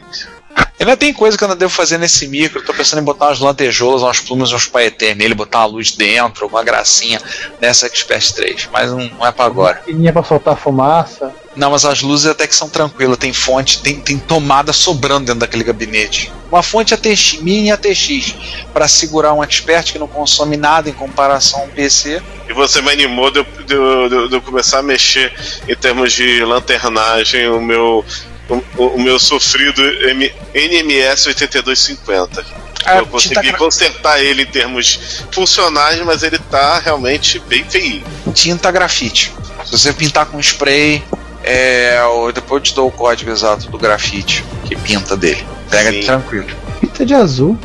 Ainda 0.80 0.96
tem 0.96 1.12
coisa 1.12 1.36
que 1.36 1.42
eu 1.42 1.48
ainda 1.48 1.58
devo 1.58 1.72
fazer 1.72 1.98
nesse 1.98 2.28
micro. 2.28 2.60
Eu 2.60 2.64
tô 2.64 2.72
pensando 2.72 3.00
em 3.00 3.04
botar 3.04 3.26
umas 3.26 3.40
lantejoulas, 3.40 4.02
umas 4.02 4.20
plumas, 4.20 4.52
uns 4.52 4.66
paetês 4.66 5.16
nele, 5.16 5.34
botar 5.34 5.58
uma 5.58 5.66
luz 5.66 5.90
dentro, 5.92 6.46
uma 6.46 6.62
gracinha 6.62 7.20
nessa 7.60 7.86
Expert 7.86 8.32
3. 8.32 8.68
Mas 8.72 8.90
não, 8.90 8.98
não 9.18 9.26
é 9.26 9.32
pra 9.32 9.44
agora. 9.46 9.76
Pequenininha 9.76 10.12
pra 10.12 10.22
soltar 10.22 10.56
fumaça. 10.56 11.34
Não, 11.56 11.72
mas 11.72 11.84
as 11.84 12.00
luzes 12.00 12.26
até 12.26 12.46
que 12.46 12.54
são 12.54 12.68
tranquilas. 12.68 13.18
Tem 13.18 13.32
fonte, 13.32 13.82
tem, 13.82 13.98
tem 13.98 14.16
tomada 14.18 14.72
sobrando 14.72 15.26
dentro 15.26 15.40
daquele 15.40 15.64
gabinete. 15.64 16.30
Uma 16.48 16.62
fonte 16.62 16.94
ATX, 16.94 17.38
mini 17.40 17.72
ATX, 17.72 18.36
para 18.72 18.86
segurar 18.86 19.32
um 19.34 19.42
expert 19.42 19.90
que 19.92 19.98
não 19.98 20.06
consome 20.06 20.56
nada 20.56 20.88
em 20.88 20.92
comparação 20.92 21.60
a 21.60 21.64
um 21.64 21.68
PC. 21.70 22.22
E 22.48 22.52
você 22.52 22.80
me 22.80 22.92
animou 22.92 23.32
de 23.32 23.40
eu, 23.40 23.44
de 23.44 23.64
de 23.64 23.74
eu- 23.74 24.28
de 24.28 24.34
eu 24.36 24.40
começar 24.40 24.78
a 24.78 24.82
mexer 24.82 25.32
em 25.68 25.74
termos 25.74 26.12
de 26.12 26.44
lanternagem, 26.44 27.48
o 27.50 27.60
meu. 27.60 28.04
O, 28.48 28.62
o 28.86 29.00
meu 29.02 29.18
sofrido 29.18 29.82
M- 30.08 30.32
NMS 30.54 31.28
8250. 31.28 32.44
É, 32.86 32.98
eu 33.00 33.06
consegui 33.06 33.48
gra- 33.50 33.58
consertar 33.58 34.20
ele 34.20 34.42
em 34.42 34.46
termos 34.46 35.22
funcionais, 35.30 36.00
mas 36.04 36.22
ele 36.22 36.38
tá 36.38 36.78
realmente 36.78 37.38
bem 37.40 37.64
feio. 37.64 38.02
tinta 38.34 38.70
grafite. 38.70 39.32
Se 39.66 39.72
você 39.72 39.92
pintar 39.92 40.26
com 40.26 40.38
spray, 40.40 41.04
é, 41.44 41.98
depois 42.34 42.60
eu 42.60 42.64
te 42.64 42.74
dou 42.74 42.88
o 42.88 42.92
código 42.92 43.30
exato 43.30 43.68
do 43.70 43.76
grafite 43.78 44.44
que 44.64 44.74
pinta 44.76 45.16
dele. 45.16 45.46
Pega 45.70 45.90
Sim. 45.92 46.00
tranquilo. 46.04 46.46
Pinta 46.80 47.04
de 47.04 47.14
azul. 47.14 47.58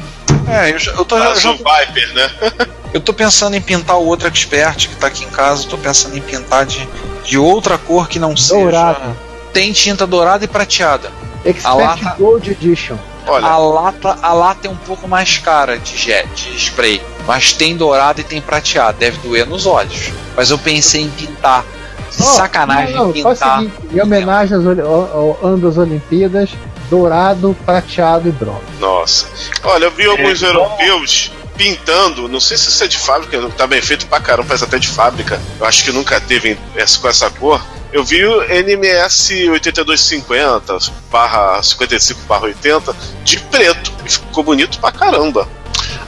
É, 0.50 0.72
eu, 0.72 0.80
já- 0.80 0.92
eu 0.92 1.06
tô, 1.06 1.18
já- 1.18 1.32
Azul 1.32 1.54
Viper, 1.58 2.14
né? 2.14 2.32
eu 2.94 3.00
tô 3.00 3.14
pensando 3.14 3.56
em 3.56 3.62
pintar 3.62 3.96
o 3.98 4.06
outro 4.06 4.28
expert 4.28 4.90
que 4.90 4.96
tá 4.98 5.08
aqui 5.08 5.24
em 5.24 5.30
casa. 5.30 5.64
eu 5.64 5.70
Tô 5.70 5.78
pensando 5.78 6.18
em 6.18 6.22
pintar 6.22 6.66
de, 6.66 6.86
de 7.24 7.38
outra 7.38 7.78
cor 7.78 8.10
que 8.10 8.20
não 8.20 8.34
Dourado. 8.34 9.00
seja. 9.00 9.16
Tem 9.54 9.72
tinta 9.72 10.06
dourada 10.08 10.44
e 10.44 10.48
prateada. 10.48 11.12
Expert 11.46 11.66
A 11.66 11.74
lata- 11.76 12.16
Gold 12.18 12.50
Edition. 12.52 12.98
Olha, 13.26 13.46
A 13.46 13.58
lata, 13.58 14.18
a 14.22 14.34
lata 14.34 14.68
é 14.68 14.70
um 14.72 14.76
pouco 14.76 15.08
mais 15.08 15.38
cara 15.38 15.78
de 15.78 15.96
jet, 15.98 16.28
de 16.36 16.58
spray, 16.58 17.02
mas 17.26 17.54
tem 17.54 17.78
dourado 17.78 18.20
e 18.20 18.24
tem 18.24 18.42
prateado, 18.42 18.98
deve 18.98 19.18
doer 19.20 19.46
nos 19.48 19.66
olhos. 19.66 20.12
Mas 20.36 20.50
eu 20.50 20.58
pensei 20.58 21.04
em 21.04 21.10
pintar, 21.10 21.64
de 22.12 22.22
Ó, 22.22 22.26
sacanagem, 22.26 22.94
não, 22.94 23.06
não, 23.06 23.14
pintar. 23.14 23.60
seguinte, 23.60 23.74
em 23.94 24.02
homenagem 24.02 24.58
às 24.58 24.66
ao- 24.66 24.78
ao 24.82 25.40
ano 25.42 25.58
das 25.60 25.78
Olimpíadas, 25.78 26.50
dourado, 26.90 27.56
prateado 27.66 28.28
e 28.28 28.32
bronze. 28.32 28.60
nossa. 28.80 29.26
Olha, 29.64 29.86
eu 29.86 29.92
vi 29.92 30.06
alguns 30.06 30.44
É, 30.44 30.48
europeus 30.48 31.32
pintando, 31.56 32.28
não 32.28 32.42
sei 32.42 32.58
se 32.58 32.68
isso 32.68 32.84
é 32.84 32.88
de 32.88 32.98
fábrica, 32.98 33.40
tá 33.56 33.66
bem 33.66 33.82
feito 33.82 34.06
pra 34.08 34.20
caramba, 34.20 34.48
parece 34.50 34.66
até 34.66 34.78
de 34.78 34.88
fábrica. 34.90 35.40
Eu 35.60 35.66
acho 35.66 35.84
que 35.86 35.92
nunca 35.94 36.20
teve 36.20 36.58
essa, 36.76 37.00
com 37.00 37.08
essa 37.08 37.30
cor. 37.30 37.64
Eu 37.94 38.04
vi 38.04 38.26
o 38.26 38.42
NMS 38.42 39.50
8250 39.52 40.78
barra 41.12 41.62
55 41.62 42.22
barra 42.22 42.46
80 42.46 42.96
de 43.24 43.40
preto. 43.40 43.94
E 44.04 44.10
ficou 44.10 44.44
bonito 44.44 44.80
pra 44.80 44.92
caramba. 44.92 45.48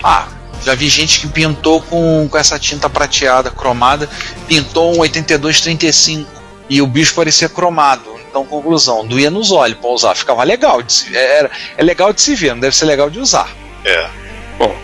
Ah, 0.04 0.28
já 0.64 0.74
vi 0.74 0.90
gente 0.90 1.20
que 1.20 1.28
pintou 1.28 1.80
com, 1.84 2.28
com 2.28 2.38
essa 2.38 2.58
tinta 2.58 2.90
prateada, 2.90 3.52
cromada, 3.52 4.10
pintou 4.48 4.96
um 4.96 5.00
8235 5.02 6.28
e 6.68 6.82
o 6.82 6.88
bicho 6.88 7.14
parecia 7.14 7.48
cromado. 7.48 8.16
Então, 8.28 8.44
conclusão, 8.44 9.06
doía 9.06 9.30
nos 9.30 9.52
olhos 9.52 9.78
pra 9.78 9.90
usar, 9.90 10.16
ficava 10.16 10.44
legal 10.44 10.82
de 10.82 10.92
se, 10.92 11.16
era, 11.16 11.52
é 11.78 11.84
legal 11.84 12.12
de 12.12 12.20
se 12.20 12.36
ver, 12.36 12.50
não 12.50 12.60
deve 12.60 12.76
ser 12.76 12.86
legal 12.86 13.10
de 13.10 13.20
usar. 13.20 13.48
É. 13.86 14.10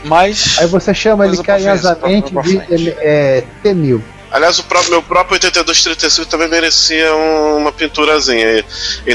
Mas 0.06 0.58
Aí 0.60 0.68
você 0.68 0.94
chama 0.94 1.26
ele 1.26 1.42
carinhosamente 1.42 2.32
pra 2.32 2.42
de 2.44 2.90
é, 3.00 3.44
T1000. 3.64 4.02
Aliás, 4.32 4.58
o 4.60 4.64
próprio, 4.64 4.92
meu 4.92 5.04
próprio 5.04 5.34
8235 5.36 6.26
também 6.30 6.48
merecia 6.48 7.14
um- 7.14 7.58
uma 7.58 7.72
pinturazinha. 7.72 8.46
Ele, 8.46 8.66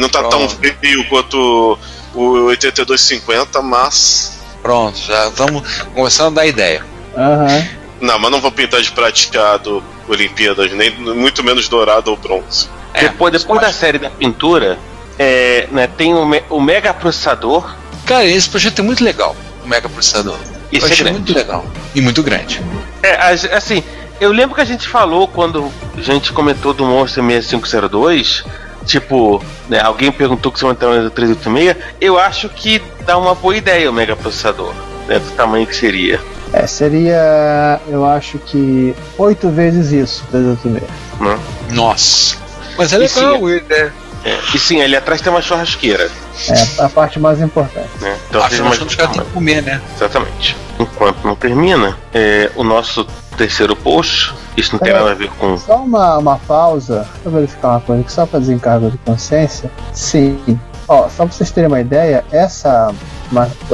não 0.01 0.09
tá 0.09 0.21
tão 0.23 0.47
Pronto. 0.47 0.57
feio 0.81 1.09
quanto 1.09 1.79
o 2.15 2.45
8250, 2.47 3.63
mas. 3.63 4.39
pronto, 4.63 4.99
já 4.99 5.29
estamos 5.29 5.83
começando 5.95 6.27
a 6.39 6.43
dar 6.43 6.47
ideia. 6.47 6.85
Aham. 7.17 7.67
Não, 8.01 8.19
mas 8.19 8.31
não 8.31 8.41
vou 8.43 8.53
pintar 8.53 8.83
de 8.83 8.91
prateado 8.93 9.83
Olimpíadas, 10.09 10.71
nem 10.73 10.91
muito 10.99 11.43
menos 11.43 11.67
dourado 11.69 12.11
ou 12.11 12.17
bronze. 12.17 12.69
É, 12.93 13.03
depois 13.09 13.33
depois 13.33 13.61
da 13.61 13.73
série 13.73 13.99
da 13.99 14.11
pintura, 14.11 14.79
é, 15.19 15.67
né, 15.71 15.87
tem 15.87 16.13
o, 16.15 16.27
me- 16.27 16.43
o 16.51 16.61
mega 16.61 16.93
processador. 16.93 17.75
Cara, 18.05 18.25
esse 18.27 18.49
projeto 18.51 18.81
é 18.81 18.83
muito 18.83 19.03
legal, 19.03 19.35
o 19.65 19.69
Mega 19.69 19.89
Processador. 19.89 20.39
Isso 20.71 20.87
é 21.07 21.11
muito 21.11 21.33
legal. 21.35 21.67
E 21.95 22.01
muito 22.01 22.23
grande. 22.23 22.61
É, 23.03 23.15
as- 23.17 23.45
assim, 23.47 23.83
eu 24.21 24.33
lembro 24.33 24.55
que 24.55 24.61
a 24.61 24.65
gente 24.65 24.89
falou 24.89 25.29
quando 25.29 25.71
a 25.97 26.01
gente 26.01 26.33
comentou 26.33 26.73
do 26.73 26.85
Monster 26.85 27.25
6502. 27.25 28.45
Tipo, 28.85 29.43
né, 29.69 29.81
alguém 29.81 30.13
perguntou 30.13 30.53
que 30.53 30.61
você 30.61 30.65
vai 30.65 30.75
entrar 30.75 30.89
no 30.91 31.11
386. 31.11 31.77
Eu 32.01 32.19
acho 32.19 32.49
que 32.49 32.81
dá 33.05 33.19
uma 33.19 33.35
boa 33.35 33.57
ideia 33.57 33.91
o 33.91 33.93
mega 33.93 34.15
processador, 34.15 34.73
né, 35.09 35.19
do 35.19 35.31
tamanho 35.33 35.67
que 35.67 35.75
seria. 35.75 36.21
É, 36.53 36.67
seria, 36.69 37.81
eu 37.89 38.07
acho 38.07 38.39
que 38.39 38.95
oito 39.19 39.49
vezes 39.51 39.91
isso, 39.91 40.25
386. 40.31 40.89
Né? 41.21 41.39
Nossa. 41.73 42.37
Mas 42.79 42.93
é 42.93 43.09
sim, 43.09 43.21
legal, 43.21 43.51
ele 43.51 43.65
é. 43.71 43.91
É, 44.27 44.39
e 44.53 44.59
sim, 44.59 44.83
ali 44.83 44.97
atrás 44.97 45.21
tem 45.21 45.33
uma 45.33 45.41
churrasqueira. 45.41 46.11
É 46.49 46.83
a 46.83 46.89
parte 46.89 47.21
mais 47.21 47.41
importante. 47.41 47.89
Né? 48.01 48.19
Então, 48.29 48.41
contas, 48.41 48.81
os 48.83 48.95
caras 48.97 49.13
têm 49.13 49.25
que 49.25 49.31
comer, 49.31 49.63
né? 49.63 49.81
Exatamente. 49.95 50.57
Enquanto 50.81 51.25
não 51.25 51.37
termina, 51.37 51.97
é, 52.13 52.51
o 52.57 52.65
nosso 52.65 53.07
terceiro 53.37 53.77
post, 53.77 54.35
isso 54.57 54.73
não 54.73 54.81
tem 54.81 54.93
É. 54.93 54.97
nada 54.99 55.13
a 55.13 55.15
ver 55.15 55.31
com. 55.39 55.57
Só 55.57 55.77
uma, 55.77 56.19
uma 56.19 56.37
pausa 56.41 57.07
pra 57.23 57.31
verificar 57.31 57.69
uma 57.69 57.81
coisa, 57.81 58.03
que 58.03 58.13
só 58.13 58.27
para 58.27 58.41
desencargo 58.41 58.91
de 58.91 58.99
consciência. 58.99 59.71
Sim. 59.93 60.59
Ó, 60.89 61.09
só 61.09 61.25
pra 61.25 61.27
vocês 61.27 61.51
terem 61.53 61.69
uma 61.69 61.81
ideia, 61.81 62.25
essa, 62.33 62.93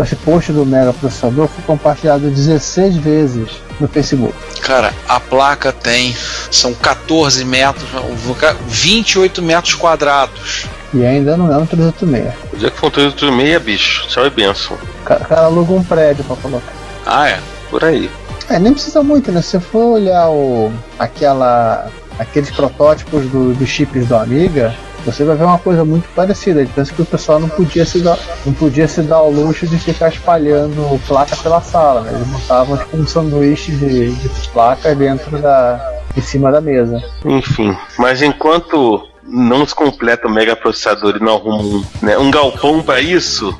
esse 0.03 0.16
post 0.16 0.53
do 0.53 0.66
Mega 0.66 0.93
Processador 0.93 1.49
foi 1.49 1.65
compartilhado 1.65 2.31
16 2.31 2.97
vezes 2.97 3.51
no 3.82 3.88
Facebook. 3.88 4.34
Cara, 4.60 4.92
a 5.09 5.18
placa 5.20 5.72
tem. 5.72 6.16
São 6.50 6.72
14 6.74 7.44
metros, 7.44 7.84
28 8.68 9.42
metros 9.42 9.74
quadrados. 9.74 10.66
E 10.94 11.04
ainda 11.04 11.36
não 11.36 11.52
é 11.52 11.56
um 11.56 11.66
386. 11.66 12.34
O 12.52 12.56
dia 12.56 12.70
que 12.70 12.78
for 12.78 12.86
um 12.88 12.90
386, 12.90 13.62
bicho, 13.62 14.06
tchau 14.09 14.26
e 14.26 14.30
benção. 14.30 14.76
O 15.00 15.04
ca- 15.04 15.16
o 15.16 15.24
cara 15.24 15.42
aluga 15.44 15.72
um 15.72 15.82
prédio 15.82 16.22
pra 16.24 16.36
colocar. 16.36 16.72
Ah, 17.06 17.28
é. 17.28 17.38
Por 17.70 17.84
aí. 17.84 18.10
É, 18.50 18.59
nem 18.59 18.72
precisa 18.72 19.02
muito, 19.02 19.32
né? 19.32 19.40
Se 19.40 19.52
você 19.52 19.60
for 19.60 19.94
olhar 19.94 20.28
o, 20.28 20.70
aquela, 20.98 21.88
aqueles 22.18 22.50
protótipos 22.50 23.24
do- 23.26 23.54
dos 23.54 23.68
chips 23.68 24.06
do 24.06 24.14
Amiga, 24.16 24.74
você 25.05 25.24
vai 25.24 25.37
ver 25.37 25.45
uma 25.45 25.59
coisa 25.59 25.85
muito 25.85 26.09
parecida. 26.15 26.61
Ele 26.61 26.70
pensa 26.74 26.93
que 26.93 27.03
o 27.03 27.07
pessoal 27.07 27.39
não 27.39 27.49
podia 27.49 27.85
se 27.85 28.01
dar, 28.01 28.19
não 28.45 28.53
podia 28.53 28.89
se 28.89 29.03
dar 29.03 29.16
ao 29.16 29.31
luxo 29.31 29.66
de 29.66 29.79
ficar 29.79 30.09
espalhando 30.09 31.01
placa 31.07 31.37
pela 31.37 31.61
sala, 31.61 32.03
né? 32.03 32.12
Eles 32.15 32.27
montavam 32.29 32.77
tipo 32.77 32.97
um 32.97 33.07
sanduíche 33.07 33.73
de, 33.73 34.12
de 34.12 34.49
placa 34.49 34.95
dentro 34.95 35.39
da. 35.39 35.81
em 36.16 36.20
cima 36.20 36.51
da 36.51 36.61
mesa. 36.61 37.03
Enfim, 37.24 37.77
mas 37.99 38.23
enquanto 38.23 39.09
não 39.24 39.65
se 39.66 39.74
completa 39.74 40.27
o 40.27 40.31
mega 40.31 40.57
processador 40.57 41.16
e 41.16 41.23
não 41.23 41.37
arruma 41.37 41.62
um, 41.62 41.85
né, 42.03 42.19
um 42.19 42.31
galpão 42.31 42.83
para 42.83 43.01
isso, 43.01 43.57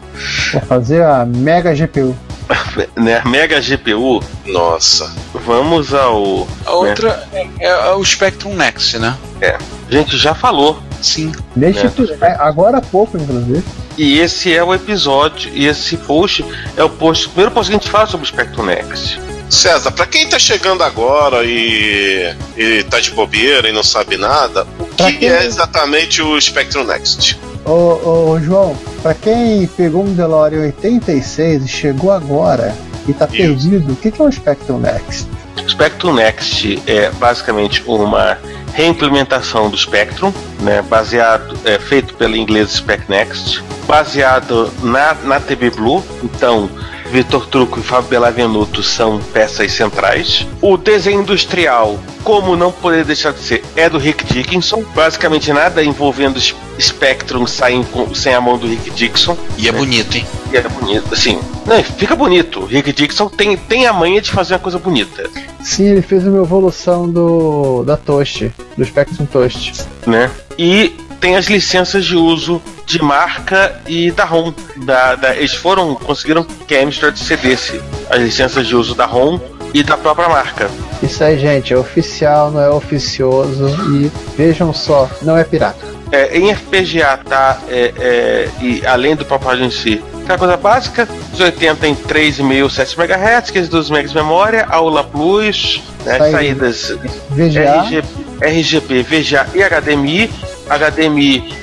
Vou 0.53 0.63
fazer 0.63 1.03
a 1.03 1.25
Mega 1.25 1.73
GPU. 1.75 2.15
né, 2.97 3.21
a 3.25 3.29
mega 3.29 3.61
GPU, 3.61 4.23
Nossa. 4.47 5.13
vamos 5.33 5.95
ao. 5.95 6.47
A 6.67 6.73
outra 6.73 7.27
é, 7.33 7.49
é 7.61 7.93
o 7.93 8.05
Spectrum 8.05 8.55
Next, 8.55 8.99
né? 8.99 9.17
A 9.41 9.93
gente 9.93 10.17
já 10.17 10.35
falou. 10.35 10.83
Sim. 11.03 11.33
Neste 11.57 11.83
É. 11.83 11.87
episódio- 11.87 12.19
agora 12.39 12.79
há 12.79 12.81
pouco, 12.81 13.19
inclusive. 13.19 13.63
E 13.99 14.19
esse 14.21 14.55
é 14.55 14.63
o 14.65 14.73
episódio, 14.73 15.51
e 15.55 15.67
esse 15.67 15.97
post 15.99 16.45
é 16.77 16.83
o 16.85 16.89
post, 16.89 17.27
o 17.27 17.31
primeiro 17.31 17.51
post 17.51 17.71
que 17.71 17.77
a 17.77 17.79
gente 17.81 17.91
fala 17.91 18.07
sobre 18.07 18.25
o 18.25 18.29
Spectrum 18.29 18.65
Next. 18.65 19.21
César, 19.51 19.91
pra 19.91 20.07
quem 20.07 20.27
tá 20.27 20.39
chegando 20.39 20.83
agora 20.83 21.45
e, 21.45 22.35
e 22.57 22.83
tá 22.85 22.99
de 23.01 23.11
bobeira 23.11 23.69
e 23.69 23.73
não 23.73 23.83
sabe 23.83 24.17
nada, 24.17 24.67
o 24.79 24.85
Pra 24.87 25.09
que 25.13 25.19
quem- 25.19 25.29
é 25.29 25.45
exatamente 25.45 26.23
o 26.23 26.41
Spectrum 26.41 26.85
Next? 26.85 27.39
Ô, 27.67 28.31
ô, 28.31 28.41
João, 28.41 28.75
pra 29.03 29.13
quem 29.13 29.67
pegou 29.67 30.05
um 30.05 30.15
DeLorean 30.15 30.63
86 30.63 31.65
e 31.65 31.69
chegou 31.69 32.11
agora 32.11 32.75
e 33.07 33.13
tá 33.13 33.27
Isso. 33.27 33.37
perdido, 33.37 33.93
o 33.93 33.97
que, 33.97 34.11
que 34.11 34.23
é 34.23 34.25
o 34.25 34.33
Spectrum 34.33 34.79
Next? 34.79 35.27
O 35.65 35.69
Spectrum 35.69 36.15
Next 36.15 36.83
é 36.87 37.11
basicamente 37.11 37.83
uma 37.87 38.39
reimplementação 38.73 39.69
do 39.71 39.77
Spectrum, 39.77 40.33
né, 40.61 40.83
baseado, 40.83 41.57
é, 41.65 41.79
feito 41.79 42.15
pela 42.15 42.37
inglesa 42.37 42.77
Spec 42.77 43.05
Next, 43.09 43.63
baseado 43.87 44.73
na, 44.83 45.15
na 45.25 45.41
TB 45.41 45.71
Blue. 45.71 46.05
Então, 46.23 46.71
Vitor 47.11 47.47
Truco 47.47 47.79
e 47.79 47.83
Fábio 47.83 48.09
Bellavenuto 48.09 48.83
são 48.83 49.19
peças 49.19 49.71
centrais. 49.73 50.47
O 50.63 50.79
desenho 50.79 51.21
industrial, 51.21 52.01
como 52.25 52.57
não 52.57 52.73
poderia 52.73 53.05
deixar 53.05 53.33
de 53.35 53.41
ser, 53.41 53.63
é 53.77 53.87
do 53.91 53.99
Rick 53.99 54.25
Dickinson. 54.33 54.83
Basicamente 54.95 55.53
nada 55.53 55.85
envolvendo 55.85 56.41
Spectrum 56.81 57.47
sai 57.47 57.85
com- 57.93 58.15
sem 58.15 58.33
a 58.33 58.41
mão 58.41 58.57
do 58.57 58.67
Rick 58.67 58.89
Dixon. 58.93 59.37
E 59.59 59.69
é 59.69 59.73
bonito, 59.73 60.17
hein? 60.17 60.27
E 60.51 60.57
é 60.57 60.63
bonito, 60.63 61.13
assim. 61.13 61.39
Não, 61.67 61.83
fica 61.85 62.17
bonito. 62.17 62.65
Rick 62.65 62.91
Dixon 62.95 63.29
tem, 63.29 63.59
tem 63.59 63.87
a 63.87 63.93
manha 63.93 64.23
de 64.23 64.31
fazer 64.31 64.55
uma 64.55 64.61
coisa 64.61 64.79
bonita. 64.79 65.29
Sim, 65.63 65.85
ele 65.85 66.03
fez 66.03 66.27
uma 66.27 66.43
evolução 66.43 67.09
do 67.09 67.85
da 67.85 67.97
Toast, 67.97 68.53
do 68.77 68.85
Spectrum 68.85 69.27
Toast. 69.27 69.85
né? 70.07 70.31
E 70.59 70.89
tem 71.21 71.37
as 71.37 71.47
licenças 71.47 72.05
de 72.05 72.17
uso 72.17 72.61
de 72.85 73.01
marca 73.03 73.81
e 73.87 74.11
da 74.11 74.25
ROM. 74.25 74.53
Da, 74.79 75.15
da- 75.15 75.37
eles 75.37 75.55
foram, 75.55 75.95
conseguiram 75.95 76.45
que 76.45 76.75
a 76.75 76.83
Amstrad 76.83 77.17
cedesse 77.17 77.81
as 78.11 78.21
licenças 78.21 78.67
de 78.67 78.75
uso 78.75 78.95
da 78.95 79.07
ROM 79.07 79.39
e 79.73 79.83
da 79.83 79.97
própria 79.97 80.29
marca. 80.29 80.69
Isso 81.03 81.23
aí, 81.23 81.39
gente, 81.39 81.73
é 81.73 81.77
oficial, 81.79 82.51
não 82.51 82.61
é 82.61 82.69
oficioso 82.71 83.69
e 83.97 84.11
vejam 84.37 84.73
só, 84.75 85.09
não 85.23 85.37
é 85.39 85.45
pirata. 85.45 85.79
É, 86.11 86.37
em 86.37 86.55
FPGA 86.55 87.17
tá, 87.27 87.59
é, 87.69 87.93
é, 87.99 88.49
e 88.61 88.85
além 88.87 89.17
do 89.17 89.25
próprio 89.25 89.65
em 89.65 89.71
si, 89.71 90.03
aquela 90.23 90.39
coisa 90.39 90.57
básica, 90.57 91.09
os 91.33 91.41
80 91.41 91.87
em 91.89 91.95
3,5, 91.95 92.71
7 92.71 92.99
MHz, 92.99 93.51
512 93.51 93.93
MB 93.93 94.09
de 94.09 94.15
memória, 94.15 94.67
aula 94.71 95.05
plus, 95.05 95.83
né, 96.05 96.19
Saída. 96.19 96.33
saídas 96.33 96.91
VGA, 97.31 97.83
RG, 97.83 98.05
RGB, 98.41 99.03
VGA 99.03 99.47
e 99.55 99.63
HDMI, 99.63 100.31
HDMI 100.69 101.55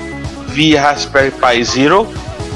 via 0.48 0.82
Raspberry 0.82 1.30
Pi 1.30 1.64
Zero, 1.64 2.06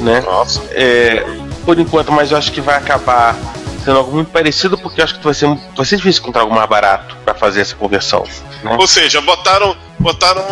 né? 0.00 0.20
Nossa. 0.20 0.60
É, 0.70 1.24
por 1.64 1.78
enquanto, 1.78 2.12
mas 2.12 2.30
eu 2.30 2.36
acho 2.36 2.52
que 2.52 2.60
vai 2.60 2.76
acabar 2.76 3.36
sendo 3.84 3.98
algo 3.98 4.12
muito 4.12 4.30
parecido, 4.30 4.78
porque 4.78 5.00
eu 5.00 5.04
acho 5.04 5.18
que 5.18 5.24
vai 5.24 5.34
ser, 5.34 5.46
vai 5.76 5.86
ser 5.86 5.96
difícil 5.96 6.22
encontrar 6.22 6.42
algo 6.42 6.54
mais 6.54 6.68
barato 6.68 7.16
para 7.24 7.34
fazer 7.34 7.60
essa 7.60 7.74
conversão. 7.76 8.24
Né? 8.62 8.76
Ou 8.78 8.86
seja, 8.86 9.20
botaram, 9.20 9.76
botaram 9.98 10.42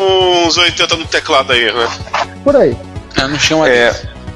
uns 0.46 0.56
80 0.56 0.96
no 0.96 1.06
teclado 1.06 1.52
aí, 1.52 1.72
né? 1.72 1.88
Por 2.44 2.56
aí. 2.56 2.76
Eu 3.16 3.28
não 3.28 3.38
tinha 3.38 3.56
uma 3.56 3.68
É, 3.68 3.90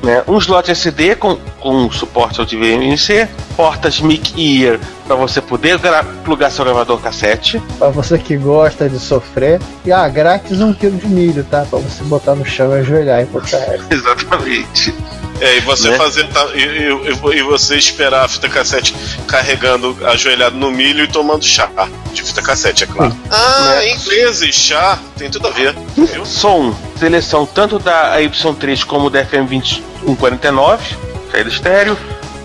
né, 0.06 0.22
um 0.28 0.38
slot 0.38 0.70
SD 0.70 1.16
com, 1.16 1.36
com 1.60 1.90
suporte 1.90 2.38
ao 2.40 2.46
DVMC, 2.46 3.28
portas 3.56 4.00
mic 4.00 4.32
ear 4.40 4.78
para 5.06 5.16
você 5.16 5.40
poder 5.40 5.78
gra- 5.78 6.04
plugar 6.24 6.50
seu 6.50 6.64
gravador 6.64 6.98
cassete. 7.00 7.60
Pra 7.78 7.88
você 7.90 8.16
que 8.18 8.36
gosta 8.36 8.88
de 8.88 8.98
sofrer. 8.98 9.60
E 9.84 9.90
ah, 9.92 10.08
grátis 10.08 10.60
um 10.60 10.72
quilo 10.72 10.96
de 10.96 11.06
milho, 11.06 11.44
tá? 11.44 11.64
Pra 11.68 11.78
você 11.78 12.02
botar 12.04 12.34
no 12.34 12.44
chão 12.44 12.74
e 12.76 12.80
ajoelhar 12.80 13.20
e 13.22 13.24
botar. 13.26 13.58
Exatamente. 13.90 14.94
É, 15.40 15.58
e 15.58 15.60
você 15.60 15.90
Né? 15.90 15.98
fazer. 15.98 16.26
tá, 16.28 16.46
e, 16.54 16.60
e- 16.62 17.38
e 17.38 17.42
você 17.42 17.76
esperar 17.76 18.24
a 18.24 18.28
fita 18.28 18.48
cassete 18.48 18.94
carregando 19.28 19.94
ajoelhado 20.06 20.56
no 20.56 20.70
milho 20.70 21.04
e 21.04 21.08
tomando 21.08 21.44
chá 21.44 21.68
de 22.12 22.22
fita 22.22 22.40
cassete, 22.40 22.84
é 22.84 22.86
claro. 22.86 23.14
Ah, 23.30 23.74
Né? 23.84 23.94
vezes, 24.06 24.54
chá, 24.54 24.98
tem 25.18 25.28
tudo 25.30 25.48
a 25.48 25.50
ver. 25.50 25.74
Viu? 25.96 26.24
Som, 26.24 26.74
seleção 26.98 27.44
tanto 27.46 27.78
da 27.78 28.16
Y3 28.20 28.84
como 28.84 29.10
da 29.10 29.20
FM2149, 30.14 30.78
saída 31.30 31.48
estéreo. 31.50 31.98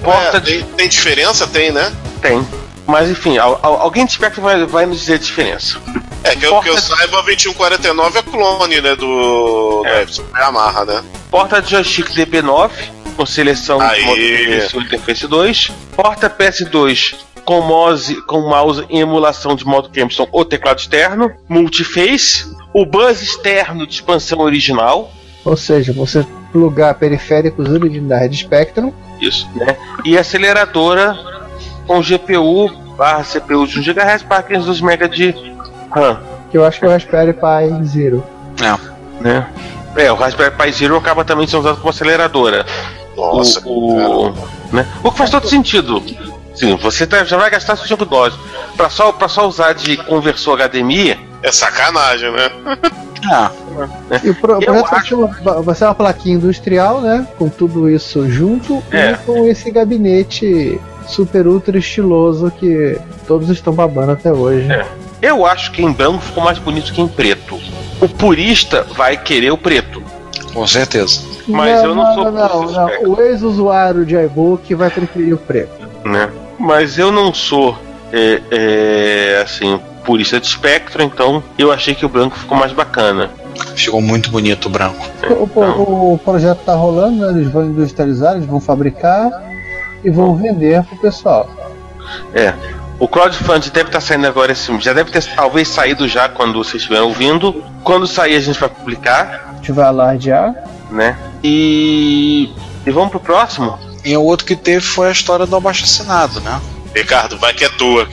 Porta 0.03 0.37
É, 0.37 0.39
de. 0.39 0.51
tem, 0.57 0.63
tem 0.75 0.89
diferença? 0.89 1.45
Tem, 1.47 1.71
né? 1.71 1.91
Tem. 2.21 2.45
Mas 2.87 3.09
enfim, 3.09 3.37
al- 3.37 3.59
al- 3.61 3.79
alguém 3.81 4.05
de 4.05 4.13
Spectrum 4.13 4.41
vai, 4.43 4.65
vai 4.65 4.85
nos 4.85 4.99
dizer 4.99 5.13
a 5.15 5.17
diferença. 5.19 5.77
É, 6.23 6.35
que 6.35 6.45
eu, 6.45 6.59
que 6.61 6.69
eu 6.69 6.77
saiba, 6.77 7.19
a 7.19 7.21
2149 7.21 8.19
é 8.19 8.21
clone, 8.23 8.81
né? 8.81 8.95
Do. 8.95 9.83
É. 9.85 10.05
Da 10.33 10.39
Yamaha, 10.39 10.85
né? 10.85 11.03
Porta 11.29 11.61
de 11.61 11.71
joystick 11.71 12.09
DB9, 12.09 12.69
com 13.15 13.25
seleção 13.25 13.79
Aí. 13.79 13.99
de 14.01 14.05
modo 14.05 14.19
interface 14.21 14.77
1 14.77 14.81
e 14.81 14.83
interface 14.85 15.27
2. 15.27 15.71
Porta 15.95 16.29
PS2 16.29 17.15
com 17.45 17.61
mouse, 17.61 18.15
com 18.23 18.41
mouse 18.41 18.85
em 18.89 18.99
emulação 18.99 19.55
de 19.55 19.65
modo 19.65 19.89
Kempson 19.89 20.27
ou 20.31 20.43
teclado 20.43 20.79
externo. 20.79 21.31
Multiface. 21.47 22.45
O 22.73 22.85
buzz 22.85 23.21
externo 23.21 23.85
de 23.85 23.93
expansão 23.95 24.39
original. 24.39 25.11
Ou 25.45 25.57
seja, 25.57 25.91
você 25.93 26.25
plugar 26.51 26.93
periféricos 26.95 27.69
originais 27.69 28.29
de 28.29 28.37
Spectrum. 28.37 28.91
Isso, 29.19 29.47
né? 29.55 29.77
E 30.05 30.17
aceleradora 30.17 31.17
com 31.87 32.01
GPU 32.01 32.69
barra 32.97 33.23
CPU 33.23 33.65
de 33.65 33.79
1 33.79 33.83
GHz 33.83 34.23
para 34.23 34.43
512 34.43 34.83
MB 34.83 35.09
de 35.09 35.35
RAM. 35.91 36.19
Que 36.49 36.57
eu 36.57 36.65
acho 36.65 36.79
que 36.79 36.85
é 36.85 36.89
o 36.89 36.91
Raspberry 36.91 37.33
Pi 37.33 37.85
Zero. 37.85 38.23
né? 39.19 39.47
É, 39.95 40.11
o 40.11 40.15
Raspberry 40.15 40.55
Pi 40.55 40.71
Zero 40.71 40.97
acaba 40.97 41.23
também 41.23 41.47
sendo 41.47 41.61
usado 41.61 41.77
como 41.77 41.89
aceleradora. 41.89 42.65
Nossa, 43.15 43.61
o, 43.65 44.29
o, 44.29 44.33
né? 44.71 44.87
o 45.03 45.11
que 45.11 45.17
faz 45.17 45.29
todo 45.29 45.47
sentido. 45.47 46.03
Sim, 46.53 46.75
você 46.75 47.05
tá- 47.07 47.23
já 47.23 47.37
vai 47.37 47.49
gastar 47.49 47.75
seu 47.77 47.87
tempo 47.87 48.05
dose. 48.05 48.37
Pra 48.75 48.89
só, 48.89 49.11
pra 49.11 49.27
só 49.27 49.47
usar 49.47 49.73
de 49.73 49.97
conversor 49.97 50.53
HDMI, 50.61 51.17
É 51.43 51.51
sacanagem, 51.51 52.31
né? 52.31 52.51
Ah, 53.31 53.51
E 54.23 54.29
o 54.31 54.35
projeto 54.35 54.71
vai 54.89 55.01
ser 55.05 55.13
uma- 55.15 55.61
vai 55.61 55.75
ser 55.75 55.85
uma 55.85 55.93
plaquinha 55.95 56.35
industrial, 56.35 57.01
né? 57.01 57.27
Com 57.37 57.49
tudo 57.49 57.87
isso 57.89 58.27
junto 58.29 58.81
É. 58.91 59.11
e 59.11 59.17
com 59.17 59.47
esse 59.47 59.69
gabinete 59.71 60.79
super 61.07 61.45
ultra 61.47 61.77
estiloso 61.77 62.51
que 62.59 62.99
todos 63.27 63.49
estão 63.49 63.73
babando 63.73 64.11
até 64.13 64.31
hoje. 64.31 64.71
É. 64.71 64.85
eu 65.21 65.45
acho 65.45 65.71
que 65.71 65.83
em 65.83 65.91
branco 65.91 66.19
ficou 66.19 66.43
mais 66.43 66.57
bonito 66.57 66.91
que 66.93 66.99
em 67.01 67.07
preto. 67.07 67.59
O 67.99 68.09
purista 68.09 68.83
vai 68.95 69.15
querer 69.17 69.51
o 69.51 69.57
preto. 69.57 70.01
com 70.53 70.65
certeza. 70.67 71.21
Mas 71.47 71.81
eu 71.83 71.95
não 71.95 72.13
sou 72.13 72.31
não, 72.31 72.49
purista 72.49 72.79
não. 72.81 72.87
Spectrum. 72.89 73.13
O 73.13 73.21
ex-usuário 73.21 74.05
de 74.05 74.15
iBook 74.15 74.75
vai 74.75 74.89
preferir 74.89 75.33
o 75.33 75.37
preto. 75.37 75.80
Né? 76.03 76.29
Mas 76.59 76.97
eu 76.97 77.11
não 77.11 77.33
sou 77.33 77.77
é, 78.13 78.41
é, 78.51 79.41
assim 79.43 79.79
purista 80.05 80.39
de 80.39 80.47
espectro, 80.47 81.03
então 81.03 81.43
eu 81.57 81.71
achei 81.71 81.93
que 81.93 82.05
o 82.05 82.09
branco 82.09 82.37
ficou 82.37 82.57
mais 82.57 82.71
bacana. 82.71 83.29
Ficou 83.75 84.01
muito 84.01 84.31
bonito 84.31 84.65
o 84.65 84.69
branco. 84.69 85.05
O, 85.29 85.59
o- 85.59 86.13
o 86.13 86.17
projeto 86.17 86.59
tá 86.65 86.73
rolando, 86.73 87.25
né? 87.31 87.39
Eles 87.39 87.51
vão 87.51 87.65
industrializar, 87.65 88.33
eles 88.35 88.45
vão 88.47 88.59
fabricar 88.59 89.29
e 90.03 90.09
vão 90.09 90.35
vender 90.35 90.83
pro 90.83 90.97
pessoal. 90.97 91.49
É. 92.33 92.53
O 92.99 93.07
crowdfunding 93.07 93.69
deve 93.71 93.89
estar 93.89 93.99
saindo 94.01 94.27
agora 94.27 94.51
esse 94.51 94.79
Já 94.79 94.93
deve 94.93 95.11
ter 95.11 95.23
talvez 95.35 95.67
saído 95.67 96.07
já 96.07 96.29
quando 96.29 96.53
vocês 96.63 96.75
estiverem 96.81 97.03
ouvindo. 97.05 97.63
Quando 97.83 98.05
sair 98.07 98.35
a 98.35 98.39
gente 98.39 98.59
vai 98.59 98.69
publicar, 98.69 99.49
A 99.51 99.55
gente 99.55 99.71
vai 99.71 99.85
alardear. 99.85 100.53
né? 100.89 101.17
E. 101.43 102.49
E 102.85 102.89
vamos 102.91 103.09
pro 103.11 103.19
próximo? 103.19 103.77
E 104.03 104.15
o 104.15 104.23
outro 104.23 104.45
que 104.45 104.55
teve 104.55 104.81
foi 104.81 105.09
a 105.09 105.11
história 105.11 105.45
do 105.45 105.55
abaixo 105.55 105.83
assinado, 105.83 106.39
né? 106.41 106.59
Ricardo, 106.95 107.37
vai 107.37 107.53
que 107.53 107.63
é 107.63 107.69
tua. 107.69 108.07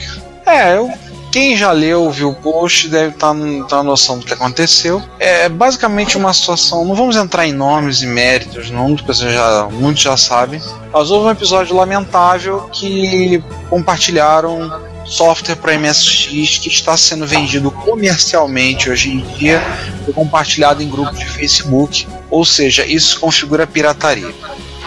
É, 0.45 0.75
eu, 0.75 0.91
quem 1.31 1.55
já 1.55 1.71
leu, 1.71 2.09
viu 2.09 2.29
o 2.29 2.35
post, 2.35 2.87
deve 2.87 3.13
estar 3.13 3.33
tá, 3.33 3.65
tá 3.67 3.83
noção 3.83 4.17
do 4.17 4.25
que 4.25 4.33
aconteceu. 4.33 5.01
É 5.19 5.47
basicamente 5.47 6.17
uma 6.17 6.33
situação. 6.33 6.83
Não 6.85 6.95
vamos 6.95 7.15
entrar 7.15 7.47
em 7.47 7.53
nomes 7.53 8.01
e 8.01 8.07
méritos, 8.07 8.71
não, 8.71 8.95
porque 8.95 9.13
vocês 9.13 9.33
já, 9.33 9.67
muitos 9.71 10.01
já 10.01 10.17
sabem. 10.17 10.61
Mas 10.91 11.11
houve 11.11 11.27
um 11.27 11.31
episódio 11.31 11.75
lamentável 11.75 12.69
que 12.71 13.43
compartilharam 13.69 14.71
software 15.05 15.55
para 15.55 15.77
MSX 15.77 16.59
que 16.59 16.69
está 16.69 16.95
sendo 16.95 17.25
vendido 17.25 17.71
comercialmente 17.71 18.89
hoje 18.89 19.11
em 19.11 19.19
dia 19.37 19.61
e 20.07 20.13
compartilhado 20.13 20.81
em 20.81 20.89
grupos 20.89 21.19
de 21.19 21.25
Facebook. 21.25 22.07
Ou 22.29 22.45
seja, 22.45 22.85
isso 22.85 23.19
configura 23.19 23.67
pirataria. 23.67 24.33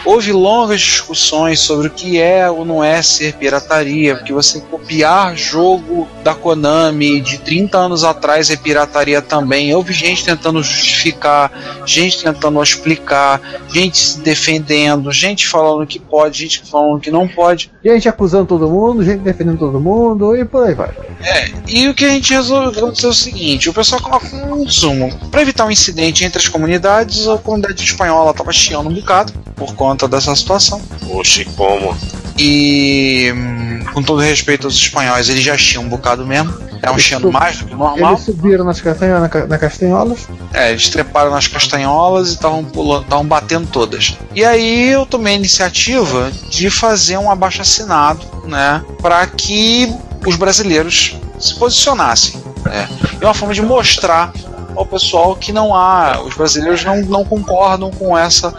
Houve 0.04 0.32
longas 0.32 0.80
discussões 0.80 1.60
sobre 1.60 1.86
o 1.86 1.90
que 1.90 2.20
é 2.20 2.50
ou 2.50 2.64
não 2.64 2.82
é 2.82 3.00
ser 3.02 3.34
pirataria, 3.34 4.16
porque 4.16 4.32
você 4.32 4.60
copiar 4.60 5.36
jogo 5.36 6.08
da 6.24 6.34
Konami 6.34 7.20
de 7.20 7.38
30 7.38 7.78
anos 7.78 8.02
atrás 8.02 8.50
é 8.50 8.56
pirataria 8.56 9.22
também. 9.22 9.72
Houve 9.72 9.92
gente 9.92 10.24
tentando 10.24 10.60
justificar, 10.60 11.52
gente 11.86 12.22
tentando 12.22 12.60
explicar, 12.60 13.40
gente 13.72 13.96
se 13.96 14.20
defendendo, 14.20 15.12
gente 15.12 15.46
falando 15.46 15.86
que 15.86 16.00
pode, 16.00 16.40
gente 16.40 16.62
falando 16.68 17.00
que 17.00 17.10
não 17.10 17.28
pode. 17.28 17.70
Gente 17.84 18.08
acusando 18.08 18.46
todo 18.46 18.68
mundo, 18.68 19.04
gente 19.04 19.20
defendendo 19.20 19.58
todo 19.58 19.80
mundo 19.80 20.36
e 20.36 20.44
por 20.44 20.66
aí 20.66 20.74
vai. 20.74 20.90
É, 21.20 21.52
e 21.68 21.88
o 21.88 21.94
que 21.94 22.04
a 22.04 22.08
gente 22.08 22.32
resolveu 22.32 22.90
dizer 22.90 23.06
é 23.06 23.10
o 23.10 23.12
seguinte: 23.12 23.70
o 23.70 23.72
pessoal 23.72 24.02
coloca 24.02 24.26
um 24.34 24.64
resumo. 24.64 25.16
Para 25.30 25.42
evitar 25.42 25.64
um 25.64 25.70
incidente 25.70 26.24
entre 26.24 26.38
as 26.38 26.48
comunidades, 26.48 27.28
a 27.28 27.38
comunidade 27.38 27.84
espanhola 27.84 28.32
estava 28.32 28.52
chiando 28.52 28.88
um 28.88 28.94
bocado 28.94 29.32
por 29.54 29.74
conta 29.74 29.91
dessa 30.08 30.34
situação. 30.34 30.80
Oxe, 31.10 31.44
como? 31.56 31.96
E 32.38 33.32
hum, 33.34 33.84
com 33.92 34.02
todo 34.02 34.20
respeito 34.20 34.66
aos 34.66 34.74
espanhóis, 34.74 35.28
eles 35.28 35.42
já 35.42 35.56
chiam 35.56 35.84
um 35.84 35.88
bocado 35.88 36.26
mesmo. 36.26 36.52
Estavam 36.74 36.98
chiando 36.98 37.30
mais 37.30 37.58
do 37.58 37.66
que 37.66 37.74
o 37.74 37.76
normal. 37.76 38.12
Eles 38.14 38.24
subiram 38.24 38.64
nas 38.64 38.80
castanha, 38.80 39.20
na, 39.20 39.46
na 39.46 39.58
castanholas. 39.58 40.28
É, 40.52 40.70
eles 40.70 40.88
treparam 40.88 41.30
nas 41.30 41.46
castanholas 41.46 42.30
e 42.30 42.32
estavam 42.32 42.64
pulando, 42.64 43.04
estavam 43.04 43.24
batendo 43.24 43.68
todas. 43.68 44.16
E 44.34 44.44
aí 44.44 44.90
eu 44.90 45.06
tomei 45.06 45.34
a 45.34 45.36
iniciativa 45.36 46.32
de 46.50 46.70
fazer 46.70 47.18
um 47.18 47.30
abaixo 47.30 47.62
assinado, 47.62 48.26
né, 48.46 48.82
para 49.00 49.24
que 49.28 49.94
os 50.26 50.34
brasileiros 50.34 51.16
se 51.38 51.54
posicionassem. 51.54 52.42
Né? 52.64 52.88
É 53.20 53.24
uma 53.24 53.34
forma 53.34 53.54
de 53.54 53.62
mostrar 53.62 54.32
ao 54.76 54.86
pessoal 54.86 55.34
que 55.36 55.52
não 55.52 55.74
há, 55.74 56.20
os 56.24 56.34
brasileiros 56.34 56.84
não, 56.84 56.96
não 57.02 57.24
concordam 57.24 57.90
com 57.90 58.16
essa, 58.16 58.52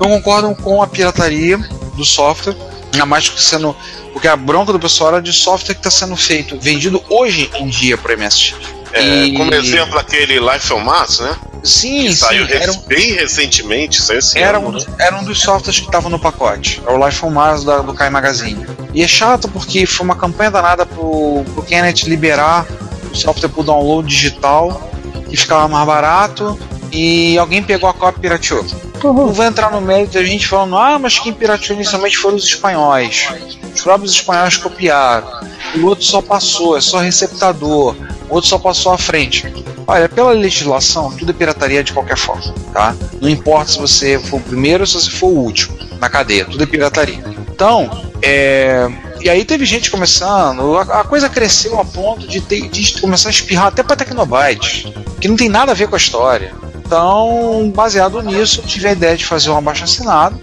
não 0.00 0.08
concordam 0.10 0.54
com 0.54 0.82
a 0.82 0.86
pirataria 0.86 1.58
do 1.96 2.04
software, 2.04 2.56
ainda 2.92 3.06
mais 3.06 3.28
que 3.28 3.40
sendo 3.42 3.74
porque 4.12 4.26
a 4.26 4.34
bronca 4.36 4.72
do 4.72 4.80
pessoal 4.80 5.10
era 5.14 5.22
de 5.22 5.32
software 5.32 5.74
que 5.74 5.80
está 5.86 5.90
sendo 5.90 6.16
feito, 6.16 6.58
vendido 6.58 7.02
hoje 7.08 7.48
em 7.58 7.68
dia 7.68 7.96
para 7.96 8.16
MSX. 8.16 8.54
É, 8.92 9.02
E- 9.26 9.34
Como 9.34 9.54
exemplo, 9.54 9.96
aquele 9.98 10.40
Life 10.40 10.72
on 10.72 10.80
Mars, 10.80 11.20
né? 11.20 11.36
Sim, 11.62 12.04
Que 12.06 12.10
sim, 12.10 12.16
saiu 12.16 12.44
rec- 12.44 12.62
era 12.62 12.72
um- 12.72 12.80
bem 12.88 13.12
recentemente, 13.12 14.02
saiu 14.02 14.18
esse 14.18 14.36
era 14.36 14.58
ano, 14.58 14.68
um, 14.68 14.72
né? 14.72 14.80
era 14.98 15.16
um 15.16 15.22
dos 15.24 15.40
softwares 15.40 15.78
que 15.78 15.86
estava 15.86 16.08
no 16.08 16.18
pacote. 16.18 16.82
É 16.84 16.90
o 16.90 17.06
Life 17.06 17.24
on 17.24 17.30
Mars 17.30 17.62
da, 17.62 17.78
do 17.82 17.94
Kai 17.94 18.10
Magazine. 18.10 18.66
E 18.92 19.00
é 19.02 19.06
chato 19.06 19.46
porque 19.48 19.86
foi 19.86 20.04
uma 20.04 20.16
campanha 20.16 20.50
danada 20.50 20.84
pro, 20.84 21.44
pro 21.54 21.62
Kenneth 21.62 22.02
liberar 22.08 22.66
o 23.12 23.14
software 23.16 23.48
pro 23.50 23.62
download 23.62 24.08
digital 24.08 24.89
e 25.30 25.36
ficava 25.36 25.68
mais 25.68 25.86
barato. 25.86 26.58
E 26.92 27.38
alguém 27.38 27.62
pegou 27.62 27.88
a 27.88 27.94
cópia 27.94 28.18
e 28.18 28.22
pirateou. 28.22 28.64
Não 29.02 29.32
vou 29.32 29.44
entrar 29.44 29.70
no 29.70 29.80
mérito 29.80 30.14
da 30.14 30.24
gente 30.24 30.46
falando, 30.46 30.76
ah, 30.76 30.98
mas 30.98 31.18
quem 31.18 31.32
pirateou 31.32 31.76
inicialmente 31.76 32.18
foram 32.18 32.36
os 32.36 32.44
espanhóis. 32.44 33.28
Os 33.74 33.80
próprios 33.80 34.12
espanhóis 34.12 34.56
copiaram. 34.56 35.28
O 35.76 35.86
outro 35.86 36.04
só 36.04 36.20
passou, 36.20 36.76
é 36.76 36.80
só 36.80 36.98
receptador. 36.98 37.94
O 38.28 38.34
outro 38.34 38.50
só 38.50 38.58
passou 38.58 38.92
à 38.92 38.98
frente. 38.98 39.52
Olha, 39.86 40.08
pela 40.08 40.32
legislação, 40.32 41.10
tudo 41.12 41.30
é 41.30 41.34
pirataria 41.34 41.82
de 41.82 41.92
qualquer 41.92 42.16
forma, 42.16 42.54
tá? 42.72 42.94
Não 43.20 43.28
importa 43.28 43.72
se 43.72 43.78
você 43.78 44.18
for 44.18 44.36
o 44.36 44.40
primeiro 44.40 44.82
ou 44.82 44.86
se 44.86 44.94
você 44.94 45.10
for 45.10 45.26
o 45.28 45.38
último 45.38 45.76
na 45.98 46.08
cadeia, 46.08 46.44
tudo 46.44 46.62
é 46.62 46.66
pirataria. 46.66 47.24
Então, 47.52 47.90
é... 48.22 48.88
E 49.20 49.28
aí 49.28 49.44
teve 49.44 49.66
gente 49.66 49.90
começando, 49.90 50.78
a, 50.78 51.00
a 51.00 51.04
coisa 51.04 51.28
cresceu 51.28 51.78
a 51.78 51.84
ponto 51.84 52.26
de, 52.26 52.40
ter, 52.40 52.68
de 52.68 53.00
começar 53.00 53.28
a 53.28 53.32
espirrar 53.32 53.66
até 53.66 53.82
para 53.82 53.96
Tecnobytes, 53.96 54.86
que 55.20 55.28
não 55.28 55.36
tem 55.36 55.48
nada 55.48 55.72
a 55.72 55.74
ver 55.74 55.88
com 55.88 55.94
a 55.94 55.98
história. 55.98 56.54
Então, 56.84 57.70
baseado 57.74 58.20
nisso, 58.22 58.60
eu 58.60 58.64
tive 58.64 58.88
a 58.88 58.92
ideia 58.92 59.16
de 59.16 59.24
fazer 59.24 59.48
um 59.50 59.56
abaixo 59.56 59.84
assinado 59.84 60.36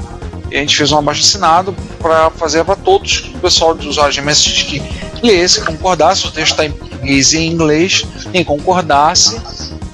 E 0.49 0.55
a 0.55 0.59
gente 0.59 0.77
fez 0.77 0.91
um 0.93 0.97
abaixo 0.97 1.21
assinado 1.21 1.75
para 1.99 2.29
fazer 2.29 2.63
para 2.63 2.75
todos, 2.75 3.31
o 3.35 3.39
pessoal 3.39 3.73
dos 3.73 3.85
usuários 3.85 4.15
de 4.15 4.21
MSX 4.21 4.63
que 4.63 4.81
lesse, 5.21 5.61
concordasse, 5.61 6.27
o 6.27 6.31
texto 6.31 6.51
está 6.51 6.65
em 6.65 6.71
português 6.71 7.33
e 7.33 7.39
em 7.39 7.51
inglês, 7.51 8.05
quem 8.31 8.45
concordasse 8.45 9.41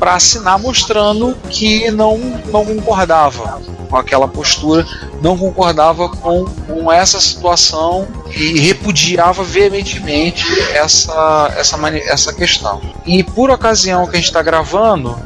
para 0.03 0.15
assinar 0.15 0.59
mostrando 0.59 1.33
que 1.49 1.89
não, 1.89 2.17
não 2.51 2.65
concordava 2.65 3.61
com 3.89 3.95
aquela 3.95 4.27
postura, 4.27 4.85
não 5.21 5.37
concordava 5.37 6.09
com, 6.09 6.43
com 6.43 6.91
essa 6.91 7.21
situação 7.21 8.05
e 8.29 8.59
repudiava 8.59 9.45
veementemente 9.45 10.43
essa, 10.73 11.53
essa, 11.55 11.77
essa 11.99 12.33
questão. 12.33 12.81
E 13.05 13.23
por 13.23 13.49
ocasião 13.49 14.05
que 14.05 14.17
a 14.17 14.19
gente 14.19 14.25
está 14.25 14.41
gravando, 14.41 15.17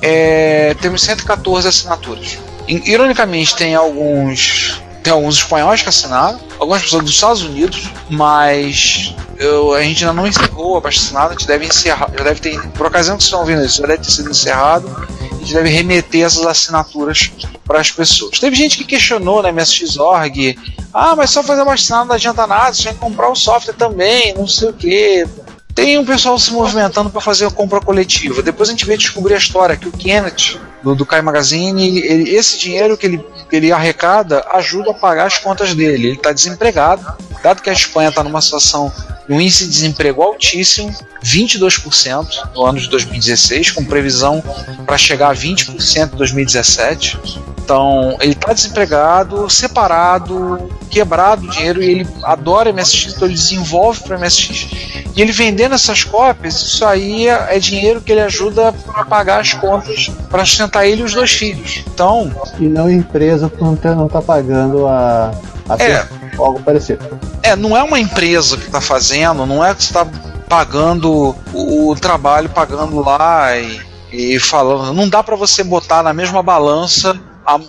é, 0.00 0.74
temos 0.80 1.02
114 1.02 1.68
assinaturas. 1.68 2.38
Ironicamente, 2.66 3.54
tem 3.54 3.74
alguns 3.74 4.80
tem 5.02 5.12
alguns 5.12 5.36
espanhóis 5.36 5.82
que 5.82 5.88
assinaram, 5.88 6.40
algumas 6.58 6.82
pessoas 6.82 7.02
dos 7.04 7.12
Estados 7.12 7.42
Unidos, 7.42 7.90
mas 8.10 9.14
eu- 9.38 9.74
a 9.74 9.82
gente 9.82 10.04
ainda 10.04 10.12
não 10.12 10.26
encerrou 10.26 10.74
o 10.74 10.76
abaixo-assinado, 10.76 11.28
a 11.28 11.32
gente 11.32 11.46
deve 11.46 11.66
encerrar, 11.66 12.10
já 12.16 12.24
deve 12.24 12.40
ter, 12.40 12.60
por 12.70 12.86
ocasião 12.86 13.16
que 13.16 13.22
vocês 13.22 13.28
estão 13.28 13.40
ouvindo 13.40 13.64
isso, 13.64 13.80
já 13.80 13.86
deve 13.86 14.02
ter 14.02 14.10
sido 14.10 14.30
encerrado, 14.30 15.08
a 15.20 15.34
gente 15.36 15.52
deve 15.54 15.68
remeter 15.68 16.24
essas 16.24 16.46
assinaturas 16.46 17.30
para 17.64 17.80
as 17.80 17.90
pessoas. 17.90 18.38
Teve 18.38 18.54
gente 18.54 18.76
que 18.78 18.84
questionou 18.84 19.42
na 19.42 19.50
MSX.org, 19.50 20.58
ah, 20.94 21.16
mas 21.16 21.30
só 21.30 21.42
fazer 21.42 21.62
abaixo-assinado 21.62 22.08
não 22.08 22.14
adianta 22.14 22.46
nada, 22.46 22.72
você 22.72 22.84
tem 22.84 22.94
que 22.94 23.00
comprar 23.00 23.28
o 23.30 23.34
software 23.34 23.74
também, 23.74 24.34
não 24.34 24.46
sei 24.46 24.68
o 24.68 24.72
que. 24.72 25.26
Tem 25.74 25.98
um 25.98 26.04
pessoal 26.04 26.38
se 26.38 26.52
movimentando 26.52 27.08
para 27.08 27.20
fazer 27.20 27.46
a 27.46 27.50
compra 27.50 27.80
coletiva. 27.80 28.42
Depois 28.42 28.68
a 28.68 28.72
gente 28.72 28.84
veio 28.84 28.98
descobrir 28.98 29.34
a 29.34 29.38
história 29.38 29.76
que 29.76 29.88
o 29.88 29.92
Kenneth, 29.92 30.58
do, 30.82 30.94
do 30.94 31.06
Kai 31.06 31.22
Magazine, 31.22 31.98
ele- 31.98 32.30
esse 32.34 32.58
dinheiro 32.58 32.96
que 32.96 33.06
ele, 33.06 33.24
que 33.48 33.56
ele 33.56 33.72
arrecada 33.72 34.44
ajuda 34.52 34.90
a 34.90 34.94
pagar 34.94 35.26
as 35.26 35.38
contas 35.38 35.74
dele. 35.74 36.08
Ele 36.08 36.16
está 36.16 36.30
desempregado, 36.32 37.04
dado 37.42 37.62
que 37.62 37.70
a 37.70 37.72
Espanha 37.72 38.10
está 38.10 38.22
numa 38.22 38.40
situação 38.42 38.92
de 39.26 39.32
um 39.34 39.40
índice 39.40 39.64
de 39.64 39.70
desemprego 39.70 40.20
altíssimo, 40.22 40.94
22% 41.24 42.26
no 42.54 42.66
ano 42.66 42.78
de 42.78 42.88
2016, 42.90 43.70
com 43.70 43.84
previsão 43.84 44.42
para 44.84 44.98
chegar 44.98 45.30
a 45.30 45.34
20% 45.34 46.12
em 46.12 46.16
2017. 46.16 47.18
Então, 47.64 48.16
ele 48.20 48.32
está 48.32 48.52
desempregado, 48.52 49.48
separado, 49.48 50.68
quebrado 50.90 51.46
o 51.46 51.50
dinheiro 51.50 51.82
e 51.82 51.90
ele 51.90 52.08
adora 52.24 52.72
MSX, 52.72 53.14
então 53.14 53.28
ele 53.28 53.34
desenvolve 53.34 54.00
para 54.00 54.18
MSX. 54.18 54.68
E 55.14 55.22
ele 55.22 55.32
vendendo 55.32 55.74
essas 55.74 56.02
cópias, 56.04 56.60
isso 56.60 56.84
aí 56.84 57.28
é, 57.28 57.58
dinheiro 57.58 58.00
que 58.00 58.10
ele 58.10 58.20
ajuda 58.20 58.72
para 58.72 59.04
pagar 59.04 59.40
as 59.40 59.52
contas 59.54 60.10
para 60.28 60.44
sustentar 60.44 60.86
ele 60.86 61.02
e 61.02 61.04
os 61.04 61.14
dois 61.14 61.30
filhos. 61.30 61.84
Então, 61.86 62.32
E 62.58 62.66
não 62.66 62.90
empresa 62.90 63.48
que 63.48 63.62
não 63.62 63.76
tá, 63.76 63.94
não 63.94 64.08
tá 64.08 64.20
pagando 64.20 64.86
a, 64.88 65.30
a 65.68 65.82
É. 65.82 66.06
ou 66.36 66.46
algo 66.46 66.62
parecido. 66.62 67.04
é, 67.42 67.54
não 67.54 67.76
é 67.76 67.82
uma 67.82 68.00
empresa 68.00 68.56
que 68.56 68.66
está 68.66 68.80
fazendo, 68.80 69.46
não 69.46 69.64
é 69.64 69.74
que 69.74 69.82
está 69.82 70.06
pagando 70.48 71.34
o, 71.52 71.90
o 71.90 71.96
trabalho, 71.96 72.48
pagando 72.48 73.00
lá 73.00 73.56
e, 73.56 73.80
e 74.12 74.40
falando. 74.40 74.92
Não 74.92 75.08
dá 75.08 75.22
para 75.22 75.36
você 75.36 75.62
botar 75.62 76.02
na 76.02 76.12
mesma 76.12 76.42
balança 76.42 77.18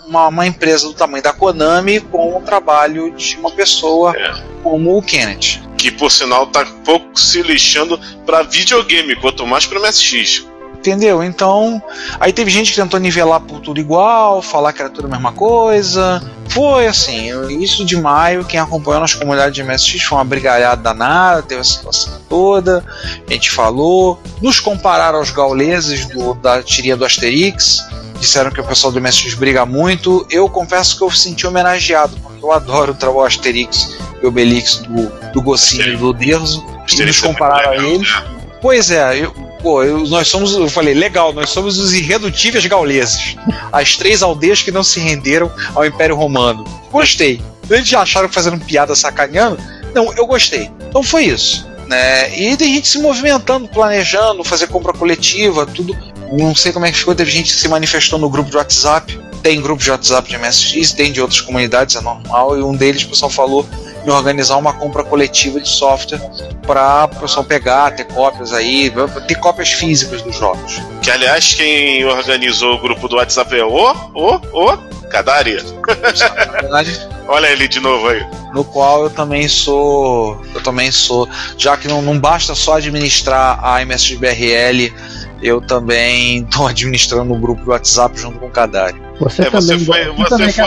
uma, 0.07 0.27
uma 0.27 0.47
empresa 0.47 0.87
do 0.87 0.93
tamanho 0.93 1.23
da 1.23 1.33
Konami 1.33 1.99
com 1.99 2.37
o 2.37 2.41
trabalho 2.41 3.11
de 3.11 3.35
uma 3.37 3.51
pessoa 3.51 4.13
como 4.61 4.97
o 4.97 5.01
Kenneth. 5.01 5.61
Que 5.77 5.91
por 5.91 6.11
sinal 6.11 6.47
tá 6.47 6.65
pouco 6.85 7.19
se 7.19 7.41
lixando 7.41 7.99
pra 8.25 8.43
videogame, 8.43 9.15
quanto 9.15 9.45
mais 9.45 9.65
pro 9.65 9.81
MSX. 9.81 10.45
Entendeu? 10.83 11.23
Então, 11.23 11.81
aí 12.19 12.33
teve 12.33 12.51
gente 12.51 12.71
que 12.71 12.75
tentou 12.75 12.99
nivelar 12.99 13.39
por 13.39 13.61
tudo 13.61 13.79
igual, 13.79 14.41
falar 14.41 14.73
que 14.73 14.81
era 14.81 14.89
tudo 14.89 15.05
a 15.05 15.09
mesma 15.09 15.31
coisa. 15.31 16.21
Foi 16.49 16.87
assim, 16.87 17.29
isso 17.57 17.85
de 17.85 17.95
maio, 17.95 18.43
quem 18.43 18.59
acompanhou 18.59 18.99
nas 18.99 19.13
comunidades 19.13 19.55
de 19.55 19.63
MSX 19.63 20.03
foi 20.03 20.17
uma 20.17 20.25
brigalhada 20.25 20.81
danada, 20.81 21.41
teve 21.41 21.61
a 21.61 21.63
situação 21.63 22.19
toda, 22.27 22.83
a 23.25 23.31
gente 23.31 23.49
falou. 23.49 24.21
Nos 24.41 24.59
compararam 24.59 25.19
aos 25.19 25.31
gauleses 25.31 26.05
do, 26.07 26.33
da 26.33 26.61
tirinha 26.61 26.97
do 26.97 27.05
Asterix, 27.05 27.79
disseram 28.19 28.51
que 28.51 28.59
o 28.59 28.63
pessoal 28.65 28.91
do 28.91 28.99
MSX 28.99 29.35
briga 29.35 29.65
muito. 29.65 30.27
Eu 30.29 30.49
confesso 30.49 30.97
que 30.97 31.03
eu 31.05 31.11
senti 31.11 31.47
homenageado, 31.47 32.17
porque 32.21 32.43
eu 32.43 32.51
adoro 32.51 32.91
o 32.91 32.95
trabalho 32.95 33.25
Asterix 33.25 33.97
e 34.21 34.27
Obelix 34.27 34.79
do, 34.79 35.31
do 35.31 35.41
Goscinho 35.41 35.93
e 35.93 35.95
do 35.95 36.11
Derzo, 36.11 36.61
e 36.91 37.05
nos 37.05 37.23
é 37.23 37.25
compararam 37.25 37.71
a 37.71 37.77
eles. 37.77 38.21
Pois 38.61 38.91
é, 38.91 39.17
eu, 39.17 39.42
pô, 39.63 39.81
eu- 39.83 40.05
nós 40.07 40.27
somos, 40.27 40.53
eu 40.53 40.69
falei, 40.69 40.93
legal, 40.93 41.33
nós 41.33 41.49
somos 41.49 41.79
os 41.79 41.93
irredutíveis 41.93 42.65
gauleses. 42.67 43.35
As 43.71 43.95
três 43.95 44.21
aldeias 44.21 44.61
que 44.61 44.69
não 44.71 44.83
se 44.83 44.99
renderam 44.99 45.49
ao 45.73 45.85
Império 45.85 46.15
Romano. 46.15 46.63
Gostei. 46.91 47.41
Eles 47.69 47.87
já 47.87 48.01
acharam 48.01 48.27
fazendo 48.29 48.63
piada 48.63 48.93
sacaneando? 48.93 49.57
Não, 49.95 50.13
eu 50.13 50.27
gostei. 50.27 50.69
Então 50.89 51.01
foi 51.01 51.23
isso. 51.25 51.65
Né? 51.87 52.37
E 52.37 52.55
tem 52.57 52.75
gente 52.75 52.87
se 52.87 52.97
movimentando, 52.99 53.67
planejando, 53.67 54.43
fazer 54.43 54.67
compra 54.67 54.93
coletiva, 54.93 55.65
tudo. 55.65 55.95
Não 56.31 56.53
sei 56.55 56.71
como 56.71 56.85
é 56.85 56.91
que 56.91 56.97
ficou, 56.97 57.15
teve 57.15 57.31
gente 57.31 57.53
que 57.53 57.59
se 57.59 57.67
manifestou 57.67 58.19
no 58.19 58.29
grupo 58.29 58.49
de 58.49 58.57
WhatsApp. 58.57 59.19
Tem 59.41 59.61
grupo 59.61 59.83
de 59.83 59.91
WhatsApp 59.91 60.29
de 60.29 60.37
MSX, 60.37 60.91
tem 60.93 61.11
de 61.11 61.21
outras 61.21 61.41
comunidades, 61.41 61.95
é 61.95 62.01
normal. 62.01 62.57
E 62.57 62.63
um 62.63 62.73
deles, 62.75 63.03
o 63.03 63.09
pessoal 63.09 63.29
falou 63.29 63.67
em 64.05 64.09
organizar 64.09 64.57
uma 64.57 64.73
compra 64.73 65.03
coletiva 65.03 65.59
de 65.59 65.67
software 65.67 66.19
para 66.65 67.05
o 67.05 67.19
pessoal 67.21 67.43
pegar, 67.43 67.91
ter 67.91 68.05
cópias 68.05 68.53
aí, 68.53 68.91
ter 69.27 69.35
cópias 69.35 69.71
físicas 69.71 70.21
dos 70.21 70.35
jogos. 70.35 70.81
Que 71.01 71.11
aliás, 71.11 71.53
quem 71.53 72.05
organizou 72.05 72.75
o 72.75 72.79
grupo 72.79 73.07
do 73.07 73.15
WhatsApp 73.15 73.57
é 73.57 73.63
o, 73.63 73.93
o, 74.13 74.35
o 74.35 74.77
Kadari. 75.09 75.57
Na 75.57 76.51
verdade, 76.51 76.99
Olha 77.27 77.47
ele 77.47 77.67
de 77.67 77.79
novo 77.79 78.07
aí. 78.07 78.25
no 78.53 78.63
qual 78.63 79.03
eu 79.03 79.09
também 79.09 79.47
sou. 79.47 80.41
Eu 80.53 80.61
também 80.61 80.91
sou. 80.91 81.27
Já 81.57 81.77
que 81.77 81.87
não, 81.87 82.01
não 82.01 82.19
basta 82.19 82.53
só 82.53 82.77
administrar 82.77 83.63
a 83.63 83.81
MSBRL, 83.81 84.93
eu 85.41 85.61
também 85.61 86.39
estou 86.39 86.67
administrando 86.67 87.33
o 87.33 87.37
grupo 87.37 87.63
do 87.63 87.71
WhatsApp 87.71 88.19
junto 88.19 88.39
com 88.39 88.47
o 88.47 88.51
Kadari. 88.51 89.01
Você 89.19 89.43
É, 89.43 89.49
você 89.49 89.73
também, 89.73 89.85
foi, 89.85 90.05
você 90.05 90.15
você 90.15 90.29
também 90.29 90.51
foi, 90.51 90.65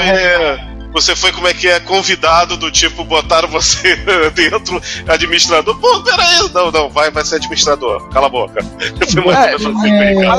você 0.97 1.15
foi 1.15 1.31
como 1.31 1.47
é 1.47 1.53
que 1.53 1.69
é 1.69 1.79
convidado 1.79 2.57
do 2.57 2.71
tipo 2.71 3.05
botaram 3.05 3.49
você 3.49 3.97
dentro 4.35 4.81
administrador. 5.07 5.77
Pô, 5.79 6.03
peraí, 6.03 6.49
não, 6.55 6.71
não, 6.73 6.89
vai, 6.89 7.11
vai 7.11 7.23
ser 7.25 7.37
administrador. 7.37 8.09
Cala 8.09 8.27
a 8.27 8.31
boca. 8.31 8.65
Foi 9.13 9.25
mais 9.25 9.39
É, 9.47 9.55
ou 9.55 9.75
menos 9.75 9.85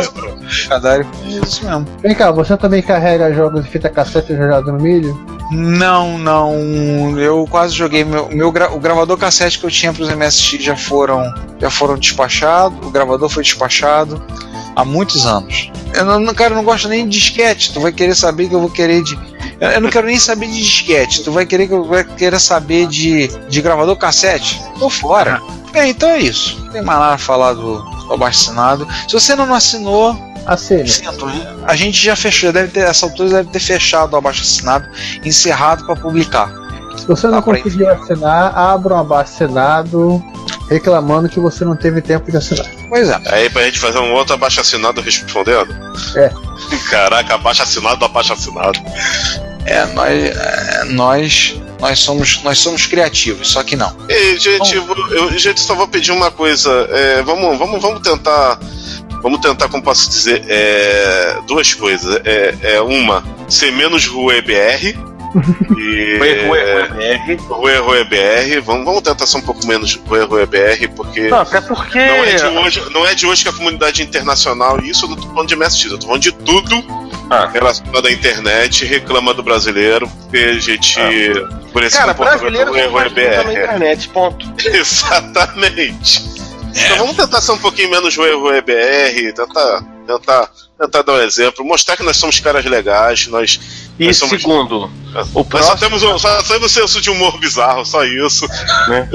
assim 0.01 0.63
é. 0.65 0.67
Kadari 0.67 1.05
fez 1.23 1.35
isso 1.43 1.63
mesmo. 1.65 1.85
Vem 2.01 2.15
cá, 2.15 2.31
você 2.31 2.57
também 2.57 2.81
carrega 2.81 3.31
jogos 3.33 3.63
de 3.63 3.69
fita 3.69 3.87
cassete 3.89 4.35
jogado 4.35 4.71
no 4.71 4.79
milho? 4.79 5.15
Não, 5.51 6.17
não. 6.17 7.17
Eu 7.19 7.45
quase 7.49 7.75
joguei 7.75 8.03
meu, 8.03 8.27
meu 8.29 8.51
gra- 8.51 8.71
o 8.73 8.79
gravador 8.79 9.17
cassete 9.17 9.59
que 9.59 9.65
eu 9.65 9.71
tinha 9.71 9.93
para 9.93 10.03
os 10.03 10.09
MSX 10.09 10.63
já 10.63 10.75
foram 10.75 11.23
já 11.59 11.69
foram 11.69 11.97
despachados. 11.97 12.85
O 12.85 12.89
gravador 12.89 13.29
foi 13.29 13.43
despachado 13.43 14.21
há 14.75 14.83
muitos 14.83 15.25
anos. 15.25 15.71
Eu 15.93 16.03
não, 16.03 16.19
não- 16.19 16.33
cara, 16.33 16.51
eu 16.51 16.55
não 16.57 16.63
gosto 16.63 16.87
nem 16.89 17.07
de 17.07 17.17
disquete. 17.19 17.71
Tu 17.73 17.79
vai 17.79 17.91
querer 17.91 18.15
saber 18.15 18.49
que 18.49 18.55
eu 18.55 18.59
vou 18.59 18.69
querer 18.69 19.03
de 19.03 19.15
eu 19.59 19.69
eu 19.69 19.81
não 19.81 19.89
quero 19.89 20.07
nem 20.07 20.19
saber 20.19 20.47
de 20.47 20.61
disquete. 20.61 21.23
Tu 21.23 21.31
vai 21.31 21.45
querer 21.45 21.67
que 21.67 21.73
eu 21.73 21.83
vai 21.83 22.03
querer 22.03 22.39
saber 22.39 22.87
de, 22.87 23.27
de 23.47 23.61
gravador 23.61 23.95
cassete? 23.95 24.61
Tô 24.79 24.89
fora. 24.89 25.41
É, 25.73 25.87
então 25.87 26.09
é 26.09 26.19
isso. 26.19 26.59
Não 26.65 26.71
tem 26.71 26.81
mais 26.81 26.99
nada 26.99 27.15
a 27.15 27.17
falar 27.17 27.53
do, 27.53 27.79
do 27.81 28.23
assinado. 28.23 28.87
Se 29.07 29.13
você 29.13 29.35
não 29.35 29.53
assinou, 29.53 30.17
Assine. 30.47 30.87
Sinto, 30.87 31.27
a 31.65 31.75
gente 31.75 32.01
já 32.01 32.15
fechou, 32.15 32.53
deve 32.53 32.69
ter, 32.69 32.79
essa 32.79 33.05
altura 33.05 33.29
deve 33.29 33.49
ter 33.49 33.59
fechado 33.59 34.13
o 34.13 34.15
abaixo 34.15 34.43
assinado, 34.43 34.87
encerrado 35.25 35.85
para 35.85 35.97
publicar. 35.97 36.49
Se 36.95 37.05
você 37.05 37.27
não 37.27 37.35
Tá 37.35 37.41
pra 37.41 37.57
conseguiu 37.61 37.89
assinar, 37.89 38.57
abra 38.57 38.95
um 38.95 38.99
abaixo 38.99 39.33
assinado 39.33 40.23
reclamando 40.69 41.29
que 41.29 41.39
você 41.39 41.63
não 41.65 41.75
teve 41.75 42.01
tempo 42.01 42.29
de 42.29 42.37
assinar. 42.37 42.65
Pois 42.89 43.09
é. 43.09 43.19
Aí 43.27 43.49
pra 43.49 43.63
gente 43.63 43.79
fazer 43.79 43.99
um 43.99 44.13
outro 44.13 44.33
abaixo 44.33 44.59
assinado 44.61 45.01
respondendo? 45.01 45.73
É. 46.15 46.31
Caraca, 46.89 47.35
abaixo 47.35 47.63
assinado 47.63 47.97
do 47.97 48.05
abaixo 48.05 48.33
assinado. 48.33 48.79
É, 49.65 49.85
nós, 49.87 50.11
é, 50.13 50.83
nós, 50.85 51.55
nós 51.79 51.99
somos, 51.99 52.41
nós 52.43 52.57
somos 52.59 52.85
criativos, 52.85 53.49
só 53.49 53.63
que 53.63 53.75
não. 53.75 53.93
Ei, 54.07 54.39
gente, 54.39 54.75
eu, 54.75 54.85
eu- 55.11 55.37
gente, 55.37 55.59
só 55.59 55.75
vou 55.75 55.87
pedir 55.87 56.11
uma 56.11 56.31
coisa. 56.31 56.69
É, 56.91 57.21
vamos, 57.23 57.57
vamos, 57.57 57.81
vamos 57.81 57.99
tentar. 58.01 58.57
Vamos 59.21 59.41
tentar, 59.41 59.67
como 59.67 59.83
posso 59.83 60.09
dizer, 60.09 60.45
é, 60.47 61.37
duas 61.47 61.73
coisas. 61.73 62.21
É, 62.23 62.55
é 62.75 62.81
uma, 62.81 63.23
ser 63.49 63.71
menos 63.71 64.05
Rue 64.05 64.41
BR. 64.41 64.95
E, 65.77 66.17
Ué, 66.19 66.47
ué, 66.49 66.75
ué, 66.75 66.87
BR. 66.87 67.43
Rue 67.49 67.77
Rue 67.77 68.03
BR. 68.05 68.61
Vamos, 68.65 68.85
vamos 68.85 69.01
tentar 69.01 69.25
ser 69.27 69.37
um 69.37 69.41
pouco 69.41 69.65
menos 69.67 69.95
Rue 70.07 70.23
Rue 70.25 70.45
BR, 70.45 70.87
porque. 70.95 71.27
Não, 71.29 71.39
até 71.39 71.61
porque. 71.61 71.97
Não 71.99 72.23
é, 72.23 72.35
de 72.35 72.45
hoje, 72.45 72.81
não 72.91 73.07
é 73.07 73.15
de 73.15 73.25
hoje 73.25 73.43
que 73.43 73.49
a 73.49 73.53
comunidade 73.53 74.01
internacional, 74.03 74.79
e 74.81 74.89
isso 74.89 75.05
eu 75.05 75.09
não 75.09 75.15
tô 75.17 75.27
falando 75.29 75.47
de 75.47 75.55
MSX, 75.55 75.85
eu 75.91 75.97
tô 75.99 76.07
falando 76.07 76.21
de 76.21 76.31
tudo 76.31 76.83
Ah. 77.29 77.47
relacionado 77.51 78.05
à 78.07 78.11
internet, 78.11 78.85
reclama 78.85 79.33
do 79.33 79.43
brasileiro, 79.43 80.07
porque 80.07 80.37
a 80.37 80.53
gente. 80.59 80.99
Por 81.73 81.83
esse 81.83 81.97
Cara, 81.97 82.13
comportamento 82.13 82.51
brasileiro 82.71 82.77
erro 82.77 82.99
faz 82.99 83.13
na 83.13 83.21
EBR. 83.23 83.51
internet, 83.51 84.09
ponto. 84.09 84.45
Exatamente. 84.65 86.23
Então 86.75 86.97
vamos 86.97 87.15
tentar 87.15 87.41
ser 87.41 87.51
um 87.53 87.57
pouquinho 87.57 87.89
menos 87.89 88.15
o 88.17 88.25
erro 88.25 88.53
EBR, 88.53 89.33
tentar, 89.33 89.83
tentar, 90.05 90.49
tentar 90.79 91.01
dar 91.01 91.13
um 91.13 91.21
exemplo, 91.21 91.65
mostrar 91.65 91.97
que 91.97 92.03
nós 92.03 92.17
somos 92.17 92.39
caras 92.39 92.63
legais, 92.65 93.27
nós. 93.27 93.59
E 93.99 94.13
somos- 94.13 94.41
segundo, 94.41 94.83
O 94.85 94.89
Nós 95.19 95.33
só 95.33 95.43
próximo, 95.43 95.77
temos 95.77 96.03
um, 96.03 96.17
só 96.19 96.43
temos 96.43 96.71
senso 96.71 97.01
de 97.01 97.09
humor 97.09 97.39
bizarro, 97.39 97.83
só 97.85 98.03
isso. 98.05 98.47
né? 98.87 99.09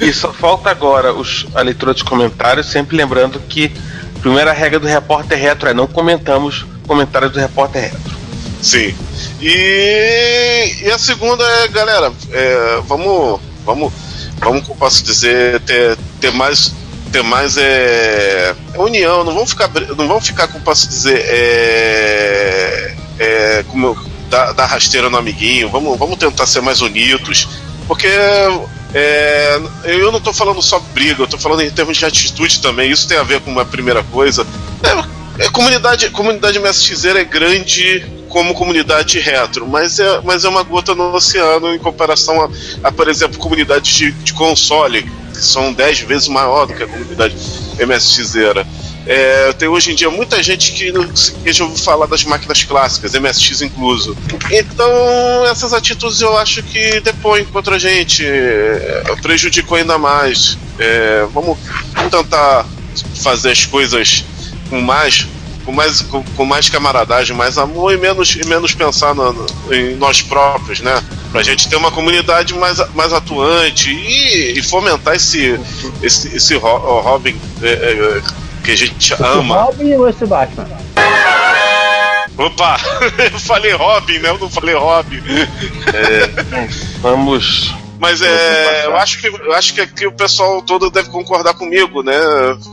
e 0.00 0.12
só 0.12 0.32
falta 0.32 0.70
agora 0.70 1.12
os, 1.12 1.46
a 1.54 1.60
leitura 1.60 1.92
de 1.92 2.02
comentários, 2.02 2.66
sempre 2.68 2.96
lembrando 2.96 3.38
que 3.40 3.70
a 4.16 4.20
primeira 4.20 4.52
regra 4.52 4.78
do 4.80 4.86
repórter 4.86 5.38
retro 5.38 5.68
é 5.68 5.74
não 5.74 5.86
comentamos 5.86 6.64
comentários 6.86 7.32
do 7.32 7.38
repórter 7.38 7.82
retro. 7.82 8.16
Sim. 8.62 8.94
E, 9.40 10.76
e 10.82 10.90
a 10.90 10.98
segunda 10.98 11.44
é, 11.44 11.68
galera, 11.68 12.10
é, 12.32 12.80
vamos, 12.86 13.40
vamos, 13.64 13.92
vamos, 14.38 14.66
como 14.66 14.78
posso 14.78 15.02
dizer, 15.04 15.60
ter, 15.60 15.96
ter 16.20 16.32
mais, 16.32 16.72
ter 17.12 17.22
mais 17.22 17.56
é, 17.58 18.54
união. 18.76 19.22
Não 19.24 19.34
vamos 19.34 19.50
ficar, 19.50 19.70
não 19.96 20.08
vamos 20.08 20.26
ficar, 20.26 20.48
como 20.48 20.64
posso 20.64 20.88
dizer, 20.88 21.22
é, 21.28 22.96
é, 23.18 23.64
como 23.68 23.96
dar, 24.28 24.52
dar 24.52 24.66
rasteira 24.66 25.10
no 25.10 25.16
amiguinho. 25.16 25.68
Vamos, 25.68 25.98
vamos 25.98 26.16
tentar 26.18 26.46
ser 26.46 26.60
mais 26.60 26.80
unidos, 26.80 27.48
porque 27.86 28.08
é, 28.94 29.60
eu 29.84 30.10
não 30.10 30.20
tô 30.20 30.32
falando 30.32 30.62
só 30.62 30.78
briga, 30.78 31.22
eu 31.22 31.26
tô 31.26 31.38
falando 31.38 31.62
em 31.62 31.70
termos 31.70 31.96
de 31.96 32.04
atitude 32.04 32.60
também. 32.60 32.90
Isso 32.90 33.08
tem 33.08 33.18
a 33.18 33.22
ver 33.22 33.40
com 33.40 33.50
uma 33.50 33.64
primeira 33.64 34.02
coisa. 34.04 34.46
É, 34.82 35.44
é, 35.44 35.50
comunidade, 35.50 36.08
comunidade 36.10 36.58
MSXeira 36.58 37.20
é 37.20 37.24
grande 37.24 38.04
como 38.28 38.54
comunidade 38.54 39.18
retro, 39.18 39.66
mas 39.66 39.98
é, 39.98 40.20
mas 40.22 40.44
é 40.44 40.48
uma 40.48 40.62
gota 40.62 40.94
no 40.94 41.14
oceano 41.14 41.74
em 41.74 41.78
comparação 41.78 42.42
a, 42.42 42.88
a, 42.88 42.92
por 42.92 43.08
exemplo, 43.08 43.38
comunidades 43.38 43.94
de, 43.94 44.10
de 44.12 44.32
console, 44.32 45.02
que 45.02 45.38
são 45.38 45.72
10 45.72 46.00
vezes 46.00 46.28
maior 46.28 46.66
do 46.66 46.74
que 46.74 46.82
a 46.82 46.86
comunidade 46.86 47.36
MSXeira. 47.78 48.66
É, 49.06 49.52
tem 49.52 49.68
hoje 49.68 49.92
em 49.92 49.94
dia 49.94 50.10
muita 50.10 50.42
gente 50.42 50.72
que 50.72 50.90
ouviu 51.62 51.76
falar 51.76 52.06
das 52.06 52.24
máquinas 52.24 52.64
clássicas, 52.64 53.12
MSX 53.14 53.62
incluso. 53.62 54.16
Então, 54.50 54.90
essas 55.46 55.72
atitudes 55.72 56.20
eu 56.20 56.36
acho 56.36 56.62
que 56.62 57.00
depõem 57.00 57.44
contra 57.44 57.76
a 57.76 57.78
gente, 57.78 58.24
é, 58.26 59.04
prejudicam 59.22 59.76
ainda 59.76 59.96
mais. 59.96 60.58
É, 60.78 61.26
vamos, 61.32 61.56
tentar 62.10 62.66
fazer 63.22 63.50
as 63.52 63.64
coisas 63.64 64.24
com 64.68 64.80
mais 64.80 65.26
com 65.64 65.72
mais, 65.72 66.00
com, 66.00 66.22
com 66.22 66.44
mais 66.44 66.68
camaradagem, 66.68 67.34
mais 67.36 67.58
amor 67.58 67.92
e 67.92 67.96
menos, 67.96 68.36
e 68.36 68.46
menos 68.46 68.72
pensar 68.72 69.16
no- 69.16 69.32
no- 69.32 69.74
em 69.74 69.96
nós 69.96 70.22
próprios, 70.22 70.78
né? 70.78 71.02
Pra 71.32 71.42
gente 71.42 71.68
ter 71.68 71.74
uma 71.74 71.90
comunidade 71.90 72.54
mais, 72.54 72.78
mais 72.94 73.12
atuante 73.12 73.90
e, 73.90 74.56
e 74.56 74.62
fomentar 74.62 75.16
esse, 75.16 75.58
esse, 76.00 76.28
esse 76.36 76.54
Robin 76.54 77.36
é, 77.60 77.68
é, 77.68 78.22
que 78.66 78.72
a 78.72 78.76
gente 78.76 79.12
Esse 79.14 79.22
ama. 79.22 79.62
Robin 79.62 79.94
ou 79.94 80.08
esse 80.08 80.26
Batman? 80.26 80.66
Opa! 82.36 82.76
Eu 83.32 83.38
falei 83.40 83.72
Robin, 83.72 84.18
né? 84.18 84.28
Eu 84.28 84.38
não 84.38 84.50
falei 84.50 84.74
Robin. 84.74 85.22
Vamos. 87.00 87.74
Mas 87.98 88.20
é, 88.20 88.84
eu 88.84 88.94
acho 88.94 89.18
que 89.18 89.26
eu 89.26 89.52
acho 89.54 89.72
que 89.72 89.80
aqui 89.80 90.06
o 90.06 90.12
pessoal 90.12 90.60
todo 90.60 90.90
deve 90.90 91.08
concordar 91.08 91.54
comigo, 91.54 92.02
né? 92.02 92.12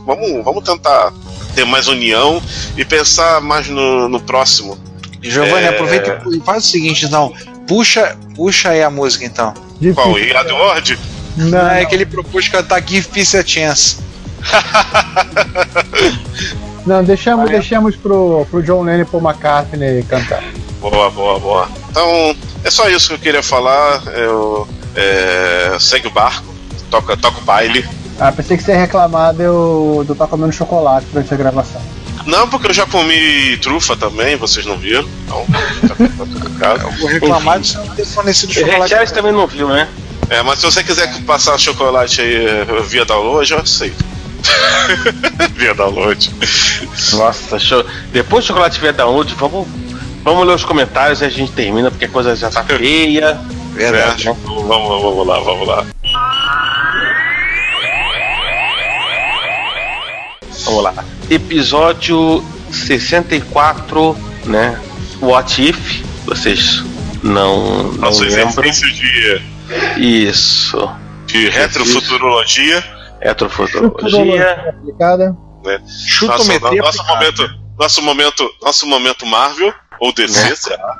Vamos, 0.04 0.44
vamos 0.44 0.62
tentar 0.62 1.14
ter 1.54 1.64
mais 1.64 1.88
união 1.88 2.42
e 2.76 2.84
pensar 2.84 3.40
mais 3.40 3.66
no, 3.66 4.06
no 4.06 4.20
próximo. 4.20 4.78
Giovanni, 5.22 5.64
É. 5.64 5.68
aproveita 5.68 6.22
e 6.30 6.40
faz 6.40 6.66
o 6.66 6.68
seguinte, 6.68 7.06
então. 7.06 7.32
Puxa, 7.66 8.18
puxa 8.36 8.68
aí 8.68 8.82
a 8.82 8.90
música, 8.90 9.24
então. 9.24 9.54
Qual? 9.94 10.18
E 10.18 10.30
Adword? 10.36 10.98
Não, 11.38 11.70
é 11.70 11.86
que 11.86 11.94
ele 11.94 12.04
propôs 12.04 12.46
cantar 12.48 12.82
Give 12.86 13.08
Peace 13.08 13.34
a 13.38 13.42
Chance. 13.46 13.96
não, 16.86 17.02
deixamos, 17.02 17.50
deixamos 17.50 17.96
pro, 17.96 18.46
pro 18.50 18.62
John 18.62 18.82
Lennon 18.82 19.02
e 19.02 19.04
Paul 19.04 19.22
McCartney 19.22 20.02
cantar. 20.04 20.42
Boa, 20.80 21.10
boa, 21.10 21.40
boa. 21.40 21.68
Então, 21.90 22.36
é 22.62 22.70
só 22.70 22.88
isso 22.88 23.08
que 23.08 23.14
eu 23.14 23.18
queria 23.18 23.42
falar. 23.42 24.02
Eu, 24.08 24.68
é, 24.94 25.76
segue 25.80 26.08
o 26.08 26.10
barco, 26.10 26.46
toca, 26.90 27.16
toca 27.16 27.38
o 27.38 27.44
baile. 27.44 27.86
Ah, 28.20 28.30
pensei 28.30 28.56
que 28.56 28.62
você 28.62 28.72
ia 28.72 28.78
reclamar 28.78 29.34
de 29.34 29.42
eu, 29.42 30.02
de 30.04 30.10
eu 30.10 30.12
estar 30.12 30.26
comendo 30.26 30.52
chocolate 30.52 31.06
durante 31.12 31.32
a 31.32 31.36
gravação. 31.36 31.80
Não, 32.26 32.48
porque 32.48 32.68
eu 32.68 32.74
já 32.74 32.86
comi 32.86 33.56
trufa 33.58 33.96
também, 33.96 34.36
vocês 34.36 34.64
não 34.64 34.78
viram. 34.78 35.06
Então, 35.24 35.44
tá- 35.88 35.94
tá 35.94 36.04
tudo 36.18 36.48
em 36.48 36.54
casa. 36.54 36.82
Eu 36.84 36.92
vou 36.92 37.08
reclamar 37.08 37.60
de 37.60 37.68
você 37.68 37.78
não 37.78 37.88
ter 37.88 38.06
fornecido 38.06 38.52
chocolate. 38.52 38.90
Charles 38.90 39.12
também 39.12 39.32
não 39.32 39.46
viu, 39.46 39.68
né? 39.68 39.88
É, 40.30 40.42
mas 40.42 40.58
se 40.58 40.64
você 40.64 40.82
quiser 40.82 41.12
passar 41.24 41.58
chocolate 41.58 42.22
aí 42.22 42.46
eh, 42.46 42.64
via 42.88 43.04
download, 43.04 43.52
eu 43.52 43.58
aceito. 43.58 44.02
via 45.54 45.74
download. 45.74 46.30
Nossa, 47.14 47.58
show. 47.58 47.84
Depois 48.12 48.44
do 48.44 48.48
chocolate 48.48 48.80
vier 48.80 48.92
download, 48.92 49.34
vamos, 49.34 49.66
vamos 50.22 50.46
ler 50.46 50.54
os 50.54 50.64
comentários 50.64 51.20
e 51.20 51.24
a 51.24 51.28
gente 51.28 51.52
termina, 51.52 51.90
porque 51.90 52.04
a 52.04 52.08
coisa 52.08 52.34
já 52.36 52.50
tá 52.50 52.62
feia. 52.64 53.40
Verdade. 53.72 54.28
É, 54.28 54.32
vamos, 54.32 55.02
vamos 55.02 55.26
lá, 55.26 55.40
vamos 55.40 55.68
lá. 55.68 55.86
Vamos 60.64 60.82
lá. 60.82 60.94
Episódio 61.30 62.44
64, 62.70 64.16
né? 64.46 64.80
What 65.20 65.68
If? 65.68 66.02
Vocês 66.24 66.82
não, 67.22 67.84
não 67.84 67.92
Nosso 67.94 68.22
lembram? 68.22 68.48
exercício 68.48 68.90
de, 68.92 69.42
Isso. 70.28 70.90
de 71.26 71.48
retrofuturologia. 71.48 72.84
Heterofuturologia. 73.24 74.52
Aplicada. 74.78 75.36
Né? 75.64 75.80
Chutometria 76.06 76.82
Nosso, 76.82 76.98
nosso 76.98 77.00
aplicada. 77.00 77.14
momento, 77.42 77.60
nosso 77.78 78.02
momento, 78.02 78.50
nosso 78.62 78.86
momento 78.86 79.26
Marvel 79.26 79.74
ou 80.00 80.12
DC, 80.12 80.56
será? 80.56 80.98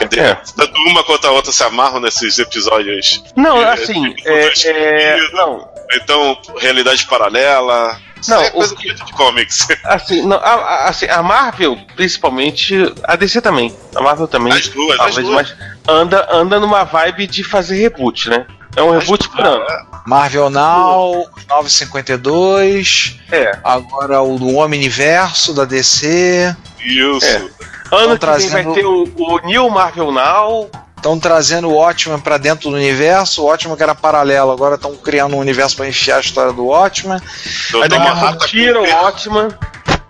É. 0.00 0.34
Tanto 0.34 0.72
uma 0.88 1.02
quanto 1.04 1.26
a 1.26 1.30
outra 1.30 1.52
se 1.52 1.62
amarram 1.62 2.00
nesses 2.00 2.38
episódios. 2.38 3.22
Não, 3.36 3.56
É, 3.62 3.72
assim, 3.72 4.14
é, 4.24 4.52
é, 4.68 5.32
não, 5.32 5.66
Então, 5.94 6.36
realidade 6.58 7.06
paralela. 7.06 7.98
Não, 8.26 8.40
é 8.40 8.48
o 8.48 8.52
coisa 8.52 8.74
que- 8.74 8.92
de 8.92 9.12
comics. 9.12 9.68
assim, 9.84 10.22
não, 10.26 10.38
a, 10.38 10.40
a- 10.54 10.88
assim, 10.88 11.06
a 11.06 11.22
Marvel, 11.22 11.76
principalmente, 11.94 12.74
a 13.04 13.16
DC 13.16 13.40
também. 13.40 13.74
A 13.94 14.00
Marvel 14.02 14.26
também. 14.26 14.52
As 14.52 14.66
duas, 14.68 14.92
as 14.92 15.14
talvez, 15.14 15.26
duas. 15.28 15.54
mas 15.58 15.74
anda, 15.86 16.26
anda 16.30 16.58
numa 16.58 16.84
vibe 16.84 17.26
de 17.26 17.44
fazer 17.44 17.76
reboot, 17.76 18.28
né? 18.30 18.46
É 18.76 18.82
um 18.82 18.90
reboot 18.98 19.28
por 19.28 19.40
ano. 19.44 19.64
Marvel 20.06 20.50
Now, 20.50 21.26
952. 21.48 23.18
É. 23.30 23.58
Agora 23.62 24.20
o 24.22 24.38
do 24.38 24.54
Homem-Universo 24.54 25.54
da 25.54 25.64
DC. 25.64 26.54
Isso. 26.84 27.24
É. 27.26 27.36
Ano 27.92 28.18
que 28.18 28.26
vem 28.26 28.48
vai 28.48 28.64
ter 28.74 28.84
o, 28.84 29.04
o 29.16 29.38
New 29.46 29.70
Marvel 29.70 30.10
Now. 30.12 30.68
Estão 30.96 31.18
trazendo 31.18 31.68
o 31.68 31.74
Watchmen 31.74 32.18
pra 32.18 32.38
dentro 32.38 32.70
do 32.70 32.76
universo. 32.76 33.42
O 33.42 33.46
Watchmen 33.46 33.76
que 33.76 33.82
era 33.82 33.94
paralelo, 33.94 34.50
agora 34.50 34.76
estão 34.76 34.96
criando 34.96 35.36
um 35.36 35.38
universo 35.38 35.76
pra 35.76 35.86
enfiar 35.86 36.16
a 36.16 36.20
história 36.20 36.50
do 36.52 36.64
Watchmen. 36.64 37.18
Aí 37.82 37.88
daqui 37.88 37.94
a 37.94 37.98
pouco 38.00 38.16
Manhattan 38.16 38.46
tira 38.46 38.80
o 38.82 38.86
com- 38.86 38.92
Watchman. 38.94 39.48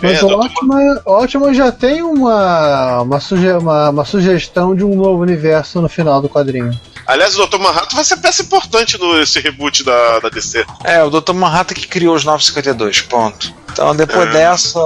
Mas 0.00 0.22
É, 0.22 0.24
o 0.24 0.38
Ótimo, 0.38 1.00
Ótimo 1.06 1.54
já 1.54 1.72
tem 1.72 2.02
uma, 2.02 3.02
uma, 3.02 3.20
suge 3.20 3.48
uma, 3.52 3.90
uma 3.90 4.04
sugestão 4.04 4.74
de 4.74 4.84
um 4.84 4.94
novo 4.94 5.22
universo 5.22 5.80
no 5.80 5.88
final 5.88 6.20
do 6.20 6.28
quadrinho. 6.28 6.78
Aliás, 7.06 7.38
o 7.38 7.46
Dr. 7.46 7.58
Manhattan 7.58 7.96
vai 7.96 8.04
ser 8.04 8.16
peça 8.16 8.42
importante 8.42 8.98
nesse 9.00 9.38
reboot 9.40 9.82
da, 9.84 10.20
da 10.20 10.28
DC. 10.28 10.64
É, 10.84 11.02
o 11.02 11.10
Dr. 11.10 11.32
Manhattan 11.34 11.74
que 11.74 11.86
criou 11.86 12.14
os 12.14 12.24
952, 12.24 13.02
ponto. 13.02 13.52
Então 13.72 13.94
depois 13.94 14.28
É. 14.28 14.32
dessa. 14.32 14.78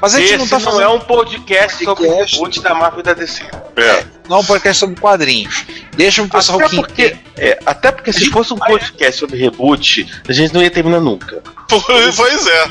Mas 0.00 0.14
a 0.14 0.18
gente 0.20 0.28
Esse 0.30 0.38
não 0.38 0.48
tá 0.48 0.58
não 0.58 0.64
fazendo 0.64 0.82
é 0.82 0.88
um 0.88 1.00
podcast 1.00 1.84
sobre 1.84 2.06
podcast. 2.06 2.36
reboot 2.36 2.60
da 2.62 2.74
Marvel 2.74 3.00
e 3.00 3.02
da 3.02 3.12
DC. 3.14 3.44
É. 3.76 4.04
não 4.28 4.38
é 4.38 4.40
um 4.40 4.44
podcast 4.44 4.80
sobre 4.80 5.00
quadrinhos. 5.00 5.64
Deixa 5.96 6.22
o 6.22 6.28
pessoal 6.28 6.58
Até 6.60 6.68
que 6.70 6.76
porque, 6.76 7.16
é, 7.36 7.58
até 7.66 7.92
porque 7.92 8.12
se 8.12 8.30
fosse 8.30 8.52
um 8.54 8.56
podcast 8.58 9.18
sobre 9.20 9.36
reboot, 9.38 10.08
a 10.28 10.32
gente 10.32 10.54
não 10.54 10.62
ia 10.62 10.70
terminar 10.70 11.00
nunca. 11.00 11.42
Pois 11.68 12.46
é. 12.46 12.70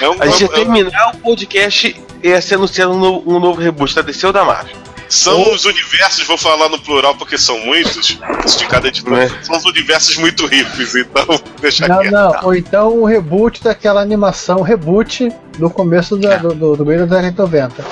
É 0.00 0.08
um, 0.08 0.22
A 0.22 0.26
gente 0.26 0.40
ia 0.42 0.46
é 0.46 0.50
um- 0.50 0.54
terminar 0.54 1.10
o 1.14 1.18
podcast 1.18 1.96
e 2.22 2.28
ia 2.28 2.40
ser 2.40 2.54
anunciando 2.54 2.94
um 2.94 3.36
um 3.36 3.40
novo 3.40 3.60
reboot 3.60 3.94
da 3.94 4.02
DC 4.02 4.26
ou 4.26 4.32
da 4.32 4.44
Marvel. 4.44 4.76
São 5.08 5.52
os 5.52 5.64
universos, 5.64 6.26
vou 6.26 6.36
falar 6.38 6.68
no 6.68 6.78
plural 6.78 7.14
porque 7.16 7.38
são 7.38 7.58
muitos, 7.60 8.18
de 8.56 8.66
cada 8.66 8.88
editor. 8.88 9.18
É. 9.18 9.28
São 9.42 9.56
os 9.56 9.64
universos 9.64 10.16
muito 10.16 10.46
ricos, 10.46 10.94
então 10.94 11.26
deixa 11.60 11.88
Não, 11.88 11.98
quieto. 12.00 12.12
não, 12.12 12.40
ou 12.44 12.54
então 12.54 12.88
o 13.00 13.04
reboot 13.04 13.62
daquela 13.62 14.00
animação, 14.00 14.60
reboot 14.62 15.30
do 15.58 15.70
começo 15.70 16.16
da- 16.16 16.36
do, 16.36 16.54
do, 16.54 16.76
do 16.76 16.86
meio 16.86 17.06
da 17.06 17.16
década 17.20 17.30
de 17.32 17.38
90. 17.38 17.84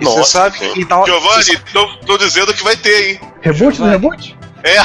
E 0.00 0.04
você 0.04 0.24
sabe 0.24 0.58
que 0.58 0.84
tal. 0.84 1.06
Giovanni, 1.06 1.58
tô, 1.72 1.86
tô 2.06 2.18
dizendo 2.18 2.52
que 2.52 2.62
vai 2.64 2.76
ter, 2.76 3.10
hein? 3.12 3.20
Reboot 3.40 3.78
do 3.78 3.84
reboot? 3.84 4.36
É, 4.64 4.76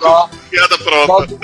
Só, 0.00 0.28
piada 0.52 0.76
só, 0.76 0.84
pronta. 1.06 1.36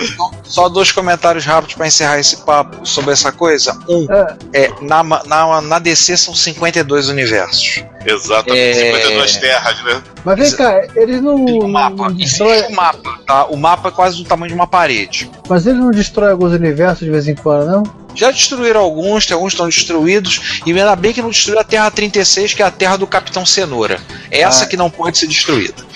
só 0.44 0.68
dois 0.68 0.92
comentários 0.92 1.44
rápidos 1.44 1.74
pra 1.74 1.86
encerrar 1.86 2.18
esse 2.20 2.36
papo 2.44 2.84
sobre 2.86 3.12
essa 3.12 3.32
coisa. 3.32 3.76
Um, 3.88 4.06
É, 4.52 4.64
é, 4.64 4.72
na, 4.82 5.02
na, 5.02 5.60
na 5.62 5.78
DC 5.78 6.16
são 6.16 6.34
52 6.34 7.08
universos. 7.08 7.82
Exatamente, 8.04 8.78
É. 8.78 8.92
52 8.92 9.36
terras, 9.38 9.84
né? 9.84 10.02
mas 10.24 10.38
vem 10.38 10.52
cá, 10.56 10.86
eles 10.94 11.20
não, 11.20 11.44
Tem 11.44 11.54
um 11.56 11.62
não 11.62 11.68
mapa. 11.68 12.12
Existe 12.18 12.42
um 12.42 12.74
mapa, 12.74 13.18
tá? 13.26 13.46
O 13.46 13.56
mapa 13.56 13.88
é 13.88 13.92
quase 13.92 14.16
do 14.18 14.24
tamanho 14.24 14.48
de 14.50 14.54
uma 14.54 14.66
parede. 14.66 15.30
Mas 15.48 15.66
eles 15.66 15.80
não 15.80 15.90
destroem 15.90 16.30
alguns 16.30 16.52
universos 16.52 17.04
de 17.04 17.10
vez 17.10 17.26
em 17.26 17.34
quando, 17.34 17.66
não? 17.66 17.82
Já 18.14 18.30
destruíram 18.32 18.80
alguns, 18.80 19.26
tem 19.26 19.34
alguns 19.34 19.52
que 19.52 19.54
estão 19.54 19.68
destruídos, 19.68 20.60
e 20.66 20.70
ainda 20.72 20.96
bem 20.96 21.12
que 21.12 21.22
não 21.22 21.30
destruiu 21.30 21.60
a 21.60 21.62
Terra 21.64 21.88
36, 21.88 22.52
que 22.52 22.62
é 22.62 22.66
a 22.66 22.70
Terra 22.70 22.96
do 22.96 23.06
Capitão 23.06 23.46
Cenoura. 23.46 24.00
Essa 24.30 24.64
Ah. 24.64 24.66
que 24.66 24.76
não 24.76 24.90
pode 24.90 25.18
ser 25.18 25.26
destruída. 25.28 25.84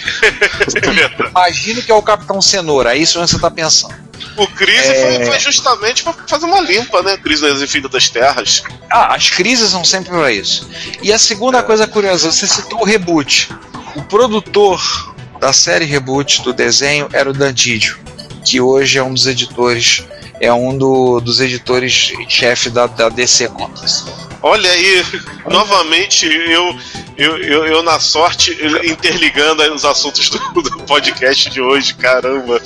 É. 0.72 1.28
Imagina 1.30 1.82
que 1.82 1.90
é 1.90 1.94
o 1.94 2.02
Capitão 2.02 2.40
Cenoura, 2.42 2.94
é 2.96 2.98
isso 3.02 3.18
que 3.20 3.26
você 3.26 3.36
está 3.36 3.50
pensando. 3.50 3.94
O 4.36 4.46
Crise 4.46 4.88
É. 4.88 5.16
foi, 5.18 5.26
foi 5.26 5.38
justamente 5.40 6.02
pra 6.02 6.14
fazer 6.26 6.46
uma 6.46 6.60
limpa, 6.60 7.02
né? 7.02 7.16
Crise 7.18 7.42
nas 7.42 7.60
Infinitas 7.60 8.08
Terras. 8.08 8.62
Ah, 8.90 9.14
as 9.14 9.28
crises 9.28 9.70
são 9.70 9.84
sempre 9.84 10.10
para 10.10 10.32
isso. 10.32 10.68
E 11.02 11.12
a 11.12 11.18
segunda 11.18 11.62
coisa 11.62 11.86
curiosa, 11.86 12.30
você 12.30 12.46
citou 12.46 12.80
o 12.80 12.84
reboot. 12.84 13.50
O 13.94 14.02
produtor 14.02 15.14
da 15.40 15.52
série 15.52 15.84
reboot 15.84 16.42
do 16.42 16.52
desenho 16.52 17.08
era 17.12 17.28
o 17.28 17.32
Dan 17.32 17.52
Didio, 17.52 17.98
que 18.44 18.60
hoje 18.60 18.96
é 18.98 19.02
um 19.02 19.12
dos 19.12 19.26
editores, 19.26 20.04
é 20.42 20.52
um 20.52 20.76
do- 20.76 21.20
dos 21.20 21.40
editores 21.40 22.12
chefe 22.28 22.68
da, 22.68 22.86
da 22.86 23.08
DC 23.08 23.48
Comics. 23.48 24.04
Olha 24.42 24.68
aí, 24.68 25.04
novamente 25.48 26.26
eu, 26.26 26.76
eu, 27.16 27.38
eu, 27.38 27.64
eu 27.66 27.82
na 27.84 28.00
sorte 28.00 28.50
interligando 28.84 29.62
os 29.72 29.84
assuntos 29.84 30.28
do, 30.28 30.62
do 30.62 30.82
podcast 30.82 31.48
de 31.48 31.60
hoje, 31.60 31.94
caramba. 31.94 32.60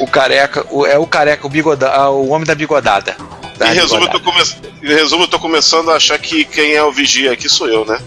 O 0.00 0.06
careca, 0.08 0.66
o- 0.70 0.84
é 0.84 0.98
o 0.98 1.06
careca, 1.06 1.46
o 1.46 1.50
ah, 1.94 2.10
o 2.10 2.30
homem 2.30 2.44
da 2.46 2.54
bigodada. 2.56 3.16
Em 3.60 3.74
resumo, 3.74 4.04
eu 4.04 4.08
tô 4.08 4.20
come- 4.20 4.42
em 4.82 4.86
resumo, 4.94 5.24
eu 5.24 5.28
tô 5.28 5.38
começando 5.38 5.90
a 5.90 5.96
achar 5.96 6.18
que 6.18 6.44
quem 6.44 6.72
é 6.74 6.82
o 6.82 6.90
vigia 6.92 7.32
aqui 7.32 7.48
sou 7.48 7.68
eu, 7.68 7.84
né? 7.84 8.00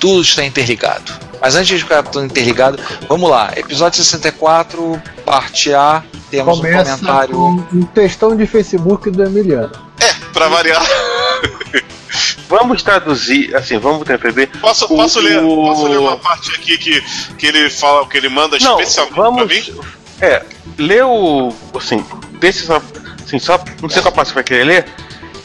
Tudo 0.00 0.22
está 0.22 0.44
interligado. 0.44 1.12
Mas 1.40 1.56
antes 1.56 1.68
de 1.76 1.82
ficar 1.82 2.02
tudo 2.04 2.24
interligado, 2.24 2.78
vamos 3.08 3.28
lá. 3.28 3.52
Episódio 3.56 4.02
64, 4.02 5.02
parte 5.24 5.74
A. 5.74 6.04
Temos 6.30 6.58
um 6.58 6.60
Começa 6.62 6.96
comentário. 6.98 7.34
com 7.34 7.66
um 7.76 7.82
textão 7.86 8.36
de 8.36 8.46
Facebook 8.46 9.10
do 9.10 9.24
Emiliano. 9.24 9.72
É, 10.00 10.12
pra 10.32 10.48
variar. 10.48 10.82
Vamos 12.48 12.82
traduzir, 12.82 13.54
assim, 13.56 13.78
vamos 13.78 14.06
tentar 14.06 14.30
ver. 14.30 14.48
Posso, 14.60 14.84
O- 14.84 14.88
posso, 14.88 15.20
ler, 15.20 15.40
posso 15.42 15.86
ler 15.88 15.98
uma 15.98 16.16
parte 16.18 16.50
aqui 16.54 16.76
que, 16.76 17.00
que 17.38 17.46
ele 17.46 17.70
fala, 17.70 18.06
que 18.06 18.16
ele 18.16 18.28
manda 18.28 18.58
Não, 18.60 18.78
especialmente 18.80 19.14
pra 19.14 19.22
vamos. 19.24 19.46
mim? 19.48 19.80
É, 20.20 20.42
lê 20.78 21.02
o. 21.02 21.52
Assim, 21.74 22.04
desse. 22.38 22.66
Assim, 23.32 23.38
só. 23.38 23.58
Não 23.80 23.88
sei 23.88 24.02
qual 24.02 24.12
parte 24.12 24.28
você 24.28 24.34
vai 24.34 24.44
querer 24.44 24.64
ler. 24.64 24.84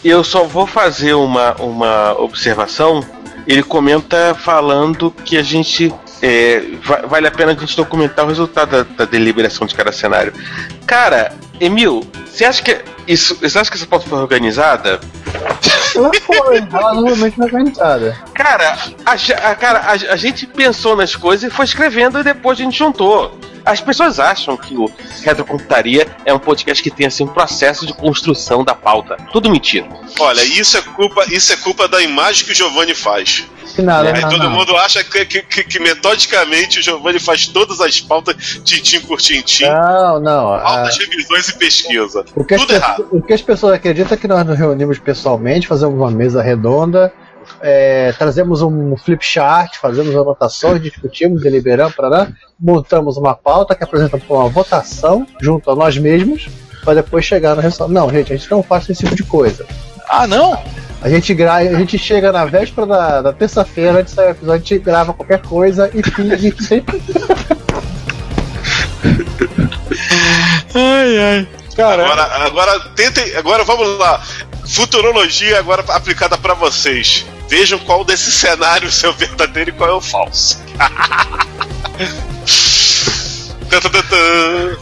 Eu 0.03 0.23
só 0.23 0.43
vou 0.43 0.67
fazer 0.67 1.13
uma, 1.13 1.53
uma 1.55 2.13
observação. 2.19 3.03
Ele 3.47 3.63
comenta 3.63 4.35
falando 4.35 5.09
que 5.23 5.37
a 5.37 5.43
gente. 5.43 5.93
é, 6.21 6.61
va- 6.83 7.03
vale 7.07 7.27
a 7.27 7.31
pena 7.31 7.53
a 7.53 7.55
gente 7.55 7.77
documentar 7.77 8.25
o 8.25 8.27
resultado 8.27 8.71
da, 8.71 8.83
da 8.83 9.05
deliberação 9.05 9.65
de 9.65 9.73
cada 9.73 9.91
cenário. 9.91 10.33
Cara, 10.85 11.33
Emil, 11.59 12.05
você 12.25 12.43
acha 12.43 12.61
que 12.61 12.77
isso. 13.07 13.35
Você 13.41 13.57
acha 13.57 13.71
que 13.71 13.77
essa 13.77 13.87
pauta 13.87 14.05
foi 14.07 14.19
organizada? 14.19 14.99
Ela 15.95 16.11
foi 16.25 16.59
razoavelmente 16.59 17.41
organizada. 17.41 18.17
Cara, 18.33 18.77
a, 19.05 19.13
a- 19.13 19.55
cara 19.55 19.79
a, 19.79 19.91
a 19.91 20.15
gente 20.17 20.45
pensou 20.45 20.95
nas 20.95 21.15
coisas 21.15 21.49
e 21.49 21.53
foi 21.55 21.63
escrevendo 21.65 22.19
e 22.19 22.23
depois 22.23 22.59
a 22.59 22.63
gente 22.63 22.77
juntou. 22.77 23.37
As 23.67 23.81
pessoas 23.81 24.19
acham 24.19 24.55
que 24.57 24.75
o 24.75 24.89
Retrocomputaria 25.23 26.07
é 26.25 26.33
um 26.33 26.39
podcast 26.39 26.81
que 26.81 26.89
tem 26.89 27.07
assim, 27.07 27.23
um 27.23 27.27
processo 27.27 27.85
de 27.85 27.93
construção 27.93 28.63
da 28.63 28.73
pauta. 28.73 29.17
Tudo 29.31 29.49
mentira. 29.49 29.87
Olha, 30.19 30.41
isso 30.43 30.77
é 30.77 30.81
culpa, 30.81 31.25
isso 31.29 31.51
é 31.53 31.57
culpa 31.57 31.87
da 31.87 32.01
imagem 32.01 32.45
que 32.45 32.51
o 32.51 32.55
Giovanni 32.55 32.95
faz. 32.95 33.45
Que 33.75 33.81
nada, 33.81 34.11
Aí 34.11 34.21
não, 34.21 34.29
todo 34.29 34.43
não. 34.43 34.49
mundo 34.51 34.75
acha 34.77 35.03
que, 35.03 35.25
que- 35.25 35.41
que- 35.43 35.63
que 35.65 35.79
metodicamente 35.79 36.79
o 36.79 36.81
Giovanni 36.81 37.19
faz 37.19 37.45
todas 37.47 37.79
as 37.81 37.99
pautas 37.99 38.35
tintim 38.63 39.01
por 39.01 39.19
tintim, 39.21 39.65
Não, 39.65 40.19
não. 40.19 40.53
a- 40.53 40.61
altas 40.61 40.97
revisões 40.97 41.49
e 41.49 41.57
pesquisa. 41.57 42.25
o, 42.35 42.43
que 42.45 42.55
as 42.55 42.61
Tudo 42.61 42.73
errado. 42.73 43.07
o 43.11 43.21
que 43.21 43.33
as 43.33 43.41
pessoas 43.41 43.73
acreditam 43.73 44.15
é 44.15 44.17
que 44.17 44.27
nós 44.27 44.45
nos 44.45 44.57
reunimos 44.57 44.97
pessoalmente, 44.97 45.67
fazemos 45.67 45.95
uma 45.95 46.09
mesa 46.09 46.41
redonda, 46.41 47.13
é, 47.61 48.13
trazemos 48.17 48.61
um 48.61 48.95
flip 48.97 49.23
chart, 49.25 49.77
fazemos 49.77 50.15
anotações, 50.15 50.81
discutimos, 50.81 51.41
deliberamos, 51.41 51.95
parará, 51.95 52.27
montamos 52.59 53.17
uma 53.17 53.33
pauta 53.33 53.75
que 53.75 53.83
apresentamos 53.83 54.25
para 54.25 54.35
uma 54.35 54.49
votação 54.49 55.25
junto 55.41 55.69
a 55.71 55.75
nós 55.75 55.97
mesmos, 55.97 56.47
para 56.83 56.95
depois 56.95 57.25
chegar 57.25 57.55
no 57.55 57.61
resultado. 57.61 57.91
Não, 57.91 58.09
gente, 58.09 58.33
a 58.33 58.35
gente 58.37 58.49
não 58.51 58.63
faz 58.63 58.89
esse 58.89 59.03
tipo 59.03 59.15
de 59.15 59.23
coisa. 59.23 59.65
Ah, 60.09 60.25
não? 60.25 60.57
A 61.01 61.09
gente, 61.09 61.33
gra 61.33 61.55
a 61.55 61.73
gente 61.73 61.97
chega 61.97 62.31
na 62.31 62.45
véspera 62.45 62.87
da, 62.87 63.21
da 63.21 63.33
terça-feira, 63.33 63.99
antes 63.99 64.13
de 64.13 64.15
sair 64.15 64.27
o 64.27 64.31
episódio, 64.31 64.53
a 64.53 64.57
gente 64.57 64.79
grava 64.79 65.13
qualquer 65.13 65.41
coisa 65.41 65.91
e 65.93 66.01
finge 66.03 66.55
sempre. 66.63 67.01
Ai, 70.73 71.19
ai. 71.19 71.47
Cara, 71.75 72.03
Agora, 72.03 72.23
agora 72.47 72.79
tentem, 72.95 73.35
agora 73.35 73.63
vamos 73.63 73.99
lá. 73.99 74.21
Futurologia 74.67 75.59
agora 75.59 75.83
aplicada 75.89 76.37
pra 76.37 76.55
vocês. 76.55 77.25
Vejam 77.47 77.79
qual 77.79 78.03
desses 78.03 78.33
cenários 78.33 79.03
é 79.03 79.09
o 79.09 79.13
verdadeiro 79.13 79.69
e 79.69 79.73
qual 79.73 79.89
é 79.89 79.93
o 79.93 80.01
falso. 80.01 80.59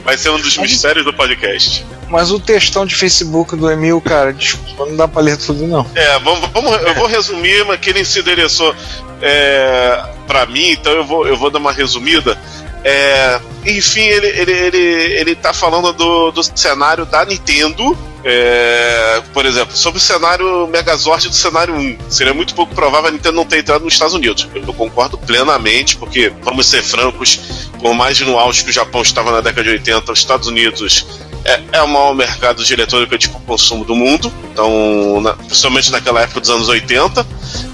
Vai 0.03 0.17
ser 0.17 0.29
um 0.29 0.39
dos 0.39 0.57
mistérios 0.57 1.03
do 1.05 1.13
podcast. 1.13 1.85
mas 2.09 2.31
o 2.31 2.39
textão 2.39 2.85
de 2.85 2.95
Facebook 2.95 3.55
do 3.55 3.69
Emil, 3.69 3.99
cara, 3.99 4.31
desculpa, 4.31 4.85
não 4.85 4.95
dá 4.95 5.07
pra 5.07 5.21
ler 5.21 5.37
tudo, 5.37 5.65
não. 5.65 5.89
É, 5.95 6.19
vamos, 6.19 6.49
vamos, 6.51 6.71
eu 6.81 6.93
vou 6.93 7.07
resumir, 7.07 7.65
mas 7.65 7.79
que 7.79 7.89
ele 7.89 8.05
se 8.05 8.19
endereçou 8.19 8.75
é, 9.21 10.03
para 10.27 10.45
mim, 10.45 10.71
então 10.71 10.93
eu 10.93 11.03
vou, 11.03 11.27
eu 11.27 11.35
vou 11.35 11.49
dar 11.49 11.59
uma 11.59 11.71
resumida. 11.71 12.37
É, 12.83 13.39
enfim, 13.65 14.01
ele, 14.01 14.27
ele, 14.27 14.51
ele, 14.51 14.77
ele 14.77 15.35
tá 15.35 15.51
falando 15.51 15.91
do, 15.91 16.31
do 16.31 16.43
cenário 16.43 17.05
da 17.05 17.25
Nintendo. 17.25 17.97
É, 18.27 19.21
por 19.31 19.45
exemplo, 19.45 19.77
sobre 19.77 19.99
o 19.99 20.01
cenário 20.01 20.65
Megazord 20.67 21.29
do 21.29 21.35
cenário 21.35 21.75
1. 21.75 21.97
Seria 22.09 22.33
muito 22.33 22.55
pouco 22.55 22.73
provável 22.73 23.09
a 23.09 23.11
Nintendo 23.11 23.35
não 23.35 23.45
ter 23.45 23.59
entrado 23.59 23.83
nos 23.85 23.93
Estados 23.93 24.15
Unidos. 24.15 24.47
Eu 24.55 24.73
concordo 24.73 25.15
plenamente, 25.15 25.95
porque, 25.95 26.33
vamos 26.41 26.65
ser 26.65 26.81
francos, 26.81 27.69
por 27.79 27.93
mais 27.93 28.19
no 28.21 28.39
auge 28.39 28.63
que 28.63 28.71
o 28.71 28.73
Japão 28.73 29.03
estava 29.03 29.31
na 29.31 29.41
década 29.41 29.63
de 29.63 29.69
80, 29.69 30.11
os 30.11 30.17
Estados 30.19 30.47
Unidos 30.47 31.05
é, 31.45 31.61
é 31.73 31.81
o 31.83 31.87
maior 31.87 32.15
mercado 32.15 32.65
de 32.65 32.73
eletrônica 32.73 33.15
de 33.15 33.29
consumo 33.29 33.85
do 33.85 33.95
mundo, 33.95 34.33
então, 34.51 35.21
na- 35.21 35.33
principalmente 35.33 35.91
naquela 35.91 36.21
época 36.21 36.41
dos 36.41 36.49
anos 36.49 36.67
80, 36.67 37.23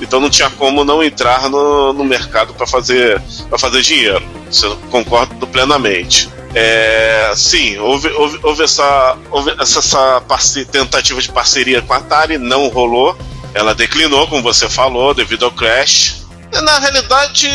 então 0.01 0.19
não 0.19 0.29
tinha 0.29 0.49
como 0.49 0.83
não 0.83 1.01
entrar 1.01 1.49
no, 1.49 1.93
no 1.93 2.03
mercado 2.03 2.53
para 2.53 2.67
fazer, 2.67 3.21
fazer 3.57 3.81
dinheiro. 3.81 4.21
Isso 4.51 4.65
eu 4.65 4.75
concordo 4.91 5.47
plenamente. 5.47 6.27
É, 6.53 7.31
sim, 7.35 7.77
houve, 7.79 8.09
houve, 8.09 8.39
houve 8.43 8.63
essa, 8.63 9.17
houve 9.29 9.51
essa, 9.59 9.79
essa 9.79 10.21
parce- 10.27 10.65
tentativa 10.65 11.21
de 11.21 11.29
parceria 11.31 11.81
com 11.81 11.93
a 11.93 11.97
Atari, 11.97 12.37
não 12.37 12.67
rolou. 12.67 13.17
Ela 13.53 13.73
declinou, 13.75 14.27
como 14.27 14.41
você 14.41 14.69
falou, 14.69 15.13
devido 15.13 15.45
ao 15.45 15.51
Crash. 15.51 16.25
Na 16.63 16.79
realidade, 16.79 17.47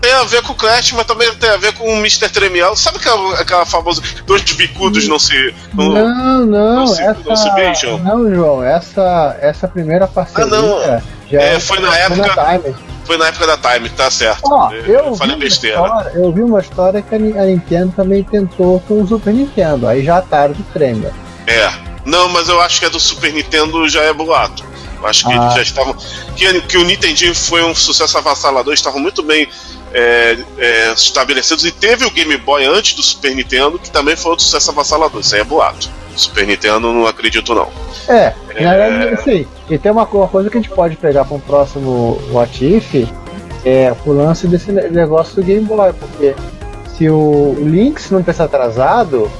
tem 0.00 0.12
a 0.12 0.24
ver 0.24 0.42
com 0.42 0.52
o 0.52 0.56
Crash, 0.56 0.92
mas 0.92 1.06
também 1.06 1.32
tem 1.34 1.50
a 1.50 1.56
ver 1.56 1.72
com 1.74 1.84
o 1.92 1.96
Mr. 1.98 2.28
Tremiel. 2.28 2.74
Sabe 2.76 2.98
aquela, 2.98 3.34
aquela 3.40 3.66
famosa. 3.66 4.02
Dois 4.26 4.42
bicudos 4.42 5.06
não 5.08 5.18
se. 5.18 5.54
Não, 5.74 5.92
Não, 5.92 6.46
não, 6.46 6.74
não 6.76 6.86
se- 6.86 7.02
não 7.02 7.36
se 7.36 7.46
essa. 7.46 7.50
beijam. 7.54 7.98
Não, 7.98 8.32
João, 8.34 8.62
essa, 8.64 9.36
essa 9.40 9.68
primeira 9.68 10.06
parceria 10.08 10.44
Ah, 10.44 10.48
não. 10.48 11.02
já 11.30 11.40
É, 11.40 11.60
foi 11.60 11.78
na 11.80 11.96
época-. 11.96 12.76
Foi 13.10 13.18
na 13.18 13.26
época 13.26 13.44
da 13.44 13.56
Time, 13.56 13.88
tá 13.88 14.08
certo. 14.08 14.42
Ó, 14.44 14.70
eu, 14.70 14.84
eu 14.86 15.12
vi 15.12 15.18
falei 15.18 15.34
uma 15.34 15.40
besteira. 15.40 15.80
história, 15.82 16.10
eu 16.14 16.32
vi 16.32 16.42
uma 16.44 16.60
história 16.60 17.02
que 17.02 17.12
a 17.12 17.18
Ni- 17.18 17.36
a 17.36 17.42
Nintendo 17.42 17.92
também 17.96 18.22
tentou 18.22 18.78
com 18.86 19.02
o 19.02 19.08
Super 19.08 19.34
Nintendo, 19.34 19.88
aí 19.88 20.04
já 20.04 20.22
tarde 20.22 20.54
do 20.62 20.72
trema. 20.72 21.10
É. 21.44 21.68
Não, 22.04 22.28
mas 22.28 22.48
eu 22.48 22.60
acho 22.60 22.78
que 22.78 22.86
é 22.86 22.88
do 22.88 23.00
Super 23.00 23.32
Nintendo 23.32 23.88
já 23.88 24.02
é 24.04 24.12
boato. 24.12 24.62
Acho 25.04 25.26
que 25.26 25.32
Ah. 25.32 25.42
eles 25.44 25.54
já 25.54 25.62
estavam. 25.62 25.94
Que, 26.36 26.60
que 26.62 26.76
o 26.78 26.84
Nintendinho 26.84 27.34
foi 27.34 27.62
um 27.64 27.74
sucesso 27.74 28.16
avassalador, 28.18 28.72
estavam 28.74 29.00
muito 29.00 29.22
bem 29.22 29.48
é, 29.92 30.38
é, 30.58 30.92
estabelecidos. 30.92 31.64
E 31.64 31.72
teve 31.72 32.04
o 32.04 32.10
Game 32.10 32.36
Boy 32.38 32.64
antes 32.64 32.94
do 32.94 33.02
Super 33.02 33.34
Nintendo, 33.34 33.78
que 33.78 33.90
também 33.90 34.16
foi 34.16 34.30
outro 34.32 34.44
sucesso 34.44 34.70
avassalador. 34.70 35.20
Isso 35.20 35.34
aí 35.34 35.40
é 35.40 35.44
boato. 35.44 35.88
Super 36.16 36.46
Nintendo 36.46 36.92
não 36.92 37.06
acredito 37.06 37.54
não. 37.54 37.68
É, 38.08 38.34
na 38.60 38.74
verdade, 38.76 39.14
assim, 39.14 39.46
e 39.68 39.78
tem 39.78 39.90
uma, 39.92 40.04
uma 40.04 40.28
coisa 40.28 40.50
que 40.50 40.58
a 40.58 40.60
gente 40.60 40.72
pode 40.74 40.96
pegar 40.96 41.24
para 41.24 41.36
um 41.36 41.40
próximo 41.40 42.20
What 42.32 42.64
If, 42.64 43.08
é 43.64 43.94
o 44.04 44.12
lance 44.12 44.46
desse 44.48 44.72
ne- 44.72 44.88
negócio 44.88 45.36
do 45.36 45.42
Game 45.42 45.64
Boy, 45.64 45.92
porque 45.92 46.34
se 46.96 47.08
o 47.08 47.54
Lynx 47.58 48.10
não 48.10 48.20
tivesse 48.20 48.42
atrasado, 48.42 49.30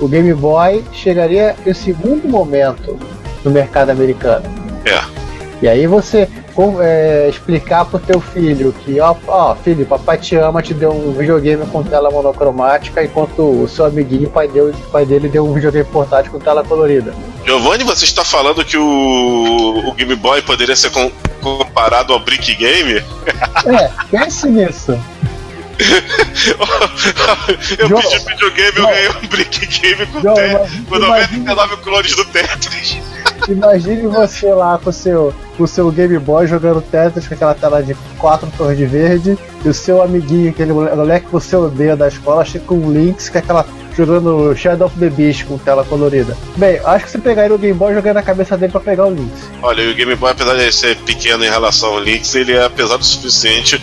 o 0.00 0.06
Game 0.06 0.32
Boy 0.34 0.84
chegaria 0.92 1.56
em 1.66 1.74
segundo 1.74 2.28
momento 2.28 2.98
no 3.44 3.50
mercado 3.50 3.90
americano. 3.90 4.44
É. 4.84 5.00
E 5.60 5.66
aí 5.68 5.86
você 5.88 6.28
é, 6.80 7.28
explicar 7.28 7.84
pro 7.84 7.98
teu 7.98 8.20
filho 8.20 8.72
que, 8.84 9.00
ó, 9.00 9.14
ó, 9.26 9.54
filho, 9.56 9.84
papai 9.86 10.16
te 10.18 10.36
ama, 10.36 10.62
te 10.62 10.72
deu 10.72 10.90
um 10.92 11.12
videogame 11.12 11.66
com 11.66 11.82
tela 11.82 12.10
monocromática, 12.10 13.02
enquanto 13.02 13.42
o 13.42 13.68
seu 13.68 13.84
amiguinho, 13.84 14.30
pai, 14.30 14.46
deu, 14.48 14.72
pai 14.92 15.04
dele, 15.04 15.28
deu 15.28 15.44
um 15.44 15.52
videogame 15.52 15.84
portátil 15.86 16.30
com 16.32 16.38
tela 16.38 16.62
colorida. 16.62 17.12
Giovanni, 17.44 17.82
você 17.82 18.04
está 18.04 18.24
falando 18.24 18.64
que 18.64 18.76
o, 18.76 19.88
o 19.88 19.92
Game 19.94 20.14
Boy 20.14 20.42
poderia 20.42 20.76
ser 20.76 20.90
com- 20.90 21.10
comparado 21.40 22.12
ao 22.12 22.20
Brick 22.20 22.54
Game? 22.54 23.02
É, 23.66 23.90
pense 24.10 24.48
nisso. 24.48 24.96
eu 27.78 27.88
João, 27.88 28.02
pedi 28.02 28.18
videogame, 28.24 28.68
eu 28.68 28.74
João. 28.82 28.90
ganhei 28.90 29.08
um 29.10 29.26
Brick 29.28 29.66
Game 29.80 30.06
com, 30.06 30.20
João, 30.20 30.34
te- 30.34 30.82
com 30.88 30.98
99 30.98 31.76
clones 31.78 32.14
do 32.16 32.24
Tetris. 32.26 32.98
Imagine 33.46 34.08
você 34.08 34.52
lá 34.52 34.78
com 34.82 34.90
o 34.90 34.92
seu, 34.92 35.32
com 35.56 35.64
o 35.64 35.68
seu 35.68 35.90
Game 35.90 36.18
Boy 36.18 36.46
jogando 36.46 36.82
Tetris 36.82 37.28
com 37.28 37.34
aquela 37.34 37.54
tela 37.54 37.82
de 37.82 37.94
quatro 38.18 38.48
torres 38.56 38.76
de 38.76 38.84
verde 38.86 39.38
e 39.64 39.68
o 39.68 39.74
seu 39.74 40.02
amiguinho, 40.02 40.50
aquele 40.50 40.72
mole- 40.72 40.94
moleque 40.94 41.26
que 41.26 41.32
você 41.32 41.56
odeia 41.56 41.96
da 41.96 42.08
escola, 42.08 42.44
chega 42.44 42.64
com 42.64 42.74
um 42.76 42.90
Lynx 42.90 43.28
com 43.28 43.38
aquela 43.38 43.64
jogando 43.98 44.54
Shadow 44.56 44.86
of 44.86 44.98
the 44.98 45.10
Beast 45.10 45.44
com 45.44 45.58
tela 45.58 45.84
colorida. 45.84 46.36
Bem, 46.56 46.80
acho 46.84 47.04
que 47.06 47.10
você 47.10 47.18
pegaria 47.18 47.54
o 47.54 47.58
Game 47.58 47.74
Boy 47.74 47.92
e 47.92 47.94
jogaria 47.94 48.14
na 48.14 48.22
cabeça 48.22 48.56
dele 48.56 48.72
pra 48.72 48.80
pegar 48.80 49.06
o 49.06 49.10
Lynx. 49.10 49.50
Olha, 49.62 49.82
e 49.82 49.90
o 49.90 49.94
Game 49.94 50.14
Boy, 50.14 50.30
apesar 50.30 50.54
de 50.54 50.72
ser 50.72 50.96
pequeno 50.98 51.44
em 51.44 51.50
relação 51.50 51.90
ao 51.90 51.98
Lynx, 51.98 52.34
ele 52.34 52.52
é 52.52 52.68
pesado 52.68 53.02
o 53.02 53.06
suficiente 53.06 53.80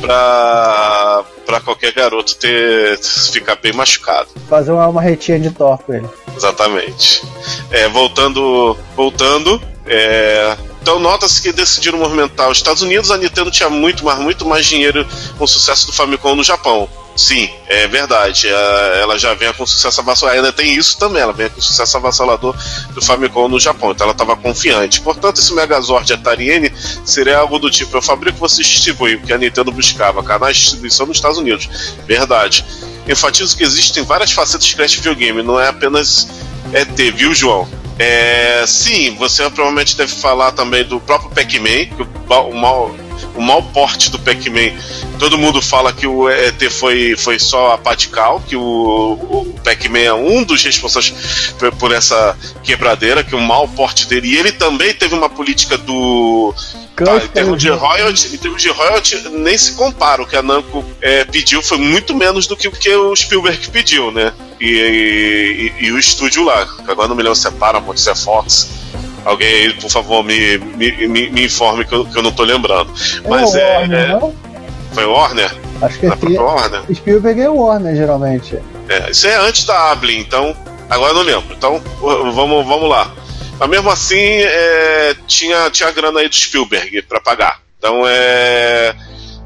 pra, 0.00 1.24
pra 1.44 1.60
qualquer 1.60 1.92
garoto 1.92 2.36
ter 2.36 2.98
ficar 3.32 3.56
bem 3.56 3.72
machucado. 3.72 4.28
Fazer 4.48 4.72
uma 4.72 4.90
marretinha 4.90 5.38
de 5.38 5.50
Thor 5.50 5.78
com 5.78 5.94
ele. 5.94 6.08
Exatamente. 6.36 7.22
É, 7.70 7.88
voltando. 7.88 8.76
Voltando. 8.96 9.60
é, 9.86 10.56
então 10.82 10.98
nota-se 10.98 11.42
que 11.42 11.52
decidiram 11.52 11.98
movimentar 11.98 12.48
os 12.48 12.58
Estados 12.58 12.82
Unidos, 12.82 13.10
a 13.10 13.18
Nintendo 13.18 13.50
tinha 13.50 13.68
muito, 13.68 14.04
mas 14.04 14.18
muito 14.18 14.46
mais 14.46 14.64
dinheiro 14.64 15.06
com 15.36 15.44
o 15.44 15.48
sucesso 15.48 15.86
do 15.86 15.92
Famicom 15.92 16.34
no 16.34 16.42
Japão. 16.42 16.88
Sim, 17.20 17.50
é 17.66 17.86
verdade. 17.86 18.48
é, 18.48 19.00
Ela 19.02 19.18
já 19.18 19.34
vem 19.34 19.52
com 19.52 19.66
sucesso 19.66 20.00
avassalador. 20.00 20.38
Ainda 20.38 20.52
tem 20.54 20.74
isso 20.74 20.96
também, 20.96 21.20
ela 21.20 21.34
vem 21.34 21.50
com 21.50 21.60
sucesso 21.60 21.98
avassalador 21.98 22.56
do 22.94 23.02
Famicom 23.02 23.46
no 23.46 23.60
Japão. 23.60 23.90
Então 23.90 24.06
ela 24.06 24.12
estava 24.12 24.34
confiante. 24.34 25.02
Portanto, 25.02 25.38
esse 25.38 25.52
Megazord 25.52 26.10
Atari 26.14 26.48
N 26.48 26.72
seria 27.04 27.36
algo 27.36 27.58
do 27.58 27.70
tipo: 27.70 27.94
eu 27.94 28.00
fabrico, 28.00 28.38
você 28.38 28.62
distribui, 28.62 29.16
o 29.16 29.20
que 29.20 29.34
a 29.34 29.36
Nintendo 29.36 29.70
buscava, 29.70 30.22
canais 30.22 30.56
de 30.56 30.62
distribuição 30.62 31.04
nos 31.04 31.18
Estados 31.18 31.36
Unidos. 31.36 31.68
Verdade. 32.06 32.64
Enfatizo 33.06 33.54
que 33.54 33.64
existem 33.64 34.02
várias 34.02 34.32
facetas 34.32 34.64
de 34.66 34.74
Crash 34.74 34.94
Videogame, 34.94 35.42
não 35.42 35.60
é 35.60 35.68
apenas 35.68 36.26
ET, 36.72 36.96
viu, 37.14 37.34
João? 37.34 37.68
É, 37.98 38.64
sim, 38.66 39.14
você 39.16 39.42
provavelmente 39.50 39.94
deve 39.94 40.14
falar 40.14 40.52
também 40.52 40.84
do 40.84 40.98
próprio 40.98 41.30
Pac-Man, 41.32 41.84
que 41.84 42.02
o 42.02 42.54
mal, 42.54 42.94
o 43.34 43.40
mau 43.40 43.62
porte 43.62 44.10
do 44.10 44.18
Pac-Man. 44.18 44.72
Todo 45.18 45.38
mundo 45.38 45.60
fala 45.62 45.92
que 45.92 46.06
o 46.06 46.28
ET 46.28 46.60
foi, 46.70 47.16
foi 47.16 47.38
só 47.38 47.72
a 47.74 47.78
Patical, 47.78 48.40
que 48.46 48.56
o, 48.56 48.60
o 48.62 49.54
Pac-Man 49.64 49.98
é 50.00 50.12
um 50.14 50.42
dos 50.42 50.62
responsáveis 50.64 51.54
por, 51.58 51.72
por 51.76 51.92
essa 51.92 52.36
quebradeira, 52.62 53.22
que 53.24 53.34
o 53.34 53.40
mau 53.40 53.66
porte 53.68 54.06
dele. 54.06 54.28
E 54.28 54.36
ele 54.36 54.52
também 54.52 54.92
teve 54.94 55.14
uma 55.14 55.28
política 55.28 55.76
do. 55.78 56.54
Tá, 56.96 57.16
em 57.24 57.28
termos 57.28 57.62
de 57.62 57.70
royalty, 57.70 58.34
em 58.34 58.36
termos 58.36 58.60
de 58.62 58.68
royalty, 58.68 59.16
nem 59.30 59.56
se 59.56 59.72
compara. 59.72 60.22
O 60.22 60.26
que 60.26 60.36
a 60.36 60.42
Namco 60.42 60.84
é, 61.00 61.24
pediu 61.24 61.62
foi 61.62 61.78
muito 61.78 62.14
menos 62.14 62.46
do 62.46 62.54
que 62.56 62.68
o 62.68 62.72
que 62.72 62.90
o 62.94 63.16
Spielberg 63.16 63.70
pediu, 63.70 64.10
né? 64.10 64.32
E, 64.60 65.72
e- 65.80 65.86
e 65.86 65.92
o 65.92 65.98
estúdio 65.98 66.44
lá, 66.44 66.68
agora 66.86 67.08
não 67.08 67.16
me 67.16 67.22
lembro 67.22 67.36
se 67.36 67.46
é 67.48 67.50
Paramount, 67.50 67.96
se 67.96 68.10
é 68.10 68.14
Fox. 68.14 68.68
Alguém 69.24 69.48
aí, 69.48 69.72
por 69.74 69.90
favor, 69.90 70.24
me, 70.24 70.58
me, 70.58 71.08
me, 71.08 71.30
me 71.30 71.44
informe 71.44 71.84
que 71.84 71.94
eu, 71.94 72.04
que 72.06 72.16
eu 72.16 72.22
não 72.22 72.32
tô 72.32 72.42
lembrando. 72.42 72.92
Mas 73.28 73.54
o 73.54 73.58
é. 73.58 73.78
Warner, 73.78 73.98
é- 73.98 74.08
não? 74.08 74.34
foi 74.92 75.06
Warner? 75.06 75.54
Acho 75.82 75.98
que 75.98 76.06
é 76.06 76.08
própria 76.08 76.42
Warner? 76.42 76.82
Spielberg 76.94 77.40
é 77.40 77.50
o 77.50 77.56
Warner, 77.56 77.94
geralmente. 77.94 78.58
É, 78.88 79.10
isso 79.10 79.26
é 79.26 79.36
antes 79.36 79.64
da 79.64 79.92
Ablin, 79.92 80.18
então. 80.18 80.56
Agora 80.88 81.12
eu 81.12 81.16
não 81.16 81.22
lembro. 81.22 81.54
Então, 81.54 81.80
vamos, 82.00 82.66
vamos 82.66 82.88
lá. 82.88 83.12
Mas 83.58 83.68
mesmo 83.68 83.90
assim, 83.90 84.16
é, 84.16 85.14
tinha, 85.26 85.70
tinha 85.70 85.90
grana 85.92 86.20
aí 86.20 86.28
do 86.28 86.34
Spielberg 86.34 87.02
para 87.02 87.20
pagar. 87.20 87.60
Então 87.78 88.02
é, 88.06 88.94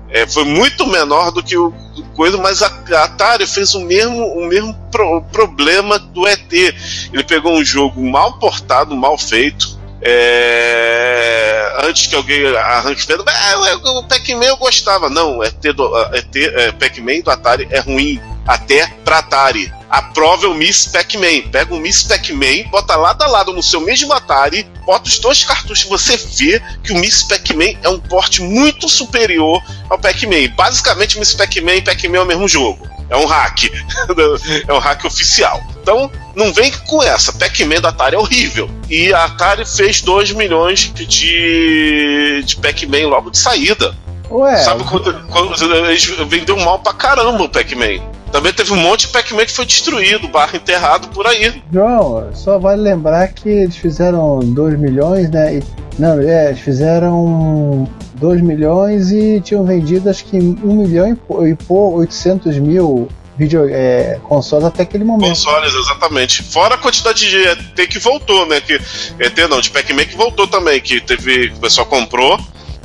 é, 0.08 0.26
Foi 0.26 0.44
muito 0.44 0.86
menor 0.86 1.30
do 1.30 1.42
que 1.42 1.56
o 1.56 1.72
coisa, 2.14 2.36
mas 2.38 2.62
a, 2.62 2.66
Atari 3.02 3.46
fez 3.46 3.74
o 3.74 3.80
mesmo, 3.80 4.24
o 4.26 4.46
mesmo 4.46 4.74
pro- 4.90 5.22
problema 5.32 5.98
do 5.98 6.26
ET. 6.26 6.52
Ele 6.52 7.24
pegou 7.24 7.52
um 7.52 7.64
jogo 7.64 8.00
mal 8.02 8.38
portado, 8.38 8.96
mal 8.96 9.18
feito. 9.18 9.78
é, 10.06 11.72
antes 11.84 12.06
que 12.06 12.14
alguém 12.14 12.46
arranque 12.56 13.06
vendo, 13.06 13.24
"Ah, 13.26 13.78
o 13.98 14.02
Pac-Man 14.04 14.44
eu 14.44 14.56
gostava. 14.58 15.08
Não, 15.08 15.42
ET 15.42 15.60
do, 15.72 15.96
ET, 16.14 16.36
é, 16.36 16.72
Pac-Man 16.72 17.20
do 17.22 17.30
Atari 17.30 17.66
é 17.70 17.80
ruim 17.80 18.20
até 18.46 18.86
pra 19.04 19.18
Atari. 19.18 19.72
Aprova 19.88 20.48
o 20.48 20.54
Miss 20.54 20.86
Pac-Man. 20.86 21.50
Pega 21.52 21.74
o 21.74 21.78
Miss 21.78 22.02
Pac-Man, 22.02 22.68
bota 22.70 22.96
lado 22.96 23.22
a 23.22 23.26
lado 23.26 23.52
no 23.52 23.62
seu 23.62 23.80
mesmo 23.80 24.12
Atari, 24.12 24.66
bota 24.84 25.08
os 25.08 25.18
dois 25.18 25.44
cartuchos, 25.44 25.84
você 25.84 26.16
vê 26.16 26.60
que 26.82 26.92
o 26.92 26.98
Miss 26.98 27.22
Pac-Man 27.22 27.78
é 27.82 27.88
um 27.88 28.00
porte 28.00 28.42
muito 28.42 28.88
superior 28.88 29.62
ao 29.88 29.98
Pac-Man. 29.98 30.50
Basicamente, 30.56 31.18
Miss 31.18 31.34
Pac-Man 31.34 31.76
e 31.76 31.82
Pac-Man 31.82 32.18
é 32.18 32.22
o 32.22 32.26
mesmo 32.26 32.48
jogo. 32.48 32.88
É 33.08 33.16
um 33.16 33.26
hack. 33.26 33.64
é 34.66 34.72
um 34.72 34.78
hack 34.78 35.04
oficial. 35.04 35.62
Então, 35.80 36.10
não 36.34 36.52
vem 36.52 36.72
com 36.88 37.02
essa. 37.02 37.32
Pac-Man 37.32 37.80
da 37.80 37.90
Atari 37.90 38.16
é 38.16 38.18
horrível. 38.18 38.70
E 38.88 39.12
a 39.12 39.24
Atari 39.24 39.64
fez 39.64 40.00
2 40.00 40.32
milhões 40.32 40.92
de, 40.94 42.42
de 42.44 42.56
Pac-Man 42.56 43.06
logo 43.08 43.30
de 43.30 43.38
saída. 43.38 43.96
Ué, 44.34 44.56
Sabe 44.56 44.82
quando, 44.84 45.14
quando 45.28 45.74
eles 45.86 46.04
vendeu 46.28 46.56
mal 46.56 46.78
pra 46.80 46.92
caramba 46.92 47.44
o 47.44 47.48
Pac-Man? 47.48 48.02
Também 48.32 48.52
teve 48.52 48.72
um 48.72 48.76
monte 48.76 49.06
de 49.06 49.12
Pac-Man 49.12 49.44
que 49.46 49.52
foi 49.52 49.64
destruído, 49.64 50.26
barra 50.26 50.56
enterrado 50.56 51.06
por 51.08 51.24
aí. 51.24 51.62
João, 51.72 52.30
só 52.34 52.58
vale 52.58 52.82
lembrar 52.82 53.28
que 53.28 53.48
eles 53.48 53.76
fizeram 53.76 54.40
2 54.40 54.76
milhões, 54.78 55.30
né? 55.30 55.58
E- 55.58 55.62
não, 55.96 56.18
é, 56.20 56.48
eles 56.48 56.58
fizeram 56.60 57.88
2 58.14 58.40
milhões 58.40 59.12
e 59.12 59.40
tinham 59.40 59.64
vendido 59.64 60.10
acho 60.10 60.24
que 60.24 60.36
1 60.36 60.56
milhão 60.74 61.06
e, 61.08 61.50
e 61.50 61.54
pô, 61.54 61.90
800 61.94 62.58
mil 62.58 63.08
video, 63.36 63.68
é, 63.70 64.18
consoles 64.24 64.64
até 64.64 64.82
aquele 64.82 65.04
momento. 65.04 65.28
Consoles, 65.28 65.72
exatamente. 65.74 66.42
Fora 66.42 66.74
a 66.74 66.78
quantidade 66.78 67.28
de 67.28 67.36
ET 67.46 67.88
que 67.88 67.98
voltou, 68.00 68.46
né? 68.46 68.60
Que, 68.60 68.74
ET 69.20 69.38
não, 69.48 69.60
de 69.60 69.70
Pac-Man 69.70 70.04
que 70.06 70.16
voltou 70.16 70.46
também, 70.48 70.80
que 70.80 71.00
teve. 71.00 71.52
O 71.56 71.60
pessoal 71.60 71.86
comprou. 71.86 72.36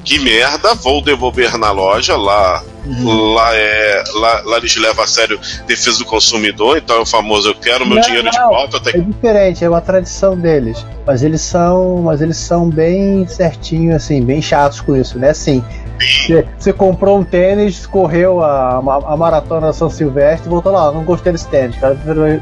Que 0.04 0.20
merda, 0.20 0.74
vou 0.76 1.02
devolver 1.02 1.58
na 1.58 1.72
loja 1.72 2.16
lá. 2.18 2.64
Lá, 3.04 3.56
é, 3.56 4.04
lá, 4.16 4.42
lá 4.46 4.58
eles 4.58 4.76
levam 4.78 5.04
a 5.04 5.08
sério 5.08 5.40
defesa 5.68 6.00
do 6.00 6.06
consumidor, 6.06 6.78
então 6.78 6.96
é 6.96 7.00
o 7.00 7.06
famoso 7.06 7.50
eu 7.50 7.54
quero 7.56 7.86
meu 7.86 7.96
Não, 7.96 8.02
dinheiro 8.02 8.30
de 8.32 8.38
não. 8.40 8.50
volta. 8.50 8.78
Até 8.78 8.98
É 8.98 9.02
diferente, 9.02 9.64
é 9.64 9.70
uma 9.70 9.82
tradição 9.82 10.36
deles. 10.36 10.84
Mas 11.06 11.22
eles 11.22 11.42
são, 11.42 12.02
mas 12.02 12.20
eles 12.22 12.38
são 12.38 12.68
bem 12.68 13.28
certinhos, 13.28 13.96
assim, 13.98 14.24
bem 14.24 14.42
chatos 14.42 14.82
com 14.82 14.96
isso, 14.96 15.20
né? 15.20 15.30
Assim, 15.30 15.64
você- 16.00 16.46
você 16.58 16.74
comprou 16.74 17.20
um 17.20 17.24
tênis, 17.24 17.86
correu 17.86 18.42
a, 18.42 18.78
a, 18.78 19.18
maratona 19.18 19.74
São 19.74 19.90
Silvestre, 19.90 20.50
voltou 20.50 20.72
lá, 20.72 20.92
não 20.92 21.04
gostei 21.04 21.32
desse 21.32 21.48
tênis, 21.48 21.76
cara, 21.78 21.96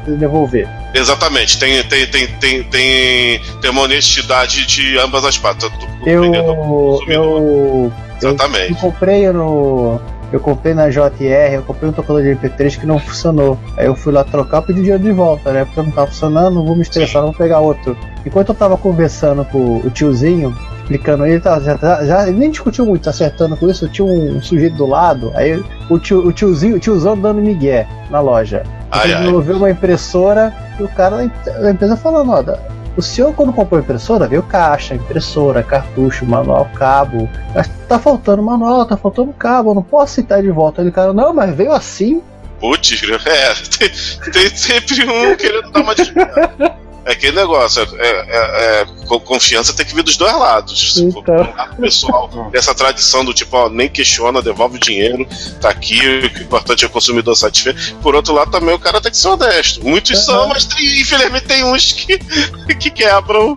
devolver. 0.06 0.68
Exatamente, 0.94 1.58
tem, 1.58 1.82
tem, 1.84 2.06
tem, 2.06 2.26
tem, 2.26 2.64
tem, 2.64 3.40
tem 3.60 3.70
uma 3.70 3.82
honestidade 3.82 4.66
de 4.66 4.98
ambas 4.98 5.24
as 5.24 5.36
partes. 5.36 5.70
Eu, 6.06 6.22
vendedor 6.22 6.54
do 6.54 6.62
consumidor. 6.62 7.24
eu, 7.24 7.92
eu 8.22 8.28
Exatamente. 8.30 8.74
comprei 8.80 9.30
no, 9.32 10.00
eu 10.32 10.40
comprei 10.40 10.74
na 10.74 10.88
JR, 10.90 11.54
eu 11.54 11.62
comprei 11.62 11.88
um 11.88 11.92
tocador 11.92 12.22
de 12.22 12.28
MP3 12.30 12.78
que 12.78 12.86
não 12.86 12.98
funcionou. 12.98 13.58
Aí 13.76 13.86
eu 13.86 13.94
fui 13.94 14.12
lá 14.12 14.24
trocar, 14.24 14.62
pedi 14.62 14.80
dinheiro 14.80 15.02
de 15.02 15.12
volta, 15.12 15.52
né? 15.52 15.64
Porque 15.64 15.80
não 15.80 15.90
tava 15.90 16.06
funcionando, 16.08 16.54
não 16.54 16.64
vou 16.64 16.76
me 16.76 16.82
estressar, 16.82 17.22
vou 17.22 17.32
pegar 17.32 17.60
outro. 17.60 17.96
Enquanto 18.26 18.50
eu 18.50 18.54
tava 18.54 18.76
conversando 18.76 19.44
com 19.46 19.78
o 19.78 19.90
tiozinho, 19.90 20.54
explicando 20.88 21.26
ele, 21.26 21.38
tá, 21.38 21.60
já, 21.60 21.76
já, 21.76 22.04
já- 22.04 22.28
ele 22.28 22.38
nem 22.38 22.50
discutiu 22.50 22.86
muito, 22.86 23.04
tá 23.04 23.10
acertando 23.10 23.56
com 23.56 23.68
isso, 23.68 23.86
tinha 23.88 24.06
um, 24.06 24.40
sujeito 24.40 24.76
do 24.76 24.86
lado, 24.86 25.30
aí 25.34 25.62
o, 25.90 25.98
tio, 25.98 26.26
o 26.26 26.32
tiozinho, 26.32 26.76
o 26.76 26.80
tiozão 26.80 27.16
dando 27.18 27.42
migué 27.42 27.86
na 28.10 28.20
loja. 28.20 28.62
Ai, 28.90 29.10
Ele 29.10 29.18
desenvolveu 29.18 29.56
uma 29.58 29.70
impressora 29.70 30.52
e 30.80 30.82
o 30.82 30.88
cara 30.88 31.16
da 31.18 31.24
em- 31.24 31.32
da 31.62 31.70
empresa 31.70 31.94
falando, 31.96 32.30
ó, 32.32 32.56
o 32.96 33.02
senhor 33.02 33.32
quando 33.34 33.52
comprou 33.52 33.78
a 33.78 33.82
impressora, 33.82 34.26
veio 34.26 34.42
caixa, 34.42 34.94
impressora, 34.94 35.62
cartucho, 35.62 36.24
manual, 36.24 36.68
cabo. 36.74 37.28
Mas 37.54 37.68
tá 37.86 37.98
faltando 37.98 38.42
manual, 38.42 38.84
tá 38.86 38.96
faltando 38.96 39.32
cabo, 39.34 39.70
eu 39.70 39.74
não 39.74 39.82
posso 39.82 40.04
aceitar 40.14 40.42
de 40.42 40.50
volta. 40.50 40.80
Ele, 40.80 40.90
cara, 40.90 41.12
não, 41.12 41.32
mas 41.34 41.54
veio 41.54 41.72
assim. 41.72 42.22
Putz, 42.58 43.00
é, 43.26 43.54
tem, 43.78 44.32
tem 44.32 44.56
sempre 44.56 45.04
um 45.04 45.36
querendo 45.36 45.70
dar 45.70 45.80
uma 45.82 45.94
desviada. 45.94 46.74
É 47.04 47.12
aquele 47.12 47.36
negócio, 47.36 47.82
é, 47.96 48.06
é- 48.06 48.80
é- 48.82 48.86
co- 49.06 49.18
confiança 49.20 49.72
tem 49.72 49.86
que 49.86 49.94
vir 49.94 50.02
dos 50.02 50.16
dois 50.16 50.32
lados. 50.36 50.94
Se 50.94 51.10
for 51.10 51.20
Então. 51.22 51.36
pro 51.44 51.56
lado 51.56 51.76
pessoal, 51.76 52.30
essa 52.52 52.74
tradição 52.74 53.24
do 53.24 53.32
tipo, 53.32 53.56
ó, 53.56 53.68
nem 53.70 53.88
questiona, 53.88 54.42
devolve 54.42 54.76
o 54.76 54.80
dinheiro, 54.80 55.26
tá 55.60 55.70
aqui, 55.70 55.96
o 55.96 56.30
que 56.30 56.38
é 56.40 56.42
importante 56.42 56.84
é 56.84 56.86
o 56.86 56.90
consumidor 56.90 57.34
satisfeito. 57.34 57.94
Por 58.02 58.14
outro 58.14 58.34
lado, 58.34 58.50
também 58.50 58.74
o 58.74 58.78
cara 58.78 59.00
tem 59.00 59.10
que 59.10 59.16
ser 59.16 59.28
honesto. 59.28 59.82
Muitos 59.82 60.24
são, 60.24 60.48
mas 60.48 60.64
tem- 60.64 61.00
infelizmente 61.00 61.46
tem 61.46 61.64
uns 61.64 61.92
que, 61.92 62.18
que 62.78 62.90
quebram. 62.90 63.56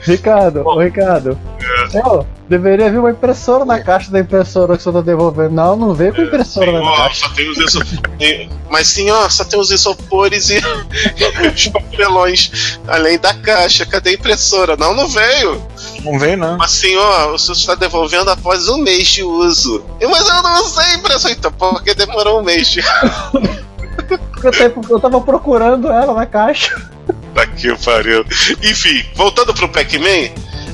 Ricardo, 0.00 0.62
ô 0.66 0.80
Ricardo. 0.80 1.38
Ô, 2.06 2.24
deveria 2.48 2.90
vir 2.90 2.98
uma 2.98 3.10
impressora 3.10 3.64
na 3.64 3.80
caixa 3.80 4.10
da 4.10 4.18
impressora 4.20 4.76
que 4.76 4.82
você 4.82 4.90
tá 4.92 5.00
devolvendo. 5.00 5.50
Não, 5.52 5.76
não 5.76 5.94
veio 5.94 6.14
com 6.14 6.22
impressora 6.22 6.72
na 6.72 6.80
Ó, 6.82 6.96
caixa. 6.96 7.26
só 7.28 7.34
tem 7.34 7.50
os 7.50 7.58
Mas 8.70 8.86
sim, 8.88 9.10
ó, 9.10 9.28
só 9.28 9.44
tem 9.44 9.58
os 9.60 9.70
isopores 9.70 10.50
e 10.50 10.58
os 11.54 11.68
papelões 11.68 12.78
além 12.86 13.18
da 13.18 13.34
caixa. 13.34 13.84
Cadê 13.86 14.10
a 14.10 14.14
impressora? 14.14 14.76
Não, 14.76 14.94
não 14.94 15.08
veio. 15.08 15.62
Não 16.02 16.18
vem, 16.18 16.36
não. 16.36 16.56
Mas 16.58 16.72
assim, 16.72 16.96
ó, 16.96 17.32
o 17.32 17.38
senhor 17.38 17.56
está 17.56 17.74
devolvendo 17.74 18.30
após 18.30 18.68
um 18.68 18.78
mês 18.78 19.08
de 19.08 19.22
uso. 19.22 19.84
Eu, 20.00 20.08
Mas 20.10 20.28
eu 20.28 20.42
não 20.42 20.64
usei 20.64 20.84
a 20.84 20.94
impressora. 20.94 21.34
Então, 21.34 21.52
porque 21.52 21.94
demorou 21.94 22.40
um 22.40 22.42
mês. 22.42 22.68
de- 22.68 22.82
Porque 23.98 24.46
eu 24.46 24.52
tava- 24.52 24.86
eu 24.90 25.00
tava 25.00 25.20
procurando 25.20 25.88
ela 25.88 26.14
na 26.14 26.24
caixa. 26.24 26.80
Pra 27.34 27.46
que 27.46 27.74
pariu. 27.84 28.24
Enfim, 28.62 29.04
voltando 29.14 29.52
pro 29.52 29.68
Pac-Man, 29.68 30.30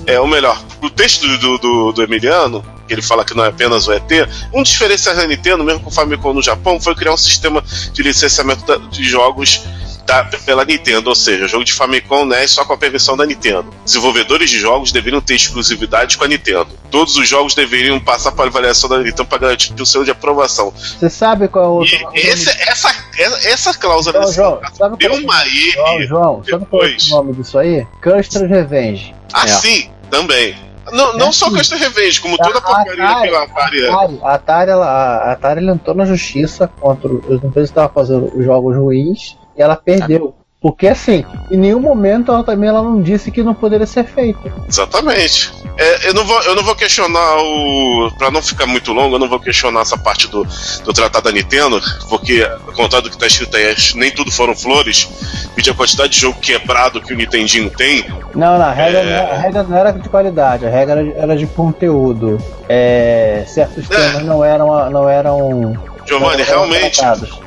é, 0.07 0.21
ou 0.21 0.27
melhor, 0.27 0.63
o 0.83 0.91
texto 0.91 1.27
do, 1.39 1.59
do, 1.59 1.93
do 1.93 2.03
Emiliano, 2.03 2.65
que 2.87 2.95
ele 2.95 3.03
fala 3.03 3.25
que 3.25 3.35
não 3.35 3.45
é 3.45 3.49
apenas 3.49 3.87
o 3.89 3.93
ET, 3.93 4.11
um 4.53 4.63
diferencial 4.63 5.17
da 5.17 5.27
Nintendo, 5.27 5.65
mesmo 5.65 5.81
com 5.81 5.89
o 5.89 5.93
Famicom 5.93 6.35
no 6.35 6.43
Japão, 6.43 6.81
foi 6.81 6.95
criar 6.95 7.15
um 7.15 7.17
sistema 7.17 7.63
de 7.93 8.03
licenciamento 8.03 8.79
de 8.91 9.05
jogos 9.05 9.63
da- 10.07 10.25
pela 10.45 10.65
Nintendo, 10.65 11.09
ou 11.09 11.15
seja, 11.15 11.49
jogo 11.49 11.65
de 11.65 11.73
Famicom 11.73 12.25
NES 12.25 12.51
só 12.53 12.65
com 12.65 12.73
a 12.75 12.77
permissão 12.77 13.17
da 13.17 13.25
Nintendo. 13.25 13.67
Desenvolvedores 13.85 14.51
de 14.51 14.59
jogos 14.59 14.93
deveriam 14.93 15.21
ter 15.21 15.35
exclusividade 15.35 16.17
com 16.19 16.25
a 16.25 16.29
Nintendo. 16.29 16.69
Todos 16.91 17.17
os 17.17 17.29
jogos 17.29 17.55
deveriam 17.55 17.99
passar 17.99 18.33
para 18.33 18.47
avaliação 18.49 18.89
da 18.89 18.99
Nintendo 18.99 19.25
para 19.27 19.39
garantir 19.39 19.75
o 19.81 19.87
selo 19.87 20.05
de 20.05 20.11
aprovação. 20.11 20.73
Você 20.77 21.09
sabe 21.09 21.49
qual 21.49 21.65
é 21.65 21.69
o 21.69 21.71
outro. 21.73 22.09
Esse- 22.15 22.51
essa, 22.63 22.95
essa, 23.17 23.49
essa 23.49 23.75
cláusula 23.75 24.13
João, 24.13 24.25
desse 24.25 24.37
João, 24.37 24.61
sabe 24.77 24.97
deu 24.99 25.13
é 25.13 25.17
o- 25.17 25.23
uma 25.23 25.45
João, 25.47 25.87
aí. 25.97 26.07
João, 26.07 26.43
sabe 26.49 26.67
qual 26.67 26.83
é 26.85 26.87
o 26.97 27.09
nome 27.11 27.33
disso 27.35 27.59
aí? 27.59 27.87
Custer's 28.03 28.49
Revenge. 28.51 29.15
Assim, 29.33 29.91
também. 30.11 30.57
Não, 30.93 31.15
não 31.17 31.29
É 31.29 31.33
só 31.33 31.47
assim. 31.47 31.57
Custom 31.57 31.77
Revenge, 31.79 32.21
como 32.21 32.37
toda 32.37 32.59
a 32.59 32.61
porcaria 32.61 33.05
Atari- 33.09 33.29
que 33.31 33.35
a 33.35 33.43
Atari 33.43 33.83
é. 33.85 33.89
Atari, 33.91 34.21
a 34.23 34.35
Atari, 34.35 34.71
ela, 34.71 34.87
a 34.87 35.33
Atari 35.33 35.61
ela 35.65 35.73
entrou 35.73 35.97
na 35.97 36.05
justiça 36.05 36.69
contra 36.79 37.09
os 37.11 37.43
empresas 37.43 37.53
que 37.55 37.61
estavam 37.73 37.91
fazendo 37.95 38.31
os 38.37 38.45
jogos 38.45 38.77
ruins 38.77 39.35
e 39.57 39.63
ela 39.63 39.77
perdeu. 39.77 40.35
Porque 40.61 40.87
assim, 40.89 41.23
em 41.51 41.59
nenhum 41.59 41.79
momento 41.79 42.33
ela 42.33 42.43
também 42.43 42.71
ela 42.71 42.83
não 42.83 43.03
disse 43.03 43.31
que 43.31 43.43
não 43.43 43.53
poderia 43.53 43.87
ser 43.87 44.05
feito. 44.05 44.51
Exatamente. 44.67 45.53
É, 45.77 46.09
eu, 46.09 46.15
não 46.15 46.25
vou, 46.25 46.41
eu 46.43 46.55
não 46.55 46.63
vou 46.63 46.75
questionar 46.75 47.37
o. 47.37 48.11
Pra 48.17 48.31
não 48.31 48.41
ficar 48.41 48.65
muito 48.65 48.91
longo, 48.95 49.17
eu 49.17 49.19
não 49.19 49.29
vou 49.29 49.39
questionar 49.39 49.81
essa 49.81 49.99
parte 49.99 50.27
do, 50.27 50.43
do 50.83 50.93
tratado 50.95 51.25
da 51.25 51.33
Nintendo, 51.33 51.79
porque, 52.09 52.49
ao 52.67 52.73
contrário 52.73 53.03
do 53.03 53.11
que 53.11 53.19
tá 53.19 53.27
escrito 53.27 53.55
aí, 53.59 53.75
nem 53.97 54.11
tudo 54.11 54.33
foram 54.33 54.57
flores. 54.57 55.07
Pedir 55.55 55.71
a 55.71 55.75
quantidade 55.75 56.15
de 56.15 56.21
jogo 56.21 56.41
quebrado 56.41 56.99
que 57.03 57.13
o 57.13 57.17
Nintendinho 57.17 57.69
tem. 57.69 58.03
Não, 58.35 58.57
não, 58.59 58.65
a 58.65 58.73
regra, 58.73 59.01
É. 59.01 59.23
não, 59.23 59.33
a 59.33 59.37
regra 59.37 59.63
não 59.65 59.77
era 59.77 59.93
de 59.93 60.09
qualidade, 60.09 60.65
a 60.65 60.71
regra 60.71 61.01
era 61.01 61.05
de, 61.05 61.13
era 61.19 61.37
de 61.37 61.47
conteúdo. 61.47 62.39
É, 62.71 63.45
certos 63.47 63.87
temas 63.87 64.23
não 64.25 64.43
eram. 64.43 64.89
Não 64.91 65.07
eram 65.11 65.75
Giovanni, 66.07 66.37
não 66.39 66.49
eram 66.49 66.69
realmente. 66.71 66.97
tratados. 66.97 67.44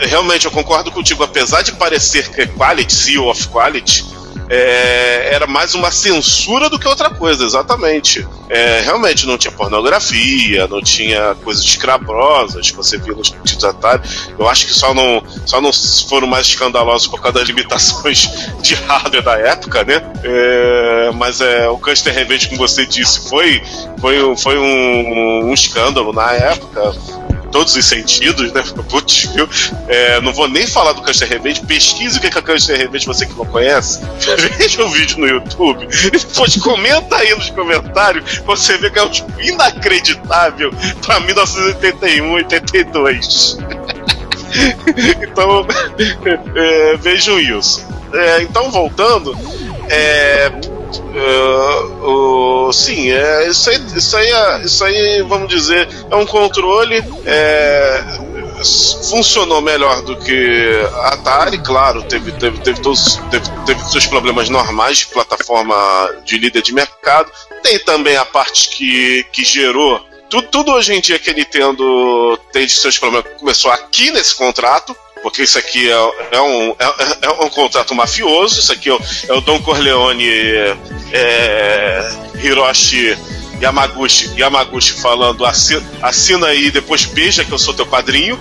Realmente, 0.00 0.44
eu 0.44 0.50
concordo 0.50 0.90
contigo. 0.90 1.22
Apesar 1.22 1.62
de 1.62 1.72
parecer 1.72 2.30
que 2.30 2.42
é 2.42 2.46
quality, 2.46 2.92
CEO 2.92 3.30
of 3.30 3.48
quality, 3.48 4.04
é, 4.48 5.34
era 5.34 5.46
mais 5.46 5.74
uma 5.74 5.90
censura 5.90 6.70
do 6.70 6.78
que 6.78 6.86
outra 6.86 7.10
coisa, 7.10 7.44
exatamente. 7.44 8.26
É, 8.48 8.80
realmente 8.80 9.26
não 9.26 9.36
tinha 9.36 9.50
pornografia, 9.50 10.68
não 10.68 10.80
tinha 10.80 11.34
coisas 11.42 11.64
escrabrosas 11.64 12.70
que 12.70 12.76
você 12.76 12.96
via 12.98 13.14
nos 13.14 13.30
títulos 13.30 13.64
Atari. 13.64 14.02
Eu 14.38 14.48
acho 14.48 14.66
que 14.66 14.72
só 14.72 14.94
não, 14.94 15.22
só 15.44 15.60
não 15.60 15.72
foram 16.08 16.28
mais 16.28 16.46
escandalosos 16.46 17.08
por 17.08 17.20
causa 17.20 17.38
das 17.38 17.48
limitações 17.48 18.28
de 18.62 18.74
hardware 18.74 19.22
da 19.22 19.38
época, 19.38 19.84
né? 19.84 20.02
É, 20.22 21.10
mas 21.14 21.40
é, 21.40 21.68
o 21.68 21.78
Custer 21.78 22.14
Revenge, 22.14 22.48
como 22.48 22.58
você 22.58 22.86
disse, 22.86 23.28
foi, 23.28 23.62
foi, 24.00 24.36
foi 24.36 24.58
um, 24.58 25.46
um 25.46 25.54
escândalo 25.54 26.12
na 26.12 26.32
época 26.32 26.94
todos 27.56 27.74
os 27.74 27.86
sentidos, 27.86 28.52
né? 28.52 28.62
Putz, 28.90 29.30
viu? 29.34 29.48
É, 29.88 30.20
não 30.20 30.30
vou 30.30 30.46
nem 30.46 30.66
falar 30.66 30.92
do 30.92 31.00
Custer 31.00 31.26
Revenge. 31.26 31.64
Pesquise 31.64 32.18
o 32.18 32.20
que 32.20 32.26
é 32.26 32.30
Custer 32.30 32.76
Revenge, 32.76 33.06
você 33.06 33.24
que 33.24 33.32
não 33.32 33.46
conhece. 33.46 33.98
Veja 34.58 34.84
o 34.84 34.90
vídeo 34.90 35.18
no 35.18 35.26
YouTube. 35.26 35.86
Depois 35.86 36.54
comenta 36.56 37.16
aí 37.16 37.34
nos 37.34 37.48
comentários. 37.48 38.42
Você 38.44 38.76
vê 38.76 38.90
que 38.90 38.98
é 38.98 39.02
um 39.02 39.08
tipo 39.08 39.40
inacreditável 39.40 40.70
pra 41.00 41.18
1981, 41.20 42.30
82. 42.30 43.56
então, 45.22 45.66
é, 46.54 46.96
vejam 46.98 47.40
isso. 47.40 47.86
É, 48.12 48.42
então, 48.42 48.70
voltando. 48.70 49.34
É, 49.88 50.52
é, 51.14 52.04
o- 52.04 52.72
sim, 52.72 53.10
é, 53.10 53.48
isso, 53.48 53.70
aí, 53.70 53.80
isso, 53.94 54.16
aí 54.16 54.30
é- 54.30 54.60
isso 54.64 54.84
aí, 54.84 55.22
vamos 55.22 55.48
dizer, 55.48 55.88
é 56.10 56.16
um 56.16 56.26
controle. 56.26 57.02
é, 57.24 58.04
funcionou 59.10 59.60
melhor 59.60 60.02
do 60.02 60.16
que 60.16 60.80
a 61.02 61.08
Atari, 61.08 61.58
claro, 61.58 62.02
teve, 62.04 62.32
teve, 62.32 62.58
teve, 62.60 62.80
todos, 62.80 63.16
teve, 63.30 63.44
teve 63.66 63.80
seus 63.90 64.06
problemas 64.06 64.48
normais 64.48 64.98
de 64.98 65.06
plataforma 65.06 65.74
de 66.24 66.38
líder 66.38 66.62
de 66.62 66.72
mercado. 66.72 67.30
Tem 67.62 67.78
também 67.80 68.16
a 68.16 68.24
parte 68.24 68.70
que, 68.70 69.24
que 69.32 69.44
gerou. 69.44 70.00
Tudo, 70.30 70.48
tudo 70.48 70.72
hoje 70.72 70.94
em 70.94 71.00
dia 71.00 71.18
que 71.18 71.30
a 71.30 71.32
Nintendo 71.34 72.38
tem 72.52 72.66
de 72.66 72.72
seus 72.72 72.98
problemas 72.98 73.30
começou 73.38 73.70
aqui 73.70 74.10
nesse 74.10 74.34
contrato, 74.34 74.96
porque 75.22 75.42
isso 75.42 75.58
aqui 75.58 75.90
é, 75.90 76.12
é 76.32 76.40
um, 76.40 76.70
é, 76.78 77.26
é 77.26 77.30
um 77.44 77.48
contrato 77.48 77.94
mafioso, 77.94 78.60
isso 78.60 78.72
aqui 78.72 78.88
é 78.88 78.94
o, 78.94 79.00
é 79.28 79.32
o 79.32 79.40
Don 79.40 79.60
Corleone 79.60 80.28
é, 81.12 82.12
Hiroshi 82.42 83.16
Yamaguchi, 83.60 84.30
Yamaguchi 84.38 84.92
falando 84.92 85.44
assina, 85.44 85.82
assina 86.02 86.48
aí 86.48 86.66
e 86.66 86.70
depois 86.70 87.06
beija 87.06 87.44
que 87.44 87.52
eu 87.52 87.58
sou 87.58 87.72
teu 87.74 87.86
padrinho. 87.86 88.38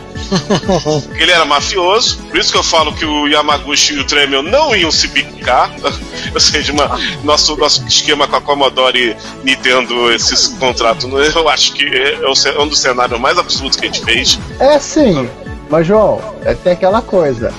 Ele 1.18 1.31
era 1.31 1.45
mafioso, 1.45 2.18
por 2.30 2.38
isso 2.38 2.52
que 2.52 2.57
eu 2.57 2.64
falo 2.64 2.93
que 2.93 3.06
o 3.06 3.27
Yamaguchi 3.27 3.93
e 3.93 3.99
o 3.99 4.03
Tremel 4.03 4.43
não 4.43 4.76
iam 4.76 4.91
se 4.91 5.07
bicar. 5.07 5.72
Ou 6.34 6.39
seja, 6.39 6.73
uma- 6.73 6.99
nosso, 7.23 7.56
nosso 7.56 7.85
esquema 7.88 8.27
com 8.27 8.35
a 8.35 8.41
Commodore 8.41 9.15
Nintendo, 9.43 10.11
esse 10.11 10.53
contrato, 10.56 11.07
eu 11.18 11.47
acho 11.47 11.73
que 11.73 11.85
é, 11.85 12.15
é 12.15 12.56
é 12.56 12.60
um 12.60 12.68
dos 12.68 12.80
cenários 12.80 13.19
mais 13.19 13.38
absurdos 13.38 13.77
que 13.77 13.85
a 13.85 13.88
gente 13.88 14.03
fez. 14.03 14.39
É 14.60 14.77
sim, 14.80 15.30
mas 15.70 15.88
João, 15.88 16.20
é, 16.44 16.54
tem 16.54 16.74
aquela 16.74 17.02
coisa. 17.02 17.52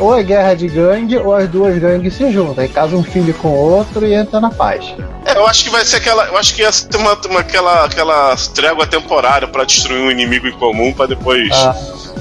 Ou 0.00 0.18
é 0.18 0.22
guerra 0.22 0.54
de 0.54 0.68
gangue, 0.68 1.16
ou 1.16 1.34
as 1.34 1.48
duas 1.48 1.78
gangues 1.78 2.14
se 2.14 2.30
juntam. 2.32 2.62
Aí 2.62 2.68
casa 2.68 2.96
um 2.96 3.02
filho 3.02 3.32
com 3.34 3.48
o 3.48 3.70
outro 3.72 4.06
e 4.06 4.14
entra 4.14 4.40
na 4.40 4.50
paz. 4.50 4.84
É, 5.24 5.36
eu 5.36 5.46
acho 5.46 5.64
que 5.64 5.70
vai 5.70 5.84
ser 5.84 5.96
aquela. 5.96 6.26
Eu 6.26 6.36
acho 6.36 6.54
que 6.54 6.62
ia 6.62 6.72
ser 6.72 6.88
uma, 6.96 7.14
uma- 7.28 7.40
aquela, 7.40 7.84
aquela 7.84 8.36
trégua 8.54 8.86
temporária 8.86 9.46
pra 9.48 9.64
destruir 9.64 10.00
um 10.02 10.10
inimigo 10.10 10.46
em 10.46 10.52
comum 10.52 10.92
pra 10.92 11.06
depois 11.06 11.48
Ah. 11.52 11.74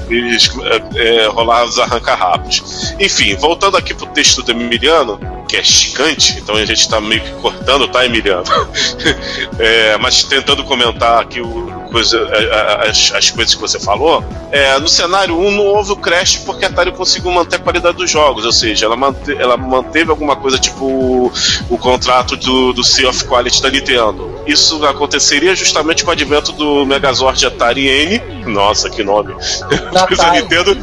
eles, 0.10 0.52
é, 0.95 1.23
é, 1.23 1.28
rolar 1.28 1.64
os 1.65 1.78
arranca-rabos. 1.80 2.94
Enfim, 2.99 3.36
voltando 3.36 3.78
aqui 3.78 3.94
pro 3.94 4.06
texto 4.07 4.44
do 4.44 4.52
Emiliano, 4.52 5.19
que 5.48 5.57
é 5.57 5.64
gigante, 5.64 6.38
então 6.38 6.56
a 6.56 6.65
gente 6.65 6.88
tá 6.90 7.02
meio 7.02 7.22
que 7.22 7.32
cortando, 7.41 7.88
tá, 7.88 8.06
Emiliano? 8.06 8.44
É, 9.60 9.98
mas 9.98 10.23
tentando 10.23 10.64
comentar 10.64 11.22
aqui 11.22 11.41
o, 11.41 11.68
coisa, 11.91 12.18
a- 12.19 12.56
a- 12.86 12.90
as, 12.90 13.11
as 13.14 13.30
coisas 13.32 13.53
que 13.56 13.61
você 13.61 13.80
falou. 13.80 14.23
É, 14.52 14.78
no 14.80 14.88
cenário 14.88 15.38
1 15.38 15.52
não 15.52 15.65
houve 15.65 15.91
o 15.91 15.95
crash 15.95 16.38
porque 16.38 16.65
a 16.65 16.68
Atari 16.69 16.91
conseguiu 16.91 17.32
manter 17.41 17.55
a 17.57 17.59
qualidade 17.59 17.97
dos 17.97 18.09
jogos, 18.09 18.45
ou 18.45 18.51
seja, 18.51 18.85
ela, 18.85 18.95
mante, 18.95 19.34
ela 19.34 19.57
manteve 19.57 20.09
alguma 20.11 20.35
coisa 20.35 20.57
tipo 20.57 20.85
o, 20.85 21.31
o 21.69 21.77
contrato 21.77 22.35
do, 22.38 22.73
do 22.73 22.84
Sea 22.84 23.09
of 23.09 23.26
Quality 23.26 23.61
da 23.61 23.69
Nintendo. 23.69 24.41
Isso 24.45 24.84
aconteceria 24.85 25.55
justamente 25.55 26.03
com 26.03 26.09
o 26.09 26.13
advento 26.13 26.51
do 26.51 26.85
Megazord 26.85 27.45
Atari 27.45 27.88
N. 27.88 28.45
Nossa, 28.45 28.89
que 28.89 29.03
nome! 29.03 29.35
Natari. 29.91 30.41
Nintendo. 30.41 30.77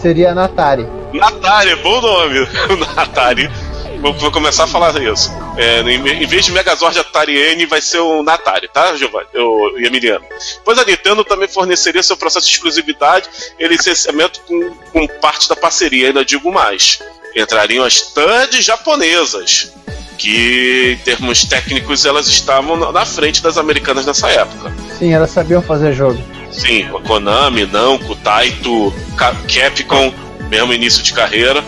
Seria 0.00 0.34
Natari. 0.34 0.86
Natari, 1.12 1.76
bom 1.76 2.00
nome! 2.00 2.46
Natari. 2.96 3.50
Vou, 4.12 4.30
começar 4.30 4.64
a 4.64 4.66
falar 4.66 4.94
isso. 5.02 5.32
É, 5.56 5.80
em, 5.80 6.26
vez 6.26 6.44
de 6.44 6.52
Megazord 6.52 6.98
Atari 6.98 7.38
N, 7.38 7.64
vai 7.64 7.80
ser 7.80 8.00
o 8.00 8.22
Natari, 8.22 8.68
tá, 8.68 8.94
Giovanni? 8.96 9.28
O, 9.34 9.78
e 9.78 9.86
Emiliano. 9.86 10.22
Pois 10.62 10.78
a 10.78 10.84
Nintendo 10.84 11.24
também 11.24 11.48
forneceria 11.48 12.02
seu 12.02 12.14
processo 12.14 12.46
de 12.46 12.52
exclusividade 12.52 13.26
e 13.58 13.66
licenciamento 13.66 14.40
com, 14.42 14.74
com 14.92 15.06
parte 15.22 15.48
da 15.48 15.56
parceria, 15.56 16.08
ainda 16.08 16.22
digo 16.22 16.52
mais. 16.52 16.98
Entrariam 17.34 17.82
as 17.82 18.02
TUDs 18.02 18.62
japonesas, 18.62 19.72
que 20.18 20.98
em 21.00 21.02
termos 21.02 21.44
técnicos 21.46 22.04
elas 22.04 22.28
estavam 22.28 22.76
na- 22.76 23.06
frente 23.06 23.42
das 23.42 23.56
americanas 23.56 24.04
nessa 24.04 24.28
época. 24.28 24.70
Sim, 24.98 25.14
elas 25.14 25.30
sabiam 25.30 25.62
fazer 25.62 25.94
jogo. 25.94 26.22
Sim, 26.52 26.82
a 26.94 27.00
Konami, 27.00 27.64
Namco, 27.64 28.14
Taito, 28.16 28.92
Ca- 29.16 29.34
Capcom, 29.52 30.12
mesmo 30.50 30.74
início 30.74 31.02
de 31.02 31.14
carreira, 31.14 31.64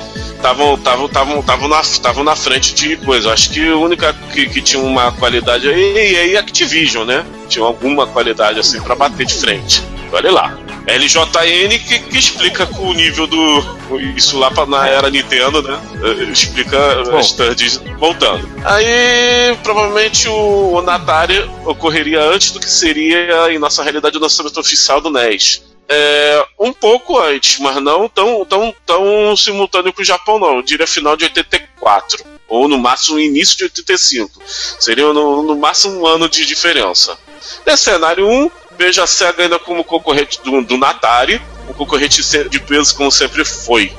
estavam 0.47 0.79
tavam, 0.79 1.09
tavam, 1.09 1.43
tavam 1.43 1.69
na, 1.69 1.83
tavam 2.01 2.25
na 2.25 2.37
frente 2.37 2.75
de 2.75 2.97
coisa. 2.99 3.33
Acho 3.33 3.51
que 3.51 3.69
a 3.69 3.77
única 3.77 4.13
que, 4.33 4.49
que 4.49 4.63
tinha 4.63 4.83
uma 4.83 5.11
qualidade 5.13 5.69
aí 5.69 6.15
é 6.33 6.37
a 6.37 6.41
Activision, 6.41 7.05
né? 7.05 7.25
Tinha 7.49 7.65
alguma 7.65 8.07
qualidade 8.07 8.61
assim 8.61 8.81
pra 8.81 8.95
bater 8.95 9.27
de 9.27 9.35
frente. 9.35 9.83
Olha 10.13 10.31
lá. 10.31 10.59
LJN 10.87 11.79
que, 11.81 11.99
que 11.99 12.17
explica 12.17 12.65
com 12.65 12.85
o 12.85 12.95
nível 12.95 13.27
do. 13.27 13.77
Isso 14.17 14.39
lá 14.39 14.53
pra, 14.53 14.65
na 14.67 14.87
era 14.87 15.11
Nintendo, 15.11 15.61
né? 15.61 15.81
Eh, 16.01 16.31
Explica 16.31 16.79
as 17.19 17.33
turds 17.33 17.83
voltando. 17.99 18.49
Aí 18.65 19.57
provavelmente 19.65 20.29
o, 20.29 20.75
o 20.75 20.83
Natari 20.83 21.41
ocorreria 21.65 22.23
antes 22.23 22.53
do 22.53 22.61
que 22.61 22.71
seria 22.71 23.53
em 23.53 23.59
nossa 23.59 23.83
realidade 23.83 24.17
o 24.17 24.21
lançamento 24.21 24.61
oficial 24.61 25.01
do 25.01 25.11
NES. 25.11 25.66
É, 25.89 26.45
um 26.59 26.73
pouco 26.73 27.19
antes, 27.19 27.61
mas 27.61 27.77
não 27.77 28.09
tão, 28.09 28.45
tão, 28.45 28.75
tão 28.85 29.37
simultâneo 29.37 29.93
com 29.93 30.03
o 30.03 30.05
Japão, 30.05 30.39
não. 30.39 30.57
Eu 30.57 30.63
diria 30.63 30.87
final 30.87 31.17
de 31.17 31.25
84. 31.25 32.25
Ou 32.49 32.69
no 32.69 32.79
máximo 32.79 33.19
início 33.19 33.57
de 33.57 33.65
85. 33.65 34.43
Seria 34.47 35.13
no, 35.13 35.43
no 35.43 35.57
máximo 35.57 36.01
um 36.01 36.07
ano 36.07 36.29
de 36.29 36.45
diferença. 36.45 37.19
Nesse 37.65 37.85
cenário 37.85 38.29
1, 38.29 38.51
veja 38.79 39.05
a 39.05 39.07
SEGA 39.07 39.45
ainda 39.45 39.59
como 39.59 39.85
concorrente 39.85 40.41
do, 40.43 40.63
do 40.63 40.77
Natari, 40.77 41.41
um 41.69 41.73
concorrente 41.73 42.23
de 42.49 42.61
peso 42.61 42.95
como 42.97 43.11
sempre 43.11 43.45
foi. 43.45 43.93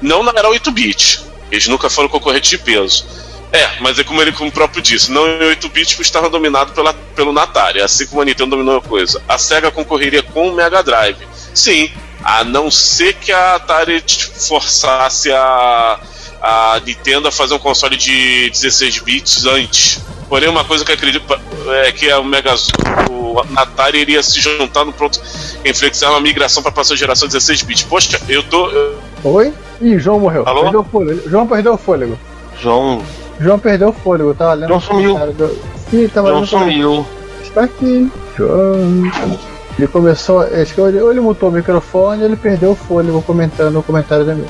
Não 0.00 0.22
na 0.22 0.32
era 0.34 0.48
8-bit. 0.48 1.20
Eles 1.50 1.66
nunca 1.66 1.90
foram 1.90 2.08
concorrentes 2.08 2.50
de 2.50 2.58
peso. 2.58 3.06
É, 3.52 3.80
mas 3.80 3.98
é 3.98 4.04
como 4.04 4.22
ele 4.22 4.32
como 4.32 4.50
próprio 4.50 4.80
disse, 4.80 5.10
não 5.10 5.26
em 5.26 5.42
8 5.42 5.68
bits 5.70 5.98
estava 5.98 6.30
dominado 6.30 6.72
pela, 6.72 6.94
pelo 6.94 7.36
Atari, 7.38 7.80
assim 7.80 8.06
como 8.06 8.22
a 8.22 8.24
Nintendo 8.24 8.50
dominou 8.50 8.76
a 8.78 8.82
coisa. 8.82 9.20
A 9.28 9.38
SEGA 9.38 9.70
concorreria 9.70 10.22
com 10.22 10.48
o 10.48 10.54
Mega 10.54 10.82
Drive. 10.82 11.18
Sim, 11.52 11.90
a 12.22 12.44
não 12.44 12.70
ser 12.70 13.14
que 13.14 13.32
a 13.32 13.56
Atari 13.56 14.04
forçasse 14.48 15.32
a, 15.32 15.98
a 16.40 16.80
Nintendo 16.84 17.28
a 17.28 17.32
fazer 17.32 17.54
um 17.54 17.58
console 17.58 17.96
de 17.96 18.50
16 18.50 19.00
bits 19.00 19.46
antes. 19.46 20.00
Porém, 20.28 20.48
uma 20.48 20.64
coisa 20.64 20.84
que 20.84 20.92
eu 20.92 20.94
acredito 20.94 21.24
é 21.84 21.90
que 21.90 22.08
a 22.08 22.22
Mega 22.22 22.54
o 23.10 23.40
Atari 23.56 23.98
iria 23.98 24.22
se 24.22 24.40
juntar 24.40 24.84
no 24.84 24.92
pronto 24.92 25.20
inflexar 25.64 26.10
uma 26.10 26.20
migração 26.20 26.62
para 26.62 26.70
a 26.70 26.74
próxima 26.74 26.96
geração 26.96 27.26
16 27.26 27.62
bits. 27.62 27.82
Poxa, 27.82 28.20
eu 28.28 28.42
tô. 28.44 28.70
Oi? 29.24 29.52
Ih, 29.80 29.98
João 29.98 30.20
morreu. 30.20 30.46
Alô? 30.46 30.62
Perdeu 30.62 30.80
o 30.80 30.84
fôlego. 30.84 31.28
João 31.28 31.46
perdeu 31.46 31.74
o 31.74 31.78
fôlego. 31.78 32.18
João. 32.60 33.04
João 33.40 33.58
perdeu 33.58 33.88
o 33.88 33.92
fôlego, 33.92 34.34
tava 34.34 34.54
lendo. 34.54 34.68
João 34.68 34.80
sumiu. 34.80 35.16
Do... 35.32 35.58
Ih, 35.92 36.08
tava 36.08 36.28
João 36.28 36.46
sumiu. 36.46 37.06
Está 37.42 37.62
aqui. 37.64 38.10
João. 38.36 39.10
Ele 39.78 39.88
começou. 39.88 40.40
Acho 40.42 40.74
que 40.74 40.80
ou 40.80 41.10
ele 41.10 41.20
mutou 41.20 41.48
o 41.48 41.52
microfone 41.52 42.22
ele 42.22 42.36
perdeu 42.36 42.72
o 42.72 42.76
fôlego 42.76 43.22
comentando 43.22 43.78
o 43.78 43.82
comentário 43.82 44.24
da 44.24 44.34
minha. 44.34 44.46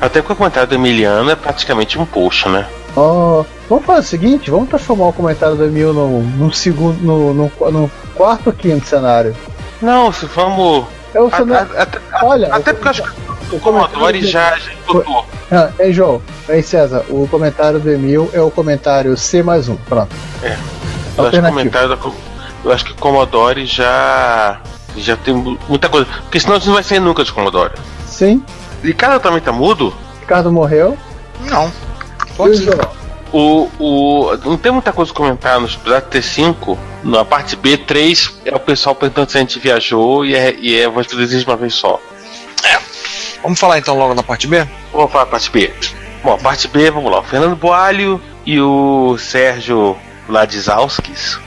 Até 0.00 0.20
porque 0.20 0.32
o 0.32 0.36
comentário 0.36 0.68
do 0.68 0.74
Emiliano 0.76 1.28
é 1.30 1.34
praticamente 1.34 1.98
um 1.98 2.06
post, 2.06 2.48
né? 2.48 2.66
Ó, 2.96 3.44
vamos 3.68 3.84
fazer 3.84 4.00
o 4.00 4.04
seguinte, 4.04 4.50
vamos 4.50 4.68
transformar 4.68 5.08
o 5.08 5.12
comentário 5.12 5.56
do 5.56 5.64
Emil 5.64 5.92
no, 5.92 6.22
no 6.22 6.52
segundo. 6.52 7.00
No, 7.02 7.34
no, 7.34 7.52
no 7.70 7.90
quarto 8.14 8.46
ou 8.48 8.52
quinto 8.52 8.86
cenário. 8.86 9.34
Não, 9.82 10.12
se 10.12 10.24
vamos. 10.26 10.84
É 11.14 11.20
o 11.20 11.26
a- 11.26 11.30
cenário. 11.36 11.68
a- 11.76 12.24
Olha, 12.26 12.54
até 12.54 12.72
porque 12.72 12.86
eu 12.86 12.90
acho 12.90 13.02
que 13.02 13.10
o 13.52 13.58
Commodore 13.60 14.24
já. 14.26 14.56
Ah, 15.50 15.70
ei, 15.78 15.92
João, 15.92 16.22
ei 16.48 16.62
César, 16.62 17.04
o 17.08 17.26
comentário 17.28 17.78
do 17.80 17.90
Emil 17.90 18.30
é 18.32 18.40
o 18.40 18.50
comentário 18.50 19.16
C 19.16 19.42
mais 19.42 19.68
um. 19.68 19.76
Pronto. 19.76 20.14
Eu 21.16 21.26
acho, 21.26 21.42
comentário 21.42 21.88
da, 21.88 21.98
eu 22.64 22.72
acho 22.72 22.84
que 22.84 22.92
o 22.92 22.96
Commodore 22.96 23.66
já. 23.66 24.60
Já 24.96 25.16
tem 25.16 25.34
mu- 25.34 25.58
muita 25.68 25.88
coisa. 25.88 26.06
Porque 26.22 26.40
senão 26.40 26.54
a 26.54 26.58
gente 26.58 26.66
não 26.66 26.74
vai 26.74 26.82
sair 26.82 27.00
nunca 27.00 27.22
de 27.24 27.32
Commodore. 27.32 27.72
Sim, 28.06 28.42
Ricardo 28.82 29.20
também 29.22 29.40
tá 29.40 29.52
mudo? 29.52 29.94
Ricardo 30.20 30.50
morreu. 30.50 30.96
Não. 31.42 31.70
Tô 32.36 32.48
E 32.48 32.68
o? 33.32 33.68
O, 33.78 34.36
não 34.44 34.56
tem 34.56 34.72
muita 34.72 34.90
coisa 34.92 35.12
a 35.12 35.14
comentar 35.14 35.60
no 35.60 35.66
episódio 35.66 36.08
T5. 36.10 36.78
Na 37.04 37.24
parte 37.24 37.56
B3 37.56 38.32
é 38.44 38.54
o 38.54 38.58
pessoal 38.58 38.94
perguntando 38.94 39.30
se 39.30 39.36
a 39.36 39.40
gente 39.40 39.58
viajou 39.60 40.24
e 40.24 40.34
é, 40.34 40.54
e 40.58 40.80
é 40.80 40.88
voz 40.88 41.06
de 41.06 41.14
desejo 41.16 41.44
de 41.44 41.50
uma 41.50 41.56
vez 41.56 41.74
só. 41.74 42.00
Vamos 43.42 43.58
falar 43.58 43.78
então 43.78 43.96
logo 43.96 44.14
da 44.14 44.22
parte 44.22 44.46
B? 44.46 44.66
Vamos 44.92 45.10
falar 45.12 45.24
a 45.24 45.26
parte 45.26 45.50
B. 45.50 45.72
Bom, 46.22 46.34
a 46.34 46.38
parte 46.38 46.68
B, 46.68 46.90
vamos 46.90 47.10
lá. 47.10 47.20
O 47.20 47.24
Fernando 47.24 47.56
Boalho 47.56 48.20
e 48.44 48.60
o 48.60 49.16
Sérgio 49.18 49.96
Ladizauskis 50.28 51.38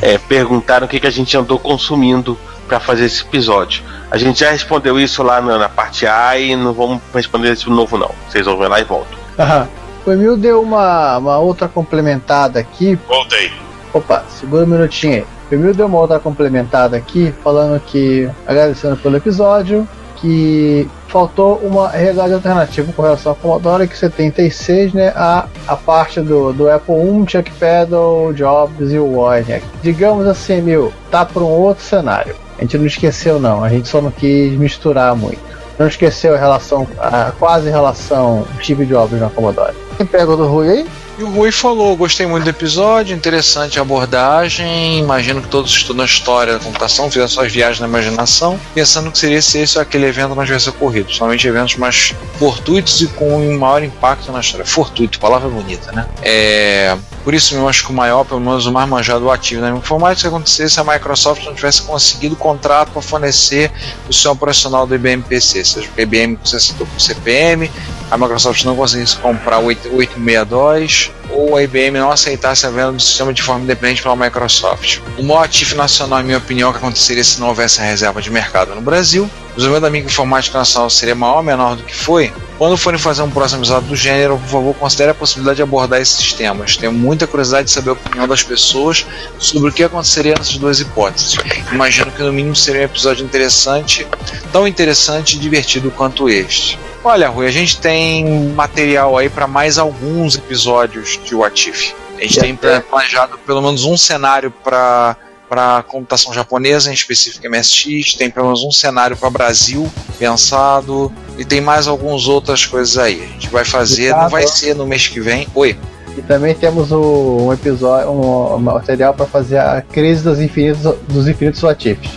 é, 0.00 0.18
perguntaram 0.18 0.86
o 0.86 0.88
que, 0.88 1.00
que 1.00 1.06
a 1.06 1.10
gente 1.10 1.36
andou 1.36 1.58
consumindo 1.58 2.38
para 2.68 2.78
fazer 2.78 3.06
esse 3.06 3.22
episódio. 3.22 3.82
A 4.10 4.16
gente 4.16 4.40
já 4.40 4.50
respondeu 4.50 4.98
isso 4.98 5.22
lá 5.22 5.40
na, 5.40 5.58
na 5.58 5.68
parte 5.68 6.06
A 6.06 6.38
e 6.38 6.54
não 6.54 6.72
vamos 6.72 7.02
responder 7.14 7.52
isso 7.52 7.68
de 7.68 7.76
novo, 7.76 7.98
não. 7.98 8.10
Vocês 8.28 8.46
vão 8.46 8.56
ver 8.58 8.68
lá 8.68 8.80
e 8.80 8.84
voltam. 8.84 9.18
Aham. 9.38 9.68
O 10.04 10.10
Emil 10.10 10.36
deu 10.36 10.60
uma, 10.60 11.16
uma 11.18 11.38
outra 11.38 11.68
complementada 11.68 12.58
aqui. 12.58 12.98
Voltei. 13.06 13.52
Opa, 13.92 14.24
segura 14.28 14.64
um 14.64 14.68
minutinho 14.68 15.14
aí. 15.14 15.26
O 15.50 15.54
Emil 15.54 15.74
deu 15.74 15.86
uma 15.86 15.98
outra 15.98 16.18
complementada 16.18 16.96
aqui, 16.96 17.32
falando 17.42 17.80
que, 17.80 18.28
agradecendo 18.46 18.96
pelo 18.96 19.16
episódio, 19.16 19.86
que 20.16 20.88
faltou 21.12 21.56
uma 21.62 21.90
realidade 21.90 22.32
alternativa 22.32 22.90
com 22.90 23.02
relação 23.02 23.32
ao 23.32 23.36
Commodore 23.36 23.86
X76, 23.86 24.94
né? 24.94 25.12
A, 25.14 25.46
a 25.68 25.76
parte 25.76 26.22
do, 26.22 26.54
do 26.54 26.70
Apple 26.70 26.94
I, 26.94 27.30
Chuck 27.30 27.50
Peddle, 27.52 28.32
Jobs 28.32 28.90
e 28.90 28.98
o 28.98 29.04
Wozniak. 29.04 29.62
Digamos 29.82 30.26
assim, 30.26 30.54
Emil, 30.54 30.90
tá 31.10 31.24
para 31.24 31.42
um 31.42 31.46
outro 31.46 31.84
cenário. 31.84 32.34
A 32.58 32.62
gente 32.62 32.78
não 32.78 32.86
esqueceu 32.86 33.38
não, 33.38 33.62
a 33.62 33.68
gente 33.68 33.86
só 33.88 34.00
não 34.00 34.10
quis 34.10 34.54
misturar 34.54 35.14
muito. 35.14 35.40
Não 35.78 35.86
esqueceu 35.86 36.34
a 36.34 36.38
relação, 36.38 36.86
a 36.98 37.32
quase 37.38 37.68
relação 37.68 38.46
Steve 38.62 38.86
Jobs 38.86 39.20
na 39.20 39.28
Commodore. 39.28 39.74
Quem 39.96 40.06
pega 40.06 40.30
o 40.30 40.36
do 40.36 40.46
Rui 40.46 40.70
aí? 40.70 40.86
E 41.18 41.22
o 41.22 41.28
Rui 41.28 41.52
falou: 41.52 41.94
gostei 41.96 42.26
muito 42.26 42.44
do 42.44 42.50
episódio, 42.50 43.14
interessante 43.14 43.78
a 43.78 43.82
abordagem. 43.82 44.98
Imagino 44.98 45.42
que 45.42 45.48
todos 45.48 45.70
estudam 45.70 46.02
a 46.02 46.06
história 46.06 46.54
da 46.54 46.58
computação, 46.58 47.08
fizeram 47.08 47.28
suas 47.28 47.52
viagens 47.52 47.80
na 47.80 47.86
imaginação, 47.86 48.58
pensando 48.74 49.10
que 49.10 49.18
seria 49.18 49.42
se 49.42 49.58
esse 49.58 49.76
ou 49.76 49.82
aquele 49.82 50.06
evento 50.06 50.34
não 50.34 50.44
tivesse 50.44 50.70
ocorrido. 50.70 51.12
Somente 51.12 51.46
eventos 51.46 51.76
mais 51.76 52.14
fortuitos 52.38 53.02
e 53.02 53.08
com 53.08 53.36
um 53.36 53.58
maior 53.58 53.82
impacto 53.82 54.32
na 54.32 54.40
história. 54.40 54.64
Fortuito, 54.64 55.20
palavra 55.20 55.48
bonita, 55.48 55.92
né? 55.92 56.06
É. 56.22 56.96
Por 57.22 57.34
isso 57.34 57.54
mesmo 57.54 57.68
acho 57.68 57.84
que 57.84 57.92
o 57.92 57.94
maior, 57.94 58.24
pelo 58.24 58.40
menos 58.40 58.66
o 58.66 58.72
mais 58.72 58.88
manjado, 58.88 59.26
o 59.26 59.30
ativo 59.30 59.60
na 59.60 59.70
informática, 59.70 60.28
acontecesse 60.28 60.74
se 60.74 60.80
a 60.80 60.84
Microsoft 60.84 61.44
não 61.44 61.54
tivesse 61.54 61.82
conseguido 61.82 62.34
contrato 62.34 62.90
para 62.90 63.02
fornecer 63.02 63.70
o 64.08 64.12
sistema 64.12 64.32
operacional 64.32 64.86
do 64.86 64.94
IBM 64.94 65.22
PC, 65.22 65.64
seja 65.64 65.88
a 65.96 66.02
IBM 66.02 66.36
você 66.42 66.58
citou 66.58 66.84
com 66.84 66.96
o 66.96 67.00
CPM, 67.00 67.70
a 68.10 68.18
Microsoft 68.18 68.64
não 68.64 68.74
conseguisse 68.74 69.16
comprar 69.18 69.58
o 69.58 69.66
8- 69.66 69.92
862 69.92 71.11
ou 71.30 71.56
a 71.56 71.62
IBM 71.62 71.98
não 71.98 72.10
aceitasse 72.10 72.66
a 72.66 72.70
venda 72.70 72.92
do 72.92 73.00
sistema 73.00 73.32
de 73.32 73.42
forma 73.42 73.62
independente 73.62 74.02
pela 74.02 74.14
Microsoft. 74.14 75.00
O 75.18 75.22
maior 75.22 75.44
ativo 75.44 75.74
nacional, 75.74 76.20
em 76.20 76.24
minha 76.24 76.38
opinião, 76.38 76.72
que 76.72 76.78
aconteceria 76.78 77.24
se 77.24 77.40
não 77.40 77.48
houvesse 77.48 77.80
a 77.80 77.84
reserva 77.84 78.20
de 78.20 78.30
mercado 78.30 78.74
no 78.74 78.80
Brasil. 78.80 79.28
O 79.52 79.56
desenvolvimento 79.56 79.82
da 79.82 79.90
microinformática 79.90 80.58
nacional 80.58 80.90
seria 80.90 81.14
maior 81.14 81.36
ou 81.36 81.42
menor 81.42 81.76
do 81.76 81.82
que 81.82 81.94
foi? 81.94 82.32
Quando 82.58 82.76
forem 82.76 82.98
fazer 82.98 83.22
um 83.22 83.30
próximo 83.30 83.60
episódio 83.60 83.88
do 83.88 83.96
gênero, 83.96 84.38
por 84.38 84.48
favor, 84.48 84.74
considere 84.74 85.10
a 85.10 85.14
possibilidade 85.14 85.56
de 85.56 85.62
abordar 85.62 86.00
esses 86.00 86.32
temas. 86.32 86.76
Tenho 86.76 86.92
muita 86.92 87.26
curiosidade 87.26 87.66
de 87.66 87.72
saber 87.72 87.90
a 87.90 87.92
opinião 87.94 88.28
das 88.28 88.42
pessoas 88.42 89.04
sobre 89.38 89.70
o 89.70 89.72
que 89.72 89.82
aconteceria 89.82 90.34
nessas 90.38 90.56
duas 90.56 90.80
hipóteses. 90.80 91.36
Imagino 91.72 92.10
que 92.10 92.22
no 92.22 92.32
mínimo 92.32 92.56
seria 92.56 92.82
um 92.82 92.84
episódio 92.84 93.24
interessante, 93.24 94.06
tão 94.52 94.66
interessante 94.66 95.36
e 95.36 95.40
divertido 95.40 95.90
quanto 95.90 96.28
este. 96.28 96.78
Olha, 97.04 97.28
Rui, 97.28 97.46
a 97.46 97.50
gente 97.50 97.78
tem 97.80 98.48
material 98.50 99.18
aí 99.18 99.28
para 99.28 99.48
mais 99.48 99.76
alguns 99.76 100.36
episódios 100.36 101.18
de 101.24 101.34
What 101.34 101.70
If. 101.70 101.94
A 102.16 102.20
gente 102.22 102.38
tem 102.38 102.56
planejado 102.56 103.38
pelo 103.38 103.60
menos 103.60 103.84
um 103.84 103.96
cenário 103.96 104.50
para 104.50 105.16
para 105.48 105.82
computação 105.82 106.32
japonesa, 106.32 106.88
em 106.88 106.94
específico 106.94 107.46
MSX, 107.46 108.14
tem 108.14 108.30
pelo 108.30 108.46
menos 108.46 108.64
um 108.64 108.72
cenário 108.72 109.14
para 109.14 109.28
Brasil 109.28 109.86
pensado 110.18 111.12
e 111.36 111.44
tem 111.44 111.60
mais 111.60 111.86
algumas 111.86 112.26
outras 112.26 112.64
coisas 112.64 112.96
aí. 112.96 113.22
A 113.22 113.26
gente 113.26 113.50
vai 113.50 113.62
fazer, 113.62 114.16
não 114.16 114.30
vai 114.30 114.46
ser 114.46 114.74
no 114.74 114.86
mês 114.86 115.08
que 115.08 115.20
vem. 115.20 115.46
Oi. 115.54 115.78
E 116.16 116.22
também 116.22 116.54
temos 116.54 116.90
o, 116.90 117.48
um 117.48 117.52
episódio, 117.52 118.10
um, 118.10 118.54
um 118.54 118.58
material 118.60 119.12
para 119.12 119.26
fazer 119.26 119.58
a 119.58 119.82
crise 119.82 120.24
dos 120.24 120.40
infinitos, 120.40 120.84
dos 121.06 121.28
infinitos 121.28 121.60
Latifs. 121.60 122.10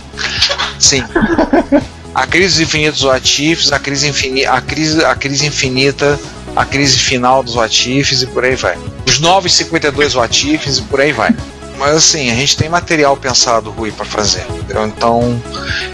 Sim. 0.78 1.02
A 2.16 2.26
crise 2.26 2.54
dos 2.54 2.60
infinitos 2.60 3.04
a 3.04 3.78
crise, 3.78 4.08
infini 4.08 4.46
a, 4.46 4.58
crise, 4.58 5.04
a 5.04 5.14
crise 5.14 5.44
infinita, 5.44 6.18
a 6.56 6.64
crise 6.64 6.98
final 6.98 7.42
dos 7.42 7.56
Watifs 7.56 8.22
e 8.22 8.26
por 8.26 8.42
aí 8.42 8.56
vai. 8.56 8.78
Os 9.06 9.20
novos 9.20 9.52
52 9.52 10.14
Watifs 10.14 10.78
e 10.78 10.82
por 10.82 10.98
aí 10.98 11.12
vai. 11.12 11.36
Mas 11.76 11.94
assim, 11.94 12.30
a 12.30 12.34
gente 12.34 12.56
tem 12.56 12.70
material 12.70 13.18
pensado, 13.18 13.68
Rui, 13.68 13.92
para 13.92 14.06
fazer. 14.06 14.46
Entendeu? 14.48 14.86
Então, 14.86 15.42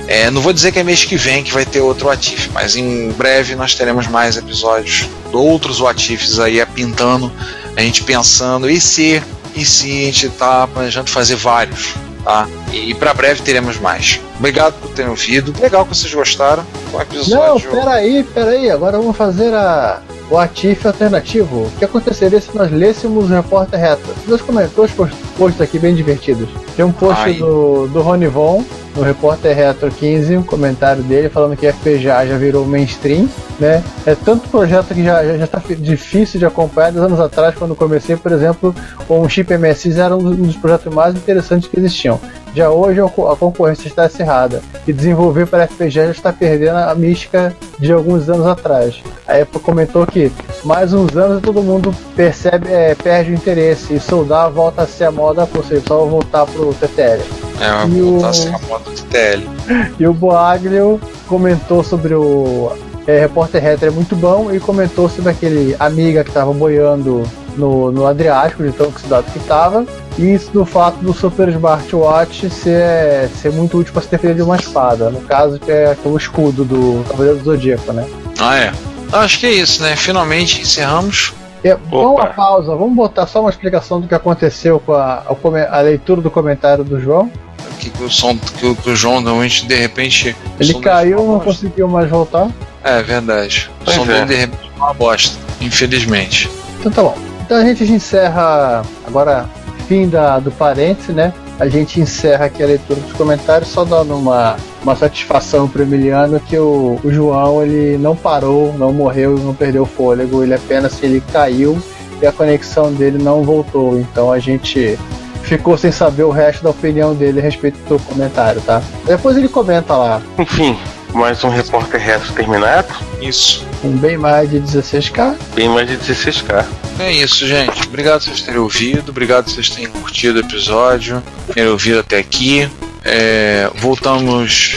é, 0.06 0.30
não 0.30 0.40
vou 0.40 0.52
dizer 0.52 0.70
que 0.70 0.78
é 0.78 0.84
mês 0.84 1.04
que 1.04 1.16
vem 1.16 1.42
que 1.42 1.52
vai 1.52 1.66
ter 1.66 1.80
outro 1.80 2.06
Watif, 2.06 2.50
mas 2.52 2.76
em 2.76 3.10
breve 3.10 3.56
nós 3.56 3.74
teremos 3.74 4.06
mais 4.06 4.36
episódios 4.36 5.08
de 5.28 5.36
outros 5.36 5.80
Watifs 5.80 6.38
aí 6.38 6.64
pintando, 6.66 7.32
a 7.76 7.80
gente 7.80 8.04
pensando, 8.04 8.70
e 8.70 8.80
se, 8.80 9.20
e 9.56 9.64
se 9.64 9.90
a 9.90 10.04
gente 10.04 10.28
tá 10.28 10.68
planejando 10.68 11.10
fazer 11.10 11.34
vários, 11.34 11.94
tá? 12.24 12.48
E 12.72 12.94
para 12.94 13.12
breve 13.14 13.42
teremos 13.42 13.78
mais. 13.78 14.20
Obrigado 14.38 14.74
por 14.80 14.90
terem 14.92 15.10
ouvido. 15.10 15.54
Legal 15.60 15.84
que 15.84 15.94
vocês 15.96 16.12
gostaram. 16.12 16.64
Foi 16.90 16.90
um 16.92 16.96
Não, 16.96 17.02
episódio. 17.02 17.70
peraí, 17.70 18.24
peraí, 18.24 18.70
agora 18.70 18.98
vamos 18.98 19.16
fazer 19.16 19.52
a, 19.54 20.00
o 20.32 20.38
Atif 20.38 20.86
alternativo. 20.86 21.64
O 21.64 21.70
que 21.78 21.84
aconteceria 21.84 22.40
se 22.40 22.56
nós 22.56 22.72
lêssemos 22.72 23.30
o 23.30 23.34
Repórter 23.34 23.78
Retro? 23.78 24.14
Dois 24.26 24.40
comentários, 24.40 24.90
posts 25.36 25.60
aqui 25.60 25.78
bem 25.78 25.94
divertidos. 25.94 26.48
Tem 26.74 26.82
um 26.82 26.90
post 26.90 27.22
Ai. 27.22 27.34
do, 27.34 27.86
do 27.88 28.00
Rony 28.00 28.28
Von, 28.28 28.64
no 28.96 29.02
Repórter 29.02 29.54
Retro 29.54 29.90
15, 29.90 30.38
um 30.38 30.42
comentário 30.42 31.02
dele 31.02 31.28
falando 31.28 31.54
que 31.54 31.70
FPGA 31.70 32.26
já 32.26 32.38
virou 32.38 32.64
mainstream, 32.64 33.28
né? 33.60 33.84
É 34.06 34.14
tanto 34.14 34.48
projeto 34.48 34.94
que 34.94 35.04
já, 35.04 35.22
já, 35.22 35.36
já 35.36 35.46
tá 35.46 35.62
difícil 35.78 36.40
de 36.40 36.46
acompanhar. 36.46 36.92
Dois 36.92 37.04
anos 37.04 37.20
atrás, 37.20 37.54
quando 37.54 37.74
comecei, 37.74 38.16
por 38.16 38.32
exemplo, 38.32 38.74
com 39.06 39.20
o 39.20 39.28
chip 39.28 39.52
MSX 39.54 39.98
era 39.98 40.16
um 40.16 40.34
dos 40.34 40.56
projetos 40.56 40.94
mais 40.94 41.14
interessantes 41.14 41.68
que 41.68 41.78
existiam. 41.78 42.18
Já 42.54 42.70
hoje 42.70 43.00
a 43.00 43.08
co- 43.08 43.28
a 43.30 43.36
concorrência 43.36 43.88
está 43.88 44.04
acirrada 44.04 44.60
e 44.86 44.92
desenvolver 44.92 45.46
para 45.46 45.66
FPGA 45.66 46.06
já 46.06 46.10
está 46.10 46.32
perdendo 46.32 46.76
a 46.76 46.94
mística 46.94 47.54
de 47.78 47.92
alguns 47.92 48.28
anos 48.28 48.46
atrás. 48.46 49.02
A 49.26 49.36
Apple 49.38 49.60
comentou 49.60 50.06
que 50.06 50.30
mais 50.64 50.92
uns 50.92 51.16
anos 51.16 51.40
todo 51.40 51.62
mundo 51.62 51.94
percebe, 52.14 52.68
é, 52.70 52.94
perde 52.94 53.30
o 53.30 53.34
interesse 53.34 53.94
e 53.94 54.00
soldar 54.00 54.50
volta 54.50 54.82
a 54.82 54.86
ser 54.86 55.04
a 55.04 55.10
moda, 55.10 55.48
só 55.86 56.04
voltar 56.04 56.44
pro 56.46 56.74
TTL. 56.74 57.22
É, 57.60 57.86
E 57.88 58.02
o- 58.02 58.12
voltar 58.12 58.28
a 58.28 58.32
ser 58.34 58.54
a 58.54 58.58
moda 58.68 58.84
do 58.90 59.02
TL. 59.02 59.42
E 59.98 60.06
o 60.06 60.12
Boaglio 60.12 61.00
comentou 61.28 61.82
sobre 61.82 62.14
o, 62.14 62.72
é, 63.06 63.20
Repórter 63.20 63.62
Retro 63.62 63.86
é 63.88 63.90
muito 63.90 64.14
bom 64.14 64.52
e 64.52 64.60
comentou 64.60 65.08
sobre 65.08 65.30
aquele 65.30 65.74
amiga 65.80 66.22
que 66.22 66.30
estava 66.30 66.52
boiando 66.52 67.22
no, 67.56 67.90
no 67.92 68.06
Adriático, 68.06 68.62
de 68.62 68.72
tão 68.72 68.88
oxidado 68.88 69.24
que 69.32 69.38
estava, 69.38 69.84
e 70.18 70.34
isso 70.34 70.50
do 70.50 70.64
fato 70.64 70.96
do 70.98 71.12
Super 71.12 71.48
Smartwatch 71.48 72.50
ser, 72.50 73.28
ser 73.28 73.52
muito 73.52 73.78
útil 73.78 73.92
para 73.92 74.02
se 74.02 74.10
defender 74.10 74.34
de 74.34 74.42
uma 74.42 74.56
espada. 74.56 75.10
No 75.10 75.20
caso, 75.22 75.58
que 75.58 75.70
é 75.70 75.96
o 76.04 76.16
escudo 76.16 76.64
do 76.64 77.04
Cavaleiro 77.08 77.38
do 77.38 77.44
Zodíaco, 77.44 77.92
né? 77.92 78.06
Ah, 78.38 78.56
é. 78.58 78.72
Acho 79.12 79.40
que 79.40 79.46
é 79.46 79.52
isso, 79.52 79.82
né? 79.82 79.94
Finalmente 79.96 80.60
encerramos. 80.60 81.34
É, 81.64 81.76
vamos 81.90 82.20
pausa, 82.34 82.74
vamos 82.74 82.96
botar 82.96 83.26
só 83.26 83.40
uma 83.40 83.50
explicação 83.50 84.00
do 84.00 84.08
que 84.08 84.14
aconteceu 84.14 84.80
com 84.80 84.94
a, 84.94 85.22
a, 85.24 85.78
a 85.78 85.80
leitura 85.80 86.20
do 86.20 86.30
comentário 86.30 86.82
do 86.82 87.00
João. 87.00 87.30
Que, 87.78 87.88
que 87.88 88.02
o 88.02 88.10
som 88.10 88.36
que 88.36 88.66
o, 88.66 88.74
que 88.74 88.90
o 88.90 88.96
João 88.96 89.20
normalmente 89.20 89.66
de 89.66 89.76
repente. 89.76 90.36
Ele 90.58 90.74
caiu, 90.74 91.24
não 91.24 91.40
conseguiu 91.40 91.86
mais 91.86 92.10
voltar. 92.10 92.48
É 92.82 93.00
verdade. 93.02 93.70
O 93.80 93.84
Pois 93.84 93.96
som 93.96 94.02
é. 94.04 94.06
dele 94.06 94.26
de 94.26 94.34
repente 94.34 94.70
é 94.74 94.76
uma 94.76 94.94
bosta, 94.94 95.38
infelizmente. 95.60 96.50
Então 96.80 96.90
tá 96.90 97.02
bom. 97.02 97.16
Então 97.44 97.56
a 97.58 97.64
gente 97.64 97.84
encerra 97.84 98.82
agora, 99.06 99.48
fim 99.82 100.08
da, 100.08 100.38
do 100.38 100.50
parêntese, 100.50 101.12
né? 101.12 101.32
A 101.58 101.68
gente 101.68 102.00
encerra 102.00 102.46
aqui 102.46 102.62
a 102.62 102.66
leitura 102.66 103.00
dos 103.00 103.12
comentários, 103.12 103.70
só 103.70 103.84
dando 103.84 104.16
uma, 104.16 104.56
uma 104.82 104.96
satisfação 104.96 105.68
pro 105.68 105.82
Emiliano 105.82 106.40
que 106.40 106.58
o, 106.58 106.98
o 107.04 107.12
João 107.12 107.62
ele 107.62 107.96
não 107.98 108.16
parou, 108.16 108.74
não 108.78 108.92
morreu, 108.92 109.38
não 109.38 109.54
perdeu 109.54 109.82
o 109.82 109.86
fôlego, 109.86 110.42
ele 110.42 110.54
apenas 110.54 111.02
ele 111.02 111.22
caiu 111.32 111.80
e 112.20 112.26
a 112.26 112.32
conexão 112.32 112.92
dele 112.92 113.22
não 113.22 113.42
voltou. 113.42 113.98
Então 113.98 114.32
a 114.32 114.38
gente 114.38 114.98
ficou 115.42 115.76
sem 115.76 115.92
saber 115.92 116.22
o 116.22 116.30
resto 116.30 116.64
da 116.64 116.70
opinião 116.70 117.14
dele 117.14 117.40
a 117.40 117.42
respeito 117.42 117.78
do 117.88 117.98
comentário, 118.00 118.60
tá? 118.62 118.82
Depois 119.04 119.36
ele 119.36 119.48
comenta 119.48 119.96
lá, 119.96 120.22
Enfim, 120.38 120.78
mais 121.12 121.44
um 121.44 121.48
repórter 121.48 122.00
retro 122.00 122.32
terminado. 122.32 122.94
Isso. 123.20 123.66
com 123.80 123.90
bem 123.90 124.16
mais 124.16 124.50
de 124.50 124.60
16k. 124.60 125.36
Bem 125.54 125.68
mais 125.68 125.88
de 125.88 125.96
16k. 125.96 126.64
É 127.02 127.12
isso, 127.12 127.46
gente. 127.46 127.86
Obrigado 127.88 128.20
por 128.20 128.24
vocês 128.28 128.40
terem 128.42 128.60
ouvido. 128.60 129.10
Obrigado 129.10 129.44
por 129.44 129.50
vocês 129.52 129.70
terem 129.70 129.90
curtido 129.90 130.38
o 130.38 130.42
episódio. 130.42 131.22
Terem 131.52 131.70
ouvido 131.70 131.98
até 132.00 132.18
aqui. 132.18 132.68
É, 133.04 133.68
voltamos 133.76 134.76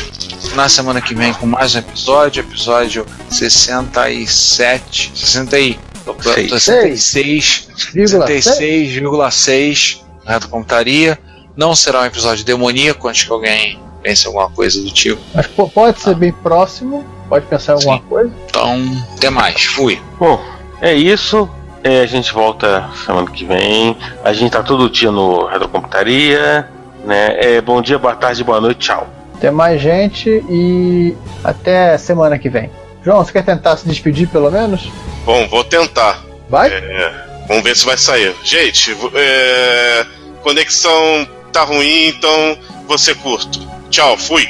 na 0.55 0.67
semana 0.67 0.99
que 1.01 1.13
vem 1.13 1.31
com 1.33 1.45
mais 1.45 1.75
um 1.75 1.79
episódio. 1.79 2.39
Episódio 2.41 3.05
67. 3.29 5.11
60 5.15 5.59
e. 5.59 5.79
tô- 6.03 6.13
tô- 6.15 6.59
Seis. 6.59 7.03
66. 7.03 7.67
66,6 7.93 9.99
Reto 10.25 10.49
Computaria. 10.49 11.19
Não 11.55 11.75
será 11.75 12.01
um 12.01 12.05
episódio 12.05 12.43
demoníaco 12.43 13.07
antes 13.07 13.23
que 13.23 13.31
alguém 13.31 13.79
pense 14.01 14.25
alguma 14.27 14.49
coisa 14.49 14.81
do 14.81 14.91
tipo. 14.91 15.21
Mas 15.33 15.47
pô, 15.47 15.69
pode 15.69 16.01
ser 16.01 16.15
bem 16.15 16.31
próximo, 16.33 17.05
pode 17.29 17.45
pensar 17.45 17.73
em 17.73 17.75
alguma 17.75 17.97
Sim. 17.97 18.03
coisa. 18.09 18.33
Então, 18.49 19.05
até 19.15 19.29
mais. 19.29 19.63
Fui. 19.63 20.01
Bom, 20.19 20.43
é 20.81 20.93
isso. 20.93 21.47
É, 21.85 22.01
a 22.01 22.05
gente 22.07 22.33
volta 22.33 22.89
semana 23.05 23.29
que 23.29 23.45
vem. 23.45 23.95
A 24.23 24.33
gente 24.33 24.51
tá 24.51 24.63
todo 24.63 24.89
dia 24.89 25.11
no 25.11 25.45
Retrocomputaria. 25.45 26.67
Né? 27.03 27.35
É, 27.39 27.61
bom 27.61 27.79
dia, 27.79 27.99
boa 27.99 28.15
tarde, 28.15 28.43
boa 28.43 28.59
noite, 28.59 28.79
tchau. 28.79 29.07
Tem 29.39 29.51
mais 29.51 29.79
gente 29.79 30.27
e 30.49 31.15
até 31.43 31.95
semana 31.99 32.39
que 32.39 32.49
vem. 32.49 32.71
João, 33.03 33.23
você 33.23 33.31
quer 33.31 33.45
tentar 33.45 33.77
se 33.77 33.87
despedir 33.87 34.27
pelo 34.27 34.49
menos? 34.49 34.89
Bom, 35.23 35.47
vou 35.47 35.63
tentar. 35.63 36.25
Vai? 36.49 36.73
É, 36.73 37.13
vamos 37.47 37.63
ver 37.63 37.75
se 37.75 37.85
vai 37.85 37.97
sair. 37.97 38.35
Gente, 38.43 38.97
é, 39.13 40.07
conexão 40.41 41.27
tá 41.53 41.61
ruim, 41.61 42.07
então 42.07 42.57
vou 42.87 42.97
ser 42.97 43.13
curto. 43.17 43.59
Tchau, 43.91 44.17
fui. 44.17 44.49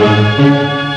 Thank 0.00 0.82
you. 0.82 0.87